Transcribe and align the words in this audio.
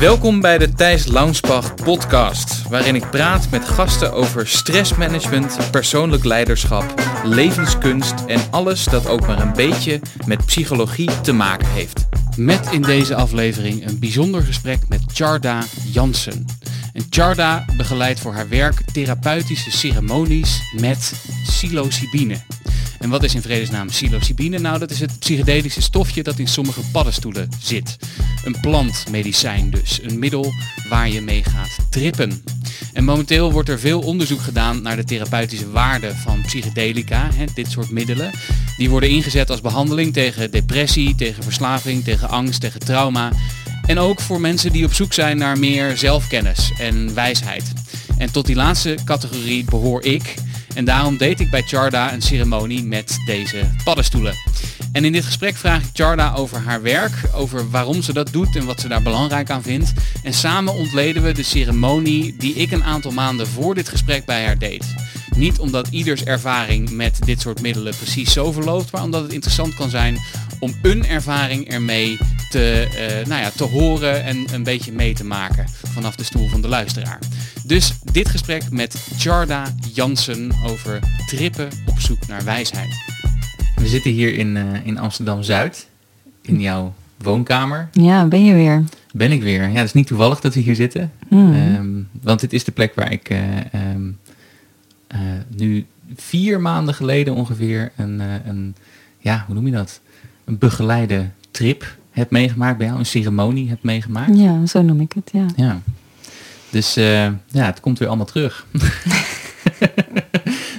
Welkom 0.00 0.40
bij 0.40 0.58
de 0.58 0.72
Thijs 0.72 1.06
Launsbach 1.06 1.74
podcast, 1.74 2.68
waarin 2.68 2.94
ik 2.94 3.10
praat 3.10 3.50
met 3.50 3.64
gasten 3.64 4.12
over 4.12 4.48
stressmanagement, 4.48 5.70
persoonlijk 5.70 6.24
leiderschap, 6.24 6.94
levenskunst 7.24 8.14
en 8.26 8.40
alles 8.50 8.84
dat 8.84 9.08
ook 9.08 9.26
maar 9.26 9.40
een 9.40 9.52
beetje 9.52 10.00
met 10.26 10.46
psychologie 10.46 11.20
te 11.20 11.32
maken 11.32 11.68
heeft. 11.68 12.06
Met 12.36 12.68
in 12.70 12.82
deze 12.82 13.14
aflevering 13.14 13.86
een 13.86 13.98
bijzonder 13.98 14.42
gesprek 14.42 14.78
met 14.88 15.02
Charda 15.12 15.64
Jansen. 15.84 16.44
En 16.92 17.06
Charda 17.10 17.64
begeleidt 17.76 18.20
voor 18.20 18.32
haar 18.32 18.48
werk 18.48 18.80
therapeutische 18.92 19.70
ceremonies 19.70 20.60
met 20.80 21.12
psilocybine. 21.46 22.36
En 22.98 23.08
wat 23.10 23.22
is 23.22 23.34
in 23.34 23.42
vredesnaam 23.42 23.86
psilocybine? 23.86 24.58
Nou, 24.58 24.78
dat 24.78 24.90
is 24.90 25.00
het 25.00 25.18
psychedelische 25.18 25.82
stofje 25.82 26.22
dat 26.22 26.38
in 26.38 26.48
sommige 26.48 26.80
paddenstoelen 26.92 27.48
zit. 27.60 27.96
Een 28.44 28.56
plantmedicijn 28.60 29.70
dus, 29.70 30.00
een 30.02 30.18
middel 30.18 30.52
waar 30.88 31.08
je 31.08 31.20
mee 31.20 31.44
gaat 31.44 31.76
trippen. 31.90 32.42
En 32.92 33.04
momenteel 33.04 33.52
wordt 33.52 33.68
er 33.68 33.78
veel 33.78 34.00
onderzoek 34.00 34.40
gedaan 34.40 34.82
naar 34.82 34.96
de 34.96 35.04
therapeutische 35.04 35.70
waarde 35.70 36.14
van 36.14 36.42
psychedelica, 36.42 37.28
hè, 37.34 37.44
dit 37.54 37.70
soort 37.70 37.90
middelen. 37.90 38.30
Die 38.76 38.90
worden 38.90 39.10
ingezet 39.10 39.50
als 39.50 39.60
behandeling 39.60 40.12
tegen 40.12 40.50
depressie, 40.50 41.14
tegen 41.14 41.42
verslaving, 41.42 42.04
tegen 42.04 42.28
angst, 42.28 42.60
tegen 42.60 42.80
trauma. 42.80 43.32
En 43.86 43.98
ook 43.98 44.20
voor 44.20 44.40
mensen 44.40 44.72
die 44.72 44.84
op 44.84 44.92
zoek 44.92 45.12
zijn 45.12 45.38
naar 45.38 45.58
meer 45.58 45.96
zelfkennis 45.96 46.72
en 46.78 47.14
wijsheid. 47.14 47.72
En 48.18 48.32
tot 48.32 48.46
die 48.46 48.56
laatste 48.56 48.98
categorie 49.04 49.64
behoor 49.64 50.04
ik. 50.04 50.34
En 50.76 50.84
daarom 50.84 51.16
deed 51.16 51.40
ik 51.40 51.50
bij 51.50 51.62
Charda 51.62 52.12
een 52.12 52.22
ceremonie 52.22 52.84
met 52.84 53.16
deze 53.26 53.70
paddenstoelen. 53.84 54.34
En 54.92 55.04
in 55.04 55.12
dit 55.12 55.24
gesprek 55.24 55.56
vraag 55.56 55.82
ik 55.82 55.90
Charda 55.92 56.34
over 56.34 56.60
haar 56.60 56.82
werk, 56.82 57.12
over 57.34 57.70
waarom 57.70 58.02
ze 58.02 58.12
dat 58.12 58.32
doet 58.32 58.56
en 58.56 58.64
wat 58.64 58.80
ze 58.80 58.88
daar 58.88 59.02
belangrijk 59.02 59.50
aan 59.50 59.62
vindt. 59.62 59.92
En 60.22 60.32
samen 60.32 60.74
ontleden 60.74 61.22
we 61.22 61.32
de 61.32 61.42
ceremonie 61.42 62.36
die 62.38 62.54
ik 62.54 62.70
een 62.70 62.84
aantal 62.84 63.10
maanden 63.10 63.46
voor 63.46 63.74
dit 63.74 63.88
gesprek 63.88 64.24
bij 64.24 64.44
haar 64.44 64.58
deed. 64.58 64.84
Niet 65.36 65.58
omdat 65.58 65.88
ieders 65.88 66.24
ervaring 66.24 66.90
met 66.90 67.18
dit 67.24 67.40
soort 67.40 67.60
middelen 67.60 67.96
precies 67.96 68.32
zo 68.32 68.52
verloopt, 68.52 68.92
maar 68.92 69.02
omdat 69.02 69.22
het 69.22 69.32
interessant 69.32 69.74
kan 69.74 69.90
zijn 69.90 70.18
om 70.58 70.74
een 70.82 71.06
ervaring 71.06 71.68
ermee 71.68 72.18
te, 72.50 72.88
uh, 72.90 73.28
nou 73.28 73.42
ja, 73.42 73.50
te 73.50 73.64
horen 73.64 74.24
en 74.24 74.44
een 74.52 74.62
beetje 74.62 74.92
mee 74.92 75.14
te 75.14 75.24
maken 75.24 75.68
vanaf 75.68 76.16
de 76.16 76.24
stoel 76.24 76.48
van 76.48 76.60
de 76.60 76.68
luisteraar. 76.68 77.18
Dus 77.64 77.94
dit 78.12 78.28
gesprek 78.28 78.70
met 78.70 79.08
Charda 79.16 79.74
Jansen 79.94 80.52
over 80.64 80.98
trippen 81.26 81.68
op 81.86 82.00
zoek 82.00 82.26
naar 82.26 82.44
wijsheid. 82.44 83.04
We 83.76 83.86
zitten 83.86 84.10
hier 84.10 84.34
in, 84.34 84.56
uh, 84.56 84.86
in 84.86 84.98
Amsterdam-Zuid, 84.98 85.88
in 86.42 86.60
jouw 86.60 86.94
woonkamer. 87.16 87.88
Ja, 87.92 88.26
ben 88.26 88.44
je 88.44 88.54
weer. 88.54 88.84
Ben 89.12 89.32
ik 89.32 89.42
weer. 89.42 89.62
Ja, 89.62 89.76
het 89.76 89.84
is 89.84 89.92
niet 89.92 90.06
toevallig 90.06 90.40
dat 90.40 90.54
we 90.54 90.60
hier 90.60 90.74
zitten. 90.74 91.12
Hmm. 91.28 91.54
Um, 91.54 92.08
want 92.22 92.40
dit 92.40 92.52
is 92.52 92.64
de 92.64 92.72
plek 92.72 92.94
waar 92.94 93.12
ik 93.12 93.30
uh, 93.30 93.38
um, 93.94 94.18
uh, 95.14 95.20
nu 95.56 95.86
vier 96.16 96.60
maanden 96.60 96.94
geleden 96.94 97.34
ongeveer 97.34 97.92
een, 97.96 98.20
een, 98.46 98.74
ja, 99.18 99.44
hoe 99.46 99.54
noem 99.54 99.66
je 99.66 99.72
dat? 99.72 100.00
Een 100.46 100.58
begeleide 100.58 101.28
trip 101.50 101.96
heb 102.10 102.30
meegemaakt 102.30 102.78
bij 102.78 102.86
jou, 102.86 102.98
een 102.98 103.06
ceremonie 103.06 103.68
heb 103.68 103.82
meegemaakt. 103.82 104.36
Ja, 104.38 104.66
zo 104.66 104.82
noem 104.82 105.00
ik 105.00 105.12
het, 105.12 105.30
ja. 105.32 105.46
Ja. 105.56 105.80
Dus 106.70 106.96
uh, 106.98 107.24
ja, 107.46 107.64
het 107.64 107.80
komt 107.80 107.98
weer 107.98 108.08
allemaal 108.08 108.26
terug. 108.26 108.66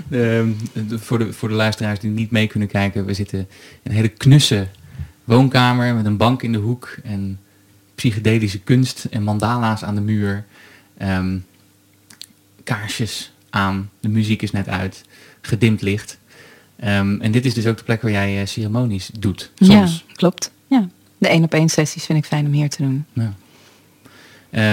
de, 0.07 0.53
de, 0.87 0.99
voor, 0.99 1.19
de, 1.19 1.33
voor 1.33 1.49
de 1.49 1.55
luisteraars 1.55 1.99
die 1.99 2.11
niet 2.11 2.31
mee 2.31 2.47
kunnen 2.47 2.67
kijken, 2.67 3.05
we 3.05 3.13
zitten 3.13 3.39
in 3.39 3.47
een 3.83 3.91
hele 3.91 4.07
knusse 4.07 4.67
woonkamer 5.23 5.95
met 5.95 6.05
een 6.05 6.17
bank 6.17 6.43
in 6.43 6.51
de 6.51 6.57
hoek 6.57 6.97
en 7.03 7.39
psychedelische 7.95 8.59
kunst 8.59 9.07
en 9.09 9.23
mandala's 9.23 9.83
aan 9.83 9.95
de 9.95 10.01
muur. 10.01 10.45
Um, 11.01 11.45
kaarsjes 12.63 13.31
aan, 13.49 13.89
de 13.99 14.09
muziek 14.09 14.41
is 14.41 14.51
net 14.51 14.67
uit, 14.67 15.03
gedimd 15.41 15.81
licht. 15.81 16.17
Um, 16.83 17.21
en 17.21 17.31
dit 17.31 17.45
is 17.45 17.53
dus 17.53 17.67
ook 17.67 17.77
de 17.77 17.83
plek 17.83 18.01
waar 18.01 18.11
jij 18.11 18.41
uh, 18.41 18.47
ceremonies 18.47 19.09
doet, 19.19 19.51
soms. 19.55 20.03
Ja, 20.07 20.13
klopt. 20.15 20.51
Ja. 20.67 20.87
De 21.17 21.27
één 21.27 21.43
op 21.43 21.53
één 21.53 21.69
sessies 21.69 22.05
vind 22.05 22.17
ik 22.17 22.25
fijn 22.25 22.45
om 22.45 22.51
hier 22.51 22.69
te 22.69 22.81
doen. 22.81 23.05
Ja. 23.13 23.33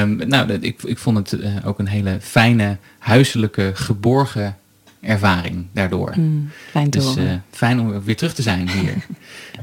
Um, 0.02 0.28
nou, 0.28 0.52
ik, 0.52 0.82
ik 0.82 0.98
vond 0.98 1.16
het 1.16 1.40
uh, 1.40 1.56
ook 1.64 1.78
een 1.78 1.86
hele 1.86 2.18
fijne, 2.20 2.76
huiselijke, 2.98 3.70
geborgen 3.74 4.56
ervaring 5.00 5.66
daardoor. 5.72 6.12
Mm, 6.16 6.50
fijn 6.70 6.90
dus 6.90 7.16
uh, 7.16 7.32
fijn 7.50 7.80
om 7.80 8.02
weer 8.02 8.16
terug 8.16 8.34
te 8.34 8.42
zijn 8.42 8.68
hier. 8.70 8.94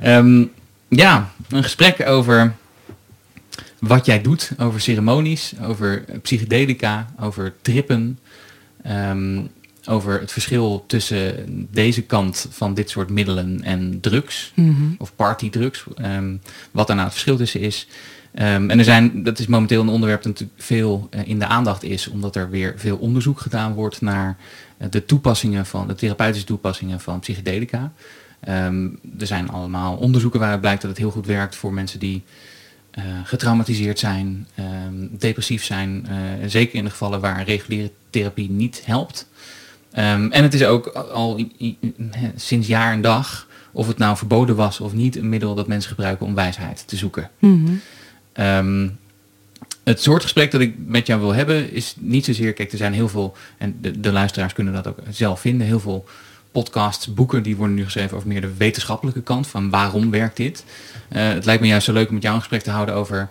um, 0.04 0.52
ja, 1.04 1.32
een 1.50 1.64
gesprek 1.64 2.08
over 2.08 2.54
wat 3.80 4.06
jij 4.06 4.22
doet, 4.22 4.52
over 4.58 4.82
ceremonies, 4.82 5.54
over 5.62 6.04
psychedelica, 6.22 7.08
over 7.20 7.54
trippen. 7.62 8.20
Um, 8.88 9.50
over 9.88 10.20
het 10.20 10.32
verschil 10.32 10.84
tussen 10.88 11.68
deze 11.72 12.02
kant 12.02 12.48
van 12.50 12.74
dit 12.74 12.90
soort 12.90 13.10
middelen 13.10 13.64
en 13.64 14.00
drugs, 14.02 14.52
mm 14.56 14.76
-hmm. 14.76 14.96
of 14.98 15.16
partydrugs, 15.16 15.84
um, 16.02 16.42
wat 16.72 16.88
daar 16.88 16.96
nou 16.96 17.08
het 17.08 17.18
verschil 17.18 17.38
tussen 17.38 17.60
is. 17.60 17.88
Um, 18.34 18.70
en 18.70 18.78
er 18.78 18.84
zijn, 18.84 19.24
dat 19.24 19.40
is 19.40 19.48
momenteel 19.48 19.82
een 19.82 19.90
onderwerp 19.90 20.22
dat 20.24 20.32
natuurlijk 20.32 20.62
veel 20.62 21.10
uh, 21.12 21.28
in 21.28 21.40
de 21.40 21.46
aandacht 21.46 21.84
is, 21.84 22.08
omdat 22.08 22.36
er 22.36 22.50
weer 22.50 22.74
veel 22.78 22.98
onderzoek 22.98 23.40
gedaan 23.40 23.74
wordt 23.74 24.02
naar 24.02 24.38
uh, 24.78 24.88
de 24.90 25.06
toepassingen 25.06 25.66
van, 25.66 25.88
de 25.88 25.96
therapeutische 25.96 26.48
toepassingen 26.48 27.00
van 27.00 27.20
psychedelica. 27.20 27.92
Um, 28.50 29.00
er 29.20 29.28
zijn 29.28 29.50
allemaal 29.50 29.96
onderzoeken 29.96 30.40
waaruit 30.40 30.62
blijkt 30.62 30.82
dat 30.82 30.90
het 30.90 31.00
heel 31.00 31.12
goed 31.12 31.26
werkt 31.26 31.56
voor 31.56 31.74
mensen 31.74 32.00
die 32.00 32.24
uh, 32.98 33.04
getraumatiseerd 33.24 34.00
zijn, 34.00 34.48
depressief 35.12 35.64
zijn, 35.64 36.08
zeker 36.46 36.76
in 36.76 36.84
de 36.84 36.90
gevallen 36.90 37.20
waar 37.20 37.44
reguliere 37.44 37.92
therapie 38.10 38.50
niet 38.50 38.82
helpt. 38.86 39.28
Um, 39.94 40.32
en 40.32 40.44
het 40.44 40.54
is 40.54 40.64
ook 40.64 40.88
al 40.88 41.46
sinds 42.36 42.68
jaar 42.68 42.94
en 42.94 43.02
dag, 43.02 43.48
of 43.72 43.88
het 43.88 43.98
nou 43.98 44.18
verboden 44.18 44.56
was 44.56 44.80
of 44.80 44.94
niet, 44.94 45.16
een 45.16 45.30
middel 45.30 45.56
dat 45.56 45.68
mensen 45.68 45.90
gebruiken 45.90 46.26
om 46.26 46.36
wijsheid 46.36 46.84
te 46.88 46.96
zoeken. 46.96 47.30
Mm 47.40 47.66
-hmm. 47.66 47.82
um, 48.46 48.98
het 49.84 50.02
soort 50.02 50.22
gesprek 50.22 50.52
dat 50.52 50.62
ik 50.62 50.76
met 50.86 51.08
jou 51.08 51.20
wil 51.20 51.34
hebben 51.34 51.72
is 51.72 51.96
niet 52.00 52.26
zozeer, 52.26 52.54
kijk, 52.54 52.72
er 52.72 52.78
zijn 52.78 52.94
heel 52.94 53.10
veel, 53.10 53.36
en 53.58 53.78
de, 53.82 54.00
de 54.00 54.12
luisteraars 54.12 54.54
kunnen 54.54 54.74
dat 54.74 54.88
ook 54.88 54.98
zelf 55.10 55.40
vinden, 55.40 55.68
heel 55.68 55.80
veel 55.80 56.06
podcasts, 56.52 57.14
boeken, 57.14 57.44
die 57.44 57.56
worden 57.56 57.76
nu 57.76 57.84
geschreven 57.84 58.18
over 58.18 58.28
meer 58.28 58.42
de 58.42 58.54
wetenschappelijke 58.58 59.22
kant 59.22 59.48
van 59.48 59.70
waarom 59.70 60.12
werkt 60.12 60.38
dit. 60.38 60.64
Uh, 61.10 61.28
het 61.28 61.46
lijkt 61.46 61.62
me 61.62 61.68
juist 61.68 61.86
zo 61.86 61.94
leuk 61.94 62.08
om 62.08 62.14
met 62.14 62.24
jou 62.24 62.36
een 62.36 62.42
gesprek 62.42 62.62
te 62.62 62.72
houden 62.72 62.96
over 62.96 63.30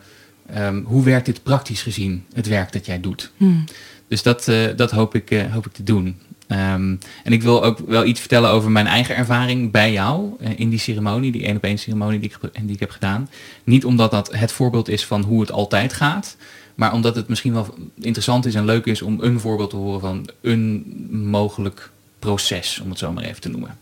um, 0.57 0.85
hoe 0.85 1.05
werkt 1.05 1.27
dit 1.27 1.43
praktisch 1.43 1.83
gezien, 1.83 2.25
het 2.33 2.47
werk 2.47 2.73
dat 2.73 2.87
jij 2.87 3.01
doet. 3.01 3.31
Mm. 3.37 3.65
Dus 4.09 4.23
dat, 4.23 4.49
uh, 4.49 4.67
dat 4.77 4.91
hoop, 4.91 5.15
ik, 5.15 5.31
uh, 5.31 5.53
hoop 5.53 5.67
ik 5.67 5.73
te 5.73 5.83
doen. 5.83 6.19
Um, 6.53 6.99
en 7.25 7.33
ik 7.33 7.43
wil 7.43 7.65
ook 7.65 7.79
wel 7.79 8.05
iets 8.05 8.21
vertellen 8.21 8.51
over 8.51 8.71
mijn 8.71 8.87
eigen 8.87 9.17
ervaring 9.17 9.71
bij 9.71 9.93
jou 9.93 10.31
uh, 10.41 10.49
in 10.57 10.69
die 10.69 10.79
ceremonie, 10.79 11.33
die 11.33 11.45
één 11.45 11.57
op 11.57 11.65
één 11.65 11.79
ceremonie 11.79 12.21
die 12.21 12.31
ik, 12.31 12.51
die 12.63 12.75
ik 12.75 12.81
heb 12.81 12.91
gedaan. 12.91 13.29
Niet 13.65 13.85
omdat 13.85 14.11
dat 14.11 14.35
het 14.35 14.53
voorbeeld 14.53 14.89
is 14.89 15.07
van 15.07 15.23
hoe 15.23 15.41
het 15.41 15.53
altijd 15.53 15.93
gaat, 15.93 16.37
maar 16.75 16.93
omdat 16.93 17.17
het 17.17 17.29
misschien 17.29 17.53
wel 17.53 17.75
interessant 18.01 18.47
is 18.47 18.55
en 18.55 18.65
leuk 18.65 18.87
is 18.87 19.03
om 19.03 19.19
een 19.21 19.41
voorbeeld 19.41 19.71
te 19.71 19.77
horen 19.77 20.01
van 20.01 20.31
een 20.43 20.85
mogelijk 21.11 21.91
proces, 22.19 22.81
om 22.83 22.91
het 22.91 22.99
zo 22.99 23.13
maar 23.13 23.25
even 23.25 23.41
te 23.41 23.49
noemen. 23.49 23.79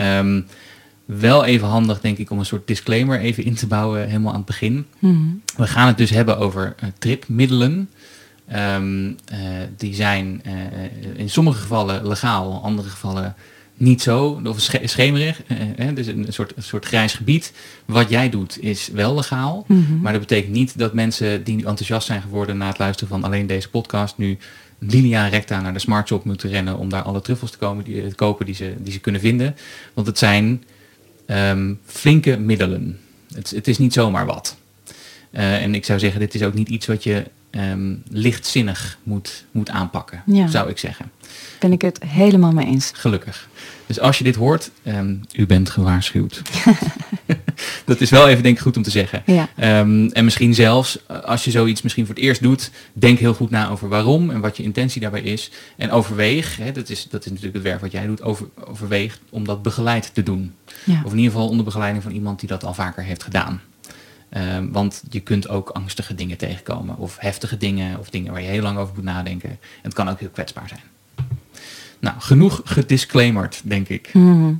Um, 0.00 0.46
wel 1.04 1.44
even 1.44 1.68
handig, 1.68 2.00
denk 2.00 2.18
ik, 2.18 2.30
om 2.30 2.38
een 2.38 2.46
soort 2.46 2.66
disclaimer 2.66 3.20
even 3.20 3.44
in 3.44 3.54
te 3.54 3.66
bouwen, 3.66 4.06
helemaal 4.06 4.32
aan 4.32 4.36
het 4.36 4.46
begin. 4.46 4.86
Mm. 4.98 5.42
We 5.56 5.66
gaan 5.66 5.86
het 5.86 5.98
dus 5.98 6.10
hebben 6.10 6.38
over 6.38 6.74
uh, 6.82 6.88
tripmiddelen. 6.98 7.90
Um, 8.54 9.06
uh, 9.06 9.16
die 9.76 9.94
zijn 9.94 10.42
uh, 10.46 10.52
in 11.16 11.30
sommige 11.30 11.60
gevallen 11.60 12.06
legaal, 12.06 12.52
in 12.52 12.60
andere 12.60 12.88
gevallen 12.88 13.34
niet 13.76 14.02
zo, 14.02 14.40
of 14.44 14.60
sch 14.60 14.74
schemerig. 14.82 15.42
Dus 15.94 16.06
een 16.06 16.26
soort, 16.28 16.52
een 16.56 16.62
soort 16.62 16.84
grijs 16.84 17.14
gebied. 17.14 17.52
Wat 17.84 18.08
jij 18.08 18.30
doet 18.30 18.62
is 18.62 18.88
wel 18.88 19.14
legaal, 19.14 19.64
mm 19.66 19.86
-hmm. 19.86 20.00
maar 20.00 20.12
dat 20.12 20.20
betekent 20.20 20.52
niet 20.52 20.78
dat 20.78 20.94
mensen 20.94 21.44
die 21.44 21.56
nu 21.56 21.62
enthousiast 21.62 22.06
zijn 22.06 22.22
geworden 22.22 22.56
na 22.56 22.66
het 22.66 22.78
luisteren 22.78 23.08
van 23.08 23.24
alleen 23.24 23.46
deze 23.46 23.70
podcast 23.70 24.18
nu 24.18 24.38
linea 24.78 25.26
recta 25.26 25.60
naar 25.60 25.72
de 25.72 25.78
smart 25.78 26.08
shop 26.08 26.24
moeten 26.24 26.50
rennen 26.50 26.78
om 26.78 26.88
daar 26.88 27.02
alle 27.02 27.20
truffels 27.20 27.50
te, 27.50 27.58
komen, 27.58 27.84
die, 27.84 28.08
te 28.08 28.14
kopen 28.14 28.46
die 28.46 28.54
ze, 28.54 28.74
die 28.78 28.92
ze 28.92 29.00
kunnen 29.00 29.20
vinden. 29.20 29.56
Want 29.94 30.06
het 30.06 30.18
zijn 30.18 30.64
um, 31.26 31.80
flinke 31.84 32.38
middelen. 32.38 32.98
Het, 33.34 33.50
het, 33.50 33.68
is 33.68 33.78
niet 33.78 33.92
zomaar 33.92 34.26
wat. 34.26 34.56
en 35.30 35.74
ik 35.74 35.84
zou 35.84 35.98
zeggen, 35.98 36.20
dit 36.20 36.34
is 36.34 36.42
ook 36.42 36.54
niet 36.54 36.68
iets 36.68 36.86
wat 36.86 37.04
je 37.04 37.24
um, 37.56 38.02
lichtzinnig 38.08 38.98
moet, 39.02 39.44
moet 39.50 39.70
aanpakken, 39.70 40.22
ja. 40.26 40.46
zou 40.46 40.70
ik 40.70 40.78
zeggen. 40.78 41.10
Ben 41.58 41.72
ik 41.72 41.82
het 41.82 42.02
helemaal 42.02 42.52
mee 42.52 42.66
eens. 42.66 42.90
Gelukkig. 42.94 43.48
Dus 43.86 44.00
als 44.00 44.18
je 44.18 44.24
dit 44.24 44.34
hoort, 44.34 44.70
um, 44.86 45.20
u 45.32 45.46
bent 45.46 45.70
gewaarschuwd. 45.70 46.42
dat 47.84 48.00
is 48.00 48.10
wel 48.10 48.28
even 48.28 48.42
denk 48.42 48.56
ik 48.56 48.62
goed 48.62 48.76
om 48.76 48.82
te 48.82 48.90
zeggen. 48.90 49.22
Ja. 49.26 49.48
Um, 49.80 50.08
en 50.08 50.24
misschien 50.24 50.54
zelfs, 50.54 50.98
als 51.24 51.44
je 51.44 51.50
zoiets 51.50 51.82
misschien 51.82 52.06
voor 52.06 52.14
het 52.14 52.24
eerst 52.24 52.42
doet, 52.42 52.70
denk 52.92 53.18
heel 53.18 53.34
goed 53.34 53.50
na 53.50 53.68
over 53.68 53.88
waarom 53.88 54.30
en 54.30 54.40
wat 54.40 54.56
je 54.56 54.62
intentie 54.62 55.00
daarbij 55.00 55.22
is. 55.22 55.50
En 55.76 55.90
overweeg, 55.90 56.56
hè, 56.56 56.72
dat, 56.72 56.88
is, 56.88 57.06
dat 57.10 57.24
is 57.24 57.30
natuurlijk 57.30 57.54
het 57.54 57.64
werk 57.64 57.80
wat 57.80 57.92
jij 57.92 58.06
doet, 58.06 58.22
over, 58.22 58.46
overweeg 58.64 59.18
om 59.30 59.44
dat 59.44 59.62
begeleid 59.62 60.10
te 60.14 60.22
doen. 60.22 60.54
Ja. 60.84 61.02
Of 61.04 61.12
in 61.12 61.18
ieder 61.18 61.32
geval 61.32 61.48
onder 61.48 61.64
begeleiding 61.64 62.02
van 62.02 62.12
iemand 62.12 62.40
die 62.40 62.48
dat 62.48 62.64
al 62.64 62.74
vaker 62.74 63.02
heeft 63.02 63.22
gedaan. 63.22 63.60
Ehm, 64.36 64.68
want 64.70 65.02
je 65.10 65.20
kunt 65.20 65.48
ook 65.48 65.68
angstige 65.68 66.14
dingen 66.14 66.36
tegenkomen. 66.36 66.96
Of 66.98 67.16
heftige 67.18 67.56
dingen. 67.56 67.98
Of 67.98 68.10
dingen 68.10 68.32
waar 68.32 68.42
je 68.42 68.48
heel 68.48 68.62
lang 68.62 68.78
over 68.78 68.94
moet 68.94 69.04
nadenken. 69.04 69.50
En 69.50 69.58
het 69.82 69.94
kan 69.94 70.08
ook 70.08 70.20
heel 70.20 70.28
kwetsbaar 70.28 70.68
zijn. 70.68 70.80
Nou, 71.98 72.20
genoeg 72.20 72.60
gedisclaimerd, 72.64 73.60
denk 73.64 73.88
ik. 73.88 74.10
Mhm. 74.14 74.52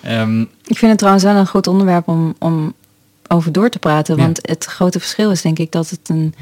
Ehm, 0.00 0.40
Ik 0.40 0.78
vind 0.78 0.90
het 0.90 0.98
trouwens 0.98 1.24
wel 1.24 1.34
een 1.36 1.46
goed 1.46 1.66
onderwerp 1.66 2.08
om, 2.08 2.34
om 2.38 2.74
over 3.28 3.52
door 3.52 3.68
te 3.70 3.78
praten. 3.78 4.16
Ja. 4.16 4.22
Want 4.22 4.38
het 4.42 4.64
grote 4.64 5.00
verschil 5.00 5.30
is 5.30 5.42
denk 5.42 5.58
ik 5.58 5.72
dat 5.72 5.90
het 5.90 6.08
een... 6.08 6.34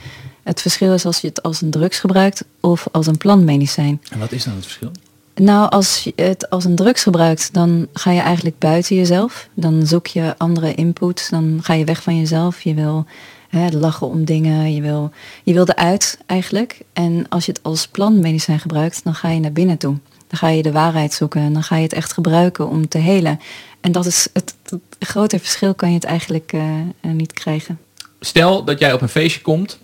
Het 0.43 0.61
verschil 0.61 0.95
is 0.95 1.05
als 1.05 1.21
je 1.21 1.29
het 1.29 1.43
als 1.43 1.61
een 1.61 1.71
drugs 1.71 1.99
gebruikt 1.99 2.45
of 2.61 2.87
als 2.93 3.07
een 3.07 3.19
plantmedicijn. 3.19 4.03
en 4.11 4.19
wat 4.19 4.33
is 4.33 4.45
dan 4.45 4.55
het 4.55 4.63
verschil? 4.65 4.91
Nou, 5.35 5.71
als 5.71 6.05
je 6.05 6.13
het 6.17 6.51
als 6.51 6.65
een 6.65 6.75
drugs 6.75 7.03
gebruikt, 7.03 7.55
dan 7.55 7.89
ga 7.93 8.11
je 8.11 8.21
eigenlijk 8.21 8.59
buiten 8.59 8.97
jezelf. 8.97 9.49
Dan 9.55 9.87
zoek 9.87 10.07
je 10.07 10.35
andere 10.39 10.75
input. 10.75 11.31
Dan 11.31 11.59
ga 11.63 11.75
je 11.75 11.85
weg 11.85 12.03
van 12.03 12.19
jezelf. 12.19 12.63
Je 12.63 12.75
wil 12.75 13.07
hè, 13.49 13.69
lachen 13.69 14.07
om 14.07 14.25
dingen. 14.25 14.75
Je 14.75 14.81
wil, 14.81 15.11
je 15.43 15.53
wil 15.53 15.67
eruit 15.67 16.19
eigenlijk. 16.27 16.81
En 16.93 17.27
als 17.29 17.47
je 17.47 17.53
het 17.53 17.63
als 17.63 17.89
plantmedicijn 17.89 18.61
gebruikt, 18.61 19.05
dan 19.05 19.15
ga 19.15 19.29
je 19.29 19.41
naar 19.41 19.53
binnen 19.53 19.79
toe. 19.79 19.97
Dan 20.27 20.39
ga 20.39 20.49
je 20.49 20.63
de 20.63 20.73
waarheid 20.73 21.13
zoeken. 21.13 21.41
En 21.41 21.53
dan 21.53 21.63
ga 21.63 21.77
je 21.77 21.83
het 21.83 21.93
echt 21.93 22.13
gebruiken 22.13 22.69
om 22.69 22.89
te 22.89 22.99
helen. 22.99 23.41
En 23.81 23.93
dat 23.93 24.07
is 24.07 24.29
het, 24.33 24.55
grote 24.99 25.39
verschil 25.39 25.75
kan 25.75 25.89
je 25.89 25.95
het 25.95 26.05
eigenlijk 26.05 26.53
eh, 26.53 26.81
eh, 26.81 27.11
niet 27.11 27.33
krijgen. 27.33 27.79
Stel 28.21 28.65
dat 28.65 28.79
jij 28.79 28.93
op 28.93 29.01
een 29.01 29.09
feestje 29.09 29.41
komt 29.41 29.79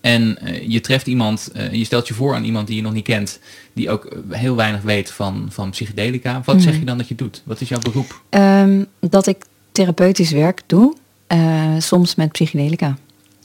en 0.00 0.38
eh, 0.38 0.68
je 0.68 0.80
treft 0.80 1.06
iemand, 1.06 1.50
je 1.72 1.84
stelt 1.84 2.08
je 2.08 2.14
voor 2.14 2.34
aan 2.34 2.44
iemand 2.44 2.66
die 2.66 2.76
je 2.76 2.82
nog 2.82 2.92
niet 2.92 3.04
kent, 3.04 3.38
die 3.78 3.90
ook 3.90 4.08
heel 4.28 4.56
weinig 4.56 4.82
weet 4.82 5.10
van, 5.10 5.46
van 5.50 5.70
psychedelica. 5.70 6.42
Wat 6.44 6.62
zeg 6.62 6.78
je 6.78 6.84
dan 6.84 6.98
dat 6.98 7.08
je 7.08 7.14
doet? 7.14 7.42
Wat 7.44 7.60
is 7.60 7.68
jouw 7.68 7.78
beroep? 7.78 8.22
Ehm, 8.28 8.84
dat 9.00 9.26
ik 9.26 9.44
therapeutisch 9.72 10.30
werk 10.30 10.62
doe, 10.66 10.94
eh, 11.26 11.74
soms 11.78 12.14
met 12.14 12.32
psychedelica. 12.32 12.96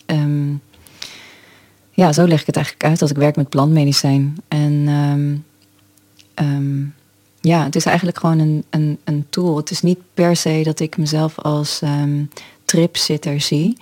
Ehm, 0.05 0.51
ja, 1.91 2.13
zo 2.13 2.27
leg 2.27 2.39
ik 2.39 2.45
het 2.45 2.55
eigenlijk 2.55 2.85
uit, 2.85 2.99
dat 2.99 3.09
ik 3.09 3.15
werk 3.15 3.35
met 3.35 3.49
plantmedicijn. 3.49 4.37
En 4.47 4.85
ehm, 6.33 6.83
ja, 7.41 7.63
het 7.63 7.75
is 7.75 7.85
eigenlijk 7.85 8.17
gewoon 8.17 8.39
een, 8.39 8.63
een, 8.69 8.99
een 9.03 9.25
tool. 9.29 9.57
Het 9.57 9.71
is 9.71 9.81
niet 9.81 9.99
per 10.13 10.35
se 10.35 10.61
dat 10.63 10.79
ik 10.79 10.97
mezelf 10.97 11.39
als 11.39 11.81
tripzitter 12.65 13.41
zie, 13.41 13.77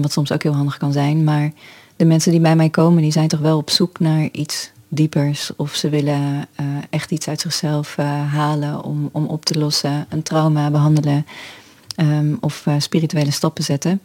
wat 0.00 0.12
soms 0.12 0.32
ook 0.32 0.42
heel 0.42 0.54
handig 0.54 0.76
kan 0.76 0.92
zijn. 0.92 1.24
Maar 1.24 1.52
de 1.96 2.04
mensen 2.04 2.30
die 2.30 2.40
bij 2.40 2.56
mij 2.56 2.70
komen, 2.70 3.02
die 3.02 3.12
zijn 3.12 3.28
toch 3.28 3.40
wel 3.40 3.56
op 3.56 3.70
zoek 3.70 3.98
naar 3.98 4.28
iets 4.32 4.70
diepers. 4.94 5.56
Of 5.56 5.74
ze 5.74 5.88
willen 5.88 6.46
eh, 6.54 6.66
echt 6.90 7.10
iets 7.10 7.28
uit 7.28 7.40
zichzelf 7.40 7.98
eh, 7.98 8.32
halen 8.32 8.84
om, 8.84 9.08
om 9.12 9.26
op 9.26 9.44
te 9.44 9.58
lossen, 9.58 10.06
een 10.08 10.22
trauma 10.22 10.70
behandelen 10.70 11.26
ehm, 11.96 12.34
of 12.40 12.66
eh, 12.66 12.74
spirituele 12.78 13.30
stappen 13.30 13.64
zetten. 13.64 14.00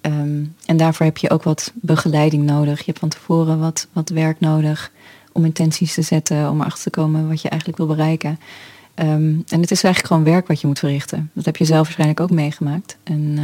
Ehm, 0.00 0.44
en 0.66 0.76
daarvoor 0.76 1.06
heb 1.06 1.16
je 1.16 1.30
ook 1.30 1.42
wat 1.42 1.72
begeleiding 1.74 2.44
nodig. 2.44 2.78
Je 2.78 2.84
hebt 2.84 2.98
van 2.98 3.08
tevoren 3.08 3.58
wat, 3.58 3.86
wat 3.92 4.08
werk 4.08 4.40
nodig 4.40 4.90
om 5.32 5.44
intenties 5.44 5.94
te 5.94 6.02
zetten, 6.02 6.50
om 6.50 6.60
erachter 6.60 6.82
te 6.82 7.00
komen 7.00 7.28
wat 7.28 7.42
je 7.42 7.48
eigenlijk 7.48 7.80
wil 7.80 7.96
bereiken. 7.96 8.40
Ehm, 8.94 9.34
en 9.48 9.60
het 9.60 9.70
is 9.70 9.82
eigenlijk 9.82 10.06
gewoon 10.06 10.24
werk 10.24 10.46
wat 10.46 10.60
je 10.60 10.66
moet 10.66 10.78
verrichten. 10.78 11.30
Dat 11.32 11.44
heb 11.44 11.56
je 11.56 11.64
zelf 11.64 11.82
waarschijnlijk 11.82 12.20
ook 12.20 12.30
meegemaakt. 12.30 12.96
En, 13.02 13.38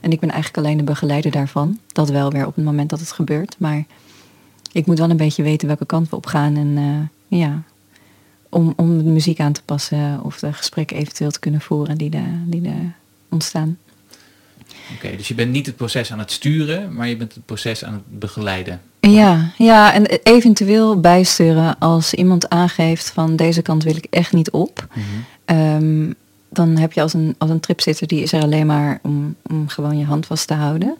en 0.00 0.12
ik 0.12 0.20
ben 0.20 0.30
eigenlijk 0.30 0.66
alleen 0.66 0.76
de 0.76 0.84
begeleider 0.84 1.30
daarvan. 1.30 1.78
Dat 1.92 2.08
wel 2.08 2.30
weer 2.30 2.46
op 2.46 2.54
het 2.54 2.64
moment 2.64 2.90
dat 2.90 3.00
het 3.00 3.12
gebeurt. 3.12 3.56
Maar 3.58 3.84
ik 4.74 4.86
moet 4.86 4.98
wel 4.98 5.10
een 5.10 5.16
beetje 5.16 5.42
weten 5.42 5.66
welke 5.66 5.86
kant 5.86 6.10
we 6.10 6.16
op 6.16 6.26
gaan. 6.26 6.56
En 6.56 6.74
eh, 6.76 7.38
ja, 7.38 7.62
om, 8.48 8.72
om 8.76 8.98
de 8.98 9.10
muziek 9.10 9.40
aan 9.40 9.52
te 9.52 9.62
passen 9.64 10.20
of 10.22 10.38
de 10.38 10.52
gesprekken 10.52 10.96
eventueel 10.96 11.30
te 11.30 11.38
kunnen 11.38 11.60
voeren 11.60 11.98
die, 11.98 12.10
de, 12.10 12.22
die 12.46 12.60
de 12.60 12.74
ontstaan. 13.28 13.78
Oké, 14.94 15.16
dus 15.16 15.28
je 15.28 15.34
bent 15.34 15.52
niet 15.52 15.66
het 15.66 15.76
proces 15.76 16.12
aan 16.12 16.18
het 16.18 16.30
sturen, 16.30 16.94
maar 16.94 17.08
je 17.08 17.16
bent 17.16 17.34
het 17.34 17.46
proces 17.46 17.84
aan 17.84 17.92
het 17.92 18.18
begeleiden. 18.18 18.80
Ja, 19.00 19.52
ja, 19.58 19.92
en 19.92 20.06
eventueel 20.06 21.00
bijsturen 21.00 21.78
als 21.78 22.14
iemand 22.14 22.48
aangeeft 22.48 23.10
van 23.10 23.36
deze 23.36 23.62
kant 23.62 23.82
wil 23.82 23.96
ik 23.96 24.06
echt 24.10 24.32
niet 24.32 24.50
op. 24.50 24.86
Ehm, 25.44 26.10
dan 26.48 26.76
heb 26.76 26.92
je 26.92 27.02
als 27.02 27.12
een, 27.12 27.34
als 27.38 27.50
een 27.50 27.60
tripzitter, 27.60 28.06
die 28.06 28.22
is 28.22 28.32
er 28.32 28.42
alleen 28.42 28.66
maar 28.66 28.98
om, 29.02 29.34
om 29.50 29.68
gewoon 29.68 29.98
je 29.98 30.04
hand 30.04 30.26
vast 30.26 30.46
te 30.46 30.54
houden. 30.54 30.96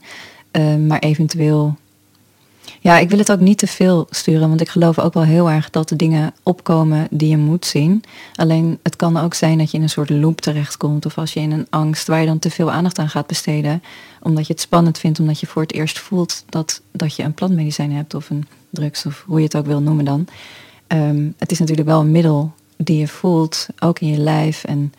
Ehm, 0.50 0.86
maar 0.86 0.98
eventueel, 0.98 1.76
ja, 2.84 2.98
ik 2.98 3.08
wil 3.08 3.18
het 3.18 3.32
ook 3.32 3.40
niet 3.40 3.58
te 3.58 3.66
veel 3.66 4.06
sturen, 4.10 4.48
want 4.48 4.60
ik 4.60 4.68
geloof 4.68 4.98
ook 4.98 5.14
wel 5.14 5.22
heel 5.22 5.50
erg 5.50 5.70
dat 5.70 5.88
de 5.88 5.96
dingen 5.96 6.34
opkomen 6.42 7.06
die 7.10 7.28
je 7.28 7.36
moet 7.36 7.66
zien. 7.66 8.02
Alleen 8.34 8.78
het 8.82 8.96
kan 8.96 9.16
ook 9.16 9.34
zijn 9.34 9.58
dat 9.58 9.70
je 9.70 9.76
in 9.76 9.82
een 9.82 9.88
soort 9.88 10.10
loop 10.10 10.40
terechtkomt, 10.40 11.06
of 11.06 11.18
als 11.18 11.32
je 11.32 11.40
in 11.40 11.52
een 11.52 11.66
angst 11.70 12.06
waar 12.06 12.20
je 12.20 12.26
dan 12.26 12.38
te 12.38 12.50
veel 12.50 12.70
aandacht 12.70 12.98
aan 12.98 13.08
gaat 13.08 13.26
besteden, 13.26 13.82
omdat 14.22 14.46
je 14.46 14.52
het 14.52 14.62
spannend 14.62 14.98
vindt, 14.98 15.20
omdat 15.20 15.40
je 15.40 15.46
voor 15.46 15.62
het 15.62 15.72
eerst 15.72 15.98
voelt 15.98 16.44
dat, 16.48 16.82
dat 16.92 17.16
je 17.16 17.22
een 17.22 17.34
plantmedicijn 17.34 17.92
hebt 17.92 18.14
of 18.14 18.30
een 18.30 18.46
drugs, 18.70 19.06
of 19.06 19.24
hoe 19.26 19.38
je 19.38 19.44
het 19.44 19.56
ook 19.56 19.66
wil 19.66 19.80
noemen 19.80 20.04
dan. 20.04 20.26
Ehm, 20.86 21.28
het 21.38 21.50
is 21.50 21.58
natuurlijk 21.58 21.88
wel 21.88 22.00
een 22.00 22.10
middel 22.10 22.52
die 22.76 22.98
je 22.98 23.08
voelt, 23.08 23.66
ook 23.78 23.98
in 23.98 24.08
je 24.08 24.18
lijf. 24.18 24.64
En 24.64 24.92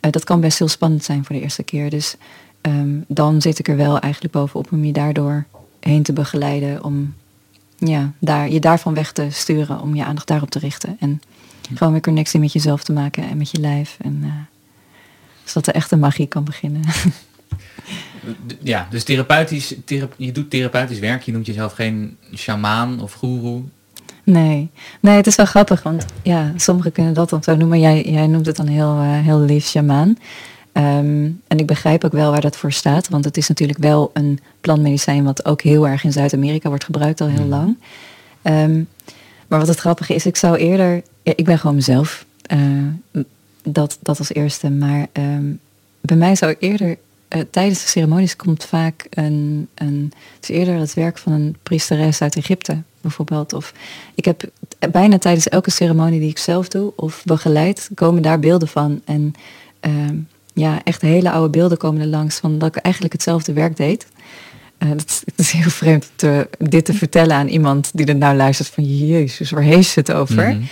eh, 0.00 0.10
dat 0.10 0.24
kan 0.24 0.40
best 0.40 0.58
heel 0.58 0.68
spannend 0.68 1.04
zijn 1.04 1.24
voor 1.24 1.36
de 1.36 1.42
eerste 1.42 1.62
keer. 1.62 1.90
Dus 1.90 2.16
ehm, 2.60 2.98
dan 3.06 3.40
zit 3.40 3.58
ik 3.58 3.68
er 3.68 3.76
wel 3.76 3.98
eigenlijk 3.98 4.32
bovenop 4.32 4.72
om 4.72 4.84
je 4.84 4.92
daardoor 4.92 5.46
heen 5.80 6.02
te 6.02 6.12
begeleiden. 6.12 6.84
Om 6.84 7.14
ja, 7.80 8.12
daar, 8.18 8.50
je 8.50 8.60
daarvan 8.60 8.94
weg 8.94 9.12
te 9.12 9.26
sturen, 9.30 9.80
om 9.80 9.94
je 9.94 10.04
aandacht 10.04 10.26
daarop 10.26 10.50
te 10.50 10.58
richten. 10.58 10.96
En 11.00 11.22
gewoon 11.74 11.92
weer 11.92 12.02
connectie 12.02 12.40
met 12.40 12.52
jezelf 12.52 12.82
te 12.82 12.92
maken 12.92 13.28
en 13.28 13.36
met 13.36 13.50
je 13.50 13.60
lijf. 13.60 13.96
En, 14.00 14.20
eh, 14.22 14.30
zodat 15.44 15.64
de 15.64 15.72
echte 15.72 15.96
magie 15.96 16.26
kan 16.26 16.44
beginnen. 16.44 16.82
Ja, 18.62 18.86
dus 18.90 19.04
therapeutisch, 19.04 19.74
thera- 19.84 20.08
je 20.16 20.32
doet 20.32 20.50
therapeutisch 20.50 20.98
werk, 20.98 21.22
je 21.22 21.32
noemt 21.32 21.46
jezelf 21.46 21.72
geen 21.72 22.16
shamaan 22.34 23.00
of 23.00 23.12
guru. 23.12 23.64
Nee. 24.24 24.70
nee, 25.00 25.16
het 25.16 25.26
is 25.26 25.36
wel 25.36 25.46
grappig, 25.46 25.82
want 25.82 26.06
ja, 26.22 26.52
sommigen 26.56 26.92
kunnen 26.92 27.14
dat 27.14 27.30
dan 27.30 27.42
zo 27.42 27.56
noemen. 27.56 27.80
Jij, 27.80 28.02
jij 28.02 28.26
noemt 28.26 28.46
het 28.46 28.56
dan 28.56 28.66
heel, 28.66 28.98
eh, 28.98 29.18
heel 29.18 29.40
lief 29.40 29.66
shamaan. 29.66 30.18
Ehm, 30.72 31.30
en 31.48 31.58
ik 31.58 31.66
begrijp 31.66 32.04
ook 32.04 32.12
wel 32.12 32.30
waar 32.30 32.40
dat 32.40 32.56
voor 32.56 32.72
staat, 32.72 33.08
want 33.08 33.24
het 33.24 33.36
is 33.36 33.48
natuurlijk 33.48 33.78
wel 33.78 34.10
een 34.12 34.38
plantmedicijn 34.60 35.24
wat 35.24 35.44
ook 35.44 35.62
heel 35.62 35.88
erg 35.88 36.04
in 36.04 36.12
Zuid-Amerika 36.12 36.68
wordt 36.68 36.84
gebruikt 36.84 37.20
al 37.20 37.28
heel 37.28 37.44
lang. 37.44 37.78
Ehm, 38.42 38.82
maar 39.48 39.58
wat 39.58 39.68
het 39.68 39.78
grappige 39.78 40.14
is, 40.14 40.26
ik 40.26 40.36
zou 40.36 40.56
eerder, 40.56 41.02
ja, 41.22 41.32
ik 41.36 41.44
ben 41.44 41.58
gewoon 41.58 41.76
mezelf, 41.76 42.24
eh, 42.42 42.58
dat, 43.62 43.98
dat 44.00 44.18
als 44.18 44.32
eerste, 44.32 44.70
maar 44.70 45.06
ehm, 45.12 45.44
bij 46.00 46.16
mij 46.16 46.34
zou 46.34 46.56
eerder, 46.58 46.96
eh, 47.28 47.40
tijdens 47.50 47.82
de 47.82 47.88
ceremonies 47.88 48.36
komt 48.36 48.64
vaak 48.64 49.06
een, 49.10 49.68
een, 49.74 50.12
het 50.34 50.50
is 50.50 50.56
eerder 50.56 50.78
het 50.78 50.94
werk 50.94 51.18
van 51.18 51.32
een 51.32 51.56
priesteres 51.62 52.22
uit 52.22 52.36
Egypte 52.36 52.82
bijvoorbeeld. 53.00 53.52
Of 53.52 53.72
ik 54.14 54.24
heb 54.24 54.50
bijna 54.90 55.18
tijdens 55.18 55.48
elke 55.48 55.70
ceremonie 55.70 56.20
die 56.20 56.30
ik 56.30 56.38
zelf 56.38 56.68
doe 56.68 56.92
of 56.96 57.22
begeleid, 57.24 57.90
komen 57.94 58.22
daar 58.22 58.40
beelden 58.40 58.68
van. 58.68 59.00
En 59.04 59.34
ja, 60.60 60.80
echt 60.84 61.02
hele 61.02 61.30
oude 61.30 61.50
beelden 61.50 61.78
komen 61.78 62.00
er 62.00 62.06
langs 62.06 62.38
van 62.38 62.58
dat 62.58 62.76
ik 62.76 62.82
eigenlijk 62.82 63.14
hetzelfde 63.14 63.52
werk 63.52 63.76
deed. 63.76 64.06
Eh, 64.78 64.88
dat, 64.88 65.08
is, 65.08 65.22
het 65.24 65.38
is 65.38 65.50
heel 65.50 65.70
vreemd 65.70 66.10
te, 66.16 66.48
dit 66.58 66.84
te 66.84 66.92
vertellen 66.92 67.36
aan 67.36 67.48
iemand 67.48 67.90
die 67.94 68.06
er 68.06 68.16
nou 68.16 68.36
luistert 68.36 68.68
van 68.68 68.84
jezus, 68.84 69.50
waar 69.50 69.62
heeft 69.62 69.90
ze 69.90 69.98
het 69.98 70.12
over? 70.12 70.48
Mhm. 70.48 70.62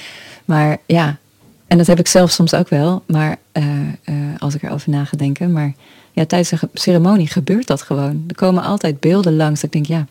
Maar 0.45 0.79
ja, 0.87 1.19
en 1.67 1.79
dat 1.79 1.87
heb 1.87 1.99
ik 1.99 2.07
zelf 2.07 2.31
soms 2.31 2.55
ook 2.55 2.69
wel, 2.69 3.03
maar 3.07 3.37
eh, 3.53 3.65
eh, 4.05 4.15
als 4.39 4.55
ik 4.55 4.63
erover 4.63 4.91
na 4.91 5.05
ga 5.05 5.17
denken. 5.17 5.53
Maar 5.53 5.73
ja, 6.13 6.27
tijdens 6.27 6.51
een 6.51 6.69
ceremonie 6.75 7.27
gebeurt 7.27 7.67
dat 7.67 7.83
gewoon. 7.83 8.25
Er 8.29 8.35
komen 8.35 8.63
altijd 8.63 9.01
beelden 9.01 9.37
langs. 9.37 9.61
Dat 9.61 9.75
ik 9.75 9.87
denk, 9.87 10.01
ja, 10.01 10.07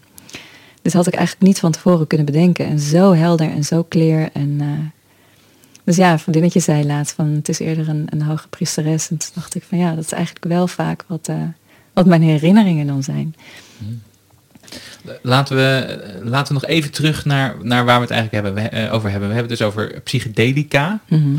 dit 0.82 0.94
had 0.94 1.08
ik 1.08 1.14
eigenlijk 1.14 1.48
niet 1.48 1.60
van 1.60 1.72
tevoren 1.72 2.08
kunnen 2.08 2.26
bedenken. 2.26 2.66
En 2.66 2.80
zo 2.80 3.14
helder 3.14 3.50
en 3.50 3.64
zo 3.64 3.86
clear. 3.90 4.30
En, 4.34 4.62
dus 5.88 5.96
ja, 5.96 6.12
een 6.12 6.20
vriendinnetje 6.20 6.60
zei 6.60 6.86
laatst 6.86 7.16
van 7.16 7.28
het 7.28 7.50
is 7.50 7.60
eerder 7.60 7.90
een, 7.90 8.08
een 8.10 8.22
hoge 8.22 8.48
priesteres. 8.48 9.10
En 9.10 9.18
toen 9.18 9.30
dacht 9.34 9.56
ik 9.56 9.64
van 9.64 9.78
ja, 9.78 9.96
dat 9.96 10.04
is 10.04 10.12
eigenlijk 10.12 10.46
wel 10.46 10.68
vaak 10.68 11.04
wat, 11.08 11.28
eh, 11.28 11.42
wat 11.94 12.06
mijn 12.06 12.22
herinneringen 12.22 12.88
dan 12.88 13.04
zijn. 13.04 13.36
Laten 15.22 15.56
we, 15.56 16.00
laten 16.24 16.48
we 16.48 16.60
nog 16.62 16.70
even 16.70 16.92
terug 16.92 17.26
naar, 17.26 17.56
naar 17.62 17.86
waar 17.86 17.96
we 17.96 18.02
het 18.02 18.12
eigenlijk 18.12 18.46
hebben, 18.46 18.64
we, 18.64 18.70
eh, 18.70 18.94
over 18.94 19.10
hebben. 19.10 19.30
We 19.30 19.36
hebben 19.36 19.52
het 19.52 19.60
dus 19.60 19.68
over 19.68 20.02
psychedelica. 20.02 21.00
Mhm. 21.08 21.38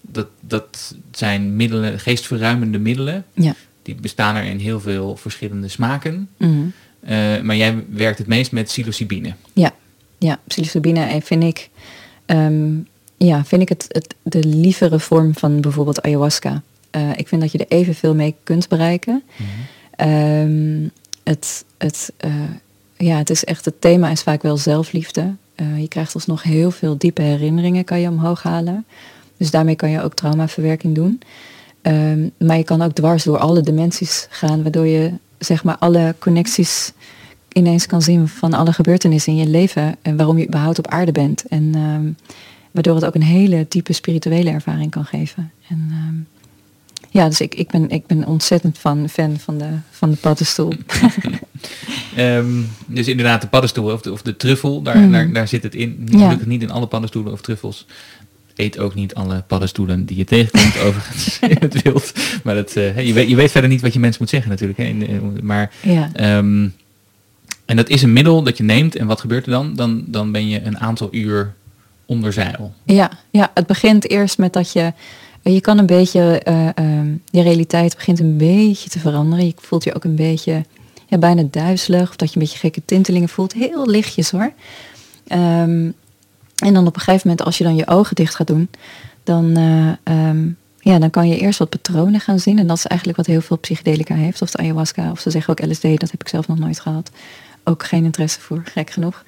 Dat, 0.00 0.28
dat 0.40 0.94
zijn 1.10 1.56
middelen, 1.56 2.00
geestverruimende 2.00 2.78
middelen. 2.78 3.24
Ja. 3.34 3.54
Die 3.82 3.94
bestaan 3.94 4.36
er 4.36 4.44
in 4.44 4.58
heel 4.58 4.80
veel 4.80 5.16
verschillende 5.16 5.68
smaken. 5.68 6.28
Eh, 6.38 7.40
maar 7.42 7.56
jij 7.56 7.84
werkt 7.88 8.18
het 8.18 8.26
meest 8.26 8.52
met 8.52 8.64
psilocybine. 8.64 9.34
Ja, 9.52 9.74
ja 10.18 10.38
psilocybine 10.46 11.04
eh, 11.04 11.20
vind 11.22 11.42
ik, 11.42 11.68
ehm, 12.26 12.72
ja, 13.26 13.44
vind 13.44 13.62
ik 13.62 13.68
het, 13.68 13.84
het, 13.88 14.14
de 14.22 14.44
lievere 14.44 15.00
vorm 15.00 15.34
van 15.34 15.60
bijvoorbeeld 15.60 16.02
ayahuasca. 16.02 16.62
Eh, 16.90 17.10
ik 17.16 17.28
vind 17.28 17.40
dat 17.40 17.52
je 17.52 17.58
er 17.58 17.78
evenveel 17.78 18.14
mee 18.14 18.34
kunt 18.42 18.68
bereiken. 18.68 19.22
Ehm, 19.96 20.88
het, 21.22 21.64
het, 21.78 22.12
eh, 22.16 22.32
ja, 22.96 23.16
het 23.16 23.30
is 23.30 23.44
echt, 23.44 23.64
het 23.64 23.80
thema 23.80 24.10
is 24.10 24.22
vaak 24.22 24.42
wel 24.42 24.56
zelfliefde. 24.56 25.34
Eh, 25.54 25.80
je 25.80 25.88
krijgt 25.88 26.14
alsnog 26.14 26.42
heel 26.42 26.70
veel 26.70 26.98
diepe 26.98 27.22
herinneringen, 27.22 27.84
kan 27.84 28.00
je 28.00 28.08
omhoog 28.08 28.42
halen. 28.42 28.84
Dus 29.36 29.50
daarmee 29.50 29.76
kan 29.76 29.90
je 29.90 30.02
ook 30.02 30.14
traumaverwerking 30.14 30.94
doen. 30.94 31.20
Ehm, 31.82 32.28
maar 32.38 32.56
je 32.56 32.64
kan 32.64 32.82
ook 32.82 32.92
dwars 32.92 33.24
door 33.24 33.38
alle 33.38 33.60
dimensies 33.60 34.26
gaan, 34.30 34.62
waardoor 34.62 34.86
je 34.86 35.12
zeg 35.38 35.64
maar 35.64 35.76
alle 35.78 36.14
connecties 36.18 36.92
ineens 37.52 37.86
kan 37.86 38.02
zien 38.02 38.28
van 38.28 38.52
alle 38.52 38.72
gebeurtenissen 38.72 39.32
in 39.32 39.38
je 39.38 39.46
leven 39.46 39.96
en 40.02 40.16
waarom 40.16 40.38
je 40.38 40.46
überhaupt 40.46 40.78
op 40.78 40.86
aarde 40.86 41.12
bent. 41.12 41.44
En 41.48 41.70
ehm, 41.74 42.12
waardoor 42.70 42.94
het 42.94 43.04
ook 43.04 43.14
een 43.14 43.22
hele 43.22 43.66
diepe 43.68 43.92
spirituele 43.92 44.50
ervaring 44.50 44.90
kan 44.90 45.04
geven. 45.04 45.50
En 45.68 45.88
ehm, 45.90 46.40
ja, 47.10 47.28
dus 47.28 47.40
ik, 47.40 47.54
ik, 47.54 47.70
ben, 47.70 47.88
ik 47.88 48.06
ben 48.06 48.26
ontzettend 48.26 48.78
fan, 48.78 49.08
fan 49.08 49.38
van 49.38 49.58
de, 49.58 49.68
van 49.90 50.10
de 50.10 50.16
paddenstoel. 50.16 50.72
Ehm, 52.16 52.62
dus 52.86 53.08
inderdaad, 53.08 53.40
de 53.40 53.46
paddenstoel 53.46 53.92
of 53.92 54.00
de, 54.00 54.12
of 54.12 54.22
de 54.22 54.36
truffel, 54.36 54.82
daar, 54.82 54.98
mm. 54.98 55.12
daar, 55.12 55.32
daar, 55.32 55.48
zit 55.48 55.62
het 55.62 55.74
in. 55.74 56.08
Gelukkig 56.10 56.46
niet 56.46 56.62
in 56.62 56.70
alle 56.70 56.86
paddenstoelen 56.86 57.32
of 57.32 57.40
truffels. 57.40 57.86
Eet 58.56 58.78
ook 58.78 58.94
niet 58.94 59.14
alle 59.14 59.44
paddenstoelen 59.46 60.04
die 60.06 60.16
je 60.16 60.24
tegenkomt 60.24 60.78
overigens 60.86 61.38
in 61.38 61.56
het 61.60 61.82
wild. 61.82 62.12
Maar 62.44 62.54
dat, 62.54 62.76
uh, 62.76 63.06
je, 63.06 63.12
weet, 63.12 63.28
je 63.28 63.36
weet 63.36 63.50
verder 63.50 63.70
niet 63.70 63.80
wat 63.80 63.92
je 63.92 63.98
mensen 63.98 64.20
moet 64.20 64.30
zeggen 64.30 64.50
natuurlijk. 64.50 64.78
Hè. 64.78 65.20
Maar, 65.42 65.72
ja. 65.82 66.10
Ehm, 66.12 66.68
en 67.64 67.76
dat 67.76 67.88
is 67.88 68.02
een 68.02 68.12
middel 68.12 68.42
dat 68.42 68.56
je 68.56 68.64
neemt. 68.64 68.96
En 68.96 69.06
wat 69.06 69.20
gebeurt 69.20 69.46
er 69.46 69.52
dan? 69.52 69.74
Dan, 69.74 70.04
dan 70.06 70.32
ben 70.32 70.48
je 70.48 70.62
een 70.62 70.78
aantal 70.78 71.08
uur 71.10 71.54
onder 72.10 72.32
zeil. 72.32 72.72
Ja, 72.84 73.10
ja, 73.30 73.50
het 73.54 73.66
begint 73.66 74.10
eerst 74.10 74.38
met 74.38 74.52
dat 74.52 74.72
je 74.72 74.92
je 75.42 75.60
kan 75.60 75.78
een 75.78 75.86
beetje, 75.86 76.42
uh, 76.48 76.68
je 77.30 77.42
realiteit 77.42 77.94
begint 77.94 78.20
een 78.20 78.36
beetje 78.36 78.90
te 78.90 78.98
veranderen. 78.98 79.46
Je 79.46 79.54
voelt 79.56 79.84
je 79.84 79.94
ook 79.94 80.04
een 80.04 80.14
beetje 80.14 80.64
ja, 81.06 81.18
bijna 81.18 81.42
duizelig. 81.50 82.08
Of 82.08 82.16
dat 82.16 82.28
je 82.28 82.36
een 82.36 82.42
beetje 82.42 82.58
gekke 82.58 82.82
tintelingen 82.84 83.28
voelt. 83.28 83.52
Heel 83.52 83.86
lichtjes 83.86 84.30
hoor. 84.30 84.52
Ehm, 85.26 85.90
en 86.56 86.74
dan 86.74 86.86
op 86.86 86.94
een 86.94 87.00
gegeven 87.00 87.28
moment, 87.28 87.46
als 87.46 87.58
je 87.58 87.64
dan 87.64 87.76
je 87.76 87.86
ogen 87.86 88.16
dicht 88.16 88.34
gaat 88.34 88.46
doen, 88.46 88.70
dan, 89.24 89.58
uh, 89.58 90.32
ja, 90.80 90.98
dan 90.98 91.10
kan 91.10 91.28
je 91.28 91.38
eerst 91.38 91.58
wat 91.58 91.68
patronen 91.68 92.20
gaan 92.20 92.40
zien. 92.40 92.58
En 92.58 92.66
dat 92.66 92.76
is 92.76 92.86
eigenlijk 92.86 93.18
wat 93.18 93.26
heel 93.26 93.40
veel 93.40 93.58
psychedelica 93.58 94.14
heeft. 94.14 94.42
Of 94.42 94.50
de 94.50 94.58
ayahuasca, 94.58 95.10
of 95.10 95.20
ze 95.20 95.30
zeggen 95.30 95.50
ook 95.52 95.70
LSD, 95.70 95.82
dat 95.82 96.10
heb 96.10 96.20
ik 96.20 96.28
zelf 96.28 96.48
nog 96.48 96.58
nooit 96.58 96.80
gehad. 96.80 97.10
Ook 97.64 97.84
geen 97.84 98.04
interesse 98.04 98.40
voor, 98.40 98.62
gek 98.64 98.90
genoeg. 98.90 99.24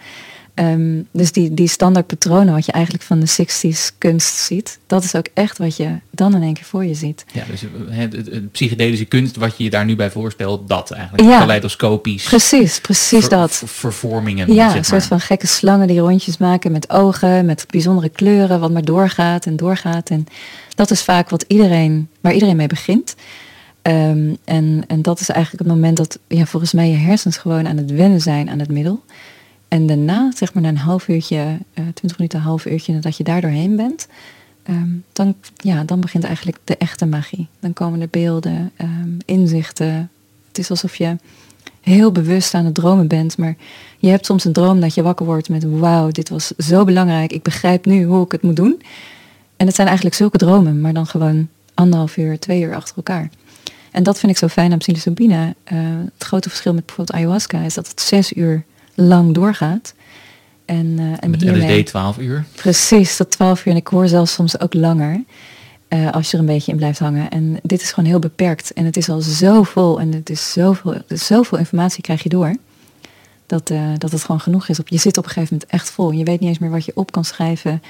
Ehm, 0.55 1.03
dus 1.11 1.33
die, 1.33 1.55
die 1.55 1.69
standaard 1.69 2.07
patronen 2.07 2.55
wat 2.55 2.67
je 2.67 2.73
eigenlijk 2.73 3.05
van 3.05 3.21
de 3.21 3.29
60s 3.29 3.99
kunst 3.99 4.35
ziet, 4.35 4.79
dat 4.87 5.05
is 5.05 5.15
ook 5.15 5.27
echt 5.35 5.59
wat 5.59 5.77
je 5.77 5.89
dan 6.11 6.35
in 6.35 6.43
één 6.43 6.55
keer 6.55 6.65
voor 6.65 6.85
je 6.85 6.95
ziet. 6.95 7.25
Ja, 7.33 7.45
dus 7.51 7.65
het, 7.89 8.53
psychedelische 8.53 9.05
kunst 9.05 9.37
wat 9.37 9.57
je 9.57 9.65
je 9.65 9.71
daar 9.71 9.85
nu 9.85 9.97
bij 9.97 10.11
voorstelt, 10.11 10.69
dat 10.69 10.91
eigenlijk. 10.91 11.29
Ja, 11.29 11.39
kaleidoscopisch. 11.39 12.25
Precies, 12.25 12.81
precies 12.81 13.29
dat. 13.29 13.63
Vervormingen. 13.65 14.55
Ja, 14.55 14.77
een 14.77 14.85
soort 14.85 15.05
van 15.05 15.21
gekke 15.21 15.47
slangen 15.47 15.87
die 15.87 16.01
rondjes 16.01 16.37
maken 16.37 16.73
met 16.73 16.91
ogen, 16.91 17.47
met 17.47 17.67
bijzondere 17.71 18.09
kleuren, 18.09 18.61
wat 18.61 18.71
maar 18.71 18.85
doorgaat 18.85 19.47
en 19.47 19.57
doorgaat. 19.57 20.11
En 20.11 20.27
dat 20.75 20.91
is 20.91 21.03
vaak 21.03 21.31
wat 21.31 21.45
iedereen, 21.49 22.09
waar 22.21 22.33
iedereen 22.33 22.57
mee 22.57 22.67
begint. 22.67 23.15
Ehm, 23.83 24.35
en, 24.45 24.85
en 24.87 25.03
dat 25.03 25.21
is 25.21 25.29
eigenlijk 25.29 25.65
het 25.65 25.75
moment 25.75 25.97
dat 25.97 26.19
ja, 26.27 26.45
volgens 26.45 26.73
mij 26.73 26.91
je 26.91 26.97
hersens 26.97 27.37
gewoon 27.37 27.67
aan 27.67 27.77
het 27.77 27.91
wennen 27.91 28.21
zijn 28.21 28.51
aan 28.51 28.59
het 28.59 28.71
middel. 28.71 29.03
En 29.69 29.87
daarna, 29.87 30.33
zeg 30.35 30.55
maar 30.55 30.63
na 30.63 30.69
een 30.69 30.77
half 30.77 31.09
uurtje, 31.09 31.37
uh, 31.37 31.85
twintig 31.95 32.19
minuten, 32.19 32.39
een 32.39 32.45
half 32.45 32.67
uurtje 32.67 32.93
nadat 32.93 33.17
je 33.17 33.25
daar 33.25 33.41
doorheen 33.41 33.77
bent, 33.77 34.09
ehm, 34.63 34.89
dan, 35.13 35.35
ja, 35.57 35.85
dan 35.85 36.01
begint 36.01 36.25
eigenlijk 36.25 36.59
de 36.65 36.77
echte 36.77 37.07
magie. 37.07 37.47
Dan 37.61 37.73
komen 37.73 38.01
er 38.01 38.09
beelden, 38.11 38.71
ehm, 38.77 39.09
inzichten. 39.25 40.11
Het 40.49 40.59
is 40.59 40.71
alsof 40.71 40.97
je 40.97 41.17
heel 41.81 42.13
bewust 42.13 42.55
aan 42.55 42.65
het 42.65 42.75
dromen 42.75 43.09
bent, 43.09 43.39
maar 43.39 43.57
je 43.99 44.09
hebt 44.09 44.27
soms 44.27 44.45
een 44.45 44.53
droom 44.53 44.81
dat 44.81 44.95
je 44.95 45.03
wakker 45.03 45.27
wordt 45.27 45.49
met 45.49 45.65
wauw, 45.65 46.11
dit 46.11 46.29
was 46.29 46.53
zo 46.59 46.85
belangrijk, 46.85 47.33
ik 47.33 47.43
begrijp 47.43 47.87
nu 47.87 48.05
hoe 48.05 48.25
ik 48.25 48.33
het 48.33 48.43
moet 48.43 48.57
doen. 48.57 48.83
En 49.57 49.67
het 49.67 49.75
zijn 49.75 49.87
eigenlijk 49.87 50.17
zulke 50.17 50.39
dromen, 50.39 50.81
maar 50.81 50.93
dan 50.93 51.07
gewoon 51.07 51.49
anderhalf 51.75 52.17
uur, 52.17 52.39
twee 52.39 52.63
uur 52.63 52.75
achter 52.75 52.97
elkaar. 52.97 53.31
En 53.93 54.03
dat 54.03 54.19
vind 54.19 54.33
ik 54.33 54.39
zo 54.39 54.49
fijn 54.49 54.73
aan 54.73 54.79
psilocybine. 54.79 55.55
Uh, 55.73 55.79
het 56.15 56.25
grote 56.25 56.49
verschil 56.49 56.75
met 56.75 56.87
bijvoorbeeld 56.87 57.19
ayahuasca 57.19 57.61
is 57.61 57.75
dat 57.75 57.89
het 57.89 58.01
zes 58.01 58.33
uur 58.33 58.65
lang 58.95 59.35
doorgaat. 59.35 59.95
En, 60.65 60.87
uh, 60.87 61.13
en 61.21 61.31
Met 61.31 61.41
hiermee, 61.41 61.81
LSD 61.81 61.87
12 61.87 62.19
uur? 62.19 62.45
Precies, 62.55 63.17
tot 63.17 63.31
12 63.31 63.67
uur. 63.67 63.73
En 63.73 63.79
ik 63.79 63.87
hoor 63.87 64.09
zelfs 64.09 64.33
soms 64.33 64.61
ook 64.61 64.75
langer. 64.75 65.25
Uh, 65.89 66.11
als 66.11 66.31
je 66.31 66.37
er 66.37 66.43
een 66.43 66.49
beetje 66.49 66.71
in 66.71 66.77
blijft 66.77 66.99
hangen. 66.99 67.31
En 67.31 67.59
dit 67.63 67.83
is 67.83 67.93
gewoon 67.93 68.09
heel 68.11 68.19
beperkt. 68.19 68.73
En 68.73 68.85
het 68.85 68.97
is 68.97 69.09
al 69.09 69.21
zo 69.21 69.63
vol. 69.63 70.01
En 70.01 70.13
het 70.13 70.31
is 70.31 70.53
zoveel, 70.53 70.95
zoveel 71.09 71.59
informatie 71.59 72.03
krijg 72.03 72.23
je 72.23 72.29
door. 72.29 72.57
Dat, 73.47 73.71
uh, 73.71 73.81
dat 73.99 74.13
het 74.13 74.25
gewoon 74.25 74.41
genoeg 74.41 74.69
is. 74.69 74.79
Je 74.85 74.99
zit 74.99 75.19
op 75.19 75.25
een 75.25 75.31
gegeven 75.31 75.55
moment 75.55 75.73
echt 75.73 75.91
vol. 75.91 76.11
Je 76.11 76.25
weet 76.25 76.41
niet 76.41 76.49
eens 76.49 76.59
meer 76.59 76.71
wat 76.71 76.85
je 76.85 76.93
op 76.95 77.13
kan 77.13 77.25
schrijven. 77.25 77.83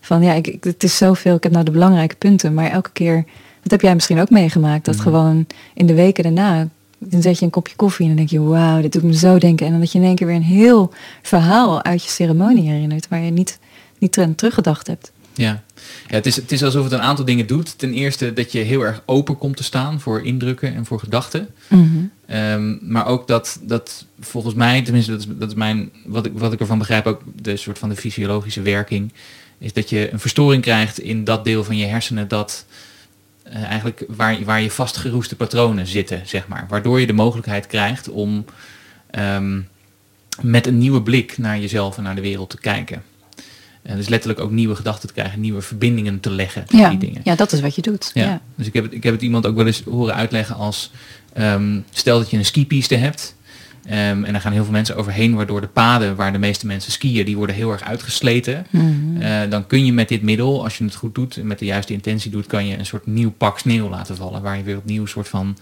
Van 0.00 0.22
ja, 0.22 0.32
ik, 0.32 0.64
het 0.64 0.82
is 0.82 0.96
zoveel. 0.96 1.36
Ik 1.36 1.42
heb 1.42 1.52
nou 1.52 1.64
de 1.64 1.70
belangrijke 1.70 2.16
punten. 2.16 2.54
Maar 2.54 2.70
elke 2.70 2.90
keer, 2.92 3.24
dat 3.68 3.80
heb 3.80 3.88
jij 3.88 3.94
misschien 3.94 4.20
ook 4.20 4.30
meegemaakt. 4.30 4.84
Dat 4.84 4.94
mhm. 4.94 5.02
gewoon 5.04 5.46
in 5.74 5.86
de 5.86 5.94
weken 5.94 6.22
daarna 6.22 6.68
dan 6.98 7.22
zet 7.22 7.38
je 7.38 7.44
een 7.44 7.50
kopje 7.50 7.76
koffie 7.76 8.08
en 8.08 8.16
dan 8.16 8.26
denk 8.26 8.30
je, 8.30 8.40
wauw, 8.40 8.80
dit 8.80 8.92
doet 8.92 9.02
me 9.02 9.16
zo 9.16 9.38
denken. 9.38 9.66
En 9.66 9.72
dan 9.72 9.80
dat 9.80 9.92
je 9.92 9.98
in 9.98 10.04
één 10.04 10.14
keer 10.14 10.26
weer 10.26 10.36
een 10.36 10.42
heel 10.42 10.92
verhaal 11.22 11.84
uit 11.84 12.02
je 12.02 12.10
ceremonie 12.10 12.70
herinnert, 12.70 13.08
waar 13.08 13.20
je 13.20 13.30
niet, 13.30 13.58
niet 13.98 14.18
teruggedacht 14.36 14.86
hebt. 14.86 15.12
Ja, 15.34 15.62
ja 16.08 16.14
het, 16.14 16.26
is, 16.26 16.36
het 16.36 16.52
is 16.52 16.62
alsof 16.62 16.84
het 16.84 16.92
een 16.92 17.00
aantal 17.00 17.24
dingen 17.24 17.46
doet. 17.46 17.78
Ten 17.78 17.92
eerste 17.92 18.32
dat 18.32 18.52
je 18.52 18.58
heel 18.58 18.80
erg 18.80 19.02
open 19.06 19.38
komt 19.38 19.56
te 19.56 19.64
staan 19.64 20.00
voor 20.00 20.24
indrukken 20.24 20.74
en 20.74 20.86
voor 20.86 21.00
gedachten. 21.00 21.48
Mhm. 21.68 21.82
Ehm, 22.26 22.76
maar 22.80 23.06
ook 23.06 23.26
dat, 23.26 23.58
dat 23.62 24.06
volgens 24.20 24.54
mij, 24.54 24.82
tenminste 24.82 25.10
dat 25.10 25.20
is, 25.20 25.26
dat 25.38 25.48
is 25.48 25.54
mijn, 25.54 25.90
wat 26.04 26.26
ik, 26.26 26.32
wat 26.34 26.52
ik 26.52 26.60
ervan 26.60 26.78
begrijp, 26.78 27.06
ook 27.06 27.22
de 27.42 27.56
soort 27.56 27.78
van 27.78 27.88
de 27.88 27.96
fysiologische 27.96 28.62
werking, 28.62 29.12
is 29.58 29.72
dat 29.72 29.90
je 29.90 30.12
een 30.12 30.20
verstoring 30.20 30.62
krijgt 30.62 31.00
in 31.00 31.24
dat 31.24 31.44
deel 31.44 31.64
van 31.64 31.76
je 31.76 31.86
hersenen 31.86 32.28
dat 32.28 32.64
uh, 33.52 33.62
eigenlijk 33.62 34.04
waar, 34.08 34.44
waar 34.44 34.62
je 34.62 34.70
vastgeroeste 34.70 35.36
patronen 35.36 35.86
zitten, 35.86 36.22
zeg 36.24 36.48
maar. 36.48 36.66
Waardoor 36.68 37.00
je 37.00 37.06
de 37.06 37.12
mogelijkheid 37.12 37.66
krijgt 37.66 38.08
om 38.08 38.44
ehm, 39.10 39.60
met 40.40 40.66
een 40.66 40.78
nieuwe 40.78 41.02
blik 41.02 41.38
naar 41.38 41.58
jezelf 41.58 41.96
en 41.96 42.02
naar 42.02 42.14
de 42.14 42.20
wereld 42.20 42.50
te 42.50 42.60
kijken. 42.60 43.02
En 43.82 43.96
dus 43.96 44.08
letterlijk 44.08 44.40
ook 44.40 44.50
nieuwe 44.50 44.74
gedachten 44.74 45.08
te 45.08 45.14
krijgen, 45.14 45.40
nieuwe 45.40 45.62
verbindingen 45.62 46.20
te 46.20 46.30
leggen. 46.30 46.64
Ja, 46.68 46.88
die 46.88 46.98
dingen. 46.98 47.20
ja 47.24 47.34
dat 47.34 47.52
is 47.52 47.60
wat 47.60 47.74
je 47.74 47.82
doet. 47.82 48.10
Ja. 48.14 48.40
Dus 48.54 48.66
ik 48.66 48.72
heb, 48.72 48.84
het, 48.84 48.92
ik 48.92 49.02
heb 49.02 49.12
het 49.12 49.22
iemand 49.22 49.46
ook 49.46 49.56
wel 49.56 49.66
eens 49.66 49.82
horen 49.82 50.14
uitleggen 50.14 50.56
als, 50.56 50.90
um, 51.38 51.84
stel 51.90 52.18
dat 52.18 52.30
je 52.30 52.36
een 52.36 52.44
skipiste 52.44 52.94
hebt 52.94 53.35
Ehm, 53.88 54.24
en 54.24 54.32
daar 54.32 54.40
gaan 54.40 54.52
heel 54.52 54.64
veel 54.64 54.72
mensen 54.72 54.96
overheen, 54.96 55.34
waardoor 55.34 55.60
de 55.60 55.66
paden 55.66 56.16
waar 56.16 56.32
de 56.32 56.38
meeste 56.38 56.66
mensen 56.66 56.92
skiën, 56.92 57.24
die 57.24 57.36
worden 57.36 57.56
heel 57.56 57.72
erg 57.72 57.82
uitgesleten. 57.82 58.66
Mm 58.70 59.04
dan 59.48 59.66
kun 59.66 59.84
je 59.84 59.92
met 59.92 60.08
dit 60.08 60.22
middel, 60.22 60.64
als 60.64 60.78
je 60.78 60.84
het 60.84 60.94
goed 60.94 61.14
doet 61.14 61.36
en 61.36 61.46
met 61.46 61.58
de 61.58 61.64
juiste 61.64 61.92
intentie 61.92 62.30
doet, 62.30 62.46
kan 62.46 62.66
je 62.66 62.78
een 62.78 62.86
soort 62.86 63.06
nieuw 63.06 63.30
pak 63.30 63.58
sneeuw 63.58 63.88
laten 63.88 64.16
vallen, 64.16 64.42
waar 64.42 64.56
je 64.56 64.62
weer 64.62 64.76
opnieuw 64.76 65.02
een 65.02 65.08
soort 65.08 65.28
van 65.28 65.56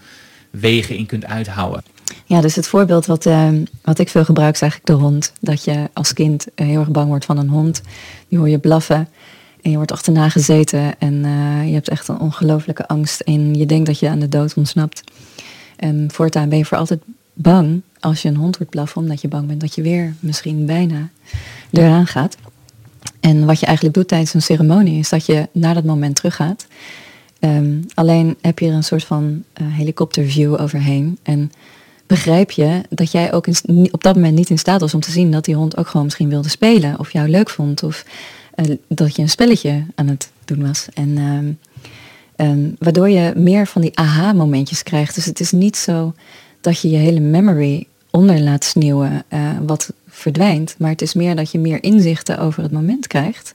wegen 0.49 0.97
in 0.97 1.05
kunt 1.05 1.25
uithouden. 1.25 1.83
Ja, 2.25 2.41
dus 2.41 2.55
het 2.55 2.67
voorbeeld 2.67 3.05
wat, 3.05 3.25
uh, 3.25 3.49
wat 3.81 3.99
ik 3.99 4.09
veel 4.09 4.25
gebruik 4.25 4.53
is 4.53 4.61
eigenlijk 4.61 4.91
de 4.91 5.05
hond. 5.05 5.33
Dat 5.39 5.63
je 5.63 5.89
als 5.93 6.13
kind 6.13 6.47
eh, 6.55 6.67
heel 6.67 6.79
erg 6.79 6.91
bang 6.91 7.07
wordt 7.07 7.25
van 7.25 7.37
een 7.37 7.49
hond. 7.49 7.81
Die 8.27 8.37
hoor 8.37 8.49
je 8.49 8.59
blaffen 8.59 9.07
en 9.61 9.71
je 9.71 9.75
wordt 9.75 9.91
achterna 9.91 10.29
gezeten 10.29 10.99
en 10.99 11.25
eh, 11.25 11.67
je 11.67 11.73
hebt 11.73 11.89
echt 11.89 12.07
een 12.07 12.19
ongelooflijke 12.19 12.87
angst 12.87 13.19
en 13.19 13.53
je 13.53 13.65
denkt 13.65 13.85
dat 13.85 13.99
je 13.99 14.09
aan 14.09 14.19
de 14.19 14.29
dood 14.29 14.53
ontsnapt. 14.53 15.03
En 15.75 16.09
voortaan 16.11 16.49
ben 16.49 16.57
je 16.57 16.65
voor 16.65 16.77
altijd 16.77 16.99
bang 17.35 17.81
als 17.99 18.21
je 18.21 18.29
een 18.29 18.35
hond 18.35 18.57
wordt 18.57 18.71
blaffen, 18.71 19.01
omdat 19.01 19.21
je 19.21 19.27
bang 19.27 19.47
bent 19.47 19.61
dat 19.61 19.75
je 19.75 19.81
weer 19.81 20.15
misschien 20.19 20.65
bijna 20.65 21.09
eraan 21.71 22.07
gaat. 22.07 22.37
En 23.19 23.45
wat 23.45 23.59
je 23.59 23.65
eigenlijk 23.65 23.95
doet 23.95 24.07
tijdens 24.07 24.33
een 24.33 24.41
ceremonie 24.41 24.99
is 24.99 25.09
dat 25.09 25.25
je 25.25 25.47
naar 25.51 25.73
dat 25.73 25.83
moment 25.83 26.15
teruggaat. 26.15 26.67
Um, 27.39 27.85
alleen 27.93 28.35
heb 28.41 28.59
je 28.59 28.67
er 28.67 28.73
een 28.73 28.83
soort 28.83 29.03
van 29.03 29.43
uh, 29.61 29.67
helikopterview 29.69 30.61
overheen. 30.61 31.17
En 31.23 31.51
begrijp 32.07 32.51
je 32.51 32.81
dat 32.89 33.11
jij 33.11 33.33
ook 33.33 33.47
in, 33.47 33.87
op 33.91 34.03
dat 34.03 34.15
moment 34.15 34.35
niet 34.35 34.49
in 34.49 34.57
staat 34.57 34.81
was 34.81 34.93
om 34.93 34.99
te 34.99 35.11
zien 35.11 35.31
dat 35.31 35.45
die 35.45 35.55
hond 35.55 35.77
ook 35.77 35.87
gewoon 35.87 36.05
misschien 36.05 36.29
wilde 36.29 36.49
spelen. 36.49 36.99
Of 36.99 37.11
jou 37.11 37.29
leuk 37.29 37.49
vond. 37.49 37.83
Of 37.83 38.05
uh, 38.55 38.75
dat 38.87 39.15
je 39.15 39.21
een 39.21 39.29
spelletje 39.29 39.83
aan 39.95 40.07
het 40.07 40.31
doen 40.45 40.67
was. 40.67 40.87
En 40.93 41.17
um, 42.37 42.75
waardoor 42.79 43.09
je 43.09 43.33
meer 43.35 43.67
van 43.67 43.81
die 43.81 43.97
aha-momentjes 43.97 44.83
krijgt. 44.83 45.15
Dus 45.15 45.25
het 45.25 45.39
is 45.39 45.51
niet 45.51 45.77
zo 45.77 46.13
dat 46.65 46.81
je 46.81 46.89
je 46.89 46.97
hele 46.97 47.19
memory 47.19 47.87
onder 48.11 48.39
laat 48.39 48.63
sneeuwen 48.63 49.23
uh, 49.33 49.49
wat 49.65 49.93
verdwijnt. 50.07 50.75
Maar 50.77 50.89
het 50.89 51.01
is 51.01 51.13
meer 51.13 51.35
dat 51.35 51.51
je 51.51 51.59
meer 51.59 51.83
inzichten 51.83 52.37
over 52.37 52.63
het 52.63 52.71
moment 52.71 53.07
krijgt. 53.07 53.53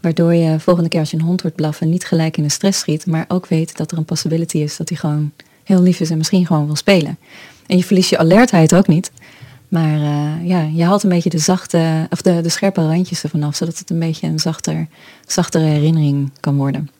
Waardoor 0.00 0.34
je 0.34 0.60
volgende 0.60 0.88
keer 0.88 1.00
als 1.00 1.10
je 1.10 1.16
een 1.16 1.22
hond 1.22 1.42
wordt 1.42 1.56
blaffen 1.56 1.90
niet 1.90 2.04
gelijk 2.04 2.36
in 2.36 2.42
de 2.42 2.48
stress 2.48 2.78
schiet. 2.78 3.06
Maar 3.06 3.24
ook 3.28 3.46
weet 3.46 3.76
dat 3.76 3.92
er 3.92 3.98
een 3.98 4.04
possibility 4.04 4.58
is 4.58 4.76
dat 4.76 4.88
hij 4.88 4.98
gewoon 4.98 5.32
heel 5.64 5.82
lief 5.82 6.00
is 6.00 6.10
en 6.10 6.16
misschien 6.16 6.46
gewoon 6.46 6.66
wil 6.66 6.76
spelen. 6.76 7.18
En 7.66 7.76
je 7.76 7.84
verliest 7.84 8.10
je 8.10 8.18
alertheid 8.18 8.74
ook 8.74 8.88
niet. 8.88 9.10
Maar 9.68 9.98
uh, 9.98 10.48
ja, 10.48 10.68
je 10.74 10.84
haalt 10.84 11.02
een 11.02 11.08
beetje 11.08 11.30
de 11.30 11.38
zachte, 11.38 12.06
of 12.10 12.22
de, 12.22 12.40
de 12.40 12.48
scherpe 12.48 12.86
randjes 12.86 13.22
ervan 13.22 13.42
af, 13.42 13.56
zodat 13.56 13.78
het 13.78 13.90
een 13.90 13.98
beetje 13.98 14.26
een 14.26 14.38
zachter, 14.38 14.86
zachtere 15.26 15.64
herinnering 15.64 16.30
kan 16.40 16.56
worden. 16.56 16.90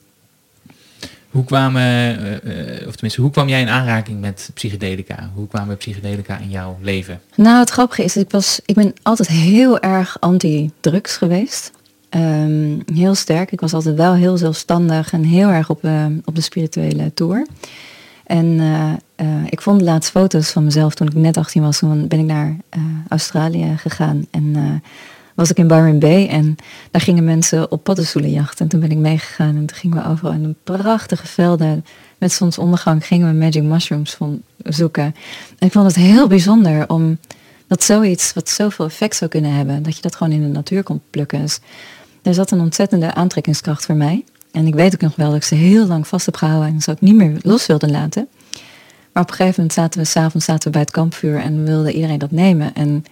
Hoe 1.35 1.43
kwamen, 1.43 2.19
uh, 2.19 2.87
of 2.87 2.93
tenminste, 2.93 3.21
hoe 3.21 3.31
kwam 3.31 3.49
jij 3.49 3.61
in 3.61 3.69
aanraking 3.69 4.21
met 4.21 4.49
psychedelica? 4.53 5.29
Hoe 5.33 5.47
kwamen 5.47 5.77
psychedelica 5.77 6.37
in 6.37 6.49
jouw 6.49 6.77
leven? 6.81 7.21
Nou, 7.35 7.59
het 7.59 7.69
grappige 7.69 8.03
is, 8.03 8.17
ik, 8.17 8.31
was, 8.31 8.59
ik 8.65 8.75
ben 8.75 8.93
altijd 9.01 9.29
heel 9.29 9.79
erg 9.79 10.17
anti-drugs 10.19 11.17
geweest. 11.17 11.71
Um, 12.09 12.81
heel 12.93 13.15
sterk. 13.15 13.51
Ik 13.51 13.59
was 13.59 13.73
altijd 13.73 13.95
wel 13.95 14.13
heel 14.13 14.37
zelfstandig 14.37 15.13
en 15.13 15.23
heel 15.23 15.49
erg 15.49 15.69
op, 15.69 15.83
uh, 15.83 16.05
op 16.25 16.35
de 16.35 16.41
spirituele 16.41 17.13
tour. 17.13 17.47
En 18.23 18.61
ik 19.49 19.61
vond 19.61 19.81
laatst 19.81 20.11
foto's 20.11 20.49
van 20.49 20.63
mezelf 20.63 20.95
toen 20.95 21.07
ik 21.07 21.13
net 21.13 21.37
18 21.37 21.61
was. 21.61 21.79
Toen 21.79 22.07
ben 22.07 22.19
ik 22.19 22.25
naar 22.25 22.57
Australië 23.07 23.73
gegaan. 23.77 24.25
En 24.31 24.81
was 25.35 25.49
ik 25.49 25.57
in 25.57 25.67
Byron 25.67 25.99
Bay 25.99 26.27
en 26.27 26.55
daar 26.91 27.01
gingen 27.01 27.23
mensen 27.23 27.71
op 27.71 27.83
paddenstoelenjacht. 27.83 28.59
En 28.59 28.67
toen 28.67 28.79
ben 28.79 28.91
ik 28.91 28.97
meegegaan 28.97 29.55
en 29.55 29.65
toen 29.65 29.77
gingen 29.77 30.03
we 30.03 30.09
overal 30.09 30.31
in 30.31 30.43
een 30.43 30.55
prachtige 30.63 31.27
velden 31.27 31.85
met 32.17 32.31
zonsondergang 32.31 33.05
gingen 33.05 33.27
we 33.27 33.37
magic 33.37 33.63
mushrooms 33.63 34.17
zoeken. 34.63 35.15
En 35.59 35.67
ik 35.67 35.71
vond 35.71 35.85
het 35.85 35.95
heel 35.95 36.27
bijzonder 36.27 36.89
om 36.89 37.17
dat 37.67 37.83
zoiets 37.83 38.33
wat 38.33 38.49
zoveel 38.49 38.85
effect 38.85 39.15
zou 39.15 39.29
kunnen 39.29 39.53
hebben, 39.53 39.83
dat 39.83 39.95
je 39.95 40.01
dat 40.01 40.15
gewoon 40.15 40.33
in 40.33 40.41
de 40.41 40.47
natuur 40.47 40.83
kon 40.83 41.01
plukken. 41.09 41.41
Dus 41.41 41.59
er 42.21 42.33
zat 42.33 42.51
een 42.51 42.59
ontzettende 42.59 43.13
aantrekkingskracht 43.13 43.85
voor 43.85 43.95
mij. 43.95 44.23
En 44.51 44.67
ik 44.67 44.75
weet 44.75 44.93
ook 44.93 45.01
nog 45.01 45.15
wel 45.15 45.27
dat 45.27 45.35
ik 45.35 45.43
ze 45.43 45.55
heel 45.55 45.85
lang 45.85 46.07
vast 46.07 46.25
heb 46.25 46.35
gehouden 46.35 46.73
en 46.73 46.81
ze 46.81 46.91
ook 46.91 47.01
niet 47.01 47.15
meer 47.15 47.37
los 47.41 47.65
wilde 47.65 47.89
laten. 47.89 48.27
Maar 49.11 49.23
op 49.23 49.29
een 49.29 49.35
gegeven 49.35 49.55
moment 49.57 49.73
zaten 49.73 49.99
we 49.99 50.05
s'avonds 50.05 50.45
zaten 50.45 50.63
we 50.63 50.69
bij 50.69 50.81
het 50.81 50.91
kampvuur 50.91 51.39
en 51.39 51.63
wilde 51.63 51.93
iedereen 51.93 52.19
dat 52.19 52.31
nemen. 52.31 52.73
En 52.73 53.05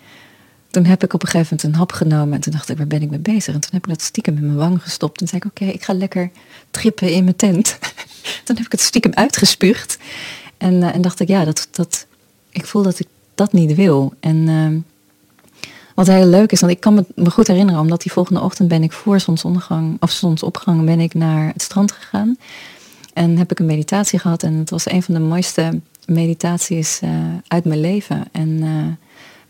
toen 0.74 0.86
heb 0.86 1.04
ik 1.04 1.14
op 1.14 1.22
een 1.22 1.28
gegeven 1.28 1.56
moment 1.56 1.74
een 1.74 1.80
hap 1.80 1.92
genomen 1.92 2.34
en 2.34 2.42
toen 2.42 2.52
dacht 2.52 2.70
ik, 2.70 2.78
waar 2.78 2.88
ben 2.88 3.02
ik 3.02 3.10
mee 3.10 3.20
bezig? 3.20 3.54
En 3.54 3.60
toen 3.60 3.70
heb 3.74 3.84
ik 3.84 3.90
dat 3.90 4.02
stiekem 4.02 4.38
in 4.38 4.46
mijn 4.46 4.58
wang 4.58 4.84
gestopt 4.84 5.22
en 5.22 5.28
zei 5.28 5.42
ik, 5.46 5.48
oké, 5.48 5.66
ik 5.66 5.84
ga 5.84 5.94
lekker 5.94 6.32
trippen 6.72 7.12
in 7.12 7.24
mijn 7.24 7.36
tent. 7.36 7.78
toen 8.44 8.56
heb 8.56 8.66
ik 8.66 8.72
het 8.72 8.82
stiekem 8.82 9.14
uitgespuugd 9.14 9.98
en, 10.58 10.74
uh, 10.74 10.96
en 10.96 11.02
dacht 11.02 11.20
ik, 11.20 11.28
ja, 11.28 11.46
dat, 11.46 11.68
dat, 11.72 12.06
ik 12.50 12.66
voel 12.66 12.84
dat 12.84 13.00
ik 13.00 13.08
dat 13.36 13.54
niet 13.54 13.76
wil. 13.76 14.14
En 14.20 14.36
uh, 14.36 14.80
wat 15.96 16.08
heel 16.08 16.26
leuk 16.26 16.52
is, 16.52 16.60
want 16.60 16.72
ik 16.72 16.80
kan 16.80 17.06
me, 17.16 17.30
goed 17.30 17.48
herinneren, 17.48 17.82
omdat 17.82 18.02
die 18.02 18.12
volgende 18.12 18.42
ochtend 18.42 18.68
ben 18.68 18.84
ik 18.84 18.92
voor 18.92 19.20
zonsondergang 19.20 19.98
of 20.00 20.12
zonsopgang 20.12 20.86
ben 20.86 21.00
ik 21.00 21.14
naar 21.14 21.48
het 21.54 21.62
strand 21.62 21.92
gegaan. 21.92 22.38
En 23.14 23.38
heb 23.38 23.52
ik 23.52 23.60
een 23.60 23.66
meditatie 23.66 24.20
gehad 24.20 24.44
en 24.44 24.54
het 24.54 24.70
was 24.70 24.92
een 24.92 25.04
van 25.04 25.14
de 25.14 25.20
mooiste 25.20 25.80
meditaties 26.06 27.00
uh, 27.04 27.10
uit 27.48 27.66
mijn 27.66 27.82
leven. 27.82 28.24
En 28.32 28.50
uh, 28.50 28.86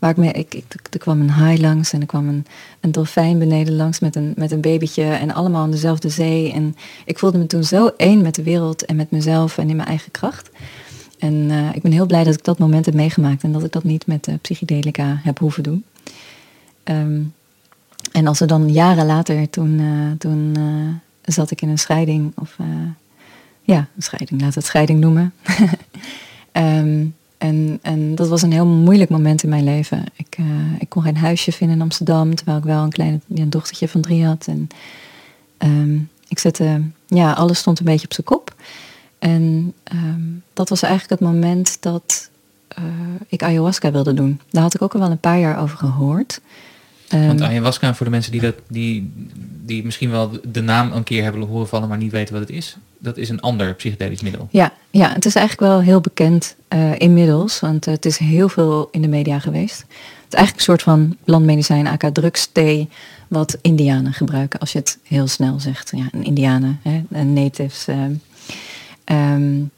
waar 0.04 0.36
ik 0.36 0.54
ik, 0.54 0.64
er 0.92 1.00
kwam 1.00 1.22
een 1.22 1.30
haai 1.30 1.62
langs 1.62 1.94
en 1.94 2.02
er 2.02 2.08
kwam 2.08 2.28
een, 2.28 2.46
een 2.80 2.92
dolfijn 2.92 3.40
beneden 3.40 3.76
langs 3.76 4.00
met 4.00 4.16
een, 4.16 4.34
met 4.36 4.52
een 4.52 4.62
babytje 4.62 5.04
en 5.04 5.34
allemaal 5.34 5.66
in 5.66 5.72
dezelfde 5.72 6.10
zee. 6.10 6.52
En 6.52 6.76
ik 7.06 7.20
voelde 7.20 7.38
me 7.38 7.46
toen 7.46 7.64
zo 7.64 7.92
één 7.98 8.22
met 8.22 8.36
de 8.36 8.44
wereld 8.44 8.86
en 8.86 8.96
met 8.96 9.12
mezelf 9.12 9.58
en 9.58 9.70
in 9.70 9.76
mijn 9.76 9.88
eigen 9.88 10.12
kracht. 10.12 10.50
En 11.20 11.34
uh, 11.34 11.76
ik 11.76 11.82
ben 11.82 11.92
heel 11.92 12.06
blij 12.06 12.24
dat 12.24 12.34
ik 12.34 12.44
dat 12.44 12.58
moment 12.58 12.86
heb 12.86 12.94
meegemaakt 12.94 13.44
en 13.44 13.52
dat 13.52 13.64
ik 13.64 13.72
dat 13.72 13.84
niet 13.84 14.08
met 14.08 14.28
psychedelica 14.42 15.20
heb 15.24 15.40
hoeven 15.40 15.64
doen. 15.64 15.84
Um, 16.84 17.34
en 18.12 18.28
als 18.28 18.40
er 18.40 18.48
dan 18.48 18.72
jaren 18.72 19.06
later, 19.06 19.50
toen, 19.50 19.80
uh, 19.80 20.12
toen 20.18 20.58
zat 21.22 21.52
ik 21.52 21.62
in 21.62 21.70
een 21.70 21.80
scheiding, 21.80 22.32
of 22.36 22.58
ja, 23.62 23.88
een 23.96 24.04
scheiding, 24.04 24.42
laat 24.42 24.56
het 24.56 24.66
scheiding 24.66 25.00
noemen. 25.00 25.34
um, 26.54 27.16
en, 27.44 27.80
en 27.82 28.16
dat 28.16 28.28
was 28.28 28.42
een 28.42 28.52
heel 28.52 28.66
moeilijk 28.66 29.10
moment 29.10 29.44
in 29.44 29.50
mijn 29.50 29.64
leven. 29.64 30.04
Ik, 30.16 30.38
uh, 30.40 30.46
ik 30.80 30.90
kon 30.90 31.04
geen 31.04 31.18
huisje 31.18 31.52
vinden 31.52 31.76
in 31.76 31.82
Amsterdam, 31.82 32.36
terwijl 32.36 32.58
ik 32.58 32.64
wel 32.64 32.84
een 32.84 32.92
klein 32.92 33.22
dochtertje 33.28 33.88
van 33.88 34.02
drie 34.02 34.26
had. 34.26 34.48
En 34.48 34.68
um, 35.58 36.10
ik 36.28 36.40
zette, 36.40 36.82
ja, 37.08 37.32
alles 37.32 37.58
stond 37.58 37.80
een 37.80 37.86
beetje 37.86 38.06
op 38.06 38.14
zijn 38.14 38.26
kop. 38.26 38.56
En 39.20 39.74
um, 39.94 40.44
dat 40.54 40.70
was 40.70 40.82
eigenlijk 40.82 41.22
het 41.22 41.30
moment 41.30 41.78
dat 41.82 42.30
uh, 42.80 42.86
ik 43.28 43.44
ayahuasca 43.44 43.92
wilde 43.92 44.14
doen. 44.14 44.40
Daar 44.50 44.64
had 44.64 44.76
ik 44.76 44.82
ook 44.82 44.94
al 44.94 45.00
wel 45.00 45.12
een 45.12 45.20
paar 45.20 45.40
jaar 45.40 45.60
over 45.60 45.78
gehoord. 45.78 46.42
Um, 47.14 47.28
Want 47.28 47.42
ayahuasca, 47.42 47.94
voor 47.94 48.06
de 48.06 48.12
mensen 48.12 48.32
die, 48.32 48.42
dat, 48.42 48.56
die, 48.68 49.12
die 49.66 49.84
misschien 49.84 50.10
wel 50.10 50.32
de 50.44 50.62
naam 50.62 50.92
een 50.92 51.04
keer 51.04 51.24
hebben 51.24 51.42
horen 51.42 51.68
vallen, 51.68 51.90
maar 51.90 51.98
niet 51.98 52.12
weten 52.12 52.34
wat 52.34 52.48
het 52.48 52.58
is 52.58 52.78
dat 53.04 53.18
is 53.18 53.30
een 53.30 53.42
ander 53.42 53.74
psychedelisch 53.74 54.22
middel. 54.22 54.48
Ja, 54.52 54.74
ja 54.92 55.14
het 55.14 55.26
is 55.26 55.36
eigenlijk 55.36 55.72
wel 55.72 55.82
heel 55.82 56.02
bekend 56.02 56.56
uh, 56.70 57.00
inmiddels, 57.00 57.60
want 57.60 57.86
het 57.86 58.06
is 58.06 58.18
heel 58.18 58.50
veel 58.50 58.88
in 58.92 59.02
de 59.02 59.08
media 59.08 59.40
geweest. 59.40 59.80
Het 59.80 60.34
is 60.34 60.38
eigenlijk 60.40 60.58
een 60.58 60.64
soort 60.64 60.82
van 60.82 61.18
landmedicijn, 61.24 61.88
aka 61.88 62.12
drugsthee, 62.12 62.90
wat 63.28 63.58
indianen 63.62 64.14
gebruiken, 64.14 64.60
als 64.60 64.72
je 64.72 64.80
het 64.80 64.98
heel 65.04 65.28
snel 65.28 65.60
zegt. 65.60 65.92
Ja, 65.96 66.08
een 66.12 66.24
indianen, 66.24 66.80
hè, 66.84 67.24
natives. 67.24 67.88
Uh, 67.88 67.96
um, 69.34 69.72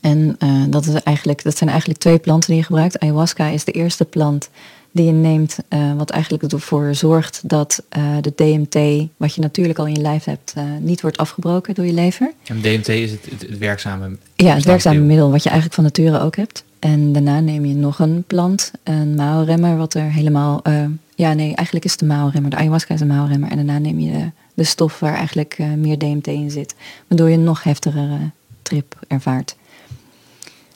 en 0.00 0.36
uh, 0.38 0.64
dat, 0.68 0.86
is 0.86 0.94
eigenlijk, 1.02 1.42
dat 1.42 1.56
zijn 1.56 1.70
eigenlijk 1.70 2.00
twee 2.00 2.18
planten 2.18 2.48
die 2.48 2.58
je 2.58 2.64
gebruikt. 2.64 2.98
Ayahuasca 2.98 3.46
is 3.46 3.64
de 3.64 3.72
eerste 3.72 4.04
plant 4.04 4.50
die 4.90 5.06
je 5.06 5.12
neemt, 5.12 5.58
uh, 5.68 5.92
wat 5.96 6.10
eigenlijk 6.10 6.52
ervoor 6.52 6.94
zorgt 6.94 7.48
dat 7.48 7.82
uh, 7.96 8.16
de 8.20 8.32
DMT, 8.34 9.08
wat 9.16 9.34
je 9.34 9.40
natuurlijk 9.40 9.78
al 9.78 9.86
in 9.86 9.94
je 9.94 10.00
lijf 10.00 10.24
hebt, 10.24 10.54
uh, 10.58 10.64
niet 10.80 11.00
wordt 11.00 11.16
afgebroken 11.16 11.74
door 11.74 11.86
je 11.86 11.92
lever. 11.92 12.32
En 12.46 12.60
DMT 12.60 12.88
is 12.88 13.10
het, 13.10 13.30
het, 13.30 13.40
het 13.40 13.58
werkzame 13.58 14.16
Ja, 14.34 14.54
het 14.54 14.64
werkzame 14.64 15.00
middel 15.00 15.30
wat 15.30 15.42
je 15.42 15.48
eigenlijk 15.48 15.80
van 15.80 15.84
nature 15.84 16.24
ook 16.24 16.36
hebt. 16.36 16.64
En 16.78 17.12
daarna 17.12 17.40
neem 17.40 17.64
je 17.64 17.74
nog 17.74 17.98
een 17.98 18.24
plant, 18.26 18.72
een 18.82 19.14
maalremmer, 19.14 19.76
wat 19.76 19.94
er 19.94 20.12
helemaal... 20.12 20.62
ja, 21.14 21.32
nee, 21.32 21.54
eigenlijk 21.54 21.84
is 21.84 21.90
het 21.90 22.00
de 22.00 22.06
maalremmer. 22.06 22.50
De 22.50 22.56
ayahuasca 22.56 22.94
is 22.94 23.00
een 23.00 23.06
maalremmer. 23.06 23.50
En 23.50 23.56
daarna 23.56 23.78
neem 23.78 24.00
je 24.00 24.12
de, 24.12 24.30
de 24.54 24.64
stof 24.64 24.98
waar 24.98 25.14
eigenlijk 25.14 25.58
meer 25.76 25.98
DMT 25.98 26.26
in 26.26 26.50
zit. 26.50 26.74
Waardoor 27.08 27.28
je 27.28 27.36
een 27.36 27.44
nog 27.44 27.62
heftigere 27.62 28.18
trip 28.62 28.98
ervaart. 29.08 29.56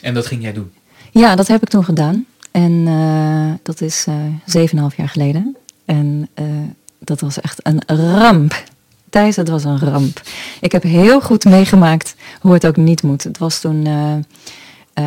En 0.01 0.14
dat 0.14 0.27
ging 0.27 0.42
jij 0.42 0.53
doen? 0.53 0.72
Ja, 1.11 1.37
dat 1.37 1.48
heb 1.48 1.62
ik 1.62 1.68
toen 1.68 1.85
gedaan. 1.85 2.27
En 2.53 2.73
uh, 2.73 3.53
dat 3.62 3.81
is 3.81 4.07
uh, 4.55 4.81
half 4.81 4.97
jaar 4.97 5.09
geleden. 5.09 5.57
En 5.85 6.29
uh, 6.41 6.47
dat 6.99 7.21
was 7.21 7.41
echt 7.41 7.59
een 7.62 7.83
ramp. 7.87 8.65
Thijs, 9.11 9.37
het 9.37 9.49
was 9.49 9.65
een 9.65 9.79
ramp. 9.79 10.23
Ik 10.61 10.73
heb 10.73 10.83
heel 10.83 11.21
goed 11.21 11.45
meegemaakt 11.45 12.15
hoe 12.41 12.53
het 12.53 12.67
ook 12.67 12.77
niet 12.77 13.03
moet. 13.03 13.25
Het 13.25 13.38
was 13.38 13.61
toen 13.61 13.87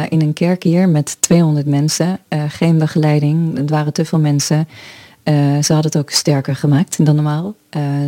in 0.09 0.21
een 0.21 0.33
kerk 0.33 0.63
hier 0.63 0.89
met 0.89 1.17
200 1.19 1.65
mensen. 1.65 2.19
geen 2.47 2.77
begeleiding, 2.77 3.57
het 3.57 3.69
waren 3.69 3.93
te 3.93 4.05
veel 4.05 4.19
mensen. 4.19 4.67
ze 5.61 5.73
hadden 5.73 5.91
het 5.91 5.97
ook 5.97 6.09
sterker 6.09 6.55
gemaakt 6.55 7.05
dan 7.05 7.15
normaal. 7.15 7.55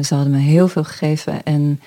ze 0.03 0.15
hadden 0.15 0.31
me 0.31 0.39
heel 0.39 0.67
veel 0.67 0.83
gegeven 0.83 1.43
en... 1.43 1.81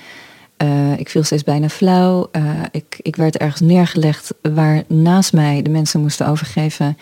Ik 0.97 1.09
viel 1.09 1.23
steeds 1.23 1.45
bijna 1.45 1.69
flauw. 1.69 2.31
Ik, 2.71 2.99
ik 3.03 3.17
werd 3.17 3.37
ergens 3.37 3.61
neergelegd 3.61 4.35
waar 4.43 4.83
naast 4.87 5.33
mij 5.33 5.63
de 5.63 5.71
mensen 5.71 6.01
moesten 6.01 6.27
overgeven. 6.27 6.97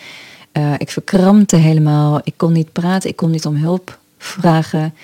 Uh, 0.52 0.72
ik 0.78 0.90
verkrampte 0.90 1.56
helemaal. 1.56 2.20
Ik 2.24 2.34
kon 2.36 2.52
niet 2.52 2.72
praten. 2.72 3.10
Ik 3.10 3.16
kon 3.16 3.30
niet 3.30 3.46
om 3.46 3.56
hulp 3.56 3.98
vragen. 4.18 4.94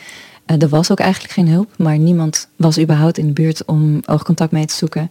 er 0.46 0.68
was 0.68 0.90
ook 0.90 1.00
eigenlijk 1.00 1.32
geen 1.32 1.48
hulp, 1.48 1.70
maar 1.76 1.98
niemand 1.98 2.48
was 2.56 2.78
überhaupt 2.78 3.18
in 3.18 3.26
de 3.26 3.32
buurt 3.32 3.64
om 3.64 4.00
oogcontact 4.06 4.52
mee 4.52 4.66
te 4.66 4.74
zoeken. 4.74 5.10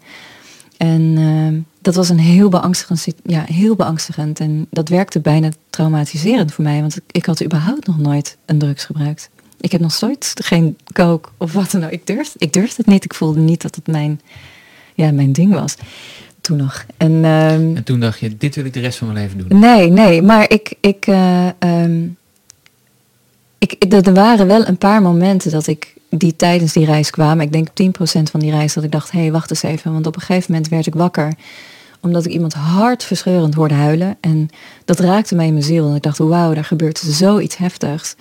En 0.77 1.65
dat 1.81 1.95
was 1.95 2.09
een 2.09 2.19
heel 2.19 2.49
beangstigend, 2.49 3.07
ja, 3.23 3.43
heel 3.47 3.75
beangstigend. 3.75 4.39
En 4.39 4.67
dat 4.69 4.89
werkte 4.89 5.19
bijna 5.19 5.49
traumatiserend 5.69 6.53
voor 6.53 6.63
mij, 6.63 6.79
want 6.79 6.97
ik 7.11 7.25
had 7.25 7.43
überhaupt 7.43 7.87
nog 7.87 7.97
nooit 7.97 8.37
een 8.45 8.57
drugs 8.57 8.85
gebruikt. 8.85 9.29
Ik 9.59 9.71
heb 9.71 9.81
nog 9.81 10.01
nooit 10.01 10.33
geen 10.35 10.77
coke 10.93 11.29
of 11.37 11.53
wat 11.53 11.71
dan 11.71 11.83
ook. 11.83 11.91
Ik 11.91 12.07
durfde, 12.07 12.33
ik 12.37 12.53
durfde 12.53 12.75
het 12.77 12.85
niet. 12.85 13.03
Ik 13.03 13.13
voelde 13.13 13.39
niet 13.39 13.61
dat 13.61 13.75
het 13.75 13.87
mijn, 13.87 14.21
ja, 14.93 15.11
mijn 15.11 15.31
ding 15.31 15.53
was. 15.53 15.75
Toen 16.43 16.57
nog. 16.57 16.85
En, 16.97 17.11
um, 17.11 17.75
en 17.75 17.83
toen 17.83 17.99
dacht 17.99 18.19
je, 18.19 18.37
dit 18.37 18.55
wil 18.55 18.65
ik 18.65 18.73
de 18.73 18.79
rest 18.79 18.97
van 18.97 19.07
mijn 19.07 19.19
leven 19.19 19.37
doen? 19.37 19.59
Nee, 19.59 19.89
nee. 19.89 20.21
Maar 20.21 20.49
ik... 20.49 20.73
ik, 20.79 21.07
uh, 21.07 21.47
um, 21.59 22.17
ik 23.57 23.93
er 23.93 24.13
waren 24.13 24.47
wel 24.47 24.67
een 24.67 24.77
paar 24.77 25.01
momenten 25.01 25.51
dat 25.51 25.67
ik 25.67 25.93
die 26.09 26.35
tijdens 26.35 26.73
die 26.73 26.85
reis 26.85 27.09
kwam. 27.09 27.41
Ik 27.41 27.51
denk 27.51 27.67
10% 27.67 27.71
van 28.31 28.39
die 28.39 28.51
reis 28.51 28.73
dat 28.73 28.83
ik 28.83 28.91
dacht, 28.91 29.11
hé, 29.11 29.19
hey, 29.19 29.31
wacht 29.31 29.49
eens 29.49 29.63
even. 29.63 29.93
Want 29.93 30.07
op 30.07 30.15
een 30.15 30.21
gegeven 30.21 30.51
moment 30.51 30.69
werd 30.69 30.87
ik 30.87 30.93
wakker 30.93 31.33
omdat 32.01 32.25
ik 32.25 32.31
iemand 32.31 32.53
hartverscheurend 32.53 33.53
hoorde 33.53 33.73
huilen. 33.73 34.17
En 34.19 34.49
dat 34.85 34.99
raakte 34.99 35.35
mij 35.35 35.45
in 35.45 35.53
mijn 35.53 35.65
ziel. 35.65 35.89
En 35.89 35.95
ik 35.95 36.01
dacht, 36.01 36.17
wauw, 36.17 36.53
daar 36.53 36.65
gebeurt 36.65 36.97
zoiets 36.97 37.57
heftigs. 37.57 38.15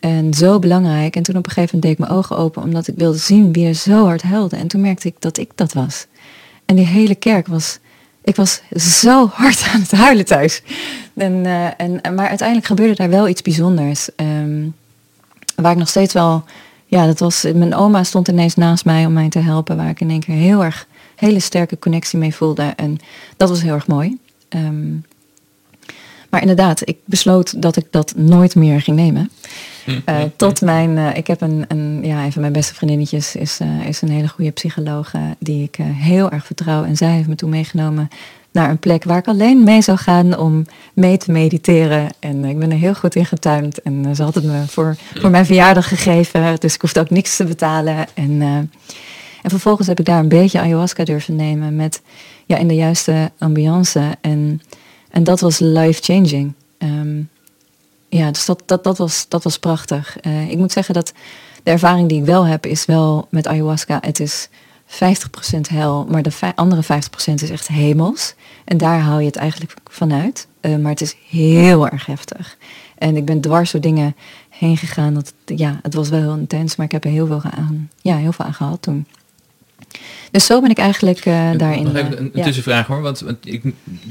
En 0.00 0.34
zo 0.34 0.58
belangrijk. 0.58 1.16
En 1.16 1.22
toen 1.22 1.36
op 1.36 1.46
een 1.46 1.52
gegeven 1.52 1.78
moment 1.78 1.82
deed 1.82 1.92
ik 1.92 1.98
mijn 1.98 2.20
ogen 2.20 2.36
open 2.36 2.62
omdat 2.62 2.88
ik 2.88 2.94
wilde 2.96 3.18
zien 3.18 3.52
wie 3.52 3.66
er 3.66 3.74
zo 3.74 4.04
hard 4.04 4.22
huilde. 4.22 4.56
En 4.56 4.68
toen 4.68 4.80
merkte 4.80 5.08
ik 5.08 5.14
dat 5.18 5.38
ik 5.38 5.50
dat 5.54 5.72
was. 5.72 6.06
En 6.68 6.76
die 6.76 6.86
hele 6.86 7.14
kerk 7.14 7.46
was. 7.46 7.78
Ik 8.24 8.36
was 8.36 8.62
zo 8.76 9.26
hard 9.26 9.66
aan 9.72 9.80
het 9.80 9.92
huilen 9.92 10.24
thuis. 10.24 10.62
En, 11.14 11.32
uh, 11.32 11.80
en, 11.80 12.14
maar 12.14 12.28
uiteindelijk 12.28 12.66
gebeurde 12.66 12.94
daar 12.94 13.10
wel 13.10 13.28
iets 13.28 13.42
bijzonders. 13.42 14.08
Um, 14.16 14.74
waar 15.54 15.72
ik 15.72 15.78
nog 15.78 15.88
steeds 15.88 16.12
wel. 16.12 16.44
Ja, 16.86 17.06
dat 17.06 17.18
was. 17.18 17.42
Mijn 17.54 17.74
oma 17.74 18.04
stond 18.04 18.28
ineens 18.28 18.54
naast 18.54 18.84
mij 18.84 19.06
om 19.06 19.12
mij 19.12 19.28
te 19.28 19.38
helpen. 19.38 19.76
Waar 19.76 19.88
ik 19.88 20.00
in 20.00 20.10
één 20.10 20.20
keer 20.20 20.34
heel 20.34 20.64
erg. 20.64 20.86
hele 21.16 21.40
sterke 21.40 21.78
connectie 21.78 22.18
mee 22.18 22.34
voelde. 22.34 22.72
En 22.76 22.98
dat 23.36 23.48
was 23.48 23.62
heel 23.62 23.74
erg 23.74 23.86
mooi. 23.86 24.18
Um, 24.48 25.04
maar 26.30 26.40
inderdaad, 26.40 26.88
ik 26.88 26.98
besloot 27.04 27.62
dat 27.62 27.76
ik 27.76 27.86
dat 27.90 28.12
nooit 28.16 28.54
meer 28.54 28.80
ging 28.80 28.96
nemen. 28.96 29.30
Uh, 29.88 30.16
tot 30.36 30.60
mijn, 30.60 30.90
uh, 30.90 31.16
ik 31.16 31.26
heb 31.26 31.40
een, 31.40 31.64
een, 31.68 32.00
ja, 32.02 32.24
een 32.24 32.32
van 32.32 32.40
mijn 32.40 32.52
beste 32.52 32.74
vriendinnetjes 32.74 33.36
is, 33.36 33.60
uh, 33.60 33.86
is 33.86 34.02
een 34.02 34.10
hele 34.10 34.28
goede 34.28 34.50
psycholoog 34.50 35.12
die 35.38 35.62
ik 35.62 35.76
heel 35.82 36.30
erg 36.30 36.46
vertrouw. 36.46 36.84
En 36.84 36.96
zij 36.96 37.10
heeft 37.10 37.28
me 37.28 37.34
toen 37.34 37.50
meegenomen 37.50 38.08
naar 38.52 38.70
een 38.70 38.78
plek 38.78 39.04
waar 39.04 39.18
ik 39.18 39.28
alleen 39.28 39.62
mee 39.62 39.82
zou 39.82 39.98
gaan 39.98 40.38
om 40.38 40.66
mee 40.94 41.16
te 41.16 41.32
mediteren. 41.32 42.08
En 42.18 42.44
ik 42.44 42.58
ben 42.58 42.70
er 42.70 42.78
heel 42.78 42.94
goed 42.94 43.14
in 43.14 43.26
getuind. 43.26 43.82
En 43.82 44.16
ze 44.16 44.22
had 44.22 44.34
het 44.34 44.44
me 44.44 44.62
voor, 44.66 44.96
voor 45.14 45.30
mijn 45.30 45.46
verjaardag 45.46 45.88
gegeven, 45.88 46.56
dus 46.58 46.74
ik 46.74 46.80
hoefde 46.80 47.00
ook 47.00 47.10
niks 47.10 47.36
te 47.36 47.44
betalen. 47.44 48.06
En, 48.14 48.42
en 49.42 49.50
vervolgens 49.50 49.86
heb 49.88 49.98
ik 49.98 50.04
daar 50.04 50.18
een 50.18 50.28
beetje 50.28 50.60
ayahuasca 50.60 51.04
durven 51.04 51.36
nemen 51.36 51.76
met 51.76 52.02
ja, 52.46 52.56
in 52.56 52.68
de 52.68 52.74
juiste 52.74 53.30
ambiance. 53.38 54.02
En, 54.20 54.60
en 55.18 55.24
dat 55.24 55.40
was 55.40 55.58
life-changing. 55.58 56.52
Ehm, 56.78 57.22
ja, 58.08 58.30
dus 58.30 58.44
dat, 58.44 58.62
dat, 58.66 58.84
dat, 58.84 58.98
was, 58.98 59.26
dat 59.28 59.44
was 59.44 59.58
prachtig. 59.58 60.16
Uh, 60.22 60.50
ik 60.50 60.58
moet 60.58 60.72
zeggen 60.72 60.94
dat 60.94 61.12
de 61.62 61.70
ervaring 61.70 62.08
die 62.08 62.18
ik 62.18 62.24
wel 62.24 62.46
heb, 62.46 62.66
is 62.66 62.84
wel 62.84 63.26
met 63.30 63.46
ayahuasca. 63.46 63.98
Het 64.00 64.20
is 64.20 64.48
50% 64.86 64.90
hel, 65.70 66.06
maar 66.10 66.22
de 66.22 66.32
andere 66.54 66.82
50% 66.82 67.34
is 67.34 67.50
echt 67.50 67.68
hemels. 67.68 68.34
En 68.64 68.76
daar 68.76 69.00
haal 69.00 69.18
je 69.18 69.26
het 69.26 69.36
eigenlijk 69.36 69.74
vanuit. 69.84 70.46
Uh, 70.60 70.76
maar 70.76 70.90
het 70.90 71.00
is 71.00 71.16
heel 71.28 71.88
erg 71.88 72.06
heftig. 72.06 72.56
En 72.98 73.16
ik 73.16 73.24
ben 73.24 73.40
dwars 73.40 73.70
door 73.70 73.80
dingen 73.80 74.16
heen 74.48 74.76
gegaan. 74.76 75.14
Dat, 75.14 75.32
ja, 75.44 75.78
het 75.82 75.94
was 75.94 76.08
wel 76.08 76.20
heel 76.20 76.36
intens, 76.36 76.76
maar 76.76 76.86
ik 76.86 76.92
heb 76.92 77.04
er 77.04 77.10
heel 77.10 77.26
veel 77.26 77.42
aan, 77.42 77.90
ja, 78.00 78.16
heel 78.16 78.32
veel 78.32 78.44
aan 78.44 78.54
gehad 78.54 78.82
toen. 78.82 79.06
Dus 80.30 80.46
zo 80.46 80.60
ben 80.60 80.70
ik 80.70 80.78
eigenlijk 80.78 81.24
uh, 81.24 81.50
daarin. 81.56 81.82
Nog 81.82 81.94
even 81.94 82.30
een, 82.32 82.42
tussenvraag 82.42 82.86
hoor, 82.86 83.02
want, 83.02 83.24
ik, 83.44 83.62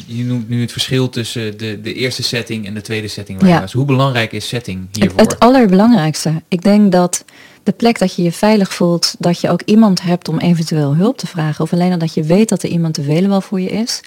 je 0.05 0.23
noemt 0.23 0.49
nu 0.49 0.61
het 0.61 0.71
verschil 0.71 1.09
tussen 1.09 1.57
de, 1.57 1.81
de 1.81 1.93
eerste 1.93 2.23
setting 2.23 2.65
en 2.65 2.73
de 2.73 2.81
tweede 2.81 3.07
setting. 3.07 3.39
Waar 3.39 3.49
ja. 3.49 3.59
was. 3.59 3.73
Hoe 3.73 3.85
belangrijk 3.85 4.31
is 4.31 4.47
setting 4.47 4.87
hiervoor? 4.91 5.19
Het, 5.19 5.31
het 5.31 5.39
allerbelangrijkste. 5.39 6.41
Ik 6.47 6.61
denk 6.61 6.91
dat 6.91 7.25
de 7.63 7.71
plek 7.71 7.99
dat 7.99 8.15
je 8.15 8.23
je 8.23 8.31
veilig 8.31 8.73
voelt, 8.73 9.15
dat 9.19 9.41
je 9.41 9.49
ook 9.49 9.61
iemand 9.65 10.01
hebt 10.01 10.27
om 10.27 10.39
eventueel 10.39 10.95
hulp 10.95 11.17
te 11.17 11.27
vragen, 11.27 11.63
of 11.63 11.73
alleen 11.73 11.91
al 11.91 11.97
dat 11.97 12.13
je 12.13 12.23
weet 12.23 12.49
dat 12.49 12.63
er 12.63 12.69
iemand 12.69 12.99
available 12.99 13.41
voor 13.41 13.61
je 13.61 13.69
is, 13.69 14.01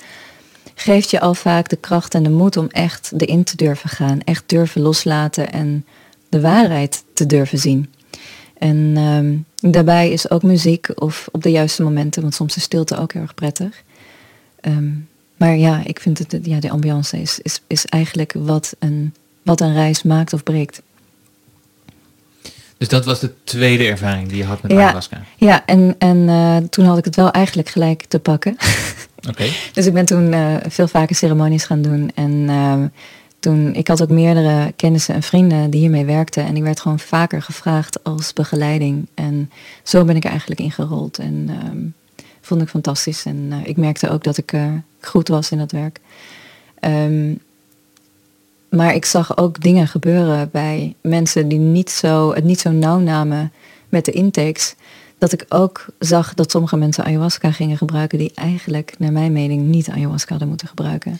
geeft 0.74 1.10
je 1.10 1.20
al 1.20 1.34
vaak 1.34 1.68
de 1.68 1.76
kracht 1.76 2.14
en 2.14 2.22
de 2.22 2.30
moed 2.30 2.56
om 2.56 2.66
echt 2.70 3.12
erin 3.16 3.44
te 3.44 3.56
durven 3.56 3.90
gaan, 3.90 4.20
echt 4.20 4.42
durven 4.46 4.80
loslaten 4.80 5.52
en 5.52 5.84
de 6.28 6.40
waarheid 6.40 7.04
te 7.14 7.26
durven 7.26 7.58
zien. 7.58 7.92
En 8.60 8.92
ehm, 8.96 9.70
daarbij 9.72 10.10
is 10.10 10.30
ook 10.30 10.42
muziek 10.42 10.88
of 10.94 11.28
op 11.32 11.42
de 11.42 11.50
juiste 11.50 11.82
momenten, 11.82 12.22
want 12.22 12.34
soms 12.34 12.56
is 12.56 12.62
stilte 12.62 12.96
ook 12.96 13.12
heel 13.12 13.22
erg 13.22 13.34
prettig. 13.34 13.82
Ehm, 14.60 14.88
maar 15.36 15.56
ja, 15.56 15.82
ik 15.84 16.00
vind 16.00 16.18
het, 16.18 16.38
ja, 16.42 16.60
de 16.60 16.70
ambiance 16.70 17.20
is, 17.20 17.38
is, 17.42 17.60
is 17.66 17.86
eigenlijk 17.86 18.32
wat 18.36 18.76
een, 18.78 19.14
wat 19.42 19.60
een 19.60 19.74
reis 19.74 20.02
maakt 20.02 20.32
of 20.32 20.42
breekt. 20.42 20.82
Dus 22.78 22.88
dat 22.88 23.04
was 23.04 23.20
de 23.20 23.32
tweede 23.44 23.86
ervaring 23.86 24.28
die 24.28 24.36
je 24.36 24.44
had 24.44 24.62
met 24.62 24.72
ayahuasca? 24.72 25.22
Ja, 25.36 25.66
en, 25.66 25.94
en 25.98 26.16
uh, 26.16 26.56
toen 26.56 26.84
had 26.84 26.98
ik 26.98 27.04
het 27.04 27.16
wel 27.16 27.30
eigenlijk 27.30 27.68
gelijk 27.68 28.04
te 28.08 28.18
pakken. 28.18 28.56
Oké. 29.28 29.44
dus 29.72 29.86
ik 29.86 29.92
ben 29.92 30.06
toen 30.06 30.32
uh, 30.32 30.56
veel 30.68 30.88
vaker 30.88 31.16
ceremonies 31.16 31.64
gaan 31.64 31.82
doen. 31.82 32.10
En 32.14 32.30
uh, 32.30 32.84
toen, 33.40 33.74
ik 33.74 33.88
had 33.88 34.02
ook 34.02 34.08
meerdere 34.08 34.72
kennissen 34.76 35.14
en 35.14 35.22
vrienden 35.22 35.70
die 35.70 35.80
hiermee 35.80 36.04
werkten. 36.04 36.44
En 36.44 36.56
ik 36.56 36.62
werd 36.62 36.80
gewoon 36.80 36.98
vaker 36.98 37.42
gevraagd 37.42 38.04
als 38.04 38.32
begeleiding. 38.32 39.06
En 39.14 39.50
zo 39.82 40.04
ben 40.04 40.16
ik 40.16 40.24
eigenlijk 40.24 40.60
ingerold. 40.60 41.18
En 41.18 41.50
um, 41.66 41.94
vond 42.40 42.62
ik 42.62 42.68
fantastisch. 42.68 43.24
En 43.24 43.52
ik 43.64 43.76
merkte 43.76 44.10
ook 44.10 44.24
dat 44.24 44.36
ik 44.36 44.54
goed 45.00 45.28
was 45.28 45.50
in 45.50 45.58
dat 45.58 45.72
werk. 45.72 46.00
Um, 46.80 47.40
maar 48.70 48.94
ik 48.94 49.04
zag 49.04 49.36
ook 49.36 49.62
dingen 49.62 49.88
gebeuren 49.88 50.50
bij 50.52 50.94
mensen 51.00 51.48
die 51.48 51.58
niet 51.58 51.90
zo, 51.90 52.34
het 52.34 52.44
niet 52.44 52.60
zo 52.60 52.70
nauw 52.70 52.98
namen 52.98 53.52
met 53.88 54.04
de 54.04 54.12
intakes. 54.12 54.74
Dat 55.18 55.32
ik 55.32 55.46
ook 55.48 55.86
zag 55.98 56.34
dat 56.34 56.50
sommige 56.50 56.76
mensen 56.76 57.04
ayahuasca 57.04 57.52
gingen 57.52 57.76
gebruiken 57.76 58.18
die 58.18 58.32
eigenlijk, 58.34 58.94
naar 58.98 59.12
mijn 59.12 59.32
mening, 59.32 59.66
niet 59.66 59.90
ayahuasca 59.90 60.30
hadden 60.30 60.48
moeten 60.48 60.68
gebruiken. 60.68 61.18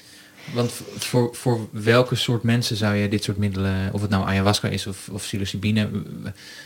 Want 0.55 0.73
voor, 0.99 1.29
voor 1.33 1.69
welke 1.71 2.15
soort 2.15 2.43
mensen 2.43 2.77
zou 2.77 2.95
je 2.95 3.09
dit 3.09 3.25
soort 3.25 3.37
middelen, 3.37 3.91
of 3.93 4.01
het 4.01 4.11
nou 4.11 4.27
ayahuasca 4.27 4.69
is 4.69 4.87
of, 4.87 5.09
of 5.13 5.23
psilocybine, 5.23 5.89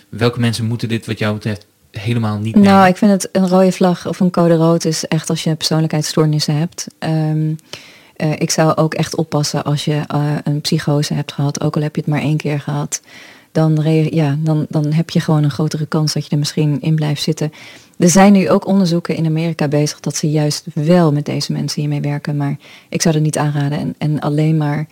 welke 0.08 0.40
mensen 0.40 0.64
moeten 0.64 0.88
dit 0.88 1.06
wat 1.06 1.18
jou 1.18 1.34
betreft 1.34 1.66
helemaal 1.90 2.38
niet 2.38 2.54
nemen? 2.54 2.70
Nou, 2.70 2.88
ik 2.88 2.96
vind 2.96 3.10
het 3.10 3.28
een 3.32 3.48
rode 3.48 3.72
vlag 3.72 4.06
of 4.06 4.20
een 4.20 4.30
code 4.30 4.54
rood 4.54 4.84
is 4.84 5.04
echt 5.04 5.30
als 5.30 5.44
je 5.44 5.54
persoonlijkheidsstoornissen 5.54 6.56
hebt. 6.56 6.86
Um, 6.98 7.56
uh, 8.16 8.32
ik 8.32 8.50
zou 8.50 8.76
ook 8.76 8.94
echt 8.94 9.16
oppassen 9.16 9.64
als 9.64 9.84
je 9.84 10.02
uh, 10.14 10.32
een 10.44 10.60
psychose 10.60 11.14
hebt 11.14 11.32
gehad, 11.32 11.60
ook 11.60 11.76
al 11.76 11.82
heb 11.82 11.94
je 11.94 12.00
het 12.00 12.10
maar 12.10 12.20
één 12.20 12.36
keer 12.36 12.60
gehad. 12.60 13.00
Dan, 13.52 13.80
ja, 14.10 14.36
dan, 14.38 14.66
dan 14.68 14.92
heb 14.92 15.10
je 15.10 15.20
gewoon 15.20 15.44
een 15.44 15.50
grotere 15.50 15.86
kans 15.86 16.12
dat 16.12 16.24
je 16.24 16.30
er 16.30 16.38
misschien 16.38 16.80
in 16.80 16.94
blijft 16.94 17.22
zitten. 17.22 17.52
Er 17.98 18.10
zijn 18.10 18.32
nu 18.32 18.50
ook 18.50 18.66
onderzoeken 18.66 19.16
in 19.16 19.26
Amerika 19.26 19.68
bezig 19.68 20.00
dat 20.00 20.16
ze 20.16 20.30
juist 20.30 20.66
wel 20.74 21.12
met 21.12 21.24
deze 21.24 21.52
mensen 21.52 21.80
hiermee 21.80 22.00
werken. 22.00 22.36
Maar 22.36 22.56
ik 22.88 23.02
zou 23.02 23.14
dat 23.14 23.22
niet 23.22 23.38
aanraden. 23.38 23.78
En, 23.78 23.94
en 23.98 24.20
alleen 24.20 24.56
maar 24.56 24.86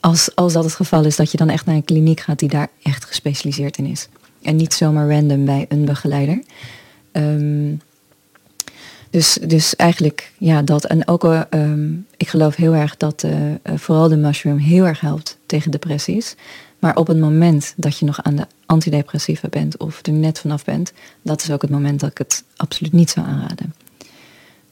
als, 0.00 0.34
als 0.34 0.52
dat 0.52 0.64
het 0.64 0.74
geval 0.74 1.04
is, 1.04 1.16
dat 1.16 1.30
je 1.30 1.36
dan 1.36 1.48
echt 1.48 1.66
naar 1.66 1.74
een 1.74 1.84
kliniek 1.84 2.20
gaat 2.20 2.38
die 2.38 2.48
daar 2.48 2.68
echt 2.82 3.04
gespecialiseerd 3.04 3.78
in 3.78 3.86
is. 3.86 4.08
En 4.42 4.56
niet 4.56 4.74
zomaar 4.74 5.10
random 5.10 5.44
bij 5.44 5.66
een 5.68 5.84
begeleider. 5.84 6.42
Um, 7.12 7.80
dus, 9.10 9.38
dus 9.46 9.76
eigenlijk 9.76 10.32
ja, 10.38 10.62
dat. 10.62 10.84
En 10.84 11.08
ook, 11.08 11.24
uh, 11.24 11.40
ik 12.16 12.28
geloof 12.28 12.56
heel 12.56 12.74
erg 12.74 12.96
dat 12.96 13.22
uh, 13.22 13.32
vooral 13.74 14.08
de 14.08 14.16
mushroom 14.16 14.56
heel 14.56 14.86
erg 14.86 15.00
helpt 15.00 15.38
tegen 15.46 15.70
depressies. 15.70 16.36
Maar 16.78 16.96
op 16.96 17.06
het 17.06 17.18
moment 17.18 17.74
dat 17.76 17.98
je 17.98 18.04
nog 18.04 18.22
aan 18.22 18.36
de 18.36 18.46
antidepressiva 18.66 19.48
bent 19.48 19.76
of 19.76 19.98
er 20.02 20.12
net 20.12 20.38
vanaf 20.38 20.64
bent, 20.64 20.92
dat 21.22 21.42
is 21.42 21.50
ook 21.50 21.62
het 21.62 21.70
moment 21.70 22.00
dat 22.00 22.10
ik 22.10 22.18
het 22.18 22.44
absoluut 22.56 22.92
niet 22.92 23.10
zou 23.10 23.26
aanraden. 23.26 23.74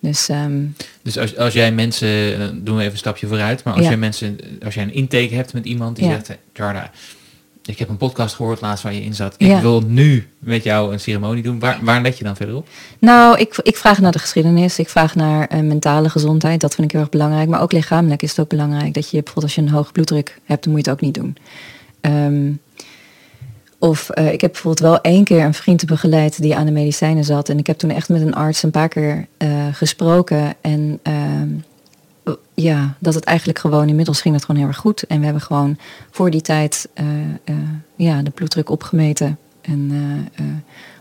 Dus, 0.01 0.29
um, 0.29 0.77
dus 1.03 1.19
als, 1.19 1.37
als 1.37 1.53
jij 1.53 1.73
mensen, 1.73 2.65
doen 2.65 2.75
we 2.75 2.81
even 2.81 2.93
een 2.93 2.99
stapje 2.99 3.27
vooruit, 3.27 3.65
maar 3.65 3.75
als 3.75 3.87
jij 3.87 3.97
mensen, 3.97 4.39
als 4.65 4.75
jij 4.75 4.83
een 4.83 4.93
intake 4.93 5.35
hebt 5.35 5.53
met 5.53 5.65
iemand 5.65 5.97
die 5.97 6.05
ja. 6.05 6.11
zegt, 6.11 6.39
Jarda, 6.53 6.91
ik 7.65 7.79
heb 7.79 7.89
een 7.89 7.97
podcast 7.97 8.35
gehoord 8.35 8.61
laatst 8.61 8.83
waar 8.85 8.93
je 8.93 9.03
in 9.03 9.15
zat. 9.15 9.35
Ik 9.39 9.57
wil 9.57 9.81
nu 9.81 10.29
met 10.39 10.63
jou 10.63 10.93
een 10.93 11.01
ceremonie 11.01 11.43
doen. 11.43 11.59
Waar, 11.59 11.79
waar 11.83 12.03
let 12.03 12.19
je 12.19 12.25
dan 12.25 12.37
verder 12.37 12.57
op? 12.57 12.69
Nou, 12.99 13.39
ik, 13.39 13.59
ik 13.63 13.77
vraag 13.77 14.01
naar 14.01 14.13
de 14.13 14.19
geschiedenis. 14.19 14.79
Ik 14.79 14.89
vraag 14.89 15.15
naar 15.15 15.55
uh, 15.55 15.61
mentale 15.61 16.09
gezondheid. 16.09 16.61
Dat 16.61 16.75
vind 16.75 16.87
ik 16.87 16.93
heel 16.93 17.01
erg 17.01 17.11
belangrijk. 17.11 17.49
Maar 17.49 17.61
ook 17.61 17.73
lichamelijk 17.73 18.23
is 18.23 18.31
het 18.31 18.41
ook 18.41 18.49
belangrijk. 18.49 18.95
Dat 18.95 19.05
je 19.05 19.23
bijvoorbeeld 19.23 19.45
als 19.45 19.55
je 19.55 19.61
een 19.61 19.69
hoge 19.69 19.93
bloeddruk 19.93 20.39
hebt, 20.45 20.65
dan 20.65 20.73
moet 20.73 20.85
je 20.85 20.91
het 20.91 21.01
ook 21.01 21.07
niet 21.07 21.15
doen. 21.15 21.37
Um, 22.07 22.61
of 23.79 24.11
uh, 24.15 24.33
ik 24.33 24.41
heb 24.41 24.53
bijvoorbeeld 24.53 24.89
wel 24.89 25.01
één 25.01 25.25
keer 25.25 25.45
een 25.45 25.55
vriend 25.55 25.85
begeleid 25.85 26.43
die 26.43 26.57
aan 26.57 26.67
de 26.67 26.73
medicijnen 26.73 27.25
zat. 27.25 27.49
En 27.49 27.59
ik 27.59 27.67
heb 27.67 27.79
toen 27.79 27.91
echt 27.91 28.09
met 28.09 28.21
een 28.21 28.35
arts 28.35 28.63
een 28.63 28.71
paar 28.71 28.89
keer 28.89 29.27
uh, 29.39 29.49
gesproken. 29.73 30.55
En 30.61 30.99
ehm, 31.03 31.49
ja, 32.55 32.97
dat 32.99 33.15
het 33.15 33.25
eigenlijk 33.25 33.59
gewoon, 33.59 33.89
inmiddels 33.89 34.21
ging 34.21 34.35
het 34.35 34.45
gewoon 34.45 34.61
heel 34.61 34.71
erg 34.71 34.81
goed. 34.81 35.03
En 35.03 35.19
we 35.19 35.25
hebben 35.25 35.43
gewoon 35.43 35.79
voor 36.11 36.31
die 36.31 36.41
tijd 36.41 36.89
uh, 36.95 37.55
ja, 37.97 38.23
de 38.23 38.31
bloeddruk 38.31 38.71
opgemeten. 38.71 39.39
En 39.61 39.93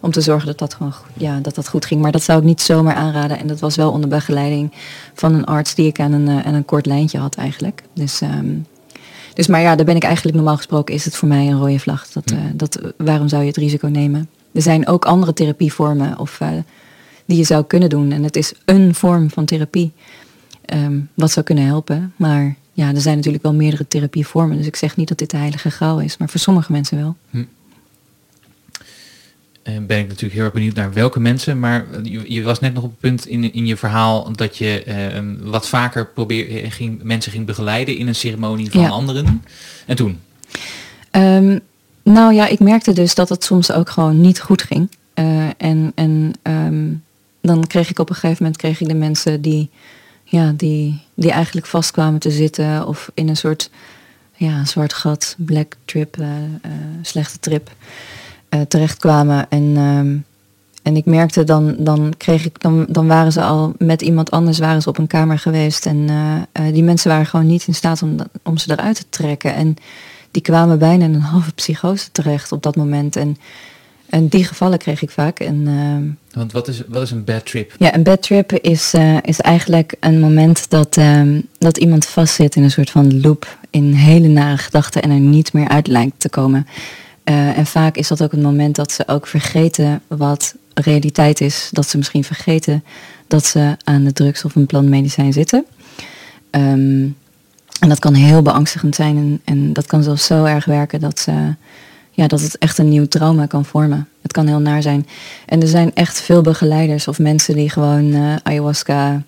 om 0.02 0.12
te 0.12 0.22
zorgen 0.22 0.48
dat 0.48 0.60
dat 0.60 0.74
gewoon 0.74 0.94
ja, 1.14 1.40
dat 1.40 1.56
dat 1.56 1.68
goed 1.70 1.86
ging. 1.86 2.02
Maar 2.02 2.12
dat 2.12 2.24
zou 2.24 2.40
ik 2.40 2.46
niet 2.46 2.62
zomaar 2.62 2.96
aanraden. 2.96 3.40
En 3.40 3.48
dat 3.48 3.60
was 3.60 3.76
wel 3.76 3.92
onder 3.92 4.10
begeleiding 4.10 4.72
van 5.14 5.34
een 5.34 5.46
arts 5.46 5.76
die 5.76 5.88
ik 5.88 6.00
aan 6.00 6.12
een, 6.12 6.44
aan 6.44 6.54
een 6.54 6.66
kort 6.66 6.86
lijntje 6.86 7.18
had 7.18 7.36
eigenlijk. 7.36 7.84
Dus, 7.94 8.22
um, 8.22 8.66
dus 9.36 9.48
maar 9.48 9.62
ja, 9.62 9.76
daar 9.76 9.86
ben 9.86 9.96
ik 9.96 10.04
eigenlijk 10.04 10.36
normaal 10.36 10.58
gesproken 10.58 10.96
is 10.96 11.06
het 11.06 11.16
voor 11.16 11.28
mij 11.28 11.48
een 11.48 11.60
rode 11.60 11.80
vlag. 11.80 12.08
Dat, 12.08 12.34
dat, 12.54 12.80
waarom 12.98 13.28
zou 13.28 13.42
je 13.42 13.48
het 13.48 13.58
risico 13.58 13.88
nemen? 13.88 14.30
Er 14.52 14.62
zijn 14.62 14.88
ook 14.88 15.06
andere 15.06 15.34
therapievormen 15.34 16.20
of, 16.20 16.42
die 17.26 17.38
je 17.38 17.44
zou 17.44 17.64
kunnen 17.64 17.90
doen. 17.90 18.12
En 18.12 18.24
het 18.24 18.36
is 18.36 18.54
een 18.66 18.96
vorm 18.96 19.30
van 19.30 19.46
therapie. 19.46 19.92
Um, 20.74 21.10
wat 21.14 21.32
zou 21.32 21.46
kunnen 21.46 21.66
helpen. 21.66 22.14
Maar 22.16 22.56
ja, 22.74 22.94
er 22.94 23.02
zijn 23.02 23.16
natuurlijk 23.16 23.44
wel 23.44 23.54
meerdere 23.54 23.88
therapievormen. 23.88 24.58
Dus 24.58 24.66
ik 24.66 24.76
zeg 24.76 24.98
niet 24.98 25.08
dat 25.08 25.18
dit 25.18 25.30
de 25.30 25.38
heilige 25.38 25.70
graal 25.70 26.00
is, 26.00 26.18
maar 26.18 26.30
voor 26.30 26.40
sommige 26.40 26.72
mensen 26.72 26.98
wel. 26.98 27.16
Hm. 27.30 27.44
En 29.66 29.86
ben 29.86 30.00
ik 30.00 30.08
natuurlijk 30.08 30.34
heel 30.34 30.44
erg 30.44 30.54
benieuwd 30.54 30.76
naar 30.76 30.94
welke 30.94 31.20
mensen. 31.20 31.60
Maar 31.60 31.86
je, 32.04 32.34
je 32.34 32.44
was 32.44 32.60
net 32.60 32.74
nog 32.74 32.84
op 32.84 32.90
het 32.90 33.00
punt 33.00 33.28
in, 33.28 33.54
in 33.54 33.66
je 33.66 33.78
verhaal 33.78 34.32
dat 34.32 34.58
je 34.58 34.84
uh, 34.88 35.52
wat 35.52 35.68
vaker 35.68 36.08
probeer, 36.08 36.64
eh, 36.64 36.72
ging, 36.72 37.04
mensen 37.04 37.32
ging 37.32 37.46
begeleiden 37.46 37.98
in 37.98 38.08
een 38.08 38.16
ceremonie 38.16 38.72
van 38.72 38.92
anderen. 38.92 39.44
En 39.86 39.96
toen? 39.96 40.20
Um, 41.12 41.60
nou 42.04 42.34
ja, 42.34 42.48
ik 42.48 42.60
merkte 42.60 42.94
dus 42.94 43.16
dat 43.16 43.30
het 43.30 43.44
soms 43.44 43.72
ook 43.72 43.90
gewoon 43.90 44.22
niet 44.22 44.42
goed 44.42 44.62
ging. 44.62 44.90
Uh, 45.16 45.48
en 45.58 45.92
en 45.96 46.34
um, 46.44 47.04
dan 47.42 47.68
kreeg 47.68 47.90
ik 47.90 48.00
op 48.00 48.10
een 48.10 48.16
gegeven 48.16 48.44
moment 48.44 48.62
kreeg 48.62 48.82
ik 48.82 48.88
de 48.88 48.94
mensen 48.94 49.42
die 49.42 49.70
ja, 50.24 50.54
die, 50.58 51.02
die 51.14 51.32
eigenlijk 51.32 51.68
vast 51.68 51.92
kwamen 51.92 52.20
te 52.20 52.32
zitten 52.32 52.88
of 52.88 53.12
in 53.14 53.30
een 53.30 53.38
soort 53.38 53.70
ja, 54.34 54.66
zwart 54.66 54.94
gat, 54.94 55.36
black 55.38 55.76
trip, 55.86 56.18
uh, 56.18 56.28
slechte 57.02 57.40
trip 57.40 57.72
terechtkwamen. 58.68 59.50
En, 59.50 59.78
um, 59.78 60.26
en 60.84 60.96
ik 60.96 61.06
merkte 61.06 61.44
dan, 61.44 61.76
dan 61.78 62.14
kreeg 62.18 62.46
ik, 62.46 62.62
dan, 62.62 62.86
dan 62.90 63.08
waren 63.08 63.32
ze 63.32 63.42
al 63.42 63.74
met 63.78 64.02
iemand 64.02 64.32
anders 64.32 64.60
waren 64.60 64.82
ze 64.82 64.90
op 64.90 64.98
een 64.98 65.08
kamer 65.08 65.40
geweest. 65.40 65.86
En 65.86 66.10
die 66.72 66.84
mensen 66.84 67.10
waren 67.10 67.26
gewoon 67.26 67.48
niet 67.48 67.68
in 67.68 67.76
staat 67.76 68.02
om, 68.02 68.16
om 68.44 68.58
ze 68.58 68.72
eruit 68.72 68.96
te 68.96 69.06
trekken. 69.10 69.56
En 69.56 69.76
die 70.32 70.42
kwamen 70.42 70.80
bijna 70.80 71.06
in 71.06 71.14
een 71.14 71.22
halve 71.34 71.54
psychose 71.54 72.12
terecht 72.12 72.52
op 72.52 72.64
dat 72.64 72.76
moment. 72.76 73.16
En 73.16 73.38
en 74.10 74.28
die 74.28 74.44
gevallen 74.44 74.78
kreeg 74.78 75.02
ik 75.02 75.10
vaak. 75.10 75.40
En, 75.40 75.56
uh, 75.68 76.38
Want 76.40 76.52
wat 76.52 76.68
is, 76.68 76.82
wat 76.88 77.02
is 77.02 77.12
een 77.12 77.24
bad 77.24 77.46
trip? 77.46 77.76
Ja, 77.78 77.94
een 77.94 78.04
bad 78.04 78.22
trip 78.22 78.52
is, 78.52 78.94
uh, 78.94 79.18
is 79.22 79.42
eigenlijk 79.42 79.96
een 80.00 80.20
moment 80.20 80.70
dat, 80.70 80.98
uh, 80.98 81.22
dat 81.58 81.78
iemand 81.78 82.06
vastzit 82.06 82.56
in 82.56 82.64
een 82.64 82.72
soort 82.72 82.90
van 82.90 83.22
loop. 83.22 83.58
In 83.70 83.94
hele 83.94 84.28
nare 84.28 84.58
gedachten 84.58 85.02
en 85.02 85.12
er 85.12 85.20
niet 85.20 85.54
meer 85.54 85.68
uit 85.68 85.88
lijkt 85.88 86.20
te 86.20 86.30
komen. 86.30 86.68
Eh, 87.26 87.58
en 87.58 87.66
vaak 87.66 87.96
is 87.96 88.08
dat 88.08 88.24
ook 88.24 88.32
een 88.32 88.42
moment 88.42 88.76
dat 88.76 88.92
ze 88.92 89.08
ook 89.08 89.28
vergeten 89.28 90.02
wat 90.08 90.56
realiteit 90.74 91.42
is 91.42 91.70
dat 91.72 91.88
ze 91.88 91.98
misschien 91.98 92.24
vergeten 92.24 92.84
dat 93.28 93.46
ze 93.46 93.78
aan 93.84 94.04
de 94.04 94.14
drugs 94.14 94.46
of 94.46 94.56
een 94.56 94.66
plantmedicijn 94.66 95.34
zitten. 95.34 95.66
Ehm, 96.50 97.08
en 97.80 97.90
dat 97.90 98.00
kan 98.00 98.14
heel 98.14 98.42
beangstigend 98.42 98.96
zijn 98.96 99.18
en, 99.18 99.42
en 99.44 99.74
dat 99.74 99.86
kan 99.86 100.04
zelfs 100.04 100.26
zo 100.26 100.44
erg 100.44 100.66
werken 100.66 101.00
dat, 101.00 101.20
ze, 101.20 101.56
ja, 102.12 102.28
dat 102.28 102.42
het 102.42 102.58
echt 102.58 102.78
een 102.78 102.90
nieuw 102.90 103.08
trauma 103.08 103.46
kan 103.46 103.66
vormen. 103.66 104.08
Het 104.22 104.32
kan 104.32 104.48
heel 104.48 104.60
naar 104.60 104.82
zijn. 104.82 105.08
En 105.46 105.62
er 105.62 105.68
zijn 105.68 105.92
echt 105.94 106.22
veel 106.22 106.42
begeleiders 106.42 107.08
of 107.08 107.20
mensen 107.20 107.56
die 107.56 107.70
gewoon 107.70 108.14
uh, 108.14 108.36
ayahuasca 108.44 109.24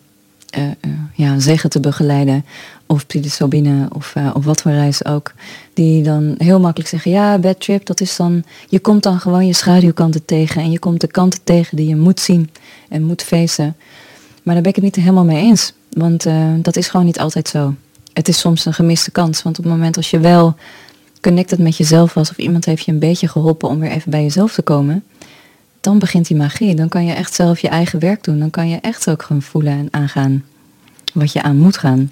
ja, 1.13 1.39
zeggen 1.39 1.69
te 1.69 1.79
begeleiden. 1.79 2.45
Of 2.85 3.05
psilocybine 3.05 3.87
of, 3.93 4.13
of 4.33 4.45
wat 4.45 4.61
voor 4.61 4.71
reis 4.71 5.05
ook. 5.05 5.33
Die 5.73 6.03
dan 6.03 6.35
heel 6.37 6.59
makkelijk 6.59 6.89
zeggen, 6.89 7.11
ja, 7.11 7.37
bad 7.37 7.59
trip, 7.59 7.85
dat 7.85 8.01
is 8.01 8.15
dan... 8.15 8.43
Je 8.69 8.79
komt 8.79 9.03
dan 9.03 9.19
gewoon 9.19 9.45
je 9.45 9.53
schaduwkanten 9.53 10.25
tegen. 10.25 10.61
En 10.61 10.71
je 10.71 10.79
komt 10.79 11.01
de 11.01 11.07
kanten 11.07 11.39
tegen 11.43 11.77
die 11.77 11.87
je 11.87 11.95
moet 11.95 12.19
zien 12.19 12.49
en 12.89 13.03
moet 13.03 13.23
feesten. 13.23 13.75
Maar 14.43 14.53
daar 14.53 14.63
ben 14.63 14.71
ik 14.71 14.75
het 14.75 14.83
niet 14.83 14.95
helemaal 14.95 15.25
mee 15.25 15.43
eens. 15.43 15.73
Want 15.89 16.25
dat 16.57 16.75
is 16.75 16.87
gewoon 16.87 17.05
niet 17.05 17.19
altijd 17.19 17.47
zo. 17.47 17.75
Het 18.13 18.27
is 18.27 18.39
soms 18.39 18.65
een 18.65 18.73
gemiste 18.73 19.11
kans. 19.11 19.43
Want 19.43 19.57
op 19.57 19.63
het 19.63 19.73
moment 19.73 19.97
als 19.97 20.09
je 20.09 20.19
wel 20.19 20.55
connected 21.21 21.59
met 21.59 21.77
jezelf 21.77 22.13
was... 22.13 22.29
of 22.29 22.37
iemand 22.37 22.65
heeft 22.65 22.85
je 22.85 22.91
een 22.91 22.99
beetje 22.99 23.27
geholpen 23.27 23.69
om 23.69 23.79
weer 23.79 23.91
even 23.91 24.11
bij 24.11 24.21
jezelf 24.21 24.53
te 24.53 24.61
komen 24.61 25.03
dan 25.81 25.99
begint 25.99 26.27
die 26.27 26.37
magie. 26.37 26.75
Dan 26.75 26.89
kan 26.89 27.05
je 27.05 27.13
echt 27.13 27.33
zelf 27.33 27.59
je 27.59 27.69
eigen 27.69 27.99
werk 27.99 28.23
doen. 28.23 28.39
Dan 28.39 28.49
kan 28.49 28.69
je 28.69 28.77
echt 28.81 29.09
ook 29.09 29.23
gewoon 29.23 29.41
voelen 29.41 29.73
en 29.73 29.87
aangaan 29.91 30.43
wat 31.13 31.31
je 31.31 31.41
aan 31.41 31.57
moet 31.57 31.77
gaan. 31.77 32.11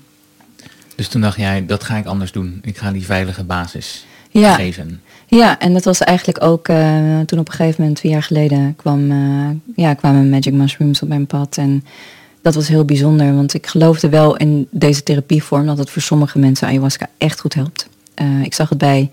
Dus 0.95 1.07
toen 1.07 1.21
dacht 1.21 1.37
jij, 1.37 1.65
dat 1.65 1.83
ga 1.83 1.97
ik 1.97 2.05
anders 2.05 2.31
doen. 2.31 2.59
Ik 2.61 2.77
ga 2.77 2.91
die 2.91 3.05
veilige 3.05 3.43
basis 3.43 4.05
ja. 4.29 4.53
geven. 4.53 5.01
Ja, 5.27 5.59
en 5.59 5.73
dat 5.73 5.83
was 5.83 5.99
eigenlijk 5.99 6.43
ook 6.43 6.67
uh, 6.67 7.19
toen 7.19 7.39
op 7.39 7.47
een 7.47 7.53
gegeven 7.53 7.75
moment, 7.81 7.97
twee 7.97 8.11
jaar 8.11 8.23
geleden, 8.23 8.75
kwam, 8.75 9.11
uh, 9.11 9.49
ja, 9.75 9.93
kwamen 9.93 10.29
Magic 10.29 10.53
Mushrooms 10.53 11.01
op 11.01 11.07
mijn 11.07 11.27
pad. 11.27 11.57
En 11.57 11.83
dat 12.41 12.55
was 12.55 12.67
heel 12.67 12.85
bijzonder, 12.85 13.35
want 13.35 13.53
ik 13.53 13.67
geloofde 13.67 14.09
wel 14.09 14.37
in 14.37 14.67
deze 14.71 15.03
therapievorm 15.03 15.65
dat 15.65 15.77
het 15.77 15.89
voor 15.89 16.01
sommige 16.01 16.39
mensen 16.39 16.67
ayahuasca 16.67 17.09
echt 17.17 17.39
goed 17.39 17.53
helpt. 17.53 17.89
Uh, 18.21 18.43
ik 18.43 18.53
zag 18.53 18.69
het 18.69 18.77
bij 18.77 19.11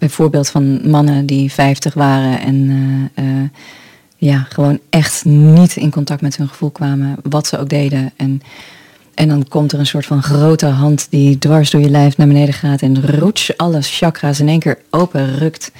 bijvoorbeeld 0.00 0.48
van 0.48 0.90
mannen 0.90 1.26
die 1.26 1.52
50 1.52 1.94
waren 1.94 2.40
en 2.40 2.70
ja, 4.20 4.46
gewoon 4.48 4.78
echt 4.90 5.24
niet 5.24 5.76
in 5.76 5.90
contact 5.90 6.20
met 6.20 6.36
hun 6.36 6.48
gevoel 6.48 6.70
kwamen, 6.70 7.16
wat 7.22 7.46
ze 7.46 7.58
ook 7.58 7.68
deden. 7.68 8.12
En, 8.16 8.42
en 9.14 9.28
dan 9.28 9.48
komt 9.48 9.72
er 9.72 9.78
een 9.78 9.86
soort 9.86 10.06
van 10.06 10.22
grote 10.22 10.66
hand 10.66 11.06
die 11.10 11.38
dwars 11.38 11.70
door 11.70 11.80
je 11.80 11.90
lijf 11.90 12.16
naar 12.16 12.26
beneden 12.26 12.54
gaat 12.54 12.82
en 12.82 13.16
roets 13.16 13.56
alles 13.56 13.98
chakra's 13.98 14.40
in 14.40 14.48
één 14.48 14.58
keer 14.58 14.78
open 14.90 15.38
rukt. 15.38 15.72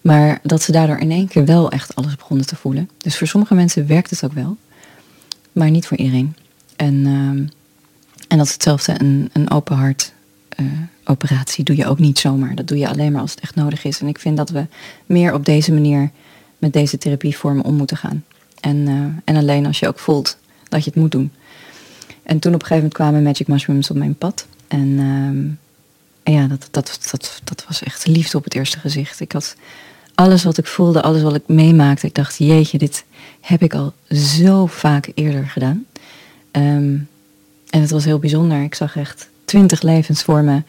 Maar 0.00 0.38
dat 0.42 0.62
ze 0.62 0.72
daardoor 0.72 0.98
in 0.98 1.10
één 1.10 1.28
keer 1.28 1.44
wel 1.44 1.70
echt 1.70 1.94
alles 1.94 2.16
begonnen 2.16 2.46
te 2.46 2.56
voelen. 2.56 2.90
Dus 2.98 3.18
voor 3.18 3.26
sommige 3.26 3.54
mensen 3.54 3.86
werkt 3.86 4.10
het 4.10 4.24
ook 4.24 4.32
wel, 4.32 4.56
maar 5.52 5.70
niet 5.70 5.86
voor 5.86 5.96
iedereen. 5.96 6.36
En, 6.76 6.94
uh, 6.94 7.10
en 8.28 8.38
dat 8.38 8.46
is 8.46 8.52
hetzelfde, 8.52 8.94
een, 8.98 9.30
een 9.32 9.50
open 9.50 9.76
hart 9.76 10.12
uh, 10.60 10.66
operatie 11.08 11.64
doe 11.64 11.76
je 11.76 11.86
ook 11.86 11.98
niet 11.98 12.18
zomaar. 12.18 12.54
Dat 12.54 12.68
doe 12.68 12.78
je 12.78 12.88
alleen 12.88 13.12
maar 13.12 13.20
als 13.20 13.30
het 13.30 13.40
echt 13.40 13.54
nodig 13.54 13.84
is. 13.84 14.00
En 14.00 14.06
ik 14.06 14.18
vind 14.18 14.36
dat 14.36 14.50
we 14.50 14.66
meer 15.06 15.34
op 15.34 15.44
deze 15.44 15.72
manier 15.72 16.10
met 16.58 16.72
deze 16.72 16.98
therapievormen 16.98 17.64
om 17.64 17.74
moeten 17.74 17.96
gaan. 17.96 18.24
En, 18.60 18.76
uh, 18.76 19.04
en 19.24 19.36
alleen 19.36 19.66
als 19.66 19.78
je 19.78 19.88
ook 19.88 19.98
voelt 19.98 20.38
dat 20.68 20.84
je 20.84 20.90
het 20.90 21.00
moet 21.00 21.12
doen. 21.12 21.32
En 22.22 22.38
toen 22.38 22.54
op 22.54 22.60
een 22.60 22.66
gegeven 22.66 22.76
moment 22.76 22.94
kwamen 22.94 23.22
Magic 23.22 23.48
Mushrooms 23.48 23.90
op 23.90 23.96
mijn 23.96 24.14
pad. 24.14 24.46
En, 24.68 24.88
uh, 24.88 25.04
en 26.22 26.32
ja, 26.32 26.46
dat, 26.46 26.68
dat, 26.70 26.98
dat, 27.10 27.40
dat 27.44 27.64
was 27.68 27.82
echt 27.82 28.06
liefde 28.06 28.36
op 28.36 28.44
het 28.44 28.54
eerste 28.54 28.78
gezicht. 28.78 29.20
Ik 29.20 29.32
had 29.32 29.56
alles 30.14 30.44
wat 30.44 30.58
ik 30.58 30.66
voelde, 30.66 31.02
alles 31.02 31.22
wat 31.22 31.34
ik 31.34 31.42
meemaakte. 31.46 32.06
Ik 32.06 32.14
dacht, 32.14 32.36
jeetje, 32.38 32.78
dit 32.78 33.04
heb 33.40 33.62
ik 33.62 33.74
al 33.74 33.92
zo 34.10 34.66
vaak 34.66 35.10
eerder 35.14 35.44
gedaan. 35.44 35.84
Um, 36.52 37.08
en 37.70 37.80
het 37.80 37.90
was 37.90 38.04
heel 38.04 38.18
bijzonder. 38.18 38.62
Ik 38.62 38.74
zag 38.74 38.96
echt 38.96 39.28
twintig 39.44 39.82
levens 39.82 40.22
voor 40.22 40.42
me. 40.42 40.62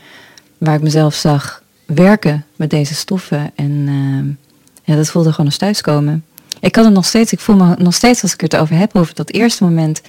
Waar 0.60 0.76
ik 0.76 0.82
mezelf 0.82 1.16
zag 1.16 1.64
werken 1.86 2.46
met 2.56 2.70
deze 2.70 2.96
stoffen. 2.96 3.52
En... 3.56 3.72
Uh, 3.72 4.48
ja, 4.90 4.96
dat 4.96 5.10
voelde 5.10 5.30
gewoon 5.30 5.46
als 5.46 5.58
thuiskomen. 5.58 6.24
Ik 6.60 6.72
kan 6.72 6.86
het 6.86 6.94
nog 6.94 7.06
steeds, 7.06 7.32
ik 7.32 7.40
voel 7.40 7.56
me 7.56 7.76
nog 7.78 7.94
steeds 7.94 8.22
als 8.22 8.34
ik 8.34 8.42
het 8.42 8.56
over 8.56 8.76
heb, 8.76 8.96
over 8.96 9.16
dat 9.16 9.30
eerste 9.30 9.64
moment 9.64 10.02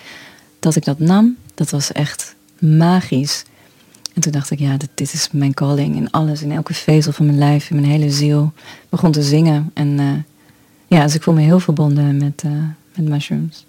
dat 0.58 0.76
ik 0.76 0.84
dat 0.84 0.98
nam, 0.98 1.36
dat 1.54 1.70
was 1.70 1.92
echt 1.92 2.34
magisch. 2.58 3.44
En 4.14 4.20
toen 4.20 4.32
dacht 4.32 4.50
ik, 4.50 4.58
ja, 4.58 4.76
dit, 4.94 5.12
is 5.12 5.28
mijn 5.32 5.54
calling 5.54 5.96
in 5.96 6.10
alles, 6.10 6.42
in 6.42 6.52
elke 6.52 6.74
vezel 6.74 7.12
van 7.12 7.26
mijn 7.26 7.38
lijf, 7.38 7.70
in 7.70 7.76
mijn 7.76 7.90
hele 7.90 8.10
ziel. 8.10 8.52
Begon 8.88 9.12
te 9.12 9.22
zingen 9.22 9.70
en 9.74 9.98
uh, 9.98 10.10
ja, 10.86 11.04
dus 11.04 11.14
ik 11.14 11.22
voel 11.22 11.34
me 11.34 11.40
heel 11.40 11.60
verbonden 11.60 12.16
met, 12.16 12.42
uh, 12.46 12.52
met 12.96 13.08
mushrooms. 13.08 13.66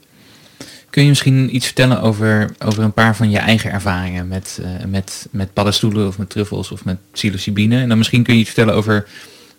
Kun 0.92 1.04
je 1.04 1.10
misschien 1.10 1.56
iets 1.56 1.66
vertellen 1.66 2.02
over, 2.02 2.52
over 2.66 2.84
een 2.84 2.94
paar 2.94 3.16
van 3.16 3.30
je 3.30 3.38
eigen 3.38 3.72
ervaringen 3.72 4.28
met, 4.28 4.60
uh, 4.62 4.86
met, 4.88 5.28
met 5.32 5.54
paddenstoelen 5.54 6.08
of 6.08 6.18
met 6.18 6.30
truffels 6.30 6.72
of 6.72 6.86
met 6.86 6.98
psilocybine? 7.12 7.82
En 7.82 7.90
dan 7.90 7.98
misschien 7.98 8.24
kun 8.24 8.34
je 8.34 8.40
iets 8.40 8.50
vertellen 8.50 8.76
over 8.76 9.08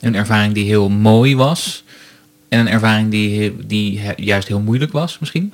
een 0.00 0.14
ervaring 0.14 0.54
die 0.54 0.64
heel 0.64 0.88
mooi 0.88 1.36
was 1.36 1.84
en 2.48 2.58
een 2.58 2.68
ervaring 2.68 3.10
die, 3.10 3.66
die 3.66 4.00
juist 4.16 4.48
heel 4.48 4.60
moeilijk 4.60 4.92
was 4.92 5.18
misschien? 5.18 5.52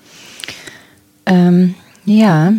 Um, 1.24 1.76
ja. 2.02 2.54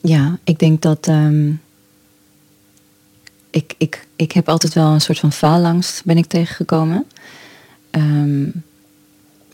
Ja, 0.00 0.38
ik 0.44 0.58
denk 0.58 0.82
dat 0.82 1.08
um, 1.08 1.60
ik, 3.50 3.74
ik, 3.78 4.06
ik 4.16 4.32
heb 4.32 4.48
altijd 4.48 4.74
wel 4.74 4.92
een 4.92 5.00
soort 5.00 5.18
van 5.18 5.32
faalangst 5.32 6.04
ben 6.04 6.16
ik 6.16 6.26
tegengekomen. 6.26 7.06
Um, 7.90 8.62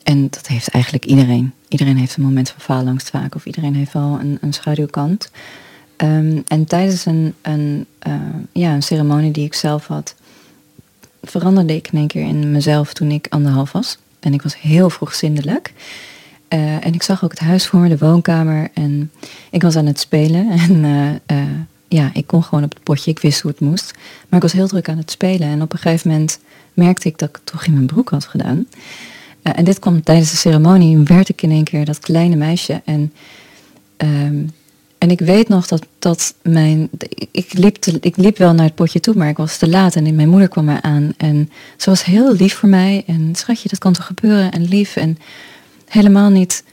en 0.04 0.28
dat 0.30 0.46
heeft 0.46 0.68
eigenlijk 0.68 1.04
iedereen. 1.04 1.52
Iedereen 1.68 1.96
heeft 1.96 2.16
een 2.16 2.22
moment 2.22 2.50
van 2.50 2.60
faalangst 2.60 3.10
vaak. 3.10 3.34
Of 3.34 3.46
iedereen 3.46 3.74
heeft 3.74 3.92
wel 3.92 4.18
een, 4.20 4.38
een 4.40 4.52
schaduwkant. 4.52 5.30
Um, 5.96 6.42
en 6.48 6.64
tijdens 6.64 7.06
een, 7.06 7.34
een, 7.42 7.86
uh, 8.06 8.14
ja, 8.52 8.74
een 8.74 8.82
ceremonie 8.82 9.30
die 9.30 9.44
ik 9.44 9.54
zelf 9.54 9.86
had, 9.86 10.14
veranderde 11.22 11.74
ik 11.74 11.88
in 11.92 11.98
één 11.98 12.06
keer 12.06 12.26
in 12.26 12.52
mezelf 12.52 12.92
toen 12.92 13.10
ik 13.10 13.26
anderhalf 13.28 13.72
was. 13.72 13.98
En 14.20 14.32
ik 14.32 14.42
was 14.42 14.60
heel 14.60 14.90
vroeg 14.90 15.14
zindelijk. 15.14 15.72
Uh, 16.48 16.86
en 16.86 16.94
ik 16.94 17.02
zag 17.02 17.24
ook 17.24 17.30
het 17.30 17.40
huis 17.40 17.66
voor 17.66 17.80
me, 17.80 17.88
de 17.88 17.98
woonkamer. 17.98 18.68
En 18.74 19.10
ik 19.50 19.62
was 19.62 19.76
aan 19.76 19.86
het 19.86 20.00
spelen. 20.00 20.50
En 20.68 20.84
uh, 21.26 21.40
ja, 21.88 22.10
ik 22.12 22.26
kon 22.26 22.42
gewoon 22.42 22.64
op 22.64 22.74
het 22.74 22.82
potje. 22.82 23.10
Ik 23.10 23.18
wist 23.18 23.40
hoe 23.40 23.50
het 23.50 23.60
moest. 23.60 23.92
Maar 24.28 24.36
ik 24.38 24.42
was 24.42 24.52
heel 24.52 24.68
druk 24.68 24.88
aan 24.88 24.98
het 24.98 25.10
spelen. 25.10 25.48
En 25.48 25.62
op 25.62 25.72
een 25.72 25.78
gegeven 25.78 26.10
moment 26.10 26.38
merkte 26.74 27.08
ik 27.08 27.18
dat 27.18 27.28
ik 27.28 27.40
toch 27.44 27.66
in 27.66 27.72
mijn 27.72 27.86
broek 27.86 28.10
had 28.10 28.24
gedaan. 28.24 28.66
En 29.52 29.64
dit 29.64 29.78
kwam 29.78 30.02
tijdens 30.02 30.30
de 30.30 30.36
ceremonie. 30.36 30.98
Werd 30.98 31.28
ik 31.28 31.42
in 31.42 31.50
één 31.50 31.64
keer 31.64 31.84
dat 31.84 31.98
kleine 31.98 32.36
meisje. 32.36 32.82
En 32.84 33.12
um, 33.96 34.50
en 35.04 35.10
ik 35.10 35.20
weet 35.20 35.48
nog 35.48 35.66
dat, 35.66 35.86
dat 35.98 36.34
mijn. 36.42 36.90
Ik 37.30 37.52
liep, 37.52 37.84
ik 38.00 38.16
liep 38.16 38.38
wel 38.38 38.52
naar 38.52 38.64
het 38.64 38.74
potje 38.74 39.00
toe, 39.00 39.14
maar 39.14 39.28
ik 39.28 39.36
was 39.36 39.56
te 39.56 39.68
laat. 39.68 39.96
En 39.96 40.14
mijn 40.14 40.28
moeder 40.28 40.48
kwam 40.48 40.68
aan. 40.70 41.14
En 41.16 41.50
ze 41.76 41.90
was 41.90 42.04
heel 42.04 42.34
lief 42.34 42.54
voor 42.54 42.68
mij. 42.68 43.02
En 43.06 43.34
schatje, 43.34 43.68
dat 43.68 43.78
kan 43.78 43.92
toch 43.92 44.06
gebeuren? 44.06 44.52
En 44.52 44.64
lief. 44.64 44.96
En 44.96 45.18
helemaal 45.88 46.30
niet. 46.30 46.64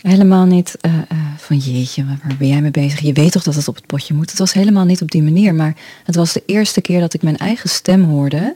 Helemaal 0.00 0.44
niet 0.44 0.78
uh, 0.86 0.92
uh, 0.94 1.18
van 1.36 1.56
jeetje, 1.56 2.04
waar 2.04 2.36
ben 2.38 2.48
jij 2.48 2.60
mee 2.60 2.70
bezig? 2.70 3.00
Je 3.00 3.12
weet 3.12 3.32
toch 3.32 3.42
dat 3.42 3.54
het 3.54 3.68
op 3.68 3.74
het 3.74 3.86
potje 3.86 4.14
moet? 4.14 4.30
Het 4.30 4.38
was 4.38 4.52
helemaal 4.52 4.84
niet 4.84 5.02
op 5.02 5.10
die 5.10 5.22
manier. 5.22 5.54
Maar 5.54 5.76
het 6.04 6.14
was 6.14 6.32
de 6.32 6.42
eerste 6.46 6.80
keer 6.80 7.00
dat 7.00 7.14
ik 7.14 7.22
mijn 7.22 7.36
eigen 7.36 7.68
stem 7.68 8.04
hoorde. 8.04 8.54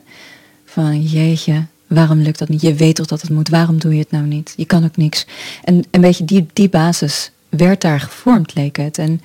Van 0.65 1.03
jeetje, 1.03 1.67
waarom 1.87 2.19
lukt 2.19 2.39
dat 2.39 2.49
niet? 2.49 2.61
Je 2.61 2.75
weet 2.75 2.95
toch 2.95 3.07
dat 3.07 3.21
het 3.21 3.31
moet? 3.31 3.49
Waarom 3.49 3.79
doe 3.79 3.93
je 3.93 3.99
het 3.99 4.11
nou 4.11 4.25
niet? 4.25 4.55
Je 4.57 4.65
kan 4.65 4.85
ook 4.85 4.97
niks. 4.97 5.27
En 5.65 5.85
een 5.91 6.01
beetje 6.01 6.25
die, 6.25 6.47
die 6.53 6.69
basis 6.69 7.31
werd 7.49 7.81
daar 7.81 8.01
gevormd, 8.01 8.55
leek 8.55 8.77
het. 8.77 8.99
En, 8.99 9.21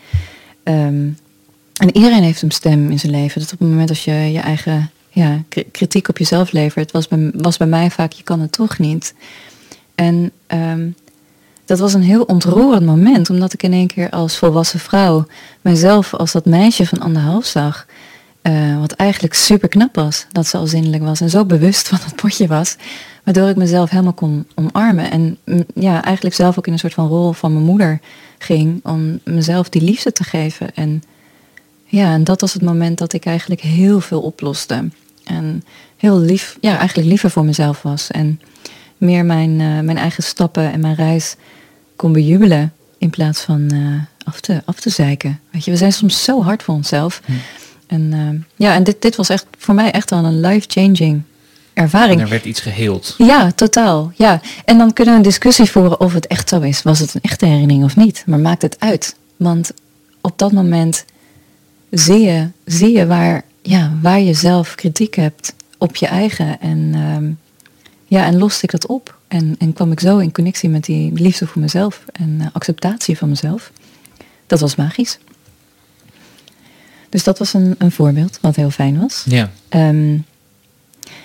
um, 0.63 1.17
en 1.75 1.95
iedereen 1.95 2.23
heeft 2.23 2.41
een 2.41 2.51
stem 2.51 2.91
in 2.91 2.99
zijn 2.99 3.11
leven. 3.11 3.41
Dat 3.41 3.53
op 3.53 3.59
het 3.59 3.69
moment 3.69 3.89
als 3.89 4.03
je 4.03 4.13
je 4.13 4.39
eigen 4.39 4.91
ja, 5.09 5.43
kritiek 5.71 6.07
op 6.07 6.17
jezelf 6.17 6.51
levert, 6.51 6.91
was 6.91 7.07
bij, 7.07 7.31
was 7.33 7.57
bij 7.57 7.67
mij 7.67 7.91
vaak, 7.91 8.11
je 8.11 8.23
kan 8.23 8.39
het 8.39 8.51
toch 8.51 8.79
niet. 8.79 9.13
En 9.95 10.31
um, 10.47 10.95
dat 11.65 11.79
was 11.79 11.93
een 11.93 12.03
heel 12.03 12.23
ontroerend 12.23 12.85
moment, 12.85 13.29
omdat 13.29 13.53
ik 13.53 13.63
in 13.63 13.73
één 13.73 13.87
keer 13.87 14.09
als 14.09 14.37
volwassen 14.37 14.79
vrouw 14.79 15.25
mijzelf 15.61 16.13
als 16.13 16.31
dat 16.31 16.45
meisje 16.45 16.85
van 16.85 16.99
anderhalf 16.99 17.45
zag. 17.45 17.85
Uh, 18.43 18.79
wat 18.79 18.91
eigenlijk 18.91 19.33
super 19.33 19.69
knap 19.69 19.95
was, 19.95 20.25
dat 20.31 20.47
ze 20.47 20.57
al 20.57 20.67
zinnelijk 20.67 21.03
was 21.03 21.21
en 21.21 21.29
zo 21.29 21.45
bewust 21.45 21.87
van 21.87 21.99
dat 22.03 22.15
potje 22.15 22.47
was. 22.47 22.75
Waardoor 23.23 23.49
ik 23.49 23.55
mezelf 23.55 23.89
helemaal 23.89 24.13
kon 24.13 24.47
omarmen. 24.55 25.11
En 25.11 25.37
mm, 25.45 25.63
ja, 25.75 26.03
eigenlijk 26.03 26.35
zelf 26.35 26.57
ook 26.57 26.67
in 26.67 26.73
een 26.73 26.79
soort 26.79 26.93
van 26.93 27.07
rol 27.07 27.31
van 27.31 27.53
mijn 27.53 27.65
moeder 27.65 27.99
ging. 28.37 28.79
Om 28.83 29.19
mezelf 29.23 29.69
die 29.69 29.81
liefde 29.81 30.11
te 30.11 30.23
geven. 30.23 30.75
En 30.75 31.03
ja, 31.85 32.13
en 32.13 32.23
dat 32.23 32.41
was 32.41 32.53
het 32.53 32.61
moment 32.61 32.97
dat 32.97 33.13
ik 33.13 33.25
eigenlijk 33.25 33.61
heel 33.61 33.99
veel 33.99 34.21
oploste. 34.21 34.89
En 35.23 35.63
heel 35.97 36.19
lief, 36.19 36.57
ja, 36.61 36.77
eigenlijk 36.77 37.07
liever 37.07 37.29
voor 37.29 37.45
mezelf 37.45 37.81
was. 37.81 38.11
En 38.11 38.41
meer 38.97 39.25
mijn, 39.25 39.59
uh, 39.59 39.79
mijn 39.79 39.97
eigen 39.97 40.23
stappen 40.23 40.71
en 40.71 40.79
mijn 40.79 40.95
reis 40.95 41.35
kon 41.95 42.11
bejubelen. 42.11 42.73
In 42.97 43.09
plaats 43.09 43.41
van 43.41 43.73
uh, 43.73 44.01
af, 44.23 44.39
te, 44.39 44.61
af 44.65 44.79
te 44.79 44.89
zeiken. 44.89 45.39
Weet 45.51 45.65
je, 45.65 45.71
we 45.71 45.77
zijn 45.77 45.93
soms 45.93 46.23
zo 46.23 46.43
hard 46.43 46.63
voor 46.63 46.75
onszelf. 46.75 47.21
Hm. 47.25 47.31
En 47.91 48.11
uh, 48.13 48.43
ja, 48.55 48.73
en 48.73 48.83
dit, 48.83 49.01
dit 49.01 49.15
was 49.15 49.29
echt 49.29 49.45
voor 49.57 49.73
mij 49.75 49.91
echt 49.91 50.09
wel 50.09 50.25
een 50.25 50.39
life-changing 50.39 51.21
ervaring. 51.73 52.17
En 52.17 52.23
er 52.23 52.29
werd 52.29 52.45
iets 52.45 52.59
geheeld. 52.59 53.15
Ja, 53.17 53.51
totaal. 53.51 54.11
Ja. 54.15 54.41
En 54.65 54.77
dan 54.77 54.93
kunnen 54.93 55.13
we 55.13 55.19
een 55.19 55.25
discussie 55.25 55.71
voeren 55.71 55.99
of 55.99 56.13
het 56.13 56.27
echt 56.27 56.49
zo 56.49 56.59
is. 56.59 56.81
Was 56.81 56.99
het 56.99 57.13
een 57.13 57.21
echte 57.21 57.45
herinnering 57.45 57.83
of 57.83 57.95
niet? 57.95 58.23
Maar 58.25 58.39
maakt 58.39 58.61
het 58.61 58.79
uit. 58.79 59.15
Want 59.37 59.71
op 60.21 60.37
dat 60.37 60.51
moment 60.51 61.05
zie 61.89 62.19
je, 62.19 62.47
zie 62.65 62.97
je 62.97 63.05
waar, 63.05 63.43
ja, 63.61 63.97
waar 64.01 64.19
je 64.19 64.33
zelf 64.33 64.75
kritiek 64.75 65.15
hebt 65.15 65.53
op 65.77 65.95
je 65.95 66.07
eigen. 66.07 66.59
En, 66.59 66.91
ehm, 66.93 67.31
ja, 68.07 68.25
en 68.25 68.37
loste 68.37 68.63
ik 68.63 68.71
dat 68.71 68.85
op. 68.85 69.17
En, 69.27 69.55
en 69.59 69.73
kwam 69.73 69.91
ik 69.91 69.99
zo 69.99 70.17
in 70.17 70.31
connectie 70.31 70.69
met 70.69 70.83
die 70.83 71.13
liefde 71.13 71.47
voor 71.47 71.61
mezelf 71.61 72.03
en 72.11 72.37
uh, 72.41 72.47
acceptatie 72.53 73.17
van 73.17 73.29
mezelf. 73.29 73.71
Dat 74.47 74.59
was 74.59 74.75
magisch. 74.75 75.17
Dus 77.11 77.23
dat 77.23 77.39
was 77.39 77.53
een, 77.53 77.75
een 77.77 77.91
voorbeeld 77.91 78.37
wat 78.41 78.55
heel 78.55 78.69
fijn 78.69 78.99
was. 78.99 79.25
Ja. 79.27 79.51
Ehm, 79.69 80.13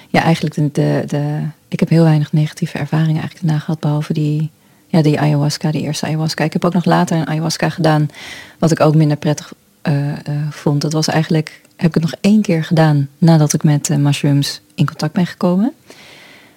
ja, 0.08 0.22
eigenlijk 0.22 0.54
de, 0.54 0.70
de, 0.72 1.02
de, 1.06 1.40
ik 1.68 1.80
heb 1.80 1.88
heel 1.88 2.04
weinig 2.04 2.32
negatieve 2.32 2.78
ervaringen 2.78 3.20
eigenlijk 3.20 3.46
daarna 3.46 3.58
gehad, 3.58 3.80
behalve 3.80 4.12
die, 4.12 4.50
ja, 4.86 5.02
die 5.02 5.20
ayahuasca, 5.20 5.70
die 5.70 5.82
eerste 5.82 6.06
ayahuasca. 6.06 6.44
Ik 6.44 6.52
heb 6.52 6.64
ook 6.64 6.72
nog 6.72 6.84
later 6.84 7.16
een 7.16 7.26
ayahuasca 7.26 7.68
gedaan, 7.68 8.10
wat 8.58 8.70
ik 8.70 8.80
ook 8.80 8.94
minder 8.94 9.16
prettig 9.16 9.52
uh, 9.82 10.06
uh, 10.06 10.12
vond. 10.50 10.80
Dat 10.80 10.92
was 10.92 11.08
eigenlijk, 11.08 11.60
heb 11.76 11.88
ik 11.88 11.94
het 11.94 12.02
nog 12.02 12.14
één 12.20 12.42
keer 12.42 12.64
gedaan 12.64 13.08
nadat 13.18 13.52
ik 13.52 13.62
met 13.62 13.88
uh, 13.88 13.96
mushrooms 13.96 14.60
in 14.74 14.86
contact 14.86 15.12
ben 15.12 15.26
gekomen. 15.26 15.72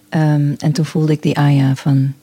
Um, 0.10 0.56
en 0.58 0.72
toen 0.72 0.86
voelde 0.86 1.12
ik 1.12 1.22
die 1.22 1.38
aya 1.38 1.76
van, 1.76 2.14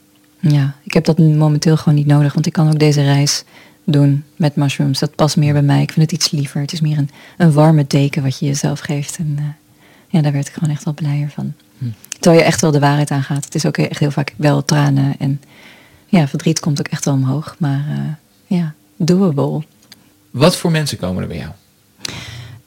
ja, 0.40 0.74
ik 0.82 0.92
heb 0.92 1.04
dat 1.04 1.18
momenteel 1.18 1.76
gewoon 1.76 1.98
niet 1.98 2.06
nodig, 2.06 2.34
want 2.34 2.46
ik 2.46 2.52
kan 2.52 2.68
ook 2.68 2.78
deze 2.78 3.02
reis 3.02 3.44
doen 3.86 4.24
met 4.36 4.56
mushrooms. 4.56 4.98
Dat 4.98 5.14
past 5.14 5.36
meer 5.36 5.52
bij 5.52 5.62
mij. 5.62 5.82
Ik 5.82 5.92
vind 5.92 6.10
het 6.10 6.20
iets 6.20 6.30
liever. 6.30 6.60
Het 6.60 6.72
is 6.72 6.80
meer 6.80 6.98
een, 6.98 7.10
een 7.36 7.52
warme 7.52 7.84
deken 7.86 8.22
wat 8.22 8.38
je 8.38 8.46
jezelf 8.46 8.80
geeft. 8.80 9.16
En 9.16 9.36
uh, 9.38 9.44
ja, 10.08 10.20
daar 10.22 10.32
werd 10.32 10.48
ik 10.48 10.52
gewoon 10.52 10.70
echt 10.70 10.84
wel 10.84 10.94
blijer 10.94 11.30
van. 11.30 11.52
Hm. 11.78 11.84
Terwijl 12.08 12.42
je 12.42 12.46
echt 12.46 12.60
wel 12.60 12.70
de 12.70 12.78
waarheid 12.78 13.10
aangaat. 13.10 13.44
Het 13.44 13.54
is 13.54 13.66
ook 13.66 13.78
echt 13.78 14.00
heel 14.00 14.10
vaak 14.10 14.34
wel 14.36 14.64
tranen 14.64 15.14
en 15.18 15.40
ja, 16.06 16.28
verdriet 16.28 16.60
komt 16.60 16.78
ook 16.78 16.88
echt 16.88 17.04
wel 17.04 17.14
omhoog. 17.14 17.56
Maar 17.58 17.84
uh, 17.88 18.58
ja, 18.58 18.74
doable. 18.96 19.62
Wat 20.30 20.56
voor 20.56 20.70
mensen 20.70 20.98
komen 20.98 21.22
er 21.22 21.28
bij 21.28 21.36
jou? 21.38 21.50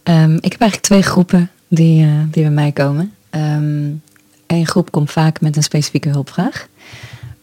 Um, 0.03 0.35
ik 0.35 0.51
heb 0.51 0.61
eigenlijk 0.61 0.81
twee 0.81 1.01
groepen 1.01 1.49
die, 1.67 2.05
uh, 2.05 2.11
die 2.31 2.43
bij 2.43 2.51
mij 2.51 2.71
komen. 2.71 3.13
Um, 3.31 4.01
Eén 4.47 4.67
groep 4.67 4.91
komt 4.91 5.11
vaak 5.11 5.41
met 5.41 5.55
een 5.55 5.63
specifieke 5.63 6.09
hulpvraag. 6.09 6.67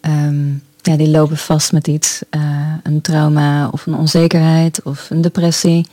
Um, 0.00 0.62
ja, 0.86 0.96
die 0.96 1.08
lopen 1.08 1.36
vast 1.36 1.72
met 1.72 1.86
iets. 1.86 2.22
Uh, 2.30 2.72
een 2.82 3.00
trauma 3.00 3.68
of 3.68 3.86
een 3.86 3.94
onzekerheid 3.94 4.82
of 4.82 5.10
een 5.10 5.20
depressie. 5.20 5.86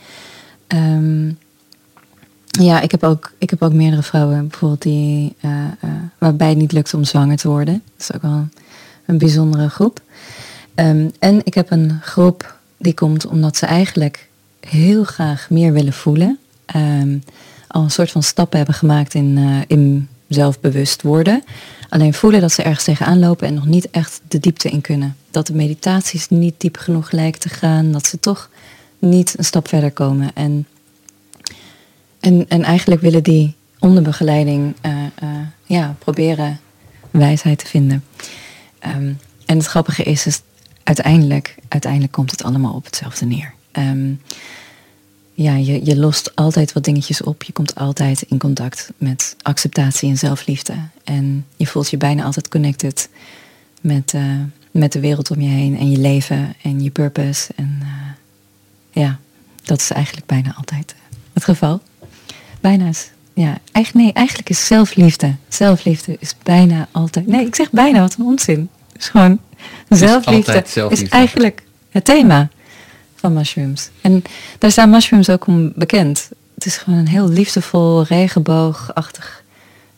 Um, 0.68 1.38
ja, 2.48 2.82
ik 2.82 2.92
heb, 2.92 3.04
ook, 3.04 3.32
ik 3.38 3.50
heb 3.50 3.62
ook 3.62 3.74
meerdere 3.74 4.04
vrouwen 4.04 4.48
bijvoorbeeld 4.48 4.82
die, 4.82 5.36
uh, 5.42 5.52
uh, 5.52 5.90
waarbij 6.18 6.50
het 6.50 6.58
niet 6.58 6.72
lukt 6.72 6.94
om 6.94 7.04
zwanger 7.04 7.38
te 7.38 7.48
worden. 7.48 7.74
Dat 7.74 8.10
is 8.10 8.16
ook 8.16 8.22
wel 8.22 8.48
een, 9.06 9.18
bijzondere 9.18 9.70
groep. 9.70 10.02
Um, 10.76 11.12
en 11.20 11.42
ik 11.44 11.54
heb 11.54 11.72
een 11.72 12.00
groep 12.02 12.58
die 12.78 12.94
komt 12.94 13.26
omdat 13.26 13.58
ze 13.58 13.66
eigenlijk 13.66 14.28
heel 14.60 15.04
graag 15.04 15.50
meer 15.50 15.74
willen 15.74 15.94
voelen. 15.94 16.40
Um, 16.76 17.24
al 17.68 17.84
een 17.84 17.92
soort 17.92 18.12
van 18.12 18.24
stappen 18.24 18.58
hebben 18.58 18.76
gemaakt 18.76 19.14
in, 19.14 19.38
in 19.68 20.08
zelfbewust 20.28 21.02
worden. 21.02 21.44
Alleen 21.94 22.14
voelen 22.14 22.42
dat 22.42 22.52
ze 22.52 22.64
ergens 22.64 22.84
tegenaan 22.84 23.20
lopen 23.20 23.48
en 23.48 23.54
nog 23.54 23.66
niet 23.66 23.90
echt 23.90 24.22
de 24.28 24.40
diepte 24.40 24.70
in 24.70 24.82
kunnen. 24.82 25.16
Dat 25.32 25.48
de 25.48 25.54
meditaties 25.54 26.30
niet 26.30 26.54
diep 26.58 26.78
genoeg 26.78 27.12
lijken 27.12 27.40
te 27.40 27.50
gaan. 27.50 27.92
Dat 27.92 28.08
ze 28.08 28.20
toch 28.20 28.50
niet 29.00 29.34
een 29.38 29.44
stap 29.44 29.68
verder 29.68 29.92
komen. 29.92 30.32
En, 30.34 30.68
en, 32.20 32.46
en 32.48 32.64
eigenlijk 32.64 33.02
willen 33.02 33.24
die 33.24 33.56
onder 33.80 34.04
begeleiding 34.04 34.76
uh, 34.86 34.92
uh, 35.24 35.30
ja, 35.64 35.96
proberen 36.00 36.60
wijsheid 37.12 37.60
te 37.60 37.66
vinden. 37.66 38.04
Um, 38.88 39.18
en 39.46 39.58
het 39.58 39.66
grappige 39.66 40.04
is, 40.04 40.26
is 40.26 40.42
uiteindelijk, 40.84 41.56
uiteindelijk 41.68 42.12
komt 42.12 42.32
het 42.32 42.44
allemaal 42.44 42.74
op 42.74 42.86
hetzelfde 42.86 43.26
neer. 43.26 43.54
Um, 43.72 44.22
ja, 45.34 45.56
je, 45.56 45.86
je 45.86 45.98
lost 45.98 46.36
altijd 46.36 46.74
wat 46.74 46.84
dingetjes 46.84 47.22
op. 47.22 47.44
Je 47.44 47.54
komt 47.54 47.76
altijd 47.76 48.22
in 48.22 48.38
contact 48.38 48.92
met 48.98 49.36
acceptatie 49.42 50.10
en 50.10 50.18
zelfliefde. 50.18 50.74
En 51.04 51.46
je 51.56 51.68
voelt 51.68 51.90
je 51.90 51.98
bijna 51.98 52.24
altijd 52.24 52.48
connected 52.48 53.10
met, 53.82 54.14
uh, 54.16 54.22
met 54.72 54.92
de 54.92 55.00
wereld 55.00 55.32
om 55.32 55.42
je 55.42 55.50
heen 55.50 55.78
en 55.78 55.92
je 55.92 55.98
leven 55.98 56.54
en 56.62 56.84
je 56.84 56.90
purpose. 56.90 57.52
En 57.56 57.80
uh, 57.82 57.90
ja, 58.92 59.20
dat 59.64 59.80
is 59.80 59.92
eigenlijk 59.92 60.26
bijna 60.26 60.54
altijd 60.56 60.96
het 61.34 61.44
geval. 61.44 61.82
Bijna 62.62 62.88
is, 62.88 63.10
ja, 63.34 63.58
eigenlijk, 63.72 64.06
nee, 64.06 64.14
eigenlijk 64.14 64.50
is 64.50 64.66
zelfliefde. 64.66 65.36
Zelfliefde 65.48 66.18
is 66.20 66.36
bijna 66.44 66.88
altijd, 66.92 67.28
nee, 67.28 67.46
ik 67.46 67.56
zeg 67.56 67.72
bijna 67.72 68.00
wat 68.00 68.16
een 68.20 68.26
onzin. 68.26 68.70
Het 68.92 69.02
is 69.02 69.10
gewoon, 69.10 69.40
zelfliefde 69.90 70.64
is 70.90 71.10
eigenlijk 71.10 71.64
het 71.90 72.06
thema 72.06 72.50
van 73.24 73.34
mushrooms. 73.34 73.90
En 74.02 74.24
daar 74.58 74.72
staan 74.72 74.90
mushrooms 74.90 75.30
ook 75.30 75.48
om 75.48 75.72
bekend. 75.76 76.30
Het 76.54 76.66
is 76.66 76.78
gewoon 76.78 77.00
een 77.00 77.08
heel 77.08 77.30
liefdevol, 77.30 78.04
regenboogachtig 78.04 79.44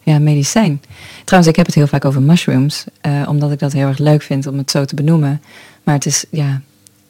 ja, 0.04 0.20
medicijn. 0.20 0.82
Trouwens, 1.24 1.52
ik 1.52 1.58
heb 1.58 1.66
het 1.66 1.76
heel 1.76 1.88
vaak 1.88 2.06
over 2.06 2.22
mushrooms, 2.22 2.84
uh, 3.02 3.26
omdat 3.28 3.52
ik 3.52 3.60
dat 3.60 3.74
heel 3.74 3.88
erg 3.88 3.98
leuk 3.98 4.22
vind 4.22 4.48
om 4.48 4.58
het 4.58 4.72
zo 4.72 4.86
te 4.86 4.96
benoemen. 4.96 5.42
Maar 5.84 5.96
het 5.96 6.06
is, 6.06 6.26
ja, 6.32 6.62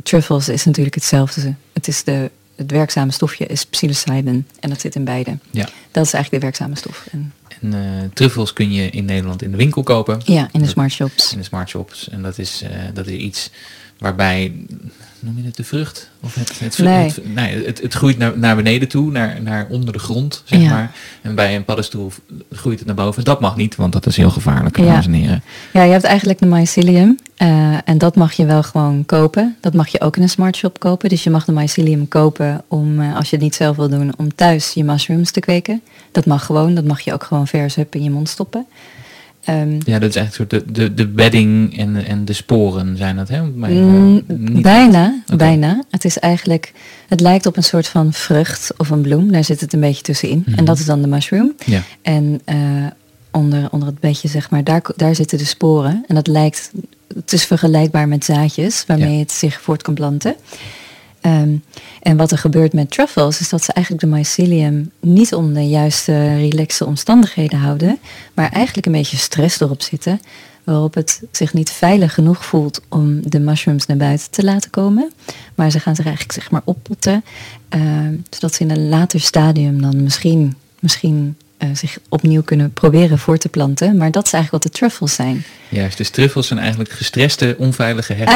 truffles 0.04 0.50
is 0.50 0.66
natuurlijk 0.66 0.96
hetzelfde. 0.96 1.54
Het 1.74 1.88
is 1.88 2.04
de, 2.04 2.32
het 2.56 2.72
werkzame 2.72 3.12
stofje 3.12 3.46
is 3.46 3.66
psilocybin 3.66 4.48
en 4.60 4.70
dat 4.70 4.82
zit 4.82 4.96
in 4.96 5.04
beide. 5.04 5.38
Ja. 5.52 5.68
Dat 5.92 6.06
is 6.06 6.14
eigenlijk 6.14 6.32
de 6.32 6.40
werkzame 6.40 6.76
stof. 6.76 7.08
En, 7.12 7.34
en 7.62 7.74
uh, 7.74 8.10
truffels 8.14 8.54
kun 8.54 8.72
je 8.72 8.90
in 8.90 9.06
Nederland 9.06 9.42
in 9.42 9.52
de 9.52 9.58
winkel 9.58 9.84
kopen. 9.84 10.22
Ja, 10.24 10.50
in 10.52 10.62
de 10.62 10.68
smart 10.68 10.92
shops. 10.92 11.32
In 11.32 11.38
de 11.38 11.44
smart 11.44 11.70
shops. 11.70 12.10
En 12.10 12.22
dat 12.22 12.38
is, 12.38 12.64
uh, 12.64 12.70
dat 12.94 13.08
is 13.08 13.18
iets 13.18 13.50
waarbij 13.98 14.54
noem 15.20 15.38
je 15.38 15.44
het 15.46 15.56
de 15.56 15.64
vrucht? 15.64 16.10
Of 16.22 16.36
het, 16.36 16.60
het, 16.60 16.78
nee. 16.78 17.06
het, 17.06 17.34
nee, 17.34 17.66
het, 17.66 17.82
het 17.82 17.94
groeit 17.94 18.18
naar, 18.18 18.38
naar 18.38 18.56
beneden 18.56 18.88
toe, 18.88 19.12
naar, 19.12 19.42
naar 19.42 19.68
onder 19.70 19.94
de 19.94 20.00
grond, 20.00 20.42
zeg 20.46 20.62
Ja. 20.62 20.70
maar. 20.70 20.92
En 21.22 21.36
bij 21.36 21.56
een 21.56 21.66
paddenstoel 21.66 22.12
groeit 22.52 22.78
het 22.78 22.88
naar 22.88 22.96
boven. 22.96 23.24
Dat 23.24 23.40
mag 23.40 23.56
niet, 23.56 23.76
want 23.76 23.94
dat 23.94 24.06
is 24.06 24.18
heel 24.18 24.30
gevaarlijk, 24.30 24.78
Ja. 24.78 24.84
dames 24.86 25.06
en 25.06 25.14
heren. 25.14 25.44
Ja, 25.74 25.84
je 25.84 25.92
hebt 25.92 26.04
eigenlijk 26.04 26.40
de 26.40 26.46
mycelium. 26.46 27.18
eh, 27.36 27.78
en 27.86 27.98
dat 27.98 28.16
mag 28.16 28.34
je 28.34 28.46
wel 28.46 28.64
gewoon 28.64 29.06
kopen. 29.06 29.56
Dat 29.62 29.74
mag 29.74 29.88
je 29.88 30.02
ook 30.02 30.16
in 30.18 30.22
een 30.22 30.30
smart 30.30 30.56
shop 30.56 30.80
kopen. 30.80 31.10
Dus 31.10 31.24
je 31.24 31.30
mag 31.30 31.46
de 31.46 31.52
mycelium 31.52 32.08
kopen 32.08 32.64
om, 32.68 33.02
eh, 33.02 33.16
als 33.16 33.30
je 33.30 33.36
het 33.36 33.46
niet 33.46 33.56
zelf 33.56 33.76
wil 33.76 33.90
doen, 33.90 34.14
om 34.18 34.36
thuis 34.36 34.72
je 34.74 34.84
mushrooms 34.84 35.32
te 35.32 35.40
kweken. 35.40 35.82
Dat 36.12 36.26
mag 36.26 36.46
gewoon. 36.46 36.74
Dat 36.76 36.84
mag 36.86 37.02
je 37.02 37.14
ook 37.14 37.24
gewoon 37.24 37.48
vers 37.48 37.78
up 37.78 37.96
in 37.96 38.04
je 38.04 38.10
mond 38.10 38.30
stoppen. 38.30 38.66
Ehm, 39.46 39.80
Ja, 39.86 40.00
dat 40.00 40.10
is 40.10 40.16
eigenlijk 40.16 40.26
een 40.26 40.34
soort 40.34 40.50
de, 40.50 40.72
de, 40.72 40.94
de 40.94 41.08
bedding 41.08 41.78
en, 41.78 42.06
en 42.06 42.26
de 42.26 42.34
sporen 42.34 42.98
zijn 42.98 43.16
dat, 43.16 43.28
hè? 43.30 43.44
Maar, 43.44 43.70
eh, 43.70 43.76
Mm, 43.76 44.24
niet- 44.28 44.62
bijna, 44.62 45.22
bijna. 45.36 45.84
Het 45.90 46.06
is 46.06 46.20
eigenlijk, 46.20 46.74
het 47.08 47.20
lijkt 47.20 47.46
op 47.46 47.58
een 47.58 47.64
soort 47.64 47.88
van 47.88 48.14
vrucht 48.14 48.74
of 48.78 48.90
een 48.90 49.02
bloem. 49.02 49.32
Daar 49.32 49.44
zit 49.44 49.62
het 49.62 49.74
een 49.74 49.80
beetje 49.80 50.02
tussenin. 50.02 50.44
Mhm. 50.46 50.58
En 50.58 50.66
dat 50.66 50.80
is 50.80 50.86
dan 50.86 51.02
de 51.02 51.08
mushroom. 51.08 51.54
Ja. 51.66 51.82
En 52.02 52.42
eh, 52.46 52.56
onder, 53.32 53.68
onder 53.72 53.88
het 53.88 54.00
bedje, 54.00 54.28
zeg 54.28 54.50
maar, 54.50 54.64
daar, 54.64 54.82
daar 54.96 55.16
zitten 55.16 55.38
de 55.38 55.46
sporen. 55.46 56.04
En 56.08 56.16
dat 56.16 56.28
lijkt, 56.28 56.72
het 57.16 57.34
is 57.34 57.46
vergelijkbaar 57.46 58.08
met 58.08 58.26
zaadjes 58.26 58.84
waarmee 58.88 59.14
Ja. 59.14 59.20
het 59.20 59.32
zich 59.32 59.62
voort 59.62 59.82
kan 59.82 59.94
planten. 59.94 60.36
Ehm, 61.26 61.56
en 62.02 62.18
wat 62.18 62.32
er 62.32 62.38
gebeurt 62.38 62.74
met 62.74 62.92
truffles 62.92 63.40
is 63.40 63.50
dat 63.50 63.64
ze 63.64 63.74
eigenlijk 63.74 64.06
de 64.06 64.12
mycelium 64.12 64.92
niet 65.00 65.34
onder 65.34 65.54
de 65.54 65.68
juiste 65.68 66.36
relaxe 66.36 66.86
omstandigheden 66.86 67.60
houden, 67.60 68.00
maar 68.34 68.52
eigenlijk 68.52 68.86
een 68.86 68.92
beetje 68.92 69.18
stress 69.18 69.60
erop 69.60 69.82
zitten, 69.82 70.22
waarop 70.64 70.94
het 70.94 71.22
zich 71.32 71.54
niet 71.54 71.70
veilig 71.70 72.14
genoeg 72.14 72.46
voelt 72.46 72.82
om 72.90 73.30
de 73.30 73.40
mushrooms 73.40 73.86
naar 73.86 73.98
buiten 73.98 74.32
te 74.32 74.44
laten 74.44 74.70
komen. 74.70 75.12
Maar 75.56 75.72
ze 75.72 75.80
gaan 75.80 75.96
zich 75.96 76.06
eigenlijk 76.06 76.40
zeg 76.40 76.52
maar 76.52 76.62
oppotten, 76.64 77.24
ehm, 77.70 78.16
zodat 78.30 78.54
ze 78.54 78.64
in 78.64 78.72
een 78.72 78.90
later 78.90 79.20
stadium 79.20 79.82
dan 79.82 80.04
misschien, 80.04 80.56
misschien 80.80 81.38
eh, 81.58 81.70
zich 81.74 81.98
opnieuw 82.10 82.42
kunnen 82.42 82.74
proberen 82.74 83.20
voor 83.20 83.38
te 83.38 83.50
planten. 83.50 83.98
Maar 83.98 84.12
dat 84.12 84.26
is 84.26 84.34
eigenlijk 84.34 84.64
wat 84.64 84.74
de 84.74 84.80
truffles 84.80 85.14
zijn. 85.14 85.44
Juist, 85.70 85.98
dus 85.98 86.10
truffels 86.10 86.48
zijn 86.48 86.60
eigenlijk 86.60 86.90
gestreste, 86.90 87.56
onveilige 87.58 88.14
hechte 88.14 88.32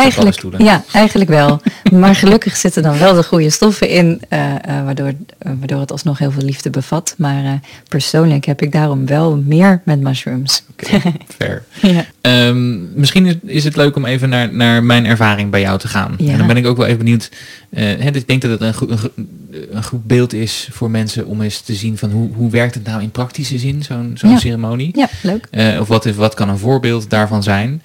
ja, 0.58 0.84
eigenlijk 0.91 1.29
wel. 1.29 1.62
maar 2.02 2.15
gelukkig 2.15 2.58
zitten 2.58 2.83
dan 2.83 2.98
wel 3.00 3.13
de 3.13 3.23
goede 3.23 3.50
stoffen 3.50 3.89
in, 3.89 4.21
eh, 4.29 4.56
eh, 4.56 4.85
waardoor, 4.85 5.13
waardoor 5.37 5.79
het 5.79 5.91
alsnog 5.91 6.17
heel 6.17 6.31
veel 6.31 6.44
liefde 6.44 6.69
bevat. 6.69 7.13
Maar 7.17 7.60
persoonlijk 7.87 8.46
heb 8.46 8.62
ik 8.62 8.71
daarom 8.71 9.06
wel 9.06 9.37
meer 9.37 9.81
met 9.85 10.00
mushrooms. 10.00 10.63
Oké, 10.71 11.02
fair. 11.37 11.63
ja. 11.81 12.06
Ehm, 12.21 13.00
misschien 13.00 13.25
is, 13.25 13.35
is 13.46 13.63
het 13.63 13.75
leuk 13.75 13.96
om 13.96 14.06
even 14.06 14.29
naar, 14.29 14.54
naar 14.54 14.83
mijn 14.83 15.06
ervaring 15.06 15.52
bij 15.52 15.62
jou 15.62 15.79
te 15.79 15.87
gaan. 15.87 16.15
Ja. 16.17 16.31
En 16.31 16.37
dan 16.37 16.48
ben 16.48 16.58
ik 16.58 16.65
ook 16.65 16.77
wel 16.77 16.85
even 16.85 16.98
benieuwd. 16.98 17.31
hè, 17.75 18.12
dus 18.12 18.21
ik 18.21 18.27
denk 18.27 18.41
dat 18.41 18.52
het 18.52 18.62
een 18.62 18.73
goed, 18.73 19.10
een, 19.52 19.58
goed- 19.60 19.75
een 19.75 19.83
goed 19.83 20.06
beeld 20.06 20.33
is 20.33 20.67
voor 20.71 20.89
mensen 20.91 21.25
om 21.25 21.41
eens 21.41 21.62
te 21.62 21.75
zien 21.75 21.97
van 21.97 22.12
hoe, 22.12 22.29
hoe 22.33 22.52
werkt 22.52 22.73
het 22.75 22.83
nou 22.85 23.02
in 23.02 23.12
praktische 23.12 23.58
zin, 23.58 23.83
zo'n 23.83 24.12
zo'n 24.15 24.29
Ja. 24.29 24.37
ceremonie. 24.39 24.91
ja, 24.97 25.10
leuk. 25.23 25.47
Eh, 25.52 25.77
of 25.79 25.87
wat, 25.87 26.06
is, 26.06 26.15
wat 26.15 26.33
kan 26.33 26.50
een 26.50 26.58
voorbeeld 26.58 27.10
daarvan 27.10 27.43
zijn? 27.43 27.81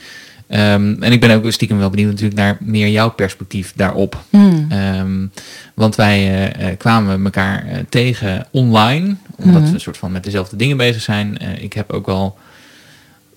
Ehm, 0.47 1.03
en 1.03 1.13
ik 1.13 1.21
ben 1.21 1.31
ook 1.31 1.53
stiekem 1.53 1.79
wel 1.79 1.91
benieuwd 1.91 2.11
natuurlijk 2.11 2.37
naar 2.37 2.57
meer 2.61 2.89
jouw 2.89 3.11
perspectief 3.11 3.73
daarop. 3.77 4.23
Hmm. 4.31 4.67
Ehm, 4.69 5.27
want 5.75 5.95
wij 5.95 6.19
eh, 6.19 6.69
eh, 6.71 6.79
kwamen 6.79 7.25
elkaar 7.25 7.67
eh, 7.67 7.79
tegen 7.89 8.47
online, 8.51 9.17
omdat 9.37 9.61
Mhm. 9.61 9.69
we 9.69 9.75
een 9.75 9.81
soort 9.81 9.97
van 9.97 10.13
met 10.13 10.25
dezelfde 10.25 10.57
dingen 10.57 10.77
bezig 10.77 11.03
zijn. 11.03 11.39
Eh, 11.39 11.63
ik 11.63 11.73
heb 11.73 11.93
ook 11.93 12.07
wel 12.07 12.39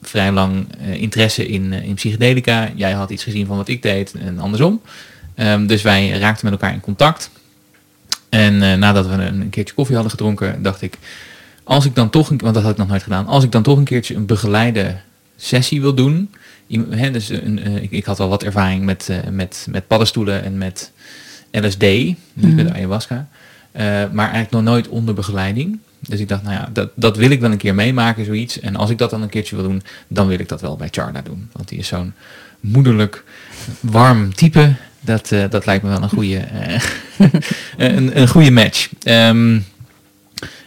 vrij 0.02 0.32
lang 0.32 0.66
eh, 0.82 1.02
interesse 1.02 1.48
in, 1.48 1.74
eh, 1.74 1.84
in 1.84 1.94
psychedelica. 1.94 2.70
Jij 2.76 2.92
had 2.92 3.10
iets 3.10 3.24
gezien 3.24 3.46
van 3.46 3.58
wat 3.58 3.68
ik 3.68 3.82
deed 3.82 4.14
en 4.26 4.40
andersom. 4.40 4.82
Ehm, 5.36 5.66
dus 5.68 5.82
wij 5.82 6.10
raakten 6.10 6.46
met 6.50 6.54
elkaar 6.60 6.74
in 6.74 6.80
contact. 6.82 7.30
En 8.38 8.62
eh, 8.64 8.78
nadat 8.78 9.08
we 9.08 9.14
een, 9.14 9.50
keertje 9.50 9.74
koffie 9.74 9.94
hadden 9.96 10.12
gedronken, 10.12 10.62
dacht 10.62 10.82
ik, 10.82 10.98
als 11.64 11.86
ik 11.86 11.96
dan 11.96 12.10
toch, 12.10 12.30
een, 12.30 12.38
want 12.38 12.54
dat 12.54 12.64
had 12.64 12.72
ik 12.72 12.78
nog 12.78 12.88
nooit 12.88 13.04
gedaan, 13.04 13.28
als 13.28 13.44
ik 13.44 13.52
dan 13.52 13.64
toch 13.64 13.78
een 13.78 13.84
keertje 13.84 14.16
een 14.16 14.26
begeleide 14.26 14.96
sessie 15.36 15.82
wil 15.82 15.94
doen. 15.94 16.30
Hè, 16.90 17.12
dus 17.12 17.30
een, 17.30 17.60
eh, 17.64 17.76
ik, 17.76 17.92
ik 17.92 18.06
had 18.06 18.20
al 18.20 18.30
wat 18.30 18.44
ervaring 18.44 18.84
met, 18.86 19.10
eh, 19.10 19.18
met, 19.32 19.68
met 19.70 19.88
paddenstoelen 19.88 20.44
en 20.44 20.58
met 20.58 20.92
LSD, 21.52 21.82
niet 21.82 22.18
Mhm. 22.34 22.56
met 22.56 22.72
ayahuasca. 22.74 23.28
eh, 23.72 23.84
maar 24.12 24.32
eigenlijk 24.32 24.52
nog 24.52 24.64
nooit 24.64 24.88
onder 24.88 25.14
begeleiding. 25.14 25.80
Dus 26.00 26.20
ik 26.20 26.28
dacht, 26.28 26.44
nou 26.44 26.56
ja, 26.56 26.70
dat, 26.74 26.90
dat 26.96 27.18
wil 27.18 27.30
ik 27.30 27.40
wel 27.40 27.52
een 27.52 27.58
keer 27.58 27.76
meemaken, 27.76 28.26
zoiets. 28.26 28.60
En 28.60 28.76
als 28.76 28.90
ik 28.90 28.98
dat 28.98 29.10
dan 29.10 29.22
een 29.22 29.30
keertje 29.30 29.56
wil 29.56 29.66
doen, 29.66 29.82
dan 30.08 30.28
wil 30.28 30.40
ik 30.40 30.50
dat 30.50 30.62
wel 30.62 30.76
bij 30.76 30.88
Charda 30.92 31.22
doen. 31.22 31.50
Want 31.52 31.68
die 31.70 31.78
is 31.80 31.88
zo'n 31.88 32.14
moederlijk, 32.60 33.24
warm 33.80 34.34
type. 34.34 34.74
Dat, 35.00 35.32
eh, 35.32 35.44
dat 35.50 35.66
lijkt 35.66 35.84
me 35.84 35.90
wel 35.90 36.04
een 36.04 36.10
goede, 36.10 36.38
eh, 36.62 36.82
een, 37.78 38.20
een 38.20 38.28
goede 38.28 38.52
match. 38.52 38.90
Ehm, 39.04 39.60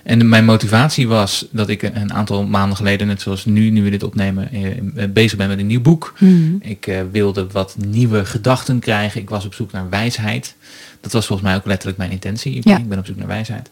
en 0.02 0.28
mijn 0.28 0.44
motivatie 0.44 1.08
was 1.08 1.46
dat 1.50 1.68
ik 1.68 1.82
een 1.82 2.12
aantal 2.12 2.46
maanden 2.46 2.76
geleden, 2.76 3.06
net 3.06 3.20
zoals 3.20 3.44
nu, 3.44 3.70
nu 3.70 3.82
we 3.82 3.90
dit 3.90 4.02
opnemen, 4.02 4.52
eh, 4.52 5.04
bezig 5.10 5.38
ben 5.38 5.48
met 5.48 5.58
een 5.58 5.66
nieuw 5.66 5.80
boek. 5.80 6.14
Hmm. 6.16 6.58
Ik 6.62 6.92
wilde 7.12 7.46
wat 7.52 7.76
nieuwe 7.78 8.24
gedachten 8.24 8.78
krijgen. 8.78 9.20
Ik 9.20 9.30
was 9.30 9.44
op 9.44 9.54
zoek 9.54 9.72
naar 9.72 9.88
wijsheid. 9.88 10.54
Dat 11.00 11.12
was 11.12 11.26
volgens 11.26 11.48
mij 11.48 11.56
ook 11.56 11.66
letterlijk 11.66 11.98
mijn 11.98 12.10
intentie. 12.10 12.54
Ik, 12.54 12.64
Ja. 12.64 12.78
ik 12.78 12.88
ben 12.88 12.98
op 12.98 13.06
zoek 13.06 13.16
naar 13.16 13.26
wijsheid. 13.26 13.70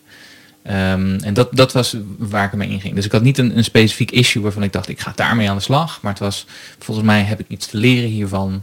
Ehm, 0.62 1.18
en 1.22 1.34
dat, 1.34 1.48
dat 1.52 1.72
was 1.72 1.96
waar 2.18 2.44
ik 2.44 2.52
ermee 2.52 2.68
inging. 2.68 2.94
Dus 2.94 3.04
ik 3.04 3.12
had 3.12 3.22
niet 3.22 3.38
een, 3.38 3.56
een 3.56 3.64
specifiek 3.64 4.10
issue 4.10 4.42
waarvan 4.42 4.62
ik 4.62 4.72
dacht, 4.72 4.88
ik 4.88 5.00
ga 5.00 5.12
daarmee 5.14 5.50
aan 5.50 5.56
de 5.56 5.62
slag. 5.62 5.98
Maar 6.02 6.12
het 6.12 6.20
was, 6.20 6.46
volgens 6.78 7.06
mij 7.06 7.22
heb 7.22 7.40
ik 7.40 7.46
iets 7.48 7.66
te 7.66 7.76
leren 7.76 8.08
hiervan. 8.08 8.62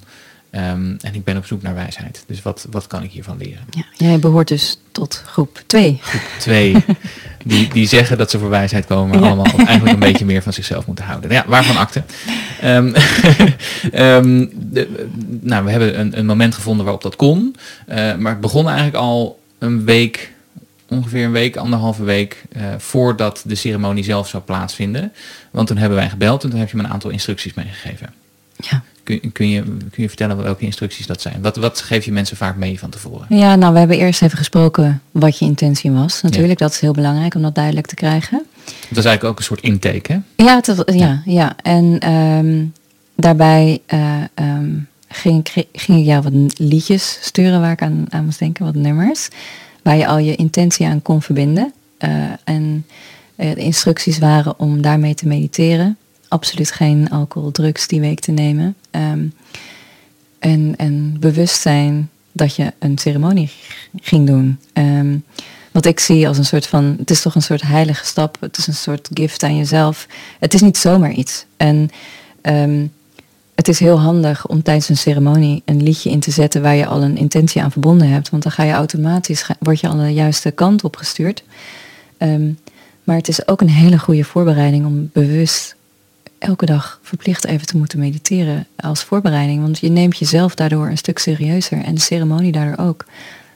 Ehm, 0.55 0.95
en 1.01 1.13
ik 1.13 1.23
ben 1.23 1.37
op 1.37 1.45
zoek 1.45 1.61
naar 1.61 1.75
wijsheid. 1.75 2.23
Dus 2.27 2.41
wat, 2.41 2.67
wat 2.71 2.87
kan 2.87 3.03
ik 3.03 3.11
hiervan 3.11 3.37
leren? 3.37 3.63
Ja, 3.69 3.83
jij 3.93 4.19
behoort 4.19 4.47
dus 4.47 4.79
tot 4.91 5.21
groep 5.25 5.63
2. 5.65 6.01
Twee, 6.39 6.75
die, 7.45 7.67
die 7.69 7.87
zeggen 7.87 8.17
dat 8.17 8.29
ze 8.31 8.39
voor 8.39 8.49
wijsheid 8.49 8.85
komen, 8.85 9.09
maar 9.09 9.19
Ja. 9.29 9.35
allemaal 9.35 9.57
eigenlijk 9.67 9.93
een 9.93 9.99
beetje 10.11 10.25
meer 10.25 10.41
van 10.43 10.53
zichzelf 10.53 10.85
moeten 10.85 11.05
houden. 11.05 11.31
Ja, 11.31 11.43
waarvan 11.47 11.77
akte. 11.77 12.03
Ehm, 12.61 12.93
ehm, 13.91 14.45
de- 14.55 15.07
nou, 15.41 15.65
we 15.65 15.71
hebben 15.71 15.99
een, 15.99 16.17
een 16.17 16.25
moment 16.25 16.55
gevonden 16.55 16.83
waarop 16.85 17.03
dat 17.03 17.15
kon. 17.15 17.55
Eh, 17.87 18.15
maar 18.15 18.31
het 18.31 18.41
begon 18.41 18.65
eigenlijk 18.67 18.97
al 18.97 19.39
een 19.59 19.85
week, 19.85 20.31
ongeveer 20.89 21.25
een 21.25 21.31
week, 21.31 21.55
anderhalve 21.55 22.03
week, 22.03 22.43
eh, 22.51 22.63
voordat 22.77 23.43
de 23.45 23.55
ceremonie 23.55 24.03
zelf 24.03 24.27
zou 24.27 24.43
plaatsvinden. 24.43 25.13
Want 25.51 25.67
toen 25.67 25.77
hebben 25.77 25.97
wij 25.97 26.09
gebeld 26.09 26.43
en 26.43 26.49
toen 26.49 26.59
heb 26.59 26.69
je 26.69 26.77
me 26.77 26.83
een 26.83 26.89
aantal 26.89 27.09
instructies 27.09 27.53
meegegeven. 27.53 28.13
Ja. 28.57 28.83
Kun, 29.05 29.31
kun, 29.31 29.49
je, 29.49 29.61
kun 29.63 30.03
je 30.03 30.07
vertellen 30.07 30.43
welke 30.43 30.65
instructies 30.65 31.07
dat 31.07 31.21
zijn? 31.21 31.41
Wat, 31.41 31.55
wat 31.55 31.81
geef 31.81 32.05
je 32.05 32.11
mensen 32.11 32.37
vaak 32.37 32.55
mee 32.55 32.79
van 32.79 32.89
tevoren? 32.89 33.25
ja, 33.37 33.55
nou 33.55 33.73
we 33.73 33.79
hebben 33.79 33.97
eerst 33.97 34.21
even 34.21 34.37
gesproken 34.37 35.01
wat 35.11 35.39
je 35.39 35.45
intentie 35.45 35.91
was. 35.91 36.21
Natuurlijk, 36.21 36.59
dat 36.59 36.71
is 36.71 36.79
heel 36.79 36.93
belangrijk 36.93 37.35
om 37.35 37.41
dat 37.41 37.55
duidelijk 37.55 37.87
te 37.87 37.95
krijgen. 37.95 38.43
Dat 38.65 38.97
is 38.97 39.05
eigenlijk 39.05 39.23
ook 39.23 39.37
een 39.37 39.43
soort 39.43 39.61
intake, 39.61 40.11
hè? 40.35 40.43
Ja, 40.45 40.61
ja, 40.85 41.21
ja. 41.25 41.55
En 41.61 41.99
ehm, 41.99 42.63
daarbij 43.15 43.79
eh, 43.85 44.15
ehm, 44.33 44.69
ging, 45.07 45.47
ik- 45.53 45.67
ging 45.73 45.99
ik 45.99 46.05
jou 46.05 46.21
wat 46.23 46.59
liedjes 46.59 47.17
sturen 47.21 47.61
waar 47.61 47.71
ik 47.71 47.81
aan, 47.81 48.05
aan 48.09 48.25
moest 48.25 48.39
denken, 48.39 48.65
wat 48.65 48.75
nummers. 48.75 49.27
Waar 49.81 49.95
je 49.97 50.07
al 50.07 50.17
je 50.17 50.35
intentie 50.35 50.87
aan 50.87 51.01
kon 51.01 51.21
verbinden. 51.21 51.73
Eh, 51.97 52.09
en 52.43 52.85
eh, 53.35 53.53
de 53.55 53.61
instructies 53.61 54.17
waren 54.19 54.59
om 54.59 54.81
daarmee 54.81 55.13
te 55.15 55.27
mediteren. 55.27 55.97
Absoluut 56.27 56.71
geen 56.71 57.09
alcohol, 57.09 57.51
drugs 57.51 57.87
die 57.87 57.99
week 57.99 58.19
te 58.19 58.31
nemen. 58.31 58.75
Ehm, 58.95 59.27
en, 60.39 60.73
en 60.77 61.17
bewust 61.19 61.61
zijn 61.61 62.09
dat 62.31 62.55
je 62.55 62.73
een 62.79 62.97
ceremonie 62.97 63.51
ging 64.01 64.27
doen. 64.27 64.59
Ehm, 64.73 65.17
wat 65.71 65.85
ik 65.85 65.99
zie 65.99 66.27
als 66.27 66.37
een 66.37 66.45
soort 66.45 66.67
van, 66.67 66.95
het 66.99 67.09
is 67.09 67.21
toch 67.21 67.35
een 67.35 67.41
soort 67.41 67.61
heilige 67.61 68.05
stap. 68.05 68.37
Het 68.39 68.57
is 68.57 68.67
een 68.67 68.73
soort 68.73 69.09
gift 69.13 69.43
aan 69.43 69.57
jezelf. 69.57 70.07
Het 70.39 70.53
is 70.53 70.61
niet 70.61 70.77
zomaar 70.77 71.11
iets. 71.11 71.45
En 71.57 71.89
ehm, 72.41 72.85
het 73.55 73.67
is 73.67 73.79
heel 73.79 73.99
handig 73.99 74.47
om 74.47 74.63
tijdens 74.63 74.89
een 74.89 74.97
ceremonie 74.97 75.61
een 75.65 75.83
liedje 75.83 76.09
in 76.09 76.19
te 76.19 76.31
zetten 76.31 76.61
waar 76.61 76.75
je 76.75 76.85
al 76.85 77.03
een 77.03 77.17
intentie 77.17 77.61
aan 77.61 77.71
verbonden 77.71 78.09
hebt. 78.09 78.29
Want 78.29 78.43
dan 78.43 78.51
ga 78.51 78.63
je 78.63 78.73
automatisch, 78.73 79.49
word 79.59 79.79
je 79.79 79.87
al 79.87 79.97
de 79.97 80.13
juiste 80.13 80.51
kant 80.51 80.83
op 80.83 80.95
gestuurd. 80.95 81.43
Maar 83.03 83.15
het 83.15 83.27
is 83.27 83.47
ook 83.47 83.61
een 83.61 83.69
hele 83.69 83.99
goede 83.99 84.23
voorbereiding 84.23 84.85
om 84.85 85.09
bewust 85.13 85.75
elke 86.45 86.65
dag 86.65 86.99
verplicht 87.01 87.45
even 87.45 87.67
te 87.67 87.77
moeten 87.77 87.99
mediteren 87.99 88.67
als 88.75 89.03
voorbereiding. 89.03 89.61
Want 89.61 89.79
je 89.79 89.89
neemt 89.89 90.17
jezelf 90.17 90.55
daardoor 90.55 90.87
een 90.87 90.97
stuk 90.97 91.19
serieuzer 91.19 91.83
en 91.83 91.95
de 91.95 92.01
ceremonie 92.01 92.51
daardoor 92.51 92.85
ook. 92.85 93.05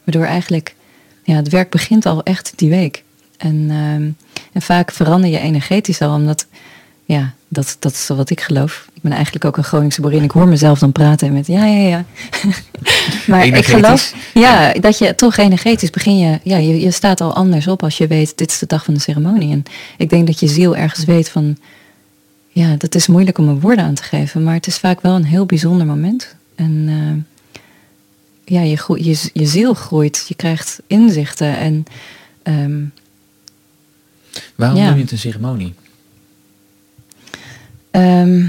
Waardoor 0.03 0.25
eigenlijk, 0.25 0.75
ja, 1.23 1.35
het 1.35 1.49
werk 1.49 1.69
begint 1.69 2.05
al 2.05 2.23
echt 2.23 2.53
die 2.55 2.69
week. 2.69 3.03
En, 3.37 3.65
ehm, 3.69 4.09
en 4.53 4.61
vaak 4.61 4.91
verander 4.91 5.29
je 5.29 5.39
energetisch 5.39 6.01
al, 6.01 6.13
omdat, 6.13 6.47
ja, 7.05 7.33
dat, 7.47 7.77
dat 7.79 7.91
is 7.91 8.07
wat 8.07 8.29
ik 8.29 8.41
geloof. 8.41 8.87
Ik 8.93 9.01
ben 9.01 9.11
eigenlijk 9.11 9.45
ook 9.45 9.57
een 9.57 9.63
Groningse 9.63 10.01
boerin. 10.01 10.23
Ik 10.23 10.31
hoor 10.31 10.47
mezelf 10.47 10.79
dan 10.79 10.91
praten 10.91 11.33
met 11.33 11.47
ja, 11.47 11.65
ja, 11.65 11.87
ja. 11.87 12.05
maar 13.27 13.45
ik 13.45 13.65
geloof, 13.65 14.13
ja, 14.33 14.73
dat 14.73 14.97
je 14.97 15.15
toch 15.15 15.37
energetisch 15.37 15.89
begin 15.89 16.17
je, 16.17 16.39
ja, 16.43 16.57
je, 16.57 16.79
je 16.79 16.91
staat 16.91 17.21
al 17.21 17.33
anders 17.33 17.67
op 17.67 17.83
als 17.83 17.97
je 17.97 18.07
weet, 18.07 18.37
dit 18.37 18.51
is 18.51 18.59
de 18.59 18.65
dag 18.65 18.83
van 18.83 18.93
de 18.93 18.99
ceremonie. 18.99 19.51
En 19.51 19.63
ik 19.97 20.09
denk 20.09 20.27
dat 20.27 20.39
je 20.39 20.47
ziel 20.47 20.75
ergens 20.75 21.05
weet 21.05 21.29
van, 21.29 21.57
ja, 22.59 22.75
dat 22.77 22.95
is 22.95 23.07
moeilijk 23.07 23.37
om 23.37 23.47
er 23.49 23.59
woorden 23.59 23.85
aan 23.85 23.93
te 23.93 24.03
geven, 24.03 24.43
maar 24.43 24.53
het 24.53 24.67
is 24.67 24.77
vaak 24.77 25.01
wel 25.01 25.15
een 25.15 25.23
heel 25.25 25.45
bijzonder 25.45 25.85
moment. 25.87 26.35
En 26.55 26.85
eh, 26.87 28.53
ja, 28.55 28.61
je, 28.61 28.75
groe- 28.77 29.03
je, 29.03 29.29
je 29.33 29.45
ziel 29.45 29.73
groeit, 29.73 30.25
je 30.27 30.35
krijgt 30.35 30.79
inzichten 30.87 31.57
en 31.57 31.83
ehm, 32.43 32.83
Waarom 34.55 34.77
Ja. 34.77 34.85
noem 34.87 34.95
je 34.95 35.01
het 35.01 35.11
een 35.11 35.17
ceremonie? 35.17 35.73
Ehm, 37.91 38.45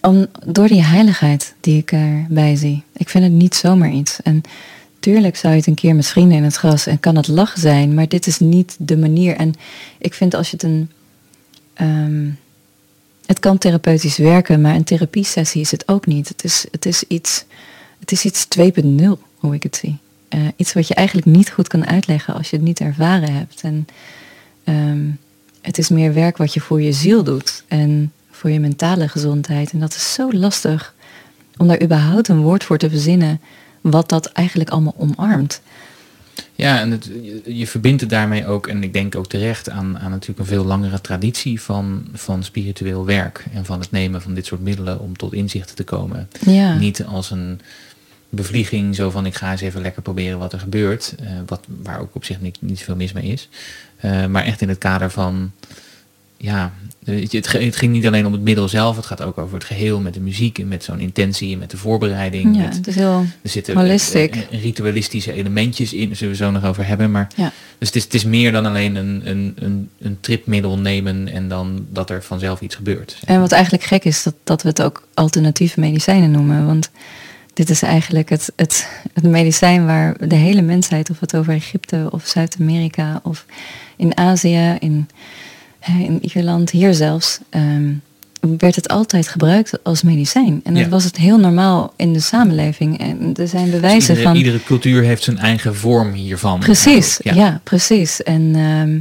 om, 0.00 0.26
door 0.46 0.68
die 0.68 0.82
heiligheid 0.82 1.54
die 1.60 1.78
ik 1.78 1.92
erbij 1.92 2.56
zie. 2.56 2.82
Ik 2.92 3.08
vind 3.08 3.24
het 3.24 3.32
niet 3.32 3.54
zomaar 3.54 3.90
iets. 3.90 4.22
En 4.22 4.40
tuurlijk 5.00 5.36
zou 5.36 5.52
je 5.52 5.58
het 5.58 5.68
een 5.68 5.74
keer 5.74 5.94
met 5.94 6.06
vrienden 6.06 6.36
in 6.36 6.44
het 6.44 6.56
gras 6.56 6.86
en 6.86 7.00
kan 7.00 7.16
het 7.16 7.28
lach 7.28 7.54
zijn, 7.58 7.94
maar 7.94 8.08
dit 8.08 8.26
is 8.26 8.38
niet 8.38 8.76
de 8.78 8.96
manier. 8.96 9.36
En 9.36 9.54
ik 9.98 10.14
vind 10.14 10.34
als 10.34 10.50
je 10.50 10.56
het 10.56 10.62
een. 10.64 10.90
ehm, 11.74 12.28
het 13.26 13.38
kan 13.38 13.58
therapeutisch 13.58 14.16
werken, 14.16 14.60
maar 14.60 14.74
een 14.74 14.84
therapiesessie 14.84 15.60
is 15.60 15.70
het 15.70 15.88
ook 15.88 16.06
niet. 16.06 16.28
Het 16.28 16.44
is, 16.44 16.66
het 16.70 16.86
is 16.86 17.04
iets, 17.08 17.44
het 17.98 18.12
is 18.12 18.24
iets 18.24 18.46
2.0, 18.58 19.04
hoe 19.34 19.54
ik 19.54 19.62
het 19.62 19.76
zie. 19.76 19.98
Eh, 20.28 20.40
iets 20.56 20.72
wat 20.72 20.88
je 20.88 20.94
eigenlijk 20.94 21.26
niet 21.26 21.50
goed 21.50 21.68
kan 21.68 21.86
uitleggen 21.86 22.34
als 22.34 22.50
je 22.50 22.56
het 22.56 22.64
niet 22.64 22.80
ervaren 22.80 23.32
hebt. 23.32 23.60
En 23.62 23.86
ehm, 24.64 25.10
het 25.60 25.78
is 25.78 25.88
meer 25.88 26.14
werk 26.14 26.36
wat 26.36 26.54
je 26.54 26.60
voor 26.60 26.82
je 26.82 26.92
ziel 26.92 27.24
doet 27.24 27.64
en 27.68 28.12
voor 28.30 28.50
je 28.50 28.60
mentale 28.60 29.08
gezondheid. 29.08 29.72
En 29.72 29.80
dat 29.80 29.94
is 29.94 30.12
zo 30.12 30.32
lastig 30.32 30.94
om 31.56 31.68
daar 31.68 31.82
überhaupt 31.82 32.28
een 32.28 32.42
woord 32.42 32.64
voor 32.64 32.78
te 32.78 32.90
verzinnen 32.90 33.40
wat 33.80 34.08
dat 34.08 34.26
eigenlijk 34.26 34.70
allemaal 34.70 34.94
omarmt. 34.96 35.60
Ja, 36.56 36.80
en 36.80 36.90
het, 36.90 37.10
je, 37.44 37.66
verbindt 37.66 38.00
het 38.00 38.10
daarmee 38.10 38.46
ook, 38.46 38.66
en 38.66 38.82
ik 38.82 38.92
denk 38.92 39.16
ook 39.16 39.26
terecht, 39.26 39.70
aan, 39.70 39.98
aan 39.98 40.10
natuurlijk 40.10 40.38
een 40.38 40.46
veel 40.46 40.64
langere 40.64 41.00
traditie 41.00 41.60
van, 41.60 42.06
van 42.12 42.42
spiritueel 42.42 43.04
werk. 43.04 43.44
En 43.52 43.64
van 43.64 43.80
het 43.80 43.90
nemen 43.90 44.22
van 44.22 44.34
dit 44.34 44.46
soort 44.46 44.60
middelen 44.60 45.00
om 45.00 45.16
tot 45.16 45.32
inzichten 45.32 45.76
te 45.76 45.84
komen. 45.84 46.28
Ja, 46.46 46.78
Niet 46.78 47.04
als 47.04 47.30
een 47.30 47.60
bevlieging, 48.28 48.94
zo 48.94 49.10
van 49.10 49.26
ik 49.26 49.34
ga 49.34 49.50
eens 49.50 49.60
even 49.60 49.80
lekker 49.82 50.02
proberen 50.02 50.38
wat 50.38 50.52
er 50.52 50.58
gebeurt. 50.58 51.14
eh, 51.20 51.26
wat, 51.46 51.64
waar 51.82 52.00
ook 52.00 52.14
op 52.14 52.24
zich 52.24 52.40
niet, 52.40 52.56
niet 52.60 52.82
veel 52.82 52.96
mis 52.96 53.12
mee 53.12 53.24
is. 53.24 53.48
Eh, 53.96 54.26
maar 54.26 54.44
echt 54.44 54.60
in 54.60 54.68
het 54.68 54.78
kader 54.78 55.10
van, 55.10 55.52
ja, 56.36 56.72
het, 57.04 57.52
het 57.52 57.76
ging 57.76 57.92
niet 57.92 58.06
alleen 58.06 58.26
om 58.26 58.32
het 58.32 58.42
middel 58.42 58.68
zelf. 58.68 58.96
Het 58.96 59.06
gaat 59.06 59.22
ook 59.22 59.38
over 59.38 59.54
het 59.54 59.64
geheel 59.64 60.00
met 60.00 60.14
de 60.14 60.20
muziek 60.20 60.58
en 60.58 60.68
met 60.68 60.84
zo'n 60.84 61.00
intentie 61.00 61.52
en 61.52 61.58
met 61.58 61.70
de 61.70 61.76
voorbereiding. 61.76 62.56
ja 62.56 62.62
met, 62.62 62.76
het 62.76 62.86
is 62.86 62.94
heel 62.94 63.24
er 63.42 63.50
zitten 63.50 63.76
Holistic. 63.76 64.34
eh, 64.50 64.62
ritualistische 64.62 65.32
elementjes 65.32 65.92
in, 65.92 66.06
daar 66.06 66.16
zullen 66.16 66.32
we 66.32 66.44
zo 66.44 66.50
nog 66.50 66.64
over 66.64 66.86
hebben. 66.86 67.10
Maar 67.10 67.28
Ja. 67.36 67.52
dus 67.78 67.88
het 67.88 67.96
is, 67.96 68.04
het 68.04 68.14
is 68.14 68.24
meer 68.24 68.52
dan 68.52 68.66
alleen 68.66 68.96
een, 68.96 69.22
een, 69.24 69.52
een, 69.58 69.88
een 70.00 70.16
tripmiddel 70.20 70.78
nemen 70.78 71.28
en 71.28 71.48
dan 71.48 71.86
dat 71.90 72.10
er 72.10 72.22
vanzelf 72.22 72.60
iets 72.60 72.74
gebeurt. 72.74 73.18
En 73.24 73.40
wat 73.40 73.52
eigenlijk 73.52 73.84
gek 73.84 74.04
is, 74.04 74.22
dat, 74.22 74.34
dat 74.44 74.62
we 74.62 74.68
het 74.68 74.82
ook 74.82 75.06
alternatieve 75.14 75.80
medicijnen 75.80 76.30
noemen. 76.30 76.66
Want 76.66 76.90
dit 77.54 77.70
is 77.70 77.82
eigenlijk 77.82 78.28
het, 78.28 78.52
het, 78.56 78.88
het 79.12 79.24
medicijn 79.24 79.86
waar 79.86 80.28
de 80.28 80.34
hele 80.34 80.62
mensheid, 80.62 81.10
of 81.10 81.20
het 81.20 81.36
over 81.36 81.54
Egypte 81.54 82.08
of 82.10 82.26
Zuid-Amerika 82.26 83.20
of 83.22 83.44
in 83.96 84.16
Azië, 84.16 84.76
in, 84.78 85.08
in 85.86 86.18
Ierland, 86.34 86.70
hier 86.70 86.94
zelfs, 86.94 87.38
ehm, 87.50 87.92
werd 88.58 88.76
het 88.76 88.88
altijd 88.88 89.28
gebruikt 89.28 89.84
als 89.84 90.02
medicijn. 90.02 90.60
En 90.64 90.74
Ja. 90.74 90.80
dat 90.82 90.90
was 90.90 91.04
het 91.04 91.16
heel 91.16 91.38
normaal 91.38 91.92
in 91.96 92.12
de 92.12 92.20
samenleving. 92.20 92.98
En 92.98 93.34
er 93.36 93.48
zijn 93.48 93.70
bewijzen 93.70 93.98
Dus 93.98 94.08
iedere, 94.08 94.22
van... 94.28 94.36
iedere 94.36 94.62
cultuur 94.62 95.02
heeft 95.02 95.22
zijn 95.22 95.38
eigen 95.38 95.76
vorm 95.76 96.12
hiervan. 96.12 96.58
Precies, 96.60 97.18
ja, 97.22 97.34
Ja. 97.34 97.60
precies. 97.64 98.22
En, 98.22 98.52
ehm, 98.54 98.98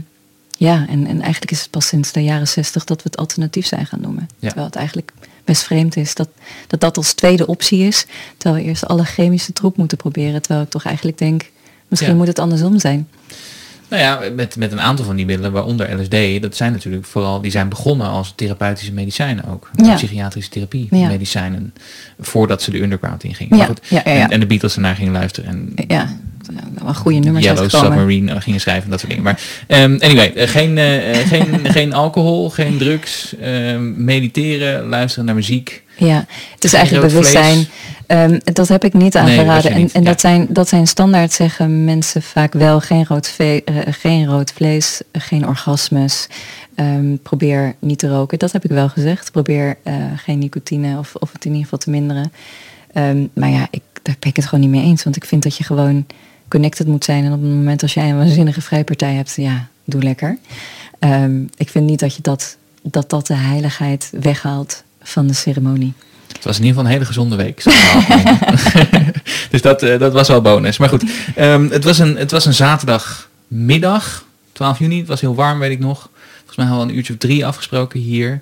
ja, 0.57 0.85
en, 0.89 1.07
en 1.07 1.21
eigenlijk 1.21 1.51
is 1.51 1.61
het 1.61 1.69
pas 1.69 1.87
sinds 1.87 2.11
de 2.11 2.23
jaren 2.23 2.47
zestig 2.47 2.83
dat 2.83 2.97
we 2.97 3.09
het 3.09 3.17
alternatief 3.17 3.65
zijn 3.65 3.85
gaan 3.85 4.01
noemen. 4.01 4.29
Ja. 4.39 4.47
Terwijl 4.47 4.65
het 4.65 4.75
eigenlijk 4.75 5.11
best 5.45 5.63
vreemd 5.63 5.95
is 5.97 6.15
dat, 6.15 6.29
dat 6.67 6.79
dat 6.79 6.97
als 6.97 7.13
tweede 7.13 7.47
optie 7.47 7.79
is. 7.87 8.05
Terwijl 8.37 8.63
we 8.63 8.69
eerst 8.69 8.87
alle 8.87 9.03
chemische 9.05 9.53
troep 9.53 9.77
moeten 9.77 9.97
proberen. 9.97 10.41
Terwijl 10.41 10.65
ik 10.65 10.71
toch 10.71 10.85
eigenlijk 10.85 11.17
denk, 11.17 11.49
misschien 11.87 12.11
Ja. 12.11 12.17
moet 12.17 12.27
het 12.27 12.39
andersom 12.39 12.79
zijn. 12.79 13.07
Nou 13.93 14.05
ja, 14.05 14.29
met, 14.35 14.55
met 14.55 14.71
een 14.71 14.81
aantal 14.81 15.05
van 15.05 15.15
die 15.15 15.25
middelen, 15.25 15.51
waaronder 15.51 16.01
LSD, 16.01 16.41
dat 16.41 16.55
zijn 16.55 16.71
natuurlijk 16.71 17.05
vooral, 17.05 17.41
die 17.41 17.51
zijn 17.51 17.69
begonnen 17.69 18.07
als 18.07 18.33
therapeutische 18.35 18.93
medicijnen 18.93 19.45
ook. 19.45 19.69
Ja. 19.75 19.95
Psychiatrische 19.95 20.49
therapie 20.49 20.87
Ja. 20.91 21.07
medicijnen, 21.07 21.73
voordat 22.19 22.61
ze 22.61 22.71
de 22.71 22.81
underground 22.81 23.23
ingingen. 23.23 23.57
Ja, 23.57 23.57
Maar 23.57 23.67
goed. 23.67 24.03
En, 24.03 24.29
en 24.29 24.39
de 24.39 24.45
Beatles 24.45 24.75
ernaar 24.75 24.95
gingen 24.95 25.13
luisteren 25.13 25.49
en 25.49 25.85
Ja, 25.87 26.17
wel 26.83 26.93
goede 26.93 27.19
nummers 27.19 27.45
Yellow. 27.45 27.69
Submarine 27.69 28.33
eh, 28.33 28.41
gingen 28.41 28.59
schrijven 28.59 28.83
en 28.83 28.89
dat 28.89 28.99
soort 28.99 29.11
dingen. 29.11 29.25
Maar 29.25 29.39
um, 29.67 29.97
anyway, 29.99 30.33
eh, 30.33 30.47
geen, 30.49 30.77
eh, 30.77 31.27
geen, 31.27 31.59
geen 31.77 31.93
alcohol, 31.93 32.49
geen 32.49 32.77
drugs, 32.77 33.35
ehm, 33.41 34.03
mediteren, 34.03 34.87
luisteren 34.87 35.25
naar 35.25 35.35
muziek. 35.35 35.83
Ja, 35.97 36.25
het 36.53 36.63
is 36.63 36.73
eigenlijk 36.73 37.07
bewustzijn. 37.07 37.67
Ehm, 38.07 38.39
dat 38.43 38.67
heb 38.67 38.83
ik 38.83 38.93
niet 38.93 39.13
Nee, 39.13 39.23
aangeraden. 39.23 39.63
je 39.63 39.69
en 39.75 39.81
niet, 39.81 39.91
en 39.91 40.01
ja. 40.03 40.09
dat, 40.09 40.19
zijn, 40.21 40.45
dat 40.49 40.67
zijn 40.67 40.87
standaard 40.87 41.31
zeggen 41.31 41.83
mensen 41.83 42.21
vaak 42.21 42.53
wel. 42.53 42.79
Geen 42.79 43.05
rood, 43.05 43.27
ve- 43.27 43.61
eh, 43.65 43.75
geen 43.89 44.25
rood 44.25 44.51
vlees, 44.51 45.01
geen 45.11 45.47
orgasmes. 45.47 46.27
Ehm, 46.75 47.15
probeer 47.23 47.75
niet 47.79 47.99
te 47.99 48.07
roken. 48.07 48.39
Dat 48.39 48.51
heb 48.51 48.63
ik 48.63 48.71
wel 48.71 48.89
gezegd. 48.89 49.31
Probeer 49.31 49.77
eh, 49.83 49.95
geen 50.15 50.39
nicotine 50.39 50.97
of, 50.97 51.15
of 51.15 51.31
het 51.33 51.45
in 51.45 51.51
ieder 51.51 51.63
geval 51.63 51.79
te 51.79 51.89
minderen. 51.89 52.31
Ehm, 52.93 53.25
maar 53.33 53.49
ja, 53.49 53.67
ik, 53.71 53.81
daar 54.01 54.15
ben 54.19 54.29
ik 54.29 54.35
het 54.35 54.45
gewoon 54.45 54.59
niet 54.69 54.69
mee 54.81 54.83
eens. 54.83 55.03
Want 55.03 55.15
ik 55.15 55.25
vind 55.25 55.43
dat 55.43 55.57
je 55.57 55.63
gewoon 55.63 56.05
connected 56.47 56.87
moet 56.87 57.03
zijn. 57.05 57.25
En 57.25 57.33
op 57.33 57.41
het 57.41 57.49
moment 57.51 57.81
als 57.81 57.93
jij 57.93 58.09
een 58.09 58.17
waanzinnige 58.17 58.61
vrijpartij 58.61 59.13
hebt, 59.13 59.33
ja, 59.35 59.67
doe 59.85 60.03
lekker. 60.03 60.37
Ik 61.57 61.69
vind 61.69 61.85
niet 61.85 61.99
dat 61.99 62.15
je 62.15 62.21
dat, 62.21 62.57
dat, 62.83 63.09
dat 63.09 63.27
de 63.27 63.33
heiligheid 63.35 64.09
weghaalt 64.19 64.83
van 65.01 65.27
de 65.27 65.33
ceremonie. 65.33 65.93
Het 66.43 66.51
was 66.51 66.61
in 66.61 66.67
ieder 66.67 66.83
geval 66.83 66.85
een 66.85 66.97
hele 66.99 67.05
gezonde 67.05 67.35
week. 67.35 67.63
dus 69.51 69.61
dat, 69.61 69.83
eh, 69.83 69.99
dat 69.99 70.13
was 70.13 70.27
wel 70.27 70.41
bonus. 70.41 70.77
Maar 70.77 70.89
goed, 70.89 71.03
ehm, 71.35 71.69
het, 71.69 71.83
was 71.83 71.99
een, 71.99 72.17
het 72.17 72.31
was 72.31 72.45
een 72.45 72.53
zaterdagmiddag, 72.53 74.25
12 74.51 74.79
juni. 74.79 74.97
Het 74.97 75.07
was 75.07 75.21
heel 75.21 75.35
warm, 75.35 75.59
weet 75.59 75.71
ik 75.71 75.79
nog. 75.79 76.09
Volgens 76.35 76.57
mij 76.57 76.65
hadden 76.65 76.85
we 76.85 76.91
een 76.91 76.97
uurtje 76.97 77.13
of 77.13 77.19
drie 77.19 77.45
afgesproken 77.45 77.99
hier. 77.99 78.41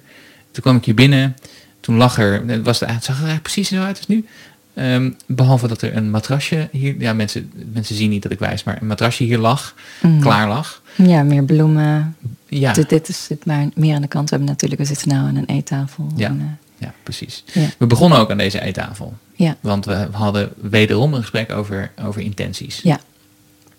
Toen 0.52 0.64
kwam 0.64 0.76
ik 0.76 0.86
hier 0.86 0.94
binnen. 0.94 1.36
Toen 1.80 1.96
lag 1.96 2.18
er, 2.20 2.44
het, 2.48 2.66
was, 2.66 2.80
het 2.80 2.90
zag 2.90 3.02
er 3.02 3.08
eigenlijk 3.08 3.42
precies 3.42 3.68
zo 3.68 3.82
uit 3.82 3.98
als 3.98 4.08
nu. 4.08 4.26
Ehm, 4.74 5.12
behalve 5.28 5.68
dat 5.68 5.82
er 5.82 5.96
een 5.96 6.10
matrasje 6.10 6.70
hier, 6.72 6.96
ja 7.00 7.14
mensen, 7.14 7.52
mensen 7.74 7.96
zien 7.96 8.10
niet 8.10 8.24
dat 8.24 8.32
ik 8.32 8.40
wijs, 8.40 8.64
maar 8.64 8.78
een 8.82 8.88
matrasje 8.88 9.24
hier 9.24 9.38
lag, 9.38 9.76
Mm. 10.02 10.20
klaar 10.22 10.48
lag. 10.48 10.82
Ja, 10.96 11.24
meer 11.24 11.44
bloemen. 11.44 12.16
Ja, 12.48 12.74
Dit, 12.74 12.90
dit 12.90 13.10
is 13.10 13.24
zit 13.24 13.46
maar 13.46 13.68
meer 13.76 13.96
aan 13.96 14.02
de 14.02 14.08
kant. 14.08 14.30
We 14.30 14.36
hebben 14.36 14.54
natuurlijk, 14.54 14.82
we 14.82 14.88
zitten 14.88 15.08
nou 15.08 15.28
aan 15.28 15.36
een 15.36 15.46
eettafel. 15.46 16.12
Ja. 16.16 16.28
En, 16.28 16.40
eh, 16.40 16.61
ja, 16.82 16.94
precies. 17.04 17.44
ja. 17.54 17.68
We 17.78 17.86
begonnen 17.88 18.20
ook 18.20 18.32
aan 18.32 18.38
deze 18.38 18.62
eettafel. 18.62 19.14
Ja. 19.36 19.56
Want 19.60 19.86
we 19.86 20.08
hadden 20.12 20.50
wederom 20.62 21.14
een 21.14 21.22
gesprek 21.22 21.52
over, 21.52 21.92
over 22.04 22.22
intenties. 22.22 22.80
ja. 22.84 23.00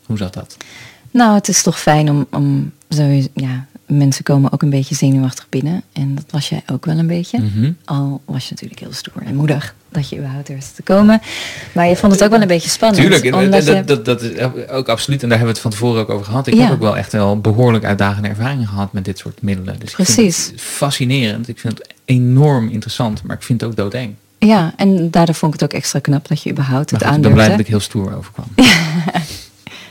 Hoe 0.07 0.16
zat 0.16 0.34
dat? 0.34 0.57
Nou, 1.11 1.34
het 1.34 1.48
is 1.48 1.62
toch 1.62 1.80
fijn 1.80 2.11
om, 2.11 2.26
om 2.30 2.72
zo, 2.88 3.22
ja, 3.34 3.66
mensen 3.86 4.24
komen 4.24 4.53
ook 4.53 4.62
een 4.62 4.70
beetje 4.70 4.94
zenuwachtig 4.94 5.48
binnen. 5.48 5.82
En 5.92 6.14
dat 6.14 6.24
was 6.30 6.48
jij 6.48 6.62
ook 6.66 6.84
wel 6.84 6.98
een 6.98 7.07
beetje. 7.07 7.38
Mhm. 7.38 7.72
Al 7.84 8.22
was 8.24 8.44
je 8.44 8.50
natuurlijk 8.50 8.80
heel 8.80 8.92
stoer 8.92 9.22
en 9.22 9.34
moedig 9.34 9.74
dat 9.93 10.09
je 10.09 10.16
überhaupt 10.16 10.47
durfde 10.47 10.74
te 10.74 10.82
komen. 10.82 11.20
Maar 11.72 11.88
je 11.88 11.97
vond 11.97 12.12
het 12.12 12.24
ook 12.24 12.30
wel 12.30 12.40
een 12.40 12.49
beetje 12.49 12.68
spannend. 12.70 13.01
Tuurlijk, 13.03 13.24
en 13.24 13.34
omdat 13.34 13.64
dat, 13.66 13.86
dat, 13.86 14.05
dat 14.05 14.22
is 14.22 14.38
ook 14.68 14.88
absoluut. 14.88 15.22
En 15.22 15.28
daar 15.28 15.38
hebben 15.38 15.55
we 15.55 15.61
het 15.61 15.72
van 15.72 15.80
tevoren 15.80 16.01
ook 16.03 16.11
over 16.11 16.26
gehad. 16.26 16.47
Ik 16.47 16.55
Ja. 16.55 16.62
heb 16.62 16.72
ook 16.72 16.80
wel 16.80 16.97
echt 16.97 17.12
wel 17.12 17.40
behoorlijk 17.40 17.84
uitdagende 17.84 18.28
ervaringen 18.28 18.66
gehad 18.66 18.93
met 18.93 19.05
dit 19.05 19.18
soort 19.18 19.43
middelen. 19.43 19.78
Dus 19.78 19.88
ik 19.90 19.95
vind 19.97 20.09
Precies. 20.09 20.47
het 20.51 20.61
fascinerend. 20.61 21.49
Ik 21.49 21.59
vind 21.59 21.78
het 21.78 21.86
enorm 22.05 22.68
interessant, 22.68 23.22
maar 23.22 23.36
ik 23.36 23.43
vind 23.43 23.61
het 23.61 23.70
ook 23.70 23.76
doodeng. 23.76 24.14
Ja, 24.38 24.72
en 24.76 25.11
daardoor 25.11 25.34
vond 25.34 25.55
ik 25.55 25.61
het 25.61 25.70
ook 25.72 25.76
extra 25.78 25.99
knap 25.99 26.28
dat 26.28 26.43
je 26.43 26.51
überhaupt 26.51 26.90
het 26.90 27.05
goed, 27.05 27.16
ik 27.16 27.22
ben 27.22 27.32
blij 27.32 27.49
dat 27.49 27.59
ik 27.59 27.66
heel 27.66 27.80
stoer 27.80 28.16
overkwam. 28.16 28.47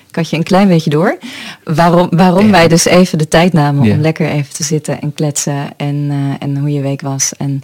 Ik 0.10 0.18
had 0.18 0.30
je 0.30 0.36
een 0.38 0.43
klein 0.43 0.68
beetje 0.68 0.89
door. 0.89 1.18
Waarom, 1.64 2.08
waarom 2.12 2.45
Ja. 2.45 2.52
wij 2.52 2.68
dus 2.68 2.86
even 2.86 3.18
de 3.18 3.28
tijd 3.28 3.54
namen 3.54 3.84
Ja. 3.84 3.93
om 3.93 3.99
lekker 4.02 4.28
even 4.30 4.54
te 4.54 4.64
zitten 4.64 5.02
en 5.02 5.14
kletsen. 5.14 5.70
En, 5.78 6.08
eh, 6.10 6.47
en 6.47 6.58
hoe 6.58 6.72
je 6.72 6.82
week 6.82 7.02
was. 7.02 7.32
En, 7.38 7.62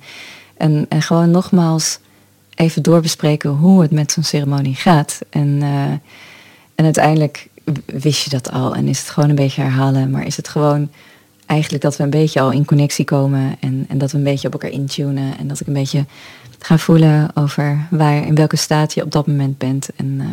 en, 0.58 0.86
en 0.90 1.02
gewoon 1.02 1.32
nogmaals 1.32 2.00
even 2.58 2.84
doorbespreken 2.84 3.50
hoe 3.50 3.82
het 3.82 3.92
met 3.92 4.12
zo'n 4.12 4.24
ceremonie 4.24 4.76
gaat. 4.76 5.20
En, 5.30 5.58
eh, 5.62 5.92
en 6.76 6.86
uiteindelijk 6.86 7.48
wist 7.86 8.24
je 8.24 8.30
dat 8.30 8.52
al. 8.52 8.76
En 8.76 8.88
is 8.88 9.00
het 9.00 9.10
gewoon 9.10 9.30
een 9.30 9.36
beetje 9.36 9.62
herhalen. 9.62 10.10
Maar 10.12 10.26
is 10.26 10.38
het 10.38 10.48
gewoon 10.48 10.90
eigenlijk 11.46 11.84
dat 11.84 11.98
we 11.98 12.04
een 12.04 12.10
beetje 12.10 12.40
al 12.40 12.52
in 12.52 12.66
connectie 12.66 13.06
komen. 13.06 13.56
En, 13.60 13.86
en 13.90 13.98
dat 13.98 14.12
we 14.12 14.18
een 14.18 14.24
beetje 14.24 14.48
op 14.48 14.54
elkaar 14.54 14.70
intunen. 14.70 15.38
En 15.38 15.48
dat 15.48 15.60
ik 15.60 15.68
een 15.68 15.74
beetje 15.74 16.06
ga 16.60 16.78
voelen 16.78 17.36
over 17.36 17.88
waar, 17.90 18.26
in 18.26 18.36
welke 18.36 18.56
staat 18.56 18.94
je 18.94 19.04
op 19.04 19.12
dat 19.12 19.28
moment 19.28 19.58
bent. 19.58 19.90
En 19.96 20.18
eh, 20.20 20.28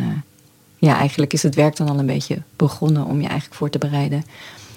ja, 0.77 0.97
eigenlijk 0.97 1.33
is 1.33 1.43
het 1.43 1.55
werk 1.55 1.75
dan 1.75 1.89
al 1.89 1.99
een 1.99 2.05
beetje 2.05 2.41
begonnen 2.55 3.05
om 3.05 3.21
je 3.21 3.27
eigenlijk 3.27 3.55
voor 3.55 3.69
te 3.69 3.77
bereiden. 3.77 4.25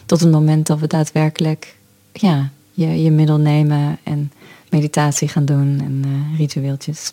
Tot 0.06 0.20
het 0.20 0.30
moment 0.30 0.66
dat 0.66 0.78
we 0.78 0.86
daadwerkelijk 0.86 1.76
ja, 2.12 2.50
je, 2.72 3.02
je 3.02 3.10
middel 3.10 3.38
nemen 3.38 3.98
en 4.02 4.32
meditatie 4.70 5.28
gaan 5.28 5.44
doen 5.44 5.80
en 5.80 6.02
eh, 6.04 6.38
ritueeltjes. 6.38 7.12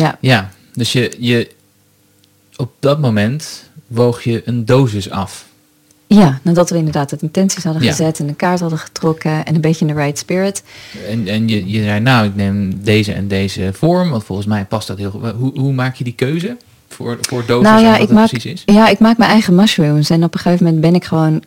Ja, 0.00 0.18
Ja, 0.20 0.50
dus 0.74 0.92
je, 0.92 1.16
je, 1.18 1.50
op 2.56 2.70
dat 2.78 3.00
moment 3.00 3.64
woog 3.86 4.22
je 4.24 4.42
een 4.44 4.64
dosis 4.64 5.10
af. 5.10 5.46
ja, 6.06 6.40
nadat 6.42 6.70
we 6.70 6.76
inderdaad 6.76 7.10
het 7.10 7.22
intenties 7.22 7.64
hadden 7.64 7.82
Ja. 7.82 7.90
gezet 7.90 8.18
en 8.18 8.26
de 8.26 8.34
kaart 8.34 8.60
hadden 8.60 8.78
getrokken 8.78 9.44
en 9.44 9.54
een 9.54 9.60
beetje 9.60 9.86
in 9.86 9.94
de 9.94 10.00
right 10.02 10.18
spirit. 10.18 10.62
En, 11.08 11.28
en 11.28 11.48
je, 11.48 11.68
je 11.70 11.82
zei, 11.82 12.00
nou, 12.00 12.26
ik 12.26 12.34
neem 12.34 12.82
deze 12.82 13.12
en 13.12 13.28
deze 13.28 13.70
vorm, 13.72 14.10
want 14.10 14.24
volgens 14.24 14.46
mij 14.48 14.64
past 14.64 14.86
dat 14.86 14.98
heel 14.98 15.10
goed. 15.10 15.30
Hoe, 15.30 15.58
hoe 15.60 15.72
maak 15.72 15.94
je 15.94 16.04
die 16.04 16.14
keuze 16.14 16.56
voor, 16.88 17.18
voor 17.20 17.46
dosis 17.46 17.68
nou 17.70 17.82
ja, 17.82 17.90
wat 17.92 18.00
ik 18.00 18.08
maak, 18.10 18.28
precies 18.28 18.52
is? 18.52 18.62
ja, 18.74 18.88
ik 18.88 18.98
maak 18.98 19.16
mijn 19.18 19.30
eigen 19.30 19.54
mushrooms 19.54 20.10
en 20.10 20.24
op 20.24 20.34
een 20.34 20.40
gegeven 20.40 20.64
moment 20.64 20.82
ben 20.82 20.94
ik 20.94 21.04
gewoon 21.04 21.42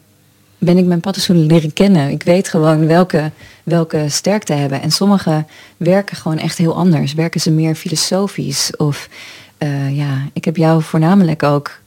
ben 0.63 0.77
ik 0.77 0.85
mijn 0.85 0.99
paddenstoelen 0.99 1.45
leren 1.45 1.73
kennen. 1.73 2.09
Ik 2.09 2.23
weet 2.23 2.47
gewoon 2.47 2.87
welke, 2.87 3.31
welke 3.63 4.05
sterkte 4.09 4.53
hebben. 4.53 4.81
En 4.81 4.91
sommige 4.91 5.45
werken 5.77 6.17
gewoon 6.17 6.37
echt 6.37 6.57
heel 6.57 6.75
anders. 6.75 7.13
Werken 7.13 7.41
ze 7.41 7.51
meer 7.51 7.75
filosofisch? 7.75 8.75
Of 8.77 9.09
eh, 9.57 9.97
ja, 9.97 10.27
ik 10.33 10.45
heb 10.45 10.57
jou 10.57 10.81
voornamelijk 10.83 11.43
ook 11.43 11.79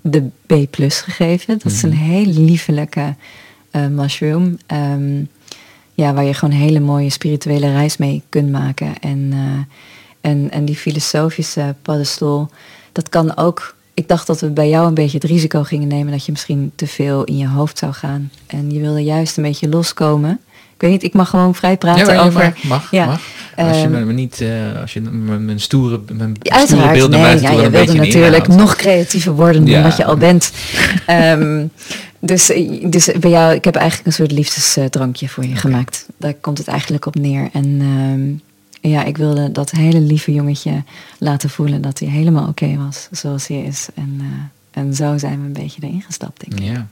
de 0.00 0.28
B 0.46 0.70
plus 0.70 1.00
gegeven. 1.00 1.58
Dat 1.58 1.72
is 1.72 1.82
een 1.82 1.88
Mhm. 1.90 1.98
hele 1.98 2.40
liefelijke 2.40 3.14
eh, 3.70 3.86
mushroom. 3.86 4.58
Ehm, 4.66 5.22
ja, 5.94 6.14
waar 6.14 6.24
je 6.24 6.34
gewoon 6.34 6.54
een 6.54 6.60
hele 6.60 6.80
mooie 6.80 7.10
spirituele 7.10 7.72
reis 7.72 7.96
mee 7.96 8.22
kunt 8.28 8.50
maken. 8.50 8.98
En, 9.00 9.28
eh, 9.32 10.30
en, 10.30 10.50
en 10.50 10.64
die 10.64 10.76
filosofische 10.76 11.74
paddenstoel, 11.82 12.48
dat 12.92 13.08
kan 13.08 13.36
ook. 13.36 13.76
Ik 13.98 14.08
dacht 14.08 14.26
dat 14.26 14.40
we 14.40 14.50
bij 14.50 14.68
jou 14.68 14.86
een 14.86 14.94
beetje 14.94 15.18
het 15.18 15.30
risico 15.30 15.62
gingen 15.62 15.88
nemen 15.88 16.12
dat 16.12 16.24
je 16.26 16.32
misschien 16.32 16.72
te 16.74 16.86
veel 16.86 17.24
in 17.24 17.36
je 17.36 17.48
hoofd 17.48 17.78
zou 17.78 17.92
gaan. 17.92 18.30
En 18.46 18.70
je 18.70 18.80
wilde 18.80 19.04
juist 19.04 19.36
een 19.36 19.42
beetje 19.42 19.68
loskomen. 19.68 20.40
Ik 20.74 20.80
weet 20.80 20.90
niet, 20.90 21.02
ik 21.02 21.12
mag 21.12 21.30
gewoon 21.30 21.54
vrij 21.54 21.76
praten 21.76 22.00
ja, 22.00 22.06
maar 22.06 22.14
je 22.14 22.28
over. 22.30 22.40
mag, 22.40 22.62
mag, 22.62 22.90
ja, 22.90 23.06
mag. 23.06 23.20
Als 23.56 23.76
je 23.76 23.82
ehm, 23.82 24.06
me 24.06 24.12
niet, 24.12 24.40
eh, 24.40 24.80
als 24.80 24.92
je 24.92 25.00
mijn 25.00 25.60
stoere, 25.60 26.00
mijn 26.12 26.36
stoere 26.42 26.92
beeld 26.92 27.10
naar 27.10 27.34
nee, 27.34 27.40
ja, 27.40 27.50
je 27.50 27.70
wilde 27.70 27.94
natuurlijk 27.94 28.48
nog 28.48 28.76
creatiever 28.76 29.32
worden 29.32 29.66
Ja. 29.66 29.72
dan 29.72 29.82
wat 29.82 29.96
je 29.96 30.04
al 30.04 30.16
bent. 30.16 30.52
Ehm, 31.06 31.66
dus, 32.18 32.52
dus 32.82 33.10
bij 33.20 33.30
jou, 33.30 33.54
ik 33.54 33.64
heb 33.64 33.74
eigenlijk 33.74 34.06
een 34.06 34.12
soort 34.12 34.32
liefdesdrankje 34.32 35.28
voor 35.28 35.46
je 35.46 35.56
gemaakt. 35.56 36.06
Daar 36.16 36.34
komt 36.34 36.58
het 36.58 36.68
eigenlijk 36.68 37.06
op 37.06 37.14
neer. 37.14 37.48
En 37.52 37.78
ehm, 37.80 38.47
ja, 38.80 39.04
ik 39.04 39.16
wilde 39.16 39.52
dat 39.52 39.70
hele 39.70 40.00
lieve 40.00 40.32
jongetje 40.32 40.82
laten 41.18 41.50
voelen 41.50 41.80
dat 41.80 41.98
hij 41.98 42.08
helemaal 42.08 42.48
oké 42.48 42.76
was 42.76 43.08
zoals 43.10 43.46
hij 43.46 43.62
is. 43.62 43.88
En, 43.94 44.16
eh, 44.20 44.82
en 44.82 44.94
zo 44.94 45.18
zijn 45.18 45.40
we 45.40 45.46
een 45.46 45.52
beetje 45.52 45.82
erin 45.82 46.02
gestapt, 46.02 46.40
denk 46.48 46.60
ik. 46.60 46.74
Ja. 46.74 46.88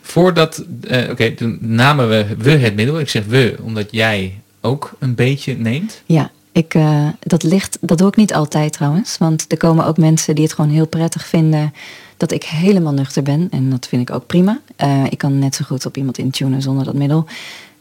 Voordat, 0.00 0.64
eh, 0.80 1.10
oké, 1.10 1.34
toen 1.34 1.58
namen 1.60 2.08
we, 2.08 2.26
we 2.38 2.50
het 2.50 2.74
middel. 2.74 3.00
Ik 3.00 3.08
zeg 3.08 3.24
we, 3.26 3.56
omdat 3.62 3.88
jij 3.90 4.40
ook 4.60 4.92
een 4.98 5.14
beetje 5.14 5.56
neemt. 5.56 6.02
Ja, 6.06 6.30
ik, 6.52 6.74
eh, 6.74 7.08
dat, 7.20 7.42
ligt, 7.42 7.78
dat 7.80 7.98
doe 7.98 8.08
ik 8.08 8.16
niet 8.16 8.34
altijd 8.34 8.72
trouwens. 8.72 9.18
Want 9.18 9.44
er 9.48 9.56
komen 9.56 9.86
ook 9.86 9.96
mensen 9.96 10.34
die 10.34 10.44
het 10.44 10.52
gewoon 10.52 10.70
heel 10.70 10.86
prettig 10.86 11.26
vinden 11.26 11.72
dat 12.16 12.32
ik 12.32 12.44
helemaal 12.44 12.92
nuchter 12.92 13.22
ben. 13.22 13.48
En 13.50 13.70
dat 13.70 13.86
vind 13.88 14.08
ik 14.08 14.14
ook 14.14 14.26
prima. 14.26 14.60
Ik 15.08 15.18
kan 15.18 15.38
net 15.38 15.54
zo 15.54 15.64
goed 15.64 15.86
op 15.86 15.96
iemand 15.96 16.18
intunen 16.18 16.62
zonder 16.62 16.84
dat 16.84 16.94
middel. 16.94 17.26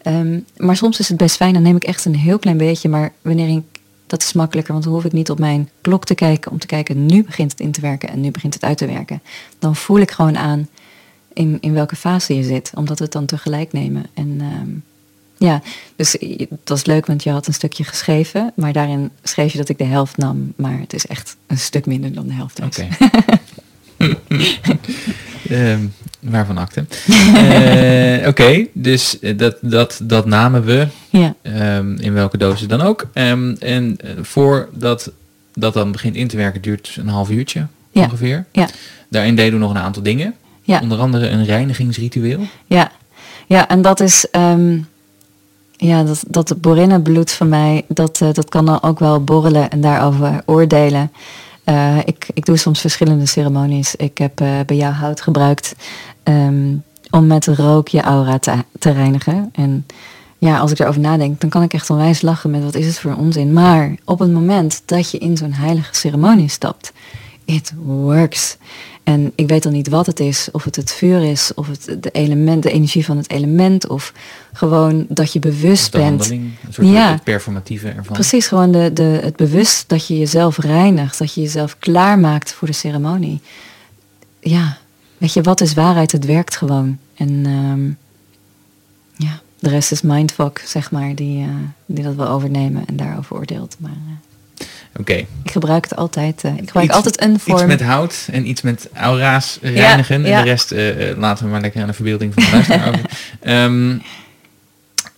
Ehm, 0.04 0.40
maar 0.58 0.76
soms 0.78 1.00
is 1.00 1.08
het 1.08 1.18
best 1.18 1.36
fijn, 1.36 1.54
dan 1.54 1.62
neem 1.62 1.76
ik 1.76 1.84
echt 1.84 2.06
een 2.06 2.16
heel 2.16 2.40
klein 2.40 2.58
beetje. 2.58 2.90
Maar 2.90 3.14
wanneer 3.22 3.50
ik, 3.58 3.64
dat 4.08 4.22
is 4.22 4.34
makkelijker, 4.34 4.74
want 4.74 4.86
dan 4.86 4.94
hoef 4.94 5.06
ik 5.06 5.12
niet 5.12 5.30
op 5.30 5.40
mijn 5.40 5.70
klok 5.82 6.06
te 6.06 6.16
kijken 6.16 6.52
om 6.52 6.60
te 6.60 6.68
kijken, 6.68 7.06
nu 7.06 7.24
begint 7.24 7.52
het 7.52 7.60
in 7.60 7.72
te 7.72 7.82
werken 7.82 8.10
en 8.10 8.22
nu 8.22 8.32
begint 8.32 8.54
het 8.54 8.64
uit 8.64 8.78
te 8.78 8.86
werken. 8.86 9.22
Dan 9.60 9.76
voel 9.76 10.00
ik 10.00 10.12
gewoon 10.12 10.38
aan 10.38 10.68
in, 11.34 11.58
in 11.60 11.74
welke 11.74 11.96
fase 11.96 12.36
je 12.36 12.44
zit, 12.44 12.72
omdat 12.76 12.98
we 12.98 13.04
het 13.04 13.14
dan 13.14 13.26
tegelijk 13.26 13.72
nemen. 13.74 14.06
En 14.14 14.38
ehm, 14.40 14.70
Ja, 15.38 15.62
dus 15.96 16.12
het 16.40 16.70
was 16.70 16.86
leuk, 16.86 17.06
want 17.06 17.24
je 17.24 17.30
had 17.30 17.48
een 17.48 17.54
stukje 17.54 17.84
geschreven, 17.84 18.52
maar 18.56 18.74
daarin 18.74 19.12
schreef 19.24 19.52
je 19.52 19.58
dat 19.58 19.70
ik 19.70 19.78
de 19.78 19.84
helft 19.84 20.18
nam, 20.18 20.54
maar 20.56 20.80
het 20.80 20.94
is 20.94 21.08
echt 21.08 21.38
een 21.48 21.58
stuk 21.58 21.86
minder 21.86 22.14
dan 22.14 22.28
de 22.28 22.34
helft. 22.34 22.60
Oké. 22.60 22.88
Ehm, 25.50 25.80
waarvan 26.20 26.58
akte. 26.58 26.86
Eh, 27.36 28.28
Oké, 28.28 28.66
dus 28.74 29.20
eh, 29.20 29.38
dat, 29.38 29.58
dat, 29.62 30.00
dat 30.04 30.26
namen 30.26 30.64
we, 30.64 30.88
Ja, 31.10 31.34
ehm, 31.42 31.96
in 31.96 32.14
welke 32.14 32.38
dosis 32.38 32.68
dan 32.68 32.82
ook. 32.82 33.08
Ehm, 33.14 33.56
en 33.60 33.98
eh, 34.02 34.10
voordat 34.22 35.12
dat 35.54 35.74
dan 35.74 35.92
begint 35.92 36.16
in 36.16 36.28
te 36.28 36.38
werken, 36.38 36.62
duurt 36.62 36.96
een 37.00 37.08
half 37.08 37.30
uurtje 37.30 37.66
Ja. 37.92 38.04
ongeveer. 38.04 38.46
ja, 38.52 38.68
Daarin 39.10 39.36
deden 39.36 39.54
we 39.54 39.60
nog 39.60 39.70
een 39.72 39.82
aantal 39.82 40.04
dingen. 40.04 40.34
ja. 40.64 40.80
Onder 40.82 40.98
andere 41.00 41.28
een 41.30 41.46
reinigingsritueel. 41.46 42.40
Ja, 42.68 42.92
ja 43.48 43.68
en 43.68 43.82
dat 43.82 44.00
is, 44.00 44.28
ja, 45.78 46.04
dat, 46.04 46.24
dat 46.28 46.62
borinnenbloed 46.62 47.32
van 47.32 47.50
mij, 47.50 47.84
dat, 47.88 48.18
dat 48.34 48.50
kan 48.50 48.66
dan 48.66 48.82
ook 48.84 49.00
wel 49.00 49.24
borrelen 49.24 49.70
en 49.70 49.82
daarover 49.82 50.42
oordelen. 50.46 51.12
Eh, 51.72 51.98
ik, 52.06 52.28
ik 52.34 52.46
doe 52.46 52.58
soms 52.58 52.82
verschillende 52.82 53.26
ceremonies. 53.26 53.96
Ik 53.96 54.18
heb 54.18 54.40
eh, 54.40 54.60
bij 54.66 54.76
jou 54.76 54.94
hout 54.94 55.22
gebruikt 55.22 55.76
ehm, 56.24 56.76
om 57.10 57.28
met 57.28 57.48
rook 57.48 57.88
je 57.88 58.02
aura 58.02 58.40
te, 58.40 58.54
te 58.80 58.92
reinigen. 58.92 59.50
En 59.54 59.86
ja, 60.38 60.60
als 60.60 60.72
ik 60.72 60.80
erover 60.80 61.02
nadenk, 61.02 61.42
dan 61.42 61.50
kan 61.50 61.64
ik 61.64 61.74
echt 61.74 61.90
onwijs 61.90 62.22
lachen 62.22 62.50
met 62.50 62.64
wat 62.64 62.76
is 62.76 62.86
het 62.86 63.00
voor 63.00 63.16
onzin. 63.16 63.54
Maar 63.54 63.96
op 64.06 64.20
het 64.20 64.32
moment 64.32 64.82
dat 64.86 65.12
je 65.12 65.18
in 65.18 65.38
zo'n 65.38 65.54
heilige 65.54 65.96
ceremonie 65.96 66.50
stapt, 66.50 66.92
it 67.46 67.74
works. 67.84 68.58
En 69.04 69.32
ik 69.36 69.48
weet 69.48 69.64
dan 69.64 69.72
niet 69.72 69.88
wat 69.90 70.06
het 70.06 70.20
is, 70.20 70.50
of 70.52 70.64
het 70.64 70.76
het 70.76 70.92
vuur 70.92 71.22
is, 71.32 71.52
of 71.56 71.68
het 71.68 71.98
de 72.04 72.12
element, 72.12 72.64
de 72.64 72.72
energie 72.72 73.06
van 73.06 73.18
het 73.18 73.30
element, 73.30 73.88
of 73.88 74.14
gewoon 74.54 75.06
dat 75.10 75.34
je 75.34 75.40
bewust 75.40 75.92
de 75.92 75.98
bent. 75.98 76.30
een 76.30 76.54
soort 76.70 76.88
Ja. 76.88 77.20
performatieve 77.24 77.88
ervan. 77.88 78.14
Precies, 78.14 78.48
gewoon 78.48 78.72
de, 78.72 78.94
de, 78.94 79.04
het 79.04 79.36
bewust 79.36 79.90
dat 79.90 80.08
je 80.08 80.18
jezelf 80.18 80.58
reinigt, 80.58 81.18
dat 81.18 81.34
je 81.34 81.42
jezelf 81.42 81.76
klaarmaakt 81.80 82.52
voor 82.54 82.68
de 82.68 82.74
ceremonie. 82.74 83.42
Ja, 84.40 84.78
weet 85.18 85.34
je, 85.34 85.42
wat 85.42 85.62
is 85.62 85.74
waarheid? 85.74 86.12
Het 86.12 86.26
werkt 86.26 86.56
gewoon. 86.56 86.98
En 87.16 87.46
ehm, 87.46 87.86
ja, 89.28 89.42
de 89.60 89.70
rest 89.70 89.92
is 89.92 90.02
mindfuck, 90.02 90.64
zeg 90.66 90.92
maar, 90.92 91.16
die, 91.16 91.42
eh, 91.44 91.50
die 91.86 92.04
dat 92.04 92.16
wil 92.16 92.28
overnemen 92.28 92.86
en 92.88 92.96
daarover 92.98 93.36
oordeelt. 93.36 93.76
Maar 93.80 93.92
eh, 93.92 94.14
Oké. 95.00 95.14
ik 95.44 95.52
gebruik 95.52 95.84
het 95.84 95.96
altijd. 95.96 96.44
eh, 96.44 96.52
ik 96.58 96.66
gebruik 96.66 96.86
Iets- 96.88 96.96
altijd 96.96 97.22
een 97.22 97.40
vorm. 97.40 97.58
Iets 97.58 97.66
met 97.68 97.82
hout 97.82 98.28
en 98.32 98.48
iets 98.48 98.62
met 98.62 98.90
aura's 98.94 99.58
reinigen. 99.62 100.24
ja. 100.24 100.38
En 100.38 100.44
de 100.44 100.50
rest 100.50 100.72
eh, 100.72 101.10
eh, 101.10 101.18
laten 101.18 101.46
we 101.46 101.52
maar 101.52 101.62
lekker 101.62 101.82
aan 101.82 101.88
de 101.88 101.94
verbeelding 101.94 102.34
van 102.34 102.44
de 102.44 102.50
luisteraar 102.52 102.88
over. 102.88 103.10
Ehm, 103.40 103.98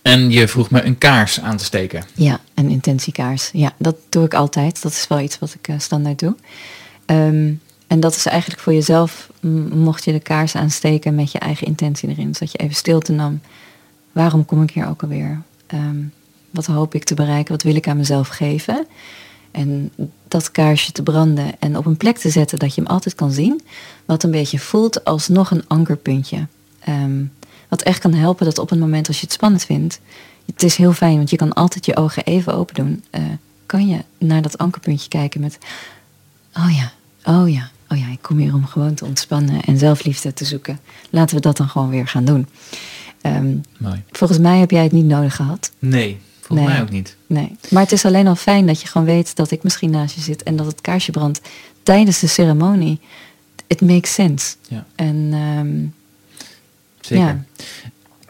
en 0.02 0.30
je 0.30 0.48
vroeg 0.48 0.70
me 0.70 0.82
een 0.84 0.98
kaars 0.98 1.40
aan 1.40 1.56
te 1.56 1.64
steken. 1.64 2.04
Ja, 2.14 2.40
een 2.54 2.68
intentiekaars. 2.68 3.50
Ja, 3.52 3.72
dat 3.78 3.96
doe 4.08 4.24
ik 4.24 4.34
altijd. 4.34 4.82
Dat 4.82 4.92
is 4.92 5.06
wel 5.08 5.20
iets 5.20 5.38
wat 5.38 5.56
ik 5.62 5.74
standaard 5.78 6.18
doe. 6.18 6.34
Ehm, 7.06 7.52
en 7.86 8.00
dat 8.00 8.14
is 8.16 8.26
eigenlijk 8.26 8.60
voor 8.60 8.72
jezelf, 8.72 9.28
mocht 9.70 10.04
je 10.04 10.12
de 10.12 10.20
kaars 10.20 10.54
aansteken 10.56 11.14
met 11.14 11.32
je 11.32 11.38
eigen 11.38 11.66
intentie 11.66 12.08
erin. 12.08 12.34
Zodat 12.34 12.52
je 12.52 12.58
even 12.58 12.74
stilte 12.74 13.12
nam. 13.12 13.40
Waarom 14.12 14.44
kom 14.44 14.62
ik 14.62 14.70
hier 14.70 14.88
ook 14.88 15.02
alweer? 15.02 15.42
Ehm, 15.66 15.96
wat 16.50 16.66
hoop 16.66 16.94
ik 16.94 17.04
te 17.04 17.14
bereiken? 17.14 17.52
Wat 17.52 17.62
wil 17.62 17.74
ik 17.76 17.88
aan 17.88 17.96
mezelf 17.96 18.28
geven? 18.28 18.86
En 19.54 19.92
dat 20.28 20.50
kaarsje 20.50 20.92
te 20.92 21.02
branden 21.02 21.52
en 21.58 21.76
op 21.76 21.86
een 21.86 21.96
plek 21.96 22.18
te 22.18 22.30
zetten 22.30 22.58
dat 22.58 22.74
je 22.74 22.80
hem 22.80 22.90
altijd 22.90 23.14
kan 23.14 23.32
zien. 23.32 23.62
Wat 24.04 24.22
een 24.22 24.30
beetje 24.30 24.58
voelt 24.58 25.04
als 25.04 25.28
nog 25.28 25.50
een 25.50 25.64
ankerpuntje. 25.66 26.46
Ehm, 26.80 27.24
wat 27.68 27.82
echt 27.82 27.98
kan 27.98 28.14
helpen 28.14 28.44
dat 28.44 28.58
op 28.58 28.70
een 28.70 28.78
moment 28.78 29.08
als 29.08 29.16
je 29.16 29.24
het 29.24 29.34
spannend 29.34 29.64
vindt. 29.64 30.00
Het 30.46 30.62
is 30.62 30.76
heel 30.76 30.92
fijn, 30.92 31.16
want 31.16 31.30
je 31.30 31.36
kan 31.36 31.52
altijd 31.52 31.86
je 31.86 31.96
ogen 31.96 32.24
even 32.24 32.54
open 32.54 32.74
doen. 32.74 33.04
Eh, 33.10 33.22
kan 33.66 33.88
je 33.88 33.98
naar 34.18 34.42
dat 34.42 34.58
ankerpuntje 34.58 35.08
kijken 35.08 35.40
met... 35.40 35.58
Oh 36.54 36.70
ja, 36.76 36.92
oh 37.32 37.48
ja, 37.48 37.70
oh 37.88 37.98
ja, 37.98 38.10
ik 38.10 38.22
kom 38.22 38.38
hier 38.38 38.54
om 38.54 38.66
gewoon 38.66 38.94
te 38.94 39.04
ontspannen 39.04 39.60
en 39.60 39.78
zelfliefde 39.78 40.32
te 40.32 40.44
zoeken. 40.44 40.80
Laten 41.10 41.36
we 41.36 41.42
dat 41.42 41.56
dan 41.56 41.68
gewoon 41.68 41.88
weer 41.88 42.08
gaan 42.08 42.24
doen. 42.24 42.48
Ehm, 43.20 43.56
volgens 44.10 44.38
mij 44.38 44.58
heb 44.58 44.70
jij 44.70 44.82
het 44.82 44.92
niet 44.92 45.06
nodig 45.06 45.36
gehad. 45.36 45.70
Nee, 45.78 46.20
volgens 46.54 46.74
Nee. 46.74 46.74
mij 46.74 46.80
ook 46.82 46.90
niet. 46.90 47.16
Nee, 47.26 47.56
maar 47.70 47.82
het 47.82 47.92
is 47.92 48.04
alleen 48.04 48.26
al 48.26 48.34
fijn 48.36 48.66
dat 48.66 48.80
je 48.80 48.86
gewoon 48.86 49.06
weet 49.06 49.36
dat 49.36 49.50
ik 49.50 49.62
misschien 49.62 49.90
naast 49.90 50.14
je 50.14 50.20
zit 50.20 50.42
en 50.42 50.56
dat 50.56 50.66
het 50.66 50.80
kaarsje 50.80 51.10
brandt 51.10 51.40
tijdens 51.82 52.18
de 52.20 52.26
ceremonie. 52.26 53.00
It 53.66 53.80
makes 53.80 54.14
sense. 54.14 54.54
Ja. 54.68 54.84
En 54.94 55.28
ehm, 55.32 55.76
Zeker. 57.00 57.24
Ja. 57.26 57.44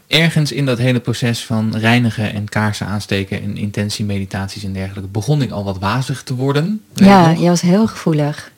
Ergens 0.06 0.52
in 0.52 0.66
dat 0.66 0.78
hele 0.78 1.00
proces 1.00 1.44
van 1.44 1.76
reinigen 1.76 2.32
en 2.34 2.48
kaarsen 2.48 2.86
aansteken 2.86 3.42
en 3.42 3.56
intentiemeditaties 3.56 4.64
en 4.64 4.72
dergelijke 4.72 5.08
begon 5.10 5.42
ik 5.42 5.50
al 5.50 5.64
wat 5.64 5.78
wazig 5.78 6.22
te 6.22 6.34
worden. 6.34 6.82
Ja, 6.94 7.32
jij 7.32 7.48
was 7.48 7.60
heel 7.60 7.86
gevoelig. 7.86 8.52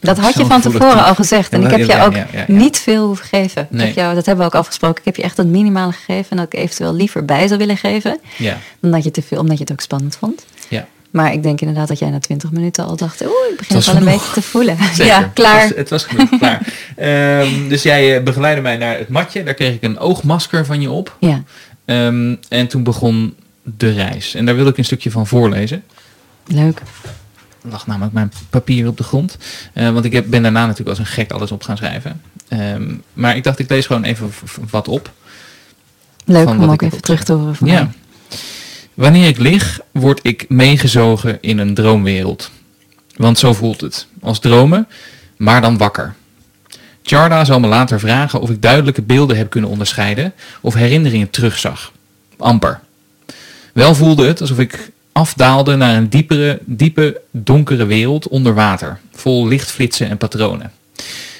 Dat 0.00 0.18
had 0.18 0.34
je 0.34 0.46
van 0.46 0.60
tevoren 0.60 1.04
al 1.04 1.14
gezegd. 1.14 1.52
En 1.52 1.60
Ja, 1.60 1.68
ik 1.70 1.76
heb 1.76 1.86
je 1.98 2.04
ook 2.04 2.14
ja, 2.14 2.26
ja, 2.32 2.44
ja. 2.46 2.54
niet 2.54 2.78
veel 2.78 3.06
hoeven 3.06 3.26
geven. 3.26 3.62
Ik 3.62 3.70
Nee. 3.70 3.86
heb 3.86 3.94
jou, 3.96 4.14
dat 4.14 4.26
hebben 4.26 4.44
we 4.46 4.52
ook 4.52 4.58
afgesproken. 4.60 4.98
Ik 4.98 5.04
heb 5.04 5.16
je 5.16 5.22
echt 5.22 5.36
het 5.36 5.46
minimale 5.46 5.92
gegeven. 5.92 6.30
En 6.30 6.36
dat 6.36 6.46
ik 6.46 6.54
eventueel 6.54 6.94
liever 6.94 7.24
bij 7.24 7.46
zou 7.46 7.58
willen 7.58 7.76
geven. 7.76 8.18
Ja, 8.36 8.58
Dan 8.80 8.90
dat 8.90 9.04
je 9.04 9.10
te 9.10 9.22
veel, 9.22 9.38
omdat 9.40 9.56
je 9.56 9.62
het 9.62 9.72
ook 9.72 9.80
spannend 9.80 10.16
vond. 10.16 10.44
ja. 10.68 10.86
Maar 11.10 11.32
ik 11.32 11.42
denk 11.42 11.60
inderdaad 11.60 11.88
dat 11.88 11.98
jij 11.98 12.10
na 12.10 12.18
20 12.18 12.50
minuten 12.50 12.86
al 12.86 12.96
dacht... 12.96 13.20
Oeh, 13.22 13.30
ik 13.50 13.56
begin 13.56 13.76
Het 13.76 13.86
wel 13.86 13.96
een 13.96 14.04
beetje 14.04 14.32
te 14.32 14.42
voelen. 14.42 14.76
Zeker. 14.94 15.04
Ja, 15.04 15.30
klaar. 15.34 15.60
Het 15.60 15.68
was, 15.68 15.76
het 15.78 15.90
was 15.90 16.04
genoeg, 16.04 16.28
klaar. 16.38 16.60
Ehm, 16.96 17.68
dus 17.68 17.82
jij 17.82 18.16
eh, 18.16 18.22
begeleidde 18.22 18.62
mij 18.62 18.76
naar 18.76 18.98
het 18.98 19.08
matje. 19.08 19.42
Daar 19.42 19.54
kreeg 19.54 19.74
ik 19.74 19.82
een 19.82 19.98
oogmasker 19.98 20.66
van 20.66 20.80
je 20.80 20.90
op. 20.90 21.16
Ja, 21.20 21.42
Ehm, 21.84 22.34
en 22.48 22.66
toen 22.66 22.82
begon 22.82 23.34
de 23.62 23.92
reis. 23.92 24.34
En 24.34 24.46
daar 24.46 24.56
wil 24.56 24.66
ik 24.66 24.78
een 24.78 24.84
stukje 24.84 25.10
van 25.10 25.26
voorlezen. 25.26 25.82
leuk. 26.46 26.82
Lag 27.70 27.86
namelijk 27.86 28.12
mijn 28.12 28.32
papier 28.50 28.86
op 28.86 28.96
de 28.96 29.02
grond. 29.02 29.36
Eh, 29.72 29.90
want 29.90 30.04
ik 30.04 30.12
heb, 30.12 30.26
ben 30.28 30.42
daarna 30.42 30.60
natuurlijk 30.62 30.88
als 30.88 30.98
een 30.98 31.06
gek 31.14 31.30
alles 31.30 31.52
op 31.52 31.62
gaan 31.62 31.76
schrijven. 31.76 32.20
Ehm, 32.48 32.94
maar 33.12 33.36
ik 33.36 33.44
dacht, 33.44 33.58
ik 33.58 33.68
lees 33.70 33.86
gewoon 33.86 34.04
even 34.04 34.32
wat 34.70 34.88
op. 34.88 35.10
Leuk 36.24 36.48
om 36.48 36.70
ook 36.70 36.82
even 36.82 37.00
terug 37.02 37.24
te 37.24 37.32
horen 37.32 37.54
van 37.56 37.68
Ja. 37.68 37.82
mij. 37.82 37.90
Wanneer 38.94 39.28
ik 39.28 39.38
lig, 39.38 39.80
word 39.92 40.20
ik 40.22 40.44
meegezogen 40.48 41.38
in 41.40 41.58
een 41.58 41.74
droomwereld. 41.74 42.50
Want 43.16 43.38
zo 43.38 43.52
voelt 43.52 43.80
het. 43.80 44.06
Als 44.20 44.40
dromen, 44.40 44.88
maar 45.36 45.60
dan 45.60 45.76
wakker. 45.78 46.14
Charda 47.02 47.44
zal 47.44 47.60
me 47.60 47.66
later 47.66 48.00
vragen 48.00 48.40
of 48.40 48.50
ik 48.50 48.62
duidelijke 48.62 49.02
beelden 49.02 49.36
heb 49.36 49.50
kunnen 49.50 49.70
onderscheiden 49.70 50.32
of 50.60 50.74
herinneringen 50.74 51.30
terugzag. 51.30 51.92
Amper. 52.36 52.80
Wel 53.72 53.94
voelde 53.94 54.26
het 54.26 54.40
alsof 54.40 54.58
ik 54.58 54.90
afdaalde 55.16 55.76
naar 55.76 55.96
een 55.96 56.08
diepere, 56.08 56.58
diepe, 56.64 57.20
donkere 57.30 57.86
wereld 57.86 58.28
onder 58.28 58.54
water, 58.54 58.98
vol 59.14 59.46
lichtflitsen 59.46 60.08
en 60.08 60.16
patronen. 60.16 60.72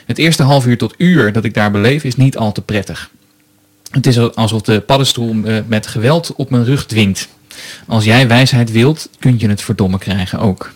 Het 0.06 0.18
eerste 0.18 0.42
half 0.42 0.66
uur 0.66 0.78
tot 0.78 0.94
uur 0.98 1.32
dat 1.32 1.44
ik 1.44 1.54
daar 1.54 1.70
beleef 1.70 2.04
is 2.04 2.16
niet 2.16 2.36
al 2.36 2.52
te 2.52 2.62
prettig. 2.62 3.10
Het 3.90 4.06
is 4.06 4.18
alsof 4.18 4.62
de 4.62 4.80
paddenstoel 4.80 5.32
me 5.32 5.62
met 5.66 5.86
geweld 5.86 6.32
op 6.36 6.50
mijn 6.50 6.64
rug 6.64 6.86
dwingt. 6.86 7.28
Als 7.86 8.04
jij 8.04 8.28
wijsheid 8.28 8.72
wilt, 8.72 9.08
kun 9.18 9.34
je 9.38 9.48
het 9.48 9.62
verdomme 9.62 9.98
krijgen 9.98 10.38
ook. 10.38 10.72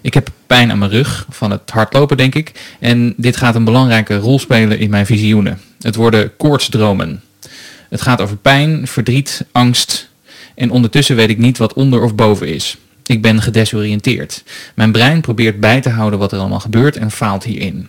Ik 0.00 0.14
heb 0.14 0.28
pijn 0.46 0.70
aan 0.70 0.78
mijn 0.78 0.90
rug, 0.90 1.26
van 1.30 1.50
het 1.50 1.70
hardlopen 1.70 2.16
denk 2.16 2.34
ik. 2.34 2.76
En 2.80 3.14
dit 3.16 3.36
gaat 3.36 3.54
een 3.54 3.64
belangrijke 3.64 4.16
rol 4.16 4.38
spelen 4.38 4.78
in 4.78 4.90
mijn 4.90 5.06
visioenen. 5.06 5.60
Het 5.80 5.94
worden 5.94 6.36
koortsdromen. 6.36 7.22
Het 7.88 8.02
gaat 8.02 8.20
over 8.20 8.36
pijn, 8.36 8.86
verdriet, 8.86 9.44
angst. 9.52 10.05
En 10.56 10.70
ondertussen 10.70 11.16
weet 11.16 11.28
ik 11.28 11.38
niet 11.38 11.58
wat 11.58 11.72
onder 11.72 12.02
of 12.02 12.14
boven 12.14 12.48
is. 12.48 12.76
Ik 13.06 13.22
ben 13.22 13.42
gedesoriënteerd. 13.42 14.42
Mijn 14.74 14.92
brein 14.92 15.20
probeert 15.20 15.60
bij 15.60 15.80
te 15.80 15.88
houden 15.88 16.18
wat 16.18 16.32
er 16.32 16.38
allemaal 16.38 16.60
gebeurt 16.60 16.96
en 16.96 17.10
faalt 17.10 17.44
hierin. 17.44 17.88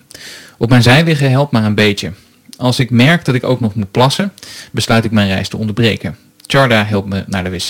Op 0.58 0.70
mijn 0.70 0.84
zij 0.84 1.04
liggen 1.04 1.30
helpt 1.32 1.52
maar 1.52 1.64
een 1.64 1.76
beetje. 1.76 2.12
Als 2.58 2.80
ik 2.80 2.90
merk 2.90 3.26
dat 3.26 3.36
ik 3.36 3.44
ook 3.44 3.60
nog 3.60 3.76
moet 3.76 3.92
plassen, 3.92 4.34
besluit 4.72 5.06
ik 5.06 5.12
mijn 5.12 5.28
reis 5.28 5.50
te 5.50 5.58
onderbreken. 5.58 6.18
Charda 6.48 6.84
helpt 6.86 7.10
me 7.10 7.24
naar 7.28 7.44
de 7.44 7.50
wc. 7.50 7.70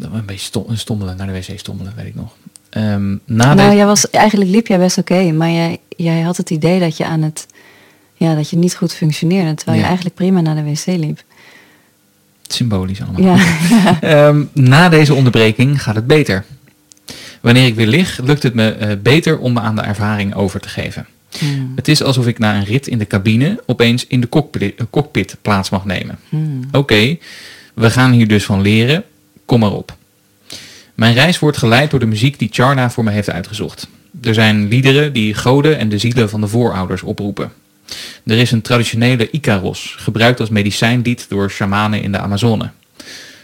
Een 0.00 0.26
beetje 0.26 0.44
stom- 0.44 0.76
stommelen, 0.76 1.16
naar 1.16 1.26
de 1.26 1.32
wc 1.32 1.58
stommelen, 1.58 1.92
weet 1.96 2.06
ik 2.06 2.14
nog. 2.14 2.34
Na 3.24 3.54
Nou, 3.54 3.76
jij 3.76 3.86
was, 3.86 4.10
eigenlijk 4.10 4.50
liep 4.50 4.66
jij 4.66 4.78
best 4.78 4.98
oké. 4.98 5.32
maar 5.32 5.50
jij, 5.50 5.80
jij 5.96 6.20
had 6.20 6.36
het 6.36 6.50
idee 6.50 6.80
dat 6.80 6.96
je 6.96 7.04
aan 7.04 7.22
het... 7.22 7.46
Ja, 8.14 8.34
dat 8.34 8.50
je 8.50 8.56
niet 8.56 8.74
goed 8.76 8.94
functioneerde. 8.94 9.54
Terwijl 9.54 9.76
Ja. 9.76 9.82
je 9.82 9.88
eigenlijk 9.88 10.16
prima 10.16 10.40
naar 10.40 10.54
de 10.54 10.62
wc 10.62 10.86
liep. 10.86 11.22
Symbolisch 12.48 13.02
allemaal. 13.02 13.36
Ja, 13.36 14.00
Ehm, 14.00 14.44
na 14.52 14.88
deze 14.88 15.14
onderbreking 15.14 15.82
gaat 15.82 15.94
het 15.94 16.06
beter. 16.06 16.44
Wanneer 17.40 17.66
ik 17.66 17.74
weer 17.74 17.86
lig, 17.86 18.20
lukt 18.24 18.42
het 18.42 18.54
me 18.54 18.70
eh, 18.70 18.96
beter 19.02 19.38
om 19.38 19.52
me 19.52 19.60
aan 19.60 19.76
de 19.76 19.82
ervaring 19.82 20.34
over 20.34 20.60
te 20.60 20.68
geven. 20.68 21.06
Hmm. 21.38 21.72
Het 21.76 21.88
is 21.88 22.02
alsof 22.02 22.26
ik 22.26 22.38
na 22.38 22.56
een 22.56 22.64
rit 22.64 22.86
in 22.86 22.98
de 22.98 23.06
cabine 23.06 23.62
opeens 23.66 24.06
in 24.06 24.20
de 24.20 24.28
cockpit, 24.28 24.74
eh, 24.74 24.86
cockpit 24.90 25.36
plaats 25.42 25.70
mag 25.70 25.84
nemen. 25.84 26.18
Hmm. 26.28 26.60
Oké, 26.72 27.16
we 27.74 27.90
gaan 27.90 28.12
hier 28.12 28.28
dus 28.28 28.44
van 28.44 28.60
leren. 28.60 29.04
Kom 29.44 29.60
maar 29.60 29.72
op. 29.72 29.96
Mijn 30.94 31.14
reis 31.14 31.38
wordt 31.38 31.56
geleid 31.56 31.90
door 31.90 32.00
de 32.00 32.06
muziek 32.06 32.38
die 32.38 32.48
Charna 32.52 32.90
voor 32.90 33.04
me 33.04 33.10
heeft 33.10 33.30
uitgezocht. 33.30 33.88
Er 34.22 34.34
zijn 34.34 34.68
liederen 34.68 35.12
die 35.12 35.34
goden 35.34 35.78
en 35.78 35.88
de 35.88 35.98
zielen 35.98 36.30
van 36.30 36.40
de 36.40 36.48
voorouders 36.48 37.02
oproepen. 37.02 37.52
Er 38.24 38.38
is 38.38 38.50
een 38.50 38.62
traditionele 38.62 39.30
Icaros, 39.30 39.94
gebruikt 39.98 40.40
als 40.40 40.48
medicijnlied 40.48 41.26
door 41.28 41.50
shamanen 41.50 42.02
in 42.02 42.12
de 42.12 42.18
Amazone. 42.18 42.70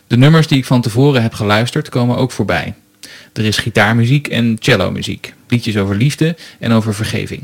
De 0.06 0.16
nummers 0.16 0.46
die 0.46 0.58
ik 0.58 0.64
van 0.64 0.80
tevoren 0.80 1.22
heb 1.22 1.34
geluisterd 1.34 1.88
komen 1.88 2.16
ook 2.16 2.30
voorbij. 2.30 2.74
Er 3.32 3.44
is 3.44 3.58
gitaarmuziek 3.58 4.28
en 4.28 4.56
cellomuziek, 4.60 5.34
liedjes 5.48 5.76
over 5.76 5.96
liefde 5.96 6.36
en 6.58 6.72
over 6.72 6.94
vergeving. 6.94 7.42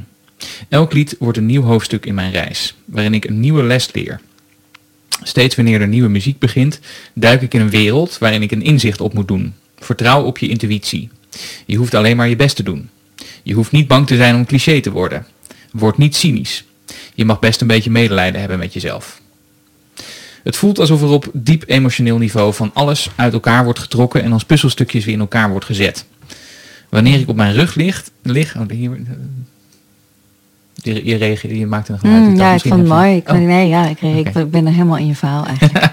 Elk 0.68 0.92
lied 0.92 1.16
wordt 1.18 1.38
een 1.38 1.46
nieuw 1.46 1.62
hoofdstuk 1.62 2.06
in 2.06 2.14
mijn 2.14 2.32
reis, 2.32 2.74
waarin 2.84 3.14
ik 3.14 3.24
een 3.24 3.40
nieuwe 3.40 3.62
les 3.62 3.92
leer. 3.92 4.20
Steeds 5.22 5.56
wanneer 5.56 5.80
er 5.80 5.88
nieuwe 5.88 6.08
muziek 6.08 6.38
begint, 6.38 6.80
duik 7.14 7.42
ik 7.42 7.54
in 7.54 7.60
een 7.60 7.70
wereld 7.70 8.18
waarin 8.18 8.42
ik 8.42 8.50
een 8.50 8.62
inzicht 8.62 9.00
op 9.00 9.14
moet 9.14 9.28
doen. 9.28 9.54
Vertrouw 9.78 10.22
op 10.22 10.38
je 10.38 10.48
intuïtie. 10.48 11.08
Je 11.66 11.76
hoeft 11.76 11.94
alleen 11.94 12.16
maar 12.16 12.28
je 12.28 12.36
best 12.36 12.56
te 12.56 12.62
doen. 12.62 12.88
Je 13.42 13.54
hoeft 13.54 13.72
niet 13.72 13.88
bang 13.88 14.06
te 14.06 14.16
zijn 14.16 14.34
om 14.34 14.46
cliché 14.46 14.80
te 14.80 14.90
worden. 14.90 15.26
Word 15.72 15.98
niet 15.98 16.16
cynisch. 16.16 16.64
Je 17.20 17.26
mag 17.26 17.38
best 17.38 17.60
een 17.60 17.66
beetje 17.66 17.90
medelijden 17.90 18.40
hebben 18.40 18.58
met 18.58 18.72
jezelf. 18.72 19.20
Het 20.42 20.56
voelt 20.56 20.78
alsof 20.78 21.02
er 21.02 21.08
op 21.08 21.30
diep 21.32 21.64
emotioneel 21.66 22.18
niveau 22.18 22.54
van 22.54 22.70
alles 22.74 23.10
uit 23.16 23.32
elkaar 23.32 23.64
wordt 23.64 23.78
getrokken 23.78 24.22
en 24.22 24.32
als 24.32 24.44
puzzelstukjes 24.44 25.04
weer 25.04 25.14
in 25.14 25.20
elkaar 25.20 25.50
wordt 25.50 25.64
gezet. 25.64 26.04
Wanneer 26.88 27.20
ik 27.20 27.28
op 27.28 27.36
mijn 27.36 27.54
rug 27.54 27.74
lig, 27.74 28.04
lig 28.22 28.56
oh, 28.56 28.68
hier, 28.68 29.00
je, 30.74 31.04
je, 31.04 31.16
reageert, 31.16 31.56
je 31.56 31.66
maakt 31.66 31.88
een 31.88 31.98
geluid. 31.98 32.22
Mm, 32.22 32.36
ja, 32.36 32.52
ik 32.52 32.60
vond 32.60 32.80
het 32.80 32.88
mooi. 32.88 33.16
Ik, 33.16 33.28
oh. 33.28 33.38
Nee, 33.38 33.68
ja, 33.68 33.86
ik, 33.86 34.00
ik, 34.00 34.50
ben 34.50 34.66
er 34.66 34.72
helemaal 34.72 34.98
in 34.98 35.06
je 35.06 35.14
verhaal 35.14 35.46
eigenlijk. 35.52 35.92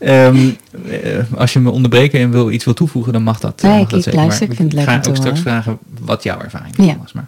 um, 0.00 0.56
als 1.36 1.52
je 1.52 1.60
me 1.60 1.70
onderbreken 1.70 2.20
en 2.20 2.30
wil 2.30 2.50
iets 2.50 2.64
wil 2.64 2.74
toevoegen, 2.74 3.12
dan 3.12 3.22
mag 3.22 3.40
dat. 3.40 3.62
Nee, 3.62 3.72
mag 3.72 3.82
ik, 3.82 3.88
dat 3.88 4.02
zeker. 4.02 4.20
luister, 4.20 4.50
ik 4.50 4.56
vind 4.56 4.72
het 4.72 4.80
Ik 4.80 4.88
ga 4.88 5.00
ook 5.08 5.16
straks 5.16 5.40
vragen 5.40 5.78
wat 6.00 6.22
jouw 6.22 6.40
ervaring 6.40 6.74
ja. 6.76 6.96
was. 7.02 7.12
Maar, 7.12 7.26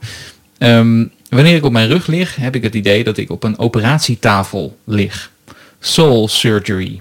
um, 0.58 1.10
wanneer 1.28 1.56
ik 1.56 1.64
op 1.64 1.72
mijn 1.72 1.88
rug 1.88 2.06
lig, 2.06 2.36
heb 2.36 2.54
ik 2.54 2.62
het 2.62 2.74
idee 2.74 3.04
dat 3.04 3.16
ik 3.16 3.30
op 3.30 3.42
een 3.42 3.58
operatietafel 3.58 4.78
lig. 4.84 5.30
Soul 5.80 6.28
surgery. 6.28 7.00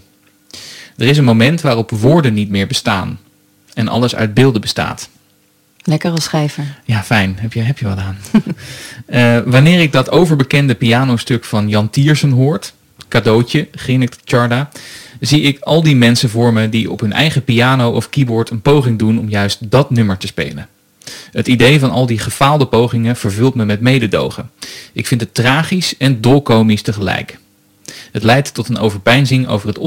Er 0.98 1.08
is 1.08 1.18
een 1.18 1.24
moment 1.24 1.62
waarop 1.62 1.92
woorden 1.92 2.34
niet 2.34 2.50
meer 2.50 2.68
bestaan 2.68 3.20
en 3.74 3.88
alles 3.88 4.16
uit 4.16 4.34
beelden 4.34 4.62
bestaat. 4.62 5.10
Lekker 5.84 6.12
als 6.12 6.24
schrijver. 6.24 6.80
Ja, 6.86 7.04
fijn. 7.04 7.36
Heb 7.40 7.54
je, 7.54 7.62
heb 7.62 7.80
je 7.80 7.88
wat 7.88 7.98
aan. 7.98 8.18
uh, 9.08 9.40
wanneer 9.54 9.80
ik 9.80 9.92
dat 9.92 10.10
overbekende 10.10 10.76
pianostuk 10.76 11.44
van 11.44 11.70
Jan 11.70 11.90
Tiersen 11.90 12.32
hoort, 12.32 12.74
cadeautje, 13.08 13.68
grinnikt 13.72 14.20
Charda, 14.26 14.70
zie 15.20 15.42
ik 15.42 15.60
al 15.60 15.84
die 15.84 15.96
mensen 15.96 16.30
voor 16.30 16.54
me 16.54 16.70
die 16.70 16.92
op 16.92 17.00
hun 17.00 17.14
eigen 17.14 17.44
piano 17.44 17.92
of 17.92 18.10
keyboard 18.10 18.50
een 18.50 18.62
poging 18.62 19.00
doen 19.00 19.20
om 19.20 19.30
juist 19.30 19.72
dat 19.72 19.90
nummer 19.90 20.18
te 20.18 20.28
spelen. 20.28 20.68
Het 21.32 21.48
idee 21.48 21.80
van 21.80 21.92
al 21.92 22.06
die 22.06 22.20
gefaalde 22.20 22.68
pogingen 22.68 23.16
vervult 23.16 23.56
me 23.56 23.66
met 23.66 23.82
mededogen. 23.82 24.50
Ik 24.94 25.08
vind 25.08 25.22
het 25.22 25.34
tragisch 25.34 25.98
en 25.98 26.22
dolkomisch 26.22 26.82
tegelijk. 26.82 27.38
Het 28.12 28.24
leidt 28.24 28.54
tot 28.54 28.70
een 28.70 28.78
overpeinzing 28.78 29.48
over 29.48 29.68
het 29.68 29.78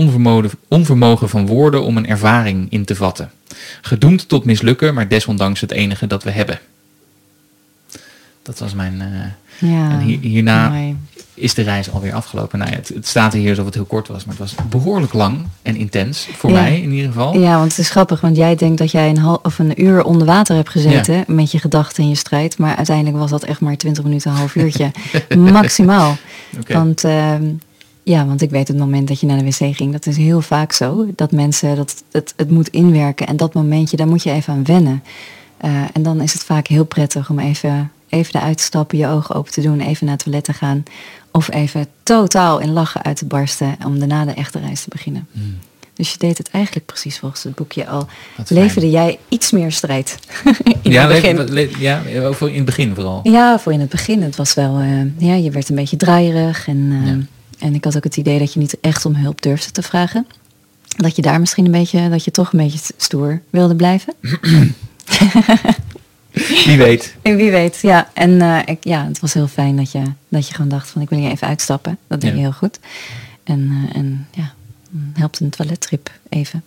onvermogen 0.69 1.29
van 1.29 1.47
woorden 1.47 1.83
om 1.83 1.97
een 1.97 2.07
ervaring 2.07 2.67
in 2.71 2.85
te 2.85 2.95
vatten. 2.95 3.31
Gedoemd 3.81 4.29
tot 4.29 4.45
mislukken, 4.45 4.95
maar 4.95 5.09
desondanks 5.09 5.61
het 5.61 5.71
enige 5.71 6.07
dat 6.07 6.23
we 6.23 6.31
hebben. 6.31 6.61
Dat 8.43 8.59
was 8.59 8.75
mijn... 8.75 8.95
Uh, 8.95 9.25
ja, 9.59 9.91
en 9.91 10.01
hierna 10.21 10.73
is 11.35 11.55
de 11.55 11.63
reis 11.63 11.91
alweer 11.91 12.13
afgelopen. 12.13 12.59
Nou 12.59 12.71
ja, 12.71 12.77
het, 12.77 12.89
het, 12.89 13.07
staat 13.07 13.33
hier 13.33 13.51
alsof 13.51 13.65
het 13.65 13.75
heel 13.75 13.85
kort 13.85 14.09
was, 14.09 14.25
maar 14.25 14.37
het 14.39 14.55
was 14.55 14.67
behoorlijk 14.69 15.13
lang 15.13 15.47
en 15.63 15.77
intens. 15.77 16.29
Voor 16.33 16.51
mij 16.51 16.81
in 16.81 16.91
ieder 16.91 17.07
geval. 17.07 17.39
Ja, 17.39 17.59
want 17.59 17.71
het 17.71 17.79
is 17.79 17.91
grappig, 17.91 18.21
want 18.21 18.37
jij 18.37 18.55
denkt 18.55 18.79
dat 18.79 18.91
jij 18.91 19.09
een, 19.09 19.19
half, 19.19 19.39
of 19.43 19.59
een 19.59 19.83
uur 19.83 20.05
onder 20.05 20.27
water 20.27 20.57
hebt 20.57 20.69
gezeten 20.69 21.25
met 21.27 21.51
je 21.51 21.59
gedachten 21.59 22.03
en 22.03 22.09
je 22.09 22.15
strijd. 22.15 22.59
Maar 22.59 22.77
uiteindelijk 22.77 23.17
was 23.17 23.31
dat 23.31 23.45
echt 23.45 23.61
maar 23.61 23.77
20 23.77 24.05
minuten, 24.05 24.31
een 24.31 24.37
half 24.37 24.55
uurtje. 24.63 24.91
Maximaal. 25.37 26.17
Okay. 26.61 26.77
Want 26.77 27.05
uh, 27.05 27.35
ja, 28.03 28.27
want 28.27 28.43
ik 28.43 28.51
weet 28.51 28.69
het 28.69 28.79
moment 28.79 29.09
dat 29.09 29.21
je 29.21 29.27
naar 29.27 29.39
de 29.39 29.45
wc 29.45 29.77
ging, 29.77 29.93
dat 29.93 30.07
is 30.07 30.17
heel 30.17 30.41
vaak 30.41 30.73
zo. 30.73 31.07
Dat 31.15 31.33
mensen, 31.33 31.77
dat 31.77 32.03
het, 32.13 32.35
het 32.37 32.51
moet 32.51 32.69
inwerken. 32.69 33.27
En 33.27 33.37
dat 33.37 33.55
momentje, 33.55 33.97
daar 33.97 34.09
moet 34.09 34.23
je 34.23 34.31
even 34.31 34.53
aan 34.53 34.65
wennen. 34.65 35.03
Uh, 35.65 35.71
en 35.93 36.03
dan 36.03 36.21
is 36.21 36.33
het 36.33 36.45
vaak 36.45 36.67
heel 36.67 36.85
prettig 36.85 37.31
om 37.31 37.39
even, 37.39 37.91
even 38.09 38.41
eruit 38.41 38.57
te 38.57 38.63
stappen, 38.63 38.99
je 38.99 39.07
ogen 39.07 39.35
open 39.35 39.53
te 39.53 39.61
doen, 39.61 39.81
even 39.81 40.07
naar 40.07 40.15
het 40.15 40.25
toilet 40.25 40.45
te 40.45 40.53
gaan. 40.53 40.83
Of 41.31 41.51
even 41.51 41.87
totaal 42.03 42.59
in 42.59 42.73
lachen 42.73 43.03
uit 43.03 43.17
te 43.17 43.25
barsten 43.25 43.77
om 43.85 43.99
daarna 43.99 44.25
de 44.25 44.33
echte 44.33 44.59
reis 44.59 44.83
te 44.83 44.89
beginnen. 44.89 45.27
Hmm. 45.33 45.59
Dus 45.95 46.13
je 46.13 46.19
deed 46.19 46.39
het 46.39 46.51
eigenlijk 46.51 46.87
precies 46.87 47.19
volgens 47.19 47.43
het 47.43 47.55
boekje 47.55 47.87
al. 47.87 48.07
Leverde 48.49 48.91
jij 48.91 49.19
iets 49.29 49.51
meer 49.51 49.73
strijd? 49.73 50.19
in 50.83 50.93
ja, 50.93 51.09
het 51.09 51.23
begin. 51.23 51.53
Le, 51.53 51.71
ja, 51.79 52.03
voor 52.33 52.49
in 52.49 52.57
het 52.57 52.65
begin 52.65 52.95
vooral. 52.95 53.21
Ja, 53.23 53.59
voor 53.59 53.73
in 53.73 53.81
het 53.81 53.89
begin. 53.89 54.23
Het 54.23 54.37
was 54.37 54.55
wel, 54.55 54.81
uh, 54.81 55.03
ja, 55.19 55.35
je 55.35 55.51
werd 55.51 55.69
een 55.69 55.77
beetje 55.77 55.97
draaierig 55.97 56.69
en... 56.69 56.77
Uh, 56.77 57.07
ja 57.07 57.17
en 57.59 57.75
ik 57.75 57.85
had 57.85 57.97
ook 57.97 58.05
het 58.05 58.17
idee 58.17 58.39
dat 58.39 58.53
je 58.53 58.59
niet 58.59 58.81
echt 58.81 59.05
om 59.05 59.15
hulp 59.15 59.43
durfde 59.43 59.71
te 59.71 59.83
vragen. 59.83 60.27
Dat 60.97 61.17
je 61.17 61.23
daar 61.23 61.41
misschien 61.41 61.65
een 61.65 61.71
beetje, 61.71 62.09
dat 62.09 62.25
je 62.25 62.31
toch 62.31 62.53
een 62.53 62.59
beetje 62.59 62.93
stoer 62.97 63.41
wilde 63.51 63.77
blijven. 63.77 64.15
Wie 66.65 66.77
weet. 66.77 67.15
Wie 67.23 67.51
weet, 67.51 67.79
ja. 67.83 68.11
En 68.15 68.31
uh, 68.31 68.59
ik, 68.65 68.85
ja, 68.85 69.07
het 69.07 69.21
was 69.21 69.35
heel 69.35 69.49
fijn 69.49 69.77
dat 69.77 69.93
je, 69.93 70.03
dat 70.29 70.49
je 70.49 70.55
gewoon 70.55 70.71
dacht 70.71 70.89
van 70.89 71.03
ik 71.03 71.09
wil 71.09 71.19
hier 71.19 71.31
even 71.31 71.49
uitstappen. 71.49 71.99
Dat 72.07 72.21
deed 72.21 72.33
je 72.33 72.39
heel 72.39 72.53
goed. 72.53 72.79
En, 73.45 73.61
uh, 73.61 73.97
en 73.97 74.27
ja, 74.35 74.53
helpt 75.15 75.41
een 75.41 75.51
toilettrip 75.51 76.11
even. 76.29 76.63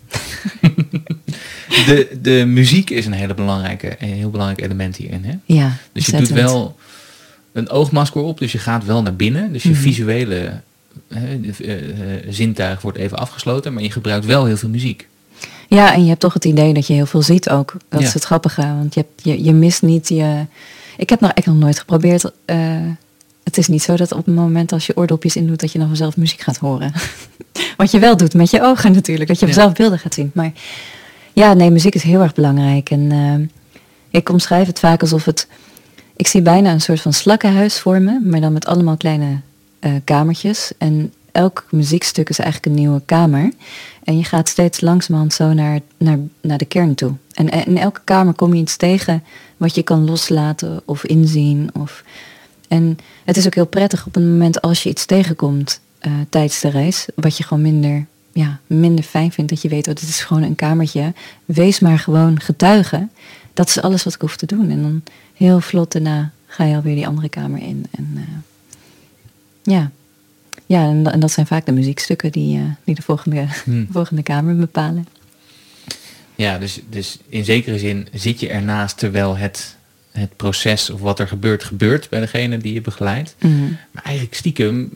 de, 1.87 2.17
de 2.21 2.43
muziek 2.47 2.89
is 2.89 3.05
een 3.05 3.11
hele 3.11 3.33
belangrijke, 3.33 3.95
een 3.99 4.13
heel 4.13 4.29
belangrijk 4.29 4.61
element 4.61 4.95
hierin. 4.95 5.23
Hè? 5.25 5.33
Ja, 5.45 5.77
dus 5.91 6.05
je 6.05 6.17
doet 6.17 6.29
wel 6.29 6.77
een 7.51 7.69
oogmasker 7.69 8.21
op, 8.21 8.39
dus 8.39 8.51
je 8.51 8.57
gaat 8.57 8.85
wel 8.85 9.01
naar 9.01 9.15
binnen. 9.15 9.53
Dus 9.53 9.63
je 9.63 9.69
mm 9.69 9.75
-hmm. 9.75 9.83
visuele 9.83 10.61
uh, 11.07 11.77
zintuig 12.29 12.81
wordt 12.81 12.97
even 12.97 13.17
afgesloten, 13.17 13.73
maar 13.73 13.83
je 13.83 13.91
gebruikt 13.91 14.25
wel 14.25 14.45
heel 14.45 14.57
veel 14.57 14.69
muziek. 14.69 15.07
Ja, 15.75 15.93
en 15.93 16.01
je 16.01 16.07
hebt 16.07 16.19
toch 16.19 16.33
het 16.33 16.45
idee 16.45 16.73
dat 16.73 16.87
je 16.87 16.93
heel 16.93 17.05
veel 17.05 17.21
ziet 17.21 17.49
ook. 17.49 17.75
Dat 17.89 17.99
ja. 17.99 18.07
is 18.07 18.13
het 18.13 18.23
grappige, 18.23 18.61
want 18.61 18.93
je, 18.93 18.99
hebt, 18.99 19.23
je, 19.23 19.43
je 19.43 19.53
mist 19.53 19.81
niet 19.81 20.07
je... 20.07 20.45
Ik 20.97 21.09
heb 21.09 21.19
nog 21.19 21.31
echt 21.31 21.47
nog 21.47 21.55
nooit 21.55 21.79
geprobeerd... 21.79 22.31
Uh, 22.45 22.57
het 23.43 23.57
is 23.57 23.67
niet 23.67 23.83
zo 23.83 23.95
dat 23.95 24.11
op 24.11 24.25
het 24.25 24.35
moment 24.35 24.71
als 24.71 24.85
je 24.85 24.97
oordopjes 24.97 25.35
indoet... 25.35 25.59
dat 25.59 25.71
je 25.71 25.79
dan 25.79 25.87
vanzelf 25.87 26.17
muziek 26.17 26.39
gaat 26.39 26.57
horen. 26.57 26.93
Wat 27.77 27.91
je 27.91 27.99
wel 27.99 28.17
doet 28.17 28.33
met 28.33 28.49
je 28.49 28.61
ogen 28.61 28.91
natuurlijk. 28.91 29.27
Dat 29.27 29.39
je 29.39 29.45
ja. 29.45 29.53
vanzelf 29.53 29.75
beelden 29.75 29.99
gaat 29.99 30.13
zien. 30.13 30.31
Maar 30.33 30.51
ja, 31.33 31.53
nee, 31.53 31.71
muziek 31.71 31.95
is 31.95 32.03
heel 32.03 32.21
erg 32.21 32.33
belangrijk. 32.33 32.89
En 32.89 32.99
uh, 32.99 33.47
ik 34.09 34.29
omschrijf 34.29 34.67
het 34.67 34.79
vaak 34.79 35.01
alsof 35.01 35.25
het... 35.25 35.47
Ik 36.15 36.27
zie 36.27 36.41
bijna 36.41 36.71
een 36.71 36.81
soort 36.81 37.01
van 37.01 37.13
slakkenhuis 37.13 37.79
voor 37.79 38.01
me... 38.01 38.19
maar 38.23 38.41
dan 38.41 38.53
met 38.53 38.65
allemaal 38.65 38.97
kleine 38.97 39.39
uh, 39.79 39.91
kamertjes. 40.03 40.71
En 40.77 41.13
elk 41.31 41.65
muziekstuk 41.69 42.29
is 42.29 42.39
eigenlijk 42.39 42.71
een 42.71 42.81
nieuwe 42.81 43.01
kamer. 43.05 43.51
En 44.03 44.17
je 44.17 44.23
gaat 44.23 44.49
steeds 44.49 44.81
langzamerhand 44.81 45.33
zo 45.33 45.53
naar, 45.53 45.79
naar, 45.97 46.17
naar 46.41 46.57
de 46.57 46.65
kern 46.65 46.95
toe. 46.95 47.13
En 47.33 47.49
in 47.49 47.77
elke 47.77 48.01
kamer 48.03 48.33
kom 48.33 48.53
je 48.53 48.61
iets 48.61 48.77
tegen 48.77 49.23
wat 49.57 49.75
je 49.75 49.83
kan 49.83 50.05
loslaten 50.05 50.81
of 50.85 51.03
inzien. 51.03 51.69
Of... 51.73 52.03
En 52.67 52.97
het 53.23 53.37
is 53.37 53.45
ook 53.45 53.55
heel 53.55 53.65
prettig 53.65 54.05
op 54.05 54.15
een 54.15 54.31
moment 54.31 54.61
als 54.61 54.83
je 54.83 54.89
iets 54.89 55.05
tegenkomt 55.05 55.79
uh, 56.01 56.13
tijdens 56.29 56.59
de 56.59 56.69
reis, 56.69 57.05
wat 57.15 57.37
je 57.37 57.43
gewoon 57.43 57.63
minder, 57.63 58.05
ja, 58.31 58.59
minder 58.67 59.03
fijn 59.03 59.31
vindt. 59.31 59.51
Dat 59.51 59.61
je 59.61 59.69
weet, 59.69 59.87
oh, 59.87 59.93
dit 59.93 60.09
is 60.09 60.23
gewoon 60.23 60.43
een 60.43 60.55
kamertje. 60.55 61.13
Wees 61.45 61.79
maar 61.79 61.99
gewoon 61.99 62.39
getuige. 62.39 63.07
Dat 63.53 63.67
is 63.67 63.81
alles 63.81 64.03
wat 64.03 64.13
ik 64.13 64.21
hoef 64.21 64.37
te 64.37 64.45
doen. 64.45 64.69
En 64.69 64.81
dan 64.81 65.03
heel 65.33 65.61
vlot 65.61 65.91
daarna 65.91 66.31
ga 66.45 66.63
je 66.63 66.75
alweer 66.75 66.95
die 66.95 67.07
andere 67.07 67.29
kamer 67.29 67.61
in. 67.61 67.85
En, 67.91 68.11
uh, 68.15 68.21
ja, 69.63 69.91
ja 70.71 70.83
en, 70.83 71.11
en, 71.11 71.19
dat 71.19 71.31
zijn 71.31 71.45
vaak 71.45 71.65
de 71.65 71.71
muziekstukken 71.71 72.31
die, 72.31 72.57
uh, 72.57 72.63
die 72.83 72.95
de 72.95 73.01
volgende, 73.01 73.45
hmm. 73.63 73.87
volgende 73.91 74.23
kamer 74.23 74.55
bepalen. 74.55 75.07
Ja, 76.35 76.57
dus, 76.57 76.79
dus 76.89 77.17
in 77.29 77.45
zekere 77.45 77.79
zin 77.79 78.07
zit 78.13 78.39
je 78.39 78.49
ernaast 78.49 78.97
terwijl 78.97 79.37
het, 79.37 79.75
het 80.11 80.35
proces 80.35 80.89
of 80.89 80.99
wat 80.99 81.19
er 81.19 81.27
gebeurt, 81.27 81.63
gebeurt 81.63 82.09
bij 82.09 82.19
degene 82.19 82.57
die 82.57 82.73
je 82.73 82.81
begeleidt. 82.81 83.35
Mm. 83.39 83.77
Maar 83.91 84.03
eigenlijk 84.03 84.35
stiekem 84.35 84.91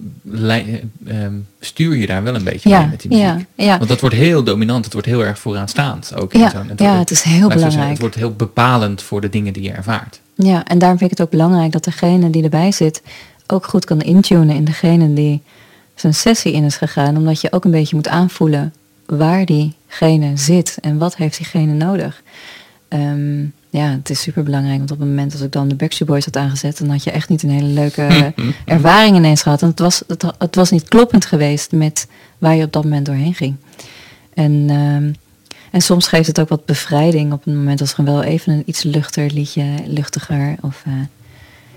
um, 1.08 1.48
stuur 1.60 1.96
je 1.96 2.08
daar 2.08 2.24
wel 2.24 2.36
een 2.36 2.44
beetje 2.44 2.70
ja, 2.70 2.80
mee 2.80 2.90
met 2.90 3.02
die 3.02 3.10
muziek. 3.10 3.26
Ja, 3.26 3.66
ja. 3.66 3.78
Want 3.78 3.90
dat 3.90 4.02
wordt 4.02 4.16
heel 4.16 4.44
dominant, 4.44 4.84
het 4.84 4.94
wordt 4.94 5.08
heel 5.08 5.26
erg 5.26 5.40
vooraanstaand. 5.40 6.16
Ook 6.16 6.34
ja. 6.34 6.66
Het, 6.68 6.80
ja, 6.80 7.00
het 7.00 7.12
is 7.12 7.22
heel 7.22 7.50
belangrijk. 7.50 7.90
het 7.90 8.00
wordt 8.00 8.16
heel 8.16 8.34
bepalend 8.34 9.02
voor 9.02 9.22
de 9.22 9.30
dingen 9.30 9.54
die 9.54 9.64
je 9.64 9.72
ervaart. 9.72 10.20
Ja, 10.36 10.66
en 10.66 10.80
daarom 10.80 10.98
vind 10.98 11.12
ik 11.12 11.18
het 11.18 11.28
ook 11.28 11.34
belangrijk 11.34 11.72
dat 11.72 11.84
degene 11.84 12.30
die 12.30 12.44
erbij 12.44 12.72
zit 12.72 13.02
ook 13.48 13.66
goed 13.66 13.86
kan 13.86 14.02
intunen 14.02 14.56
in 14.56 14.66
degene 14.66 15.14
die 15.14 15.42
zijn 15.96 16.14
sessie 16.14 16.54
in 16.54 16.64
is 16.64 16.78
gegaan. 16.78 17.18
Omdat 17.18 17.42
je 17.42 17.52
ook 17.52 17.66
een 17.66 17.72
beetje 17.72 17.96
moet 17.96 18.08
aanvoelen 18.08 18.74
waar 19.06 19.46
diegene 19.46 20.38
zit 20.38 20.78
en 20.82 20.98
wat 20.98 21.16
heeft 21.16 21.38
diegene 21.38 21.74
nodig. 21.74 22.22
Um, 22.90 23.54
ja, 23.70 23.90
het 23.90 24.10
is 24.10 24.22
super 24.22 24.44
belangrijk. 24.44 24.78
Want 24.78 24.92
op 24.92 25.00
het 25.00 25.08
moment 25.08 25.32
dat 25.32 25.42
ik 25.42 25.52
dan 25.52 25.68
de 25.68 25.76
Backstreet 25.76 26.08
Boys 26.08 26.26
had 26.26 26.38
aangezet, 26.38 26.78
dan 26.78 26.90
had 26.90 27.04
je 27.04 27.12
echt 27.12 27.30
niet 27.30 27.44
een 27.44 27.50
hele 27.50 27.68
leuke 27.68 28.34
ervaring 28.66 29.16
ineens 29.16 29.42
gehad. 29.42 29.62
Want 29.62 29.72
het 29.72 29.82
was, 29.82 30.04
het, 30.08 30.34
het, 30.38 30.56
was 30.56 30.72
niet 30.72 30.88
kloppend 30.88 31.26
geweest 31.26 31.72
met 31.72 32.08
waar 32.38 32.56
je 32.56 32.64
op 32.64 32.74
dat 32.74 32.84
moment 32.84 33.06
doorheen 33.06 33.34
ging. 33.34 33.56
En, 34.34 34.70
um, 34.70 35.16
en 35.72 35.82
soms 35.82 36.08
geeft 36.08 36.28
het 36.28 36.40
ook 36.40 36.50
wat 36.50 36.66
bevrijding 36.66 37.34
op 37.34 37.44
het 37.44 37.54
moment 37.54 37.82
als 37.82 37.94
er 37.94 38.04
wel 38.04 38.24
even 38.24 38.54
een 38.54 38.64
iets 38.66 38.84
luchter 38.84 39.32
liedje, 39.34 39.66
luchtiger. 39.86 40.56
Of, 40.62 40.84
uh, 40.88 40.94